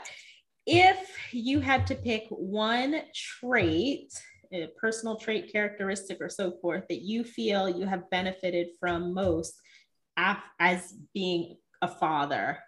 if 0.72 1.34
you 1.34 1.60
had 1.60 1.88
to 1.88 1.96
pick 1.96 2.28
one 2.30 3.02
trait, 3.16 4.14
a 4.54 4.68
personal 4.80 5.16
trait, 5.16 5.52
characteristic, 5.52 6.20
or 6.22 6.30
so 6.30 6.52
forth 6.62 6.84
that 6.90 7.02
you 7.02 7.24
feel 7.24 7.68
you 7.68 7.88
have 7.88 8.08
benefited 8.12 8.68
from 8.80 9.14
most 9.14 9.54
af- 10.16 10.44
as 10.60 10.94
being 11.14 11.58
a 11.82 11.88
father, 11.88 12.60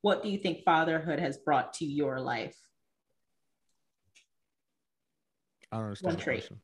what 0.00 0.22
do 0.22 0.30
you 0.30 0.38
think 0.38 0.64
fatherhood 0.64 1.18
has 1.20 1.36
brought 1.36 1.74
to 1.74 1.84
your 1.84 2.18
life? 2.18 2.56
I 5.70 5.76
don't 5.76 5.84
understand 5.84 6.12
One 6.12 6.16
the 6.16 6.22
trait. 6.22 6.38
question. 6.40 6.60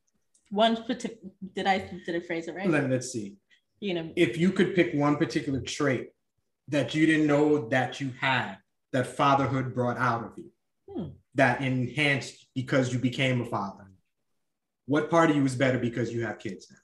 One 0.51 0.77
partic- 0.77 1.19
did 1.55 1.67
I 1.67 1.79
did 2.07 2.17
I 2.17 2.21
phrase 2.21 2.49
it 2.49 2.55
right? 2.55 2.69
Let, 2.71 2.89
let's 2.89 3.13
see. 3.13 3.37
You 3.81 3.93
know, 3.95 4.13
If 4.17 4.39
you 4.39 4.51
could 4.51 4.75
pick 4.75 4.95
one 4.95 5.17
particular 5.17 5.61
trait 5.61 6.09
that 6.69 6.95
you 6.95 7.05
didn't 7.07 7.27
know 7.27 7.69
that 7.69 8.01
you 8.01 8.13
had, 8.19 8.57
that 8.93 9.07
fatherhood 9.07 9.75
brought 9.75 9.99
out 9.99 10.25
of 10.25 10.33
you. 10.39 10.51
That 11.37 11.61
enhanced 11.61 12.47
because 12.55 12.93
you 12.93 12.99
became 12.99 13.41
a 13.41 13.45
father, 13.47 13.91
what 14.87 15.09
part 15.11 15.31
of 15.31 15.37
you 15.37 15.45
is 15.45 15.55
better 15.55 15.79
because 15.79 16.13
you 16.13 16.25
have 16.27 16.39
kids 16.39 16.67
now? 16.71 16.77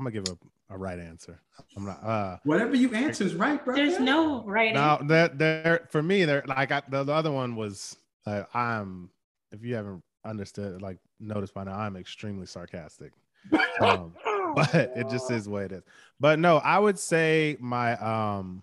I'm 0.00 0.04
gonna 0.04 0.12
give 0.12 0.24
a, 0.28 0.74
a 0.74 0.78
right 0.78 0.98
answer. 0.98 1.42
I'm 1.76 1.84
not. 1.84 2.02
Uh, 2.02 2.36
Whatever 2.44 2.74
you 2.74 2.94
answer 2.94 3.22
is 3.22 3.34
right, 3.34 3.62
bro. 3.62 3.74
there's 3.74 4.00
no 4.00 4.42
right 4.44 4.72
now 4.72 4.94
answer. 4.94 5.08
that 5.08 5.38
there 5.38 5.88
for 5.90 6.02
me, 6.02 6.24
there 6.24 6.42
like 6.46 6.72
I, 6.72 6.82
the, 6.88 7.04
the 7.04 7.12
other 7.12 7.30
one 7.30 7.54
was 7.54 7.96
uh, 8.26 8.44
I'm. 8.54 9.10
If 9.52 9.62
you 9.62 9.74
haven't 9.74 10.02
understood, 10.24 10.80
like 10.80 10.96
noticed 11.18 11.52
by 11.52 11.64
now, 11.64 11.78
I'm 11.78 11.96
extremely 11.96 12.46
sarcastic. 12.46 13.12
Um, 13.80 14.12
but 14.54 14.74
it 14.74 15.08
just 15.08 15.30
is 15.30 15.48
what 15.48 15.64
it 15.64 15.72
is. 15.72 15.82
But 16.18 16.38
no, 16.38 16.58
I 16.58 16.78
would 16.78 16.98
say 16.98 17.56
my 17.60 17.94
um 17.96 18.62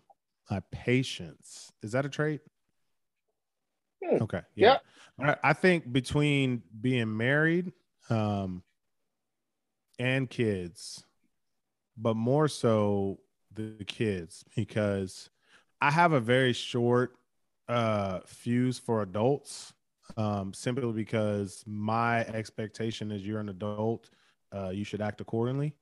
my 0.49 0.61
patience 0.71 1.71
is 1.83 1.91
that 1.93 2.05
a 2.05 2.09
trait? 2.09 2.41
Hmm. 4.03 4.23
Okay, 4.23 4.41
yeah. 4.55 4.77
I, 5.19 5.35
I 5.43 5.53
think 5.53 5.91
between 5.91 6.61
being 6.79 7.15
married 7.15 7.73
um 8.09 8.63
and 9.99 10.29
kids, 10.29 11.03
but 11.97 12.15
more 12.15 12.47
so 12.47 13.19
the 13.53 13.83
kids 13.85 14.43
because 14.55 15.29
I 15.81 15.91
have 15.91 16.13
a 16.13 16.19
very 16.19 16.53
short 16.53 17.15
uh 17.67 18.19
fuse 18.25 18.79
for 18.79 19.01
adults 19.01 19.73
um 20.15 20.53
simply 20.53 20.93
because 20.93 21.63
my 21.67 22.19
expectation 22.27 23.11
is 23.11 23.25
you're 23.25 23.41
an 23.41 23.49
adult 23.49 24.09
uh 24.55 24.69
you 24.69 24.83
should 24.83 25.01
act 25.01 25.21
accordingly. 25.21 25.73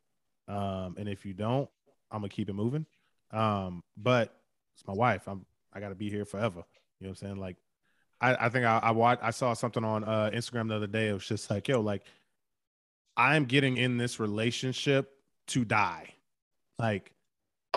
Um 0.47 0.95
and 0.97 1.07
if 1.07 1.25
you 1.25 1.33
don't 1.33 1.69
i'm 2.11 2.19
gonna 2.19 2.29
keep 2.29 2.49
it 2.49 2.53
moving. 2.53 2.85
Um 3.31 3.83
but 3.97 4.35
it's 4.75 4.85
my 4.87 4.93
wife. 4.93 5.27
I'm 5.27 5.45
i 5.73 5.79
gotta 5.79 5.95
be 5.95 6.09
here 6.09 6.25
forever. 6.25 6.63
You 6.99 7.07
know 7.07 7.09
what 7.11 7.21
i'm 7.21 7.27
saying? 7.27 7.37
Like 7.37 7.57
i 8.21 8.45
i 8.45 8.49
think 8.49 8.65
i 8.65 8.79
i 8.79 8.91
watched 8.91 9.23
i 9.23 9.31
saw 9.31 9.53
something 9.53 9.83
on 9.83 10.03
uh 10.03 10.31
instagram 10.33 10.69
the 10.69 10.75
other 10.75 10.87
day. 10.87 11.09
It 11.09 11.13
was 11.13 11.27
just 11.27 11.49
like 11.49 11.67
yo 11.67 11.81
like 11.81 12.03
i'm 13.17 13.45
getting 13.45 13.77
in 13.77 13.97
this 13.97 14.19
relationship 14.19 15.11
to 15.47 15.65
die. 15.65 16.09
Like 16.79 17.11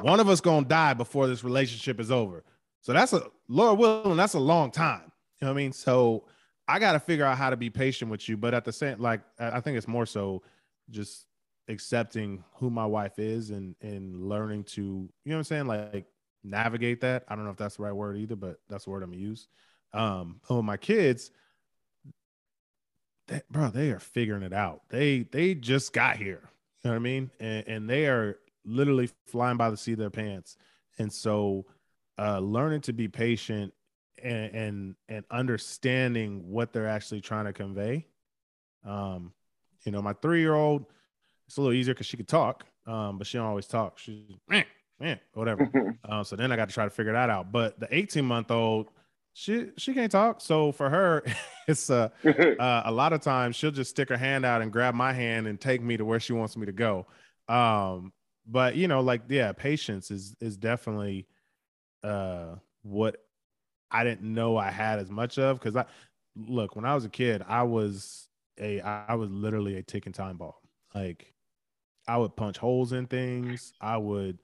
one 0.02 0.20
of 0.20 0.28
us 0.28 0.40
gonna 0.40 0.66
die 0.66 0.94
before 0.94 1.26
this 1.26 1.44
relationship 1.44 2.00
is 2.00 2.10
over. 2.10 2.44
So 2.80 2.92
that's 2.92 3.12
a 3.12 3.28
Lord 3.48 3.78
willing, 3.78 4.16
that's 4.16 4.34
a 4.34 4.40
long 4.40 4.70
time. 4.70 5.12
You 5.40 5.46
know 5.46 5.52
what 5.52 5.60
I 5.60 5.62
mean? 5.62 5.72
So 5.72 6.24
I 6.66 6.78
got 6.78 6.92
to 6.92 7.00
figure 7.00 7.24
out 7.24 7.38
how 7.38 7.50
to 7.50 7.56
be 7.56 7.70
patient 7.70 8.10
with 8.10 8.28
you, 8.28 8.36
but 8.36 8.54
at 8.54 8.64
the 8.64 8.72
same, 8.72 9.00
like 9.00 9.20
I 9.38 9.60
think 9.60 9.76
it's 9.76 9.88
more 9.88 10.06
so 10.06 10.42
just 10.90 11.26
accepting 11.68 12.42
who 12.54 12.70
my 12.70 12.86
wife 12.86 13.18
is 13.18 13.50
and 13.50 13.74
and 13.80 14.28
learning 14.28 14.64
to, 14.64 14.82
you 14.82 15.08
know 15.26 15.36
what 15.36 15.38
I'm 15.38 15.44
saying, 15.44 15.66
like 15.66 16.06
navigate 16.42 17.00
that. 17.02 17.24
I 17.28 17.34
don't 17.34 17.44
know 17.44 17.50
if 17.50 17.56
that's 17.56 17.76
the 17.76 17.82
right 17.82 17.92
word 17.92 18.16
either, 18.16 18.36
but 18.36 18.58
that's 18.68 18.84
the 18.84 18.90
word 18.90 19.02
I'm 19.02 19.10
gonna 19.10 19.22
use. 19.22 19.48
Um, 19.92 20.40
oh, 20.50 20.62
my 20.62 20.76
kids, 20.76 21.30
that, 23.28 23.50
bro, 23.50 23.68
they 23.68 23.90
are 23.90 24.00
figuring 24.00 24.42
it 24.42 24.52
out. 24.52 24.82
They 24.88 25.20
they 25.30 25.54
just 25.54 25.92
got 25.92 26.16
here. 26.16 26.48
You 26.82 26.90
know 26.90 26.90
what 26.90 26.96
I 26.96 27.00
mean? 27.00 27.30
And, 27.40 27.68
and 27.68 27.90
they 27.90 28.06
are 28.06 28.38
literally 28.64 29.10
flying 29.26 29.56
by 29.56 29.70
the 29.70 29.76
seat 29.76 29.94
of 29.94 29.98
their 29.98 30.10
pants. 30.10 30.56
And 30.98 31.12
so 31.12 31.66
uh, 32.18 32.38
learning 32.38 32.82
to 32.82 32.92
be 32.92 33.08
patient 33.08 33.72
and, 34.22 34.54
and 34.54 34.94
and 35.08 35.24
understanding 35.30 36.50
what 36.50 36.72
they're 36.72 36.88
actually 36.88 37.20
trying 37.20 37.44
to 37.46 37.52
convey. 37.52 38.06
Um, 38.84 39.32
you 39.84 39.92
know, 39.92 40.02
my 40.02 40.12
three 40.14 40.40
year 40.40 40.54
old, 40.54 40.84
it's 41.46 41.56
a 41.56 41.60
little 41.60 41.74
easier 41.74 41.94
because 41.94 42.06
she 42.06 42.16
could 42.16 42.28
talk, 42.28 42.64
um, 42.86 43.18
but 43.18 43.26
she 43.26 43.38
don't 43.38 43.46
always 43.46 43.66
talk. 43.66 43.98
She's 43.98 44.22
man, 44.48 44.64
man, 45.00 45.18
whatever. 45.34 45.70
um, 46.08 46.24
so 46.24 46.36
then 46.36 46.52
I 46.52 46.56
got 46.56 46.68
to 46.68 46.74
try 46.74 46.84
to 46.84 46.90
figure 46.90 47.12
that 47.12 47.30
out. 47.30 47.52
But 47.52 47.78
the 47.80 47.88
18 47.90 48.24
month 48.24 48.50
old, 48.50 48.88
she 49.32 49.68
she 49.76 49.94
can't 49.94 50.10
talk. 50.12 50.40
So 50.40 50.72
for 50.72 50.90
her, 50.90 51.22
it's 51.68 51.90
uh, 51.90 52.08
uh, 52.24 52.82
a 52.84 52.92
lot 52.92 53.12
of 53.12 53.20
times 53.20 53.56
she'll 53.56 53.70
just 53.70 53.90
stick 53.90 54.08
her 54.08 54.16
hand 54.16 54.44
out 54.44 54.62
and 54.62 54.72
grab 54.72 54.94
my 54.94 55.12
hand 55.12 55.46
and 55.46 55.60
take 55.60 55.82
me 55.82 55.96
to 55.96 56.04
where 56.04 56.20
she 56.20 56.32
wants 56.32 56.56
me 56.56 56.66
to 56.66 56.72
go. 56.72 57.06
Um, 57.48 58.12
but 58.46 58.76
you 58.76 58.88
know, 58.88 59.00
like 59.00 59.22
yeah, 59.28 59.52
patience 59.52 60.10
is 60.10 60.34
is 60.40 60.56
definitely 60.56 61.26
uh 62.02 62.56
what 62.82 63.16
I 63.90 64.04
didn't 64.04 64.22
know 64.22 64.56
I 64.56 64.70
had 64.70 64.98
as 64.98 65.10
much 65.10 65.38
of 65.38 65.58
because 65.58 65.76
I 65.76 65.84
look 66.36 66.76
when 66.76 66.84
I 66.84 66.94
was 66.94 67.04
a 67.04 67.08
kid 67.08 67.42
I 67.46 67.64
was 67.64 68.27
a 68.60 68.80
I 68.80 69.14
was 69.14 69.30
literally 69.30 69.76
a 69.76 69.82
ticking 69.82 70.12
time 70.12 70.36
bomb. 70.36 70.52
Like 70.94 71.32
I 72.06 72.16
would 72.16 72.36
punch 72.36 72.58
holes 72.58 72.92
in 72.92 73.06
things. 73.06 73.72
I 73.80 73.96
would 73.96 74.38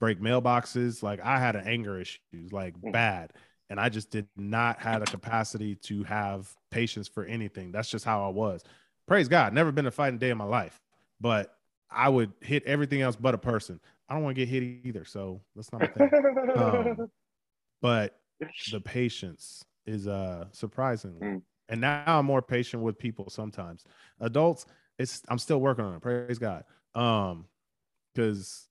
break 0.00 0.20
mailboxes. 0.20 1.02
Like 1.02 1.20
I 1.20 1.38
had 1.38 1.56
an 1.56 1.66
anger 1.66 2.00
issues 2.00 2.52
like 2.52 2.74
Mm. 2.80 2.92
bad. 2.92 3.32
And 3.70 3.80
I 3.80 3.88
just 3.88 4.10
did 4.10 4.26
not 4.36 4.80
have 4.80 5.00
the 5.00 5.06
capacity 5.06 5.76
to 5.76 6.02
have 6.04 6.54
patience 6.70 7.08
for 7.08 7.24
anything. 7.24 7.72
That's 7.72 7.88
just 7.88 8.04
how 8.04 8.22
I 8.26 8.28
was. 8.28 8.62
Praise 9.06 9.28
God 9.28 9.54
never 9.54 9.72
been 9.72 9.86
a 9.86 9.90
fighting 9.90 10.18
day 10.18 10.30
in 10.30 10.36
my 10.36 10.44
life. 10.44 10.78
But 11.20 11.56
I 11.90 12.08
would 12.08 12.32
hit 12.40 12.64
everything 12.64 13.00
else 13.00 13.16
but 13.16 13.34
a 13.34 13.38
person. 13.38 13.80
I 14.08 14.14
don't 14.14 14.22
want 14.24 14.36
to 14.36 14.40
get 14.44 14.48
hit 14.48 14.62
either 14.62 15.04
so 15.06 15.40
that's 15.56 15.72
not 15.72 15.80
my 15.82 15.86
thing. 15.88 16.10
Um, 16.56 17.08
but 17.80 18.18
the 18.70 18.80
patience 18.80 19.64
is 19.86 20.06
uh 20.06 20.46
surprising 20.52 21.14
Mm. 21.20 21.42
And 21.72 21.80
now 21.80 22.18
i'm 22.18 22.26
more 22.26 22.42
patient 22.42 22.82
with 22.82 22.98
people 22.98 23.28
sometimes 23.30 23.84
adults 24.20 24.66
it's 24.98 25.22
i'm 25.28 25.38
still 25.38 25.60
working 25.60 25.84
on 25.84 25.94
it 25.96 26.00
praise 26.00 26.38
god 26.38 26.64
um 26.94 27.46
because 28.14 28.68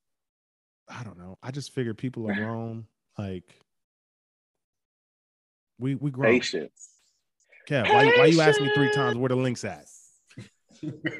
i 0.88 1.04
don't 1.04 1.18
know 1.18 1.38
i 1.43 1.52
just 1.52 1.74
figured 1.74 1.97
people 1.97 2.30
are 2.30 2.36
grown 2.36 2.86
like 3.18 3.43
we 5.80 5.95
we 5.95 6.12
grow 6.12 6.30
Patience. 6.30 6.89
Kev, 7.68 7.89
why, 7.89 8.06
why 8.18 8.26
you 8.26 8.39
ask 8.41 8.60
me 8.62 8.72
three 8.74 8.91
times 8.91 9.18
where 9.18 9.30
the 9.30 9.36
links 9.36 9.64
at 9.66 9.86
Because 10.82 11.12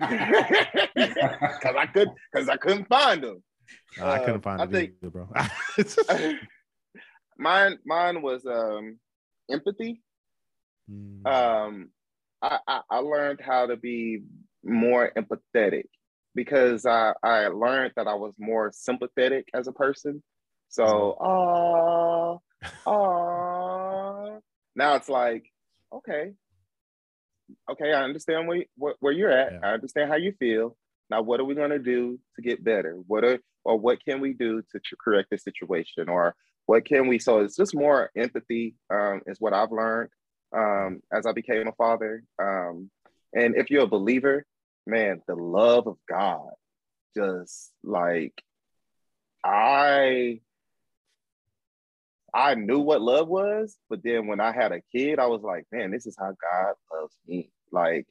I 1.78 1.86
could, 1.94 2.10
because 2.32 2.50
I 2.50 2.58
couldn't 2.58 2.88
find 2.88 3.24
them. 3.24 3.44
Uh, 4.00 4.06
i 4.06 4.18
Uh, 4.18 4.26
couldn't 4.26 4.42
find 4.42 4.62
I 4.62 4.64
it 4.66 4.72
think- 4.72 4.94
either 5.04 5.10
bro 5.12 5.30
mine, 7.38 7.78
mine 7.86 8.22
was 8.22 8.46
um, 8.46 9.00
empathy. 9.52 10.02
Mm, 10.90 11.26
um, 11.26 11.90
I, 12.42 12.60
I, 12.68 12.82
I 12.90 12.98
learned 13.00 13.40
how 13.42 13.68
to 13.68 13.78
be 13.78 14.24
more 14.64 15.12
empathetic 15.16 15.86
because 16.34 16.86
I, 16.86 17.14
I 17.24 17.48
learned 17.48 17.94
that 17.96 18.08
I 18.08 18.16
was 18.16 18.34
more 18.40 18.72
sympathetic 18.74 19.48
as 19.54 19.68
a 19.68 19.72
person. 19.72 20.24
So, 20.70 21.18
ah, 21.20 22.38
ah. 22.88 24.38
Now 24.76 24.96
it's 24.96 25.10
like, 25.10 25.46
okay, 25.94 26.32
okay, 27.70 27.94
I 27.94 28.04
understand 28.04 28.48
where, 28.48 28.64
where, 28.78 28.96
where 29.00 29.14
you're 29.14 29.32
at. 29.32 29.54
Yeah. 29.54 29.60
I 29.64 29.74
understand 29.74 30.10
how 30.10 30.16
you 30.16 30.34
feel. 30.40 30.78
Now, 31.10 31.22
what 31.22 31.42
are 31.42 31.46
we 31.46 31.56
going 31.56 31.72
to 31.72 31.80
do 31.80 32.20
to 32.38 32.42
get 32.42 32.64
better? 32.64 32.96
What 33.06 33.26
are, 33.26 33.40
or 33.66 33.78
what 33.78 34.04
can 34.04 34.22
we 34.22 34.34
do 34.34 34.62
to 34.72 34.80
correct 35.04 35.30
the 35.30 35.38
situation? 35.38 36.08
Or 36.08 36.36
what 36.68 36.86
can 36.86 37.08
we? 37.08 37.20
So 37.20 37.40
it's 37.40 37.58
just 37.58 37.76
more 37.76 38.10
empathy 38.16 38.76
um, 38.90 39.22
is 39.28 39.38
what 39.40 39.54
I've 39.54 39.74
learned 39.74 40.10
um, 40.56 41.02
as 41.12 41.26
I 41.26 41.32
became 41.32 41.68
a 41.68 41.72
father. 41.74 42.24
Um, 42.40 42.90
and 43.34 43.56
if 43.56 43.70
you're 43.70 43.84
a 43.84 43.88
believer, 43.88 44.46
man, 44.86 45.22
the 45.28 45.36
love 45.36 45.88
of 45.88 45.98
God, 46.10 46.50
just 47.16 47.72
like 47.84 48.42
I, 49.44 50.42
I 52.34 52.56
knew 52.56 52.80
what 52.80 53.02
love 53.02 53.28
was, 53.28 53.78
but 53.90 54.04
then 54.04 54.28
when 54.28 54.40
I 54.40 54.54
had 54.54 54.72
a 54.72 54.82
kid, 54.92 55.20
I 55.20 55.28
was 55.28 55.42
like, 55.42 55.66
man, 55.72 55.92
this 55.92 56.06
is 56.06 56.16
how 56.18 56.28
God 56.42 56.74
loves 56.94 57.16
me. 57.28 57.52
Like, 57.72 58.08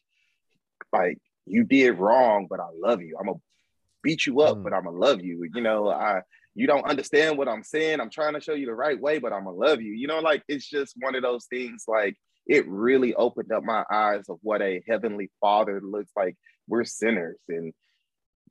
like 0.93 1.19
you 1.47 1.65
did 1.65 1.99
wrong, 1.99 2.47
but 2.49 2.61
I 2.61 2.69
love 2.75 3.01
you. 3.03 3.17
I'm 3.19 3.27
gonna 3.27 3.39
beat 4.03 4.27
you 4.27 4.41
up, 4.41 4.59
Mm. 4.59 4.65
but 4.65 4.73
I'm 4.73 4.85
gonna 4.85 4.97
love 4.97 5.21
you. 5.23 5.49
You 5.55 5.61
know, 5.63 5.89
I 5.89 6.23
you 6.55 6.67
don't 6.67 6.85
understand 6.85 7.39
what 7.39 7.49
I'm 7.49 7.63
saying. 7.63 8.01
I'm 8.01 8.11
trying 8.11 8.35
to 8.35 8.41
show 8.41 8.55
you 8.55 8.67
the 8.67 8.75
right 8.75 9.01
way, 9.01 9.19
but 9.19 9.33
I'm 9.33 9.45
gonna 9.45 9.57
love 9.57 9.81
you. 9.81 9.93
You 9.93 10.09
know, 10.09 10.21
like 10.21 10.43
it's 10.49 10.69
just 10.69 10.95
one 10.99 11.15
of 11.15 11.23
those 11.23 11.47
things. 11.47 11.85
Like 11.87 12.17
it 12.51 12.69
really 12.69 13.15
opened 13.15 13.53
up 13.53 13.63
my 13.63 13.85
eyes 13.93 14.29
of 14.29 14.39
what 14.43 14.61
a 14.61 14.83
heavenly 14.89 15.31
father 15.41 15.81
looks 15.81 16.11
like. 16.17 16.37
We're 16.67 16.85
sinners 16.85 17.39
and 17.49 17.73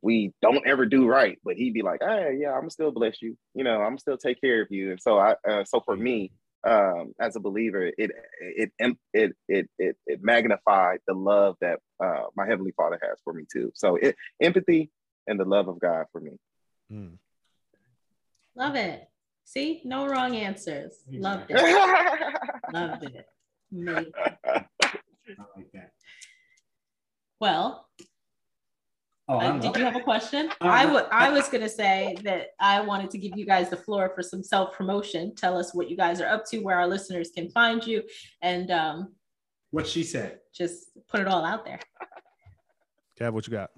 we 0.02 0.32
don't 0.42 0.66
ever 0.66 0.86
do 0.86 1.06
right, 1.06 1.38
but 1.44 1.58
he'd 1.58 1.74
be 1.74 1.82
like, 1.82 2.00
"Hey, 2.02 2.38
yeah, 2.40 2.54
I'm 2.54 2.70
still 2.70 2.92
bless 2.92 3.22
you. 3.22 3.38
You 3.54 3.66
know, 3.66 3.82
I'm 3.82 3.98
still 3.98 4.18
take 4.18 4.40
care 4.40 4.62
of 4.62 4.70
you." 4.72 4.92
And 4.92 5.02
so 5.02 5.20
I, 5.20 5.36
uh, 5.46 5.66
so 5.66 5.82
for 5.82 5.98
me, 5.98 6.32
um, 6.66 7.14
as 7.20 7.36
a 7.36 7.42
believer, 7.42 7.92
it 7.98 8.12
it 8.40 8.72
it 8.80 8.98
it 9.14 9.36
it 9.50 9.70
it, 9.78 9.98
it 10.08 10.24
magnified 10.24 11.00
the 11.06 11.14
love 11.14 11.58
that 11.60 11.80
uh, 12.02 12.24
my 12.38 12.48
heavenly 12.48 12.72
Father 12.78 12.98
has 13.04 13.20
for 13.26 13.34
me 13.34 13.44
too. 13.52 13.70
So 13.76 13.98
it 13.98 14.16
empathy 14.42 14.90
and 15.28 15.38
the 15.38 15.46
love 15.46 15.68
of 15.68 15.78
God 15.78 16.06
for 16.14 16.22
me. 16.22 16.38
mm. 16.90 17.18
Love 18.56 18.76
it. 18.76 19.10
See, 19.44 19.82
no 19.84 20.08
wrong 20.08 20.36
answers. 20.36 20.94
Loved 21.12 21.48
it. 21.50 21.58
Loved 22.74 23.04
it. 23.04 23.26
Amazing. 23.72 24.12
I 24.46 25.44
like 25.56 25.72
that. 25.74 25.92
Well, 27.40 27.88
Oh, 29.32 29.38
uh, 29.38 29.60
did 29.60 29.76
you 29.76 29.84
have 29.84 29.96
a 29.96 30.02
question? 30.02 30.50
Uh, 30.60 30.66
I 30.66 30.92
would. 30.92 31.06
I 31.12 31.30
was 31.30 31.50
gonna 31.50 31.70
say 31.70 32.18
that 32.24 32.48
I 32.60 32.82
wanted 32.82 33.12
to 33.12 33.20
give 33.20 33.38
you 33.38 33.46
guys 33.46 33.70
the 33.70 33.78
floor 33.78 34.12
for 34.16 34.24
some 34.24 34.42
self 34.42 34.74
promotion. 34.74 35.36
Tell 35.36 35.56
us 35.56 35.72
what 35.72 35.88
you 35.88 35.96
guys 35.96 36.20
are 36.20 36.26
up 36.26 36.46
to, 36.46 36.58
where 36.62 36.80
our 36.80 36.88
listeners 36.88 37.30
can 37.30 37.48
find 37.52 37.86
you, 37.86 38.02
and 38.42 38.72
um, 38.72 39.14
what 39.70 39.86
she 39.86 40.04
said. 40.04 40.40
just 40.52 40.90
put 41.08 41.20
it 41.20 41.28
all 41.28 41.46
out 41.46 41.64
there. 41.64 41.80
Kev, 43.20 43.34
what 43.34 43.46
you 43.46 43.52
got 43.52 43.70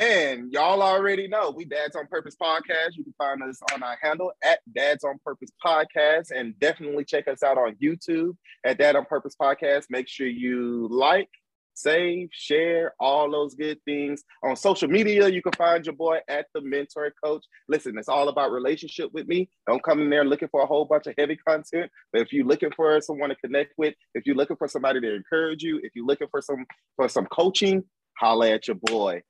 Man, 0.00 0.48
y'all 0.50 0.82
already 0.82 1.28
know 1.28 1.50
we 1.50 1.64
Dads 1.64 1.96
on 1.96 2.06
Purpose 2.06 2.34
podcast. 2.40 2.96
You 2.96 3.04
can 3.04 3.14
find 3.18 3.42
us 3.42 3.60
on 3.74 3.82
our 3.82 3.96
handle 4.00 4.32
at 4.42 4.60
Dads 4.74 5.04
on 5.04 5.18
Purpose 5.24 5.50
podcast, 5.64 6.30
and 6.34 6.58
definitely 6.58 7.04
check 7.04 7.28
us 7.28 7.42
out 7.42 7.58
on 7.58 7.76
YouTube 7.82 8.36
at 8.64 8.78
Dad 8.78 8.96
on 8.96 9.04
Purpose 9.04 9.36
podcast. 9.40 9.86
Make 9.90 10.08
sure 10.08 10.26
you 10.26 10.88
like, 10.90 11.28
save, 11.74 12.30
share, 12.32 12.94
all 12.98 13.30
those 13.30 13.54
good 13.54 13.78
things. 13.84 14.22
On 14.42 14.56
social 14.56 14.88
media, 14.88 15.28
you 15.28 15.42
can 15.42 15.52
find 15.52 15.84
your 15.84 15.94
boy 15.94 16.20
at 16.26 16.46
the 16.54 16.62
Mentor 16.62 17.12
Coach. 17.22 17.44
Listen, 17.68 17.98
it's 17.98 18.08
all 18.08 18.28
about 18.28 18.50
relationship 18.50 19.10
with 19.12 19.28
me. 19.28 19.50
Don't 19.68 19.82
come 19.82 20.00
in 20.00 20.10
there 20.10 20.24
looking 20.24 20.48
for 20.48 20.62
a 20.62 20.66
whole 20.66 20.86
bunch 20.86 21.06
of 21.06 21.14
heavy 21.18 21.36
content. 21.36 21.90
But 22.12 22.22
if 22.22 22.32
you're 22.32 22.46
looking 22.46 22.72
for 22.74 22.98
someone 23.02 23.28
to 23.28 23.36
connect 23.36 23.74
with, 23.76 23.94
if 24.14 24.26
you're 24.26 24.36
looking 24.36 24.56
for 24.56 24.68
somebody 24.68 25.00
to 25.00 25.14
encourage 25.14 25.62
you, 25.62 25.80
if 25.82 25.92
you're 25.94 26.06
looking 26.06 26.28
for 26.30 26.40
some 26.40 26.64
for 26.96 27.08
some 27.08 27.26
coaching, 27.26 27.84
holla 28.18 28.50
at 28.50 28.68
your 28.68 28.76
boy. 28.76 29.22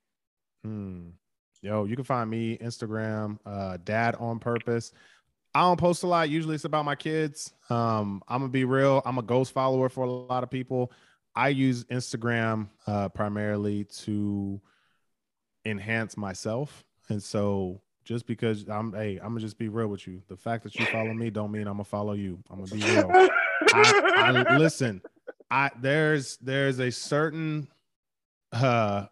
Hmm. 0.63 1.09
Yo, 1.61 1.85
you 1.85 1.95
can 1.95 2.03
find 2.03 2.29
me 2.29 2.57
Instagram, 2.57 3.37
uh, 3.45 3.77
Dad 3.83 4.15
on 4.15 4.39
Purpose. 4.39 4.91
I 5.55 5.61
don't 5.61 5.79
post 5.79 6.03
a 6.03 6.07
lot. 6.07 6.29
Usually 6.29 6.55
it's 6.55 6.65
about 6.65 6.83
my 6.83 6.95
kids. 6.95 7.53
Um, 7.69 8.21
I'm 8.27 8.41
gonna 8.41 8.51
be 8.51 8.65
real. 8.65 9.01
I'm 9.05 9.17
a 9.17 9.21
ghost 9.21 9.53
follower 9.53 9.87
for 9.87 10.03
a 10.03 10.09
lot 10.09 10.43
of 10.43 10.49
people. 10.49 10.91
I 11.35 11.49
use 11.49 11.83
Instagram 11.85 12.67
uh, 12.85 13.09
primarily 13.09 13.85
to 13.85 14.59
enhance 15.65 16.17
myself, 16.17 16.83
and 17.09 17.21
so 17.21 17.81
just 18.03 18.25
because 18.25 18.67
I'm, 18.67 18.91
hey, 18.93 19.17
I'm 19.17 19.29
gonna 19.29 19.39
just 19.39 19.57
be 19.57 19.69
real 19.69 19.87
with 19.87 20.07
you. 20.07 20.21
The 20.27 20.35
fact 20.35 20.63
that 20.63 20.75
you 20.75 20.85
follow 20.87 21.13
me 21.13 21.29
don't 21.29 21.51
mean 21.51 21.67
I'm 21.67 21.75
gonna 21.75 21.85
follow 21.85 22.13
you. 22.13 22.39
I'm 22.49 22.63
gonna 22.63 22.71
be 22.71 22.83
real. 22.83 23.09
I, 23.73 24.45
I 24.49 24.57
listen. 24.57 25.01
I 25.49 25.71
there's 25.79 26.37
there's 26.37 26.79
a 26.79 26.91
certain 26.91 27.67
uh 28.51 29.05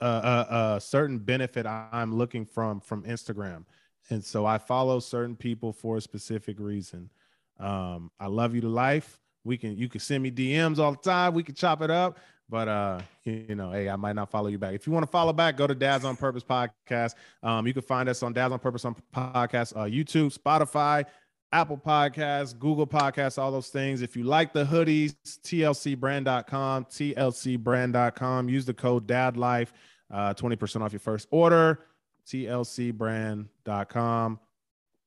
uh, 0.00 0.04
uh 0.04 0.78
certain 0.78 1.18
benefit 1.18 1.66
I'm 1.66 2.14
looking 2.14 2.44
from 2.44 2.80
from 2.80 3.02
Instagram, 3.04 3.64
and 4.10 4.24
so 4.24 4.46
I 4.46 4.58
follow 4.58 5.00
certain 5.00 5.36
people 5.36 5.72
for 5.72 5.96
a 5.96 6.00
specific 6.00 6.58
reason. 6.58 7.10
Um, 7.58 8.10
I 8.20 8.26
love 8.26 8.54
you 8.54 8.60
to 8.62 8.68
life. 8.68 9.20
We 9.44 9.56
can 9.56 9.76
you 9.76 9.88
can 9.88 10.00
send 10.00 10.22
me 10.22 10.30
DMs 10.30 10.78
all 10.78 10.92
the 10.92 10.98
time. 10.98 11.34
We 11.34 11.42
can 11.42 11.54
chop 11.54 11.82
it 11.82 11.90
up. 11.90 12.18
But 12.48 12.68
uh, 12.68 13.00
you 13.24 13.54
know, 13.54 13.72
hey, 13.72 13.88
I 13.88 13.96
might 13.96 14.14
not 14.14 14.30
follow 14.30 14.48
you 14.48 14.58
back. 14.58 14.74
If 14.74 14.86
you 14.86 14.92
want 14.92 15.04
to 15.04 15.10
follow 15.10 15.32
back, 15.32 15.56
go 15.56 15.66
to 15.66 15.74
Dads 15.74 16.04
on 16.04 16.16
Purpose 16.16 16.44
podcast. 16.44 17.14
Um, 17.42 17.66
you 17.66 17.72
can 17.72 17.82
find 17.82 18.08
us 18.08 18.22
on 18.22 18.32
Dads 18.32 18.52
on 18.52 18.58
Purpose 18.58 18.84
on 18.84 18.94
podcast, 19.14 19.76
uh, 19.76 19.84
YouTube, 19.84 20.36
Spotify, 20.36 21.04
Apple 21.52 21.78
Podcasts, 21.78 22.58
Google 22.58 22.86
Podcasts, 22.86 23.38
all 23.38 23.52
those 23.52 23.68
things. 23.68 24.02
If 24.02 24.16
you 24.16 24.24
like 24.24 24.52
the 24.52 24.64
hoodies, 24.64 25.14
tlcbrand.com, 25.42 26.84
tlcbrand.com. 26.86 28.48
Use 28.48 28.64
the 28.64 28.74
code 28.74 29.06
DADLIFE, 29.06 29.72
uh, 30.10 30.34
20% 30.34 30.82
off 30.82 30.92
your 30.92 31.00
first 31.00 31.28
order, 31.30 31.84
tlcbrand.com. 32.26 34.40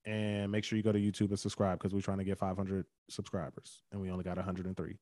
And 0.05 0.51
make 0.51 0.63
sure 0.63 0.77
you 0.77 0.83
go 0.83 0.91
to 0.93 0.99
YouTube 0.99 1.29
and 1.29 1.39
subscribe 1.39 1.77
because 1.77 1.93
we're 1.93 2.01
trying 2.01 2.17
to 2.19 2.23
get 2.23 2.39
500 2.39 2.85
subscribers 3.09 3.83
and 3.91 3.99
we 4.01 4.09
only 4.09 4.23
got 4.23 4.37
103. 4.37 4.95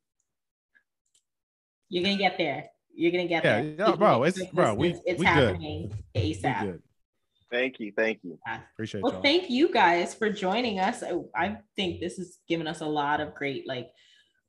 You're 1.89 2.03
gonna 2.03 2.17
get 2.17 2.37
there. 2.37 2.65
You're 2.93 3.11
gonna 3.11 3.27
get 3.27 3.43
Yeah, 3.45 3.61
there. 3.61 3.75
yeah, 3.89 3.95
bro, 3.95 4.25
it's- 4.25 4.51
bro, 4.51 4.73
we- 4.73 4.89
it's, 4.89 4.99
it's 5.05 5.19
we 5.19 5.25
good. 5.25 5.49
happening 5.51 5.93
We 6.15 6.33
ASAP. 6.33 6.81
Good. 7.49 7.57
Thank 7.57 7.79
you, 7.79 7.91
thank 7.95 8.19
you. 8.23 8.37
Appreciate 8.73 8.99
it. 8.99 9.03
Well, 9.03 9.13
y'all. 9.13 9.21
thank 9.21 9.49
you 9.49 9.71
guys 9.71 10.13
for 10.13 10.29
joining 10.29 10.79
us. 10.79 11.03
I, 11.03 11.13
I 11.35 11.57
think 11.75 11.99
this 11.99 12.17
has 12.17 12.37
given 12.47 12.67
us 12.67 12.81
a 12.81 12.85
lot 12.85 13.21
of 13.21 13.33
great, 13.35 13.67
like, 13.67 13.89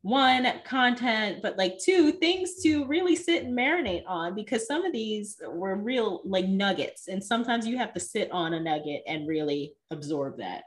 one 0.03 0.47
content, 0.65 1.41
but 1.43 1.59
like 1.59 1.77
two 1.85 2.13
things 2.13 2.63
to 2.63 2.87
really 2.87 3.17
sit 3.17 3.43
and 3.43 3.59
marinate 3.59 4.05
on 4.07 4.33
because 4.33 4.65
some 4.65 4.85
of 4.85 4.93
these 4.93 5.41
were 5.45 5.75
real 5.75 6.23
like 6.25 6.47
nuggets, 6.47 7.09
and 7.09 7.23
sometimes 7.23 7.67
you 7.67 7.77
have 7.77 7.93
to 7.93 8.01
sit 8.01 8.31
on 8.31 8.55
a 8.55 8.61
nugget 8.61 9.03
and 9.09 9.27
really 9.27 9.75
absorb 9.91 10.39
that. 10.39 10.63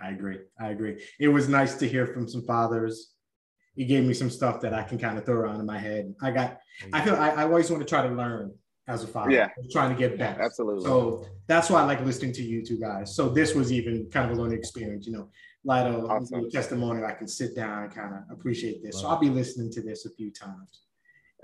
I 0.00 0.10
agree. 0.10 0.38
I 0.60 0.68
agree. 0.68 1.02
It 1.18 1.28
was 1.28 1.48
nice 1.48 1.74
to 1.74 1.88
hear 1.88 2.06
from 2.06 2.28
some 2.28 2.46
fathers. 2.46 3.10
He 3.74 3.84
gave 3.84 4.04
me 4.04 4.14
some 4.14 4.30
stuff 4.30 4.60
that 4.60 4.72
I 4.72 4.84
can 4.84 4.96
kind 4.96 5.18
of 5.18 5.26
throw 5.26 5.34
around 5.34 5.58
in 5.58 5.66
my 5.66 5.78
head. 5.78 6.14
I 6.22 6.30
got, 6.30 6.60
I 6.92 7.04
feel 7.04 7.16
I, 7.16 7.30
I 7.30 7.42
always 7.42 7.68
want 7.68 7.82
to 7.82 7.88
try 7.88 8.06
to 8.06 8.14
learn 8.14 8.54
as 8.88 9.02
a 9.04 9.06
father. 9.06 9.30
Yeah. 9.30 9.48
Trying 9.72 9.94
to 9.94 9.98
get 9.98 10.18
better. 10.18 10.42
Absolutely. 10.42 10.84
So 10.84 11.26
that's 11.46 11.70
why 11.70 11.80
I 11.80 11.84
like 11.84 12.04
listening 12.04 12.32
to 12.34 12.42
you 12.42 12.64
two 12.64 12.78
guys. 12.78 13.14
So 13.14 13.28
this 13.28 13.54
was 13.54 13.72
even 13.72 14.08
kind 14.10 14.30
of 14.30 14.36
a 14.36 14.40
learning 14.40 14.58
experience, 14.58 15.06
you 15.06 15.12
know. 15.12 15.28
Lido, 15.66 16.06
Awesome. 16.08 16.40
your 16.42 16.50
testimony, 16.50 17.02
I 17.04 17.12
can 17.12 17.26
sit 17.26 17.56
down 17.56 17.84
and 17.84 17.94
kind 17.94 18.14
of 18.14 18.20
appreciate 18.30 18.82
this. 18.82 19.00
So 19.00 19.08
I'll 19.08 19.18
be 19.18 19.30
listening 19.30 19.70
to 19.72 19.80
this 19.82 20.04
a 20.04 20.10
few 20.10 20.30
times. 20.30 20.82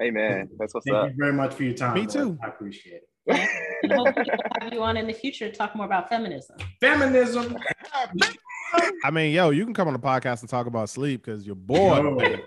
Amen. 0.02 0.48
That's 0.58 0.74
what's 0.74 0.86
Thank 0.86 0.96
up. 0.96 1.02
Thank 1.04 1.16
you 1.16 1.18
very 1.18 1.32
much 1.32 1.54
for 1.54 1.64
your 1.64 1.74
time. 1.74 1.94
Me 1.94 2.04
bro. 2.04 2.12
too. 2.12 2.38
I 2.42 2.48
appreciate 2.48 3.02
it. 3.26 3.48
And 3.82 3.92
hopefully 3.96 4.26
we'll 4.28 4.52
have 4.60 4.72
you 4.72 4.82
on 4.82 4.96
in 4.98 5.06
the 5.06 5.12
future 5.12 5.48
to 5.48 5.54
talk 5.54 5.74
more 5.74 5.86
about 5.86 6.08
feminism. 6.08 6.56
Feminism. 6.80 7.56
I 9.04 9.10
mean, 9.10 9.32
yo, 9.32 9.50
you 9.50 9.64
can 9.64 9.74
come 9.74 9.88
on 9.88 9.94
the 9.94 10.00
podcast 10.00 10.40
and 10.40 10.48
talk 10.48 10.66
about 10.66 10.90
sleep 10.90 11.24
because 11.24 11.46
your 11.46 11.56
boy, 11.56 12.38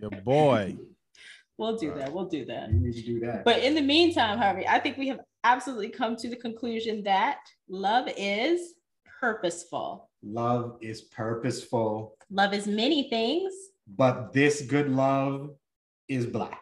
your 0.00 0.10
boy. 0.22 0.76
We'll 1.58 1.76
do 1.76 1.94
that. 1.94 2.12
We'll 2.12 2.26
do 2.28 2.44
that. 2.46 2.70
you 2.70 2.80
need 2.80 2.94
to 2.94 3.02
do 3.02 3.20
that. 3.20 3.44
But 3.44 3.62
in 3.62 3.74
the 3.74 3.80
meantime, 3.82 4.38
Harvey, 4.38 4.66
I 4.68 4.78
think 4.78 4.98
we 4.98 5.08
have 5.08 5.20
absolutely 5.44 5.88
come 5.88 6.14
to 6.16 6.28
the 6.28 6.36
conclusion 6.36 7.02
that 7.04 7.38
love 7.68 8.08
is 8.16 8.74
purposeful. 9.20 10.10
love 10.22 10.76
is 10.80 11.02
purposeful, 11.02 12.14
Love 12.30 12.52
is 12.52 12.66
many 12.66 13.08
things. 13.08 13.54
but 13.96 14.32
this 14.32 14.62
good 14.62 14.90
love 14.90 15.50
is 16.08 16.26
black. 16.26 16.60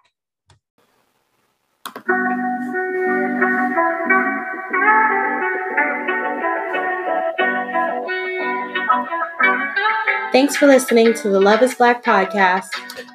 Thanks 10.33 10.57
for 10.57 10.66
listening 10.66 11.15
to 11.15 11.29
the 11.29 11.41
Love 11.41 11.62
is 11.62 11.75
Black 11.77 12.05
podcast 12.05 12.69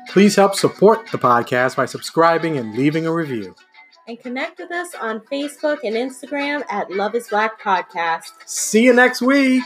Please 0.09 0.35
help 0.35 0.55
support 0.55 1.07
the 1.11 1.17
podcast 1.17 1.75
by 1.75 1.85
subscribing 1.85 2.57
and 2.57 2.75
leaving 2.75 3.05
a 3.05 3.13
review. 3.13 3.55
and 4.07 4.19
connect 4.19 4.57
with 4.57 4.71
us 4.71 4.95
on 4.95 5.19
Facebook 5.31 5.77
and 5.83 5.95
Instagram 5.95 6.63
at 6.69 6.89
Love 6.91 7.13
is 7.13 7.27
Black 7.27 7.61
Podcast. 7.61 8.31
See 8.47 8.81
you 8.83 8.91
next 8.93 9.21
week. 9.21 9.63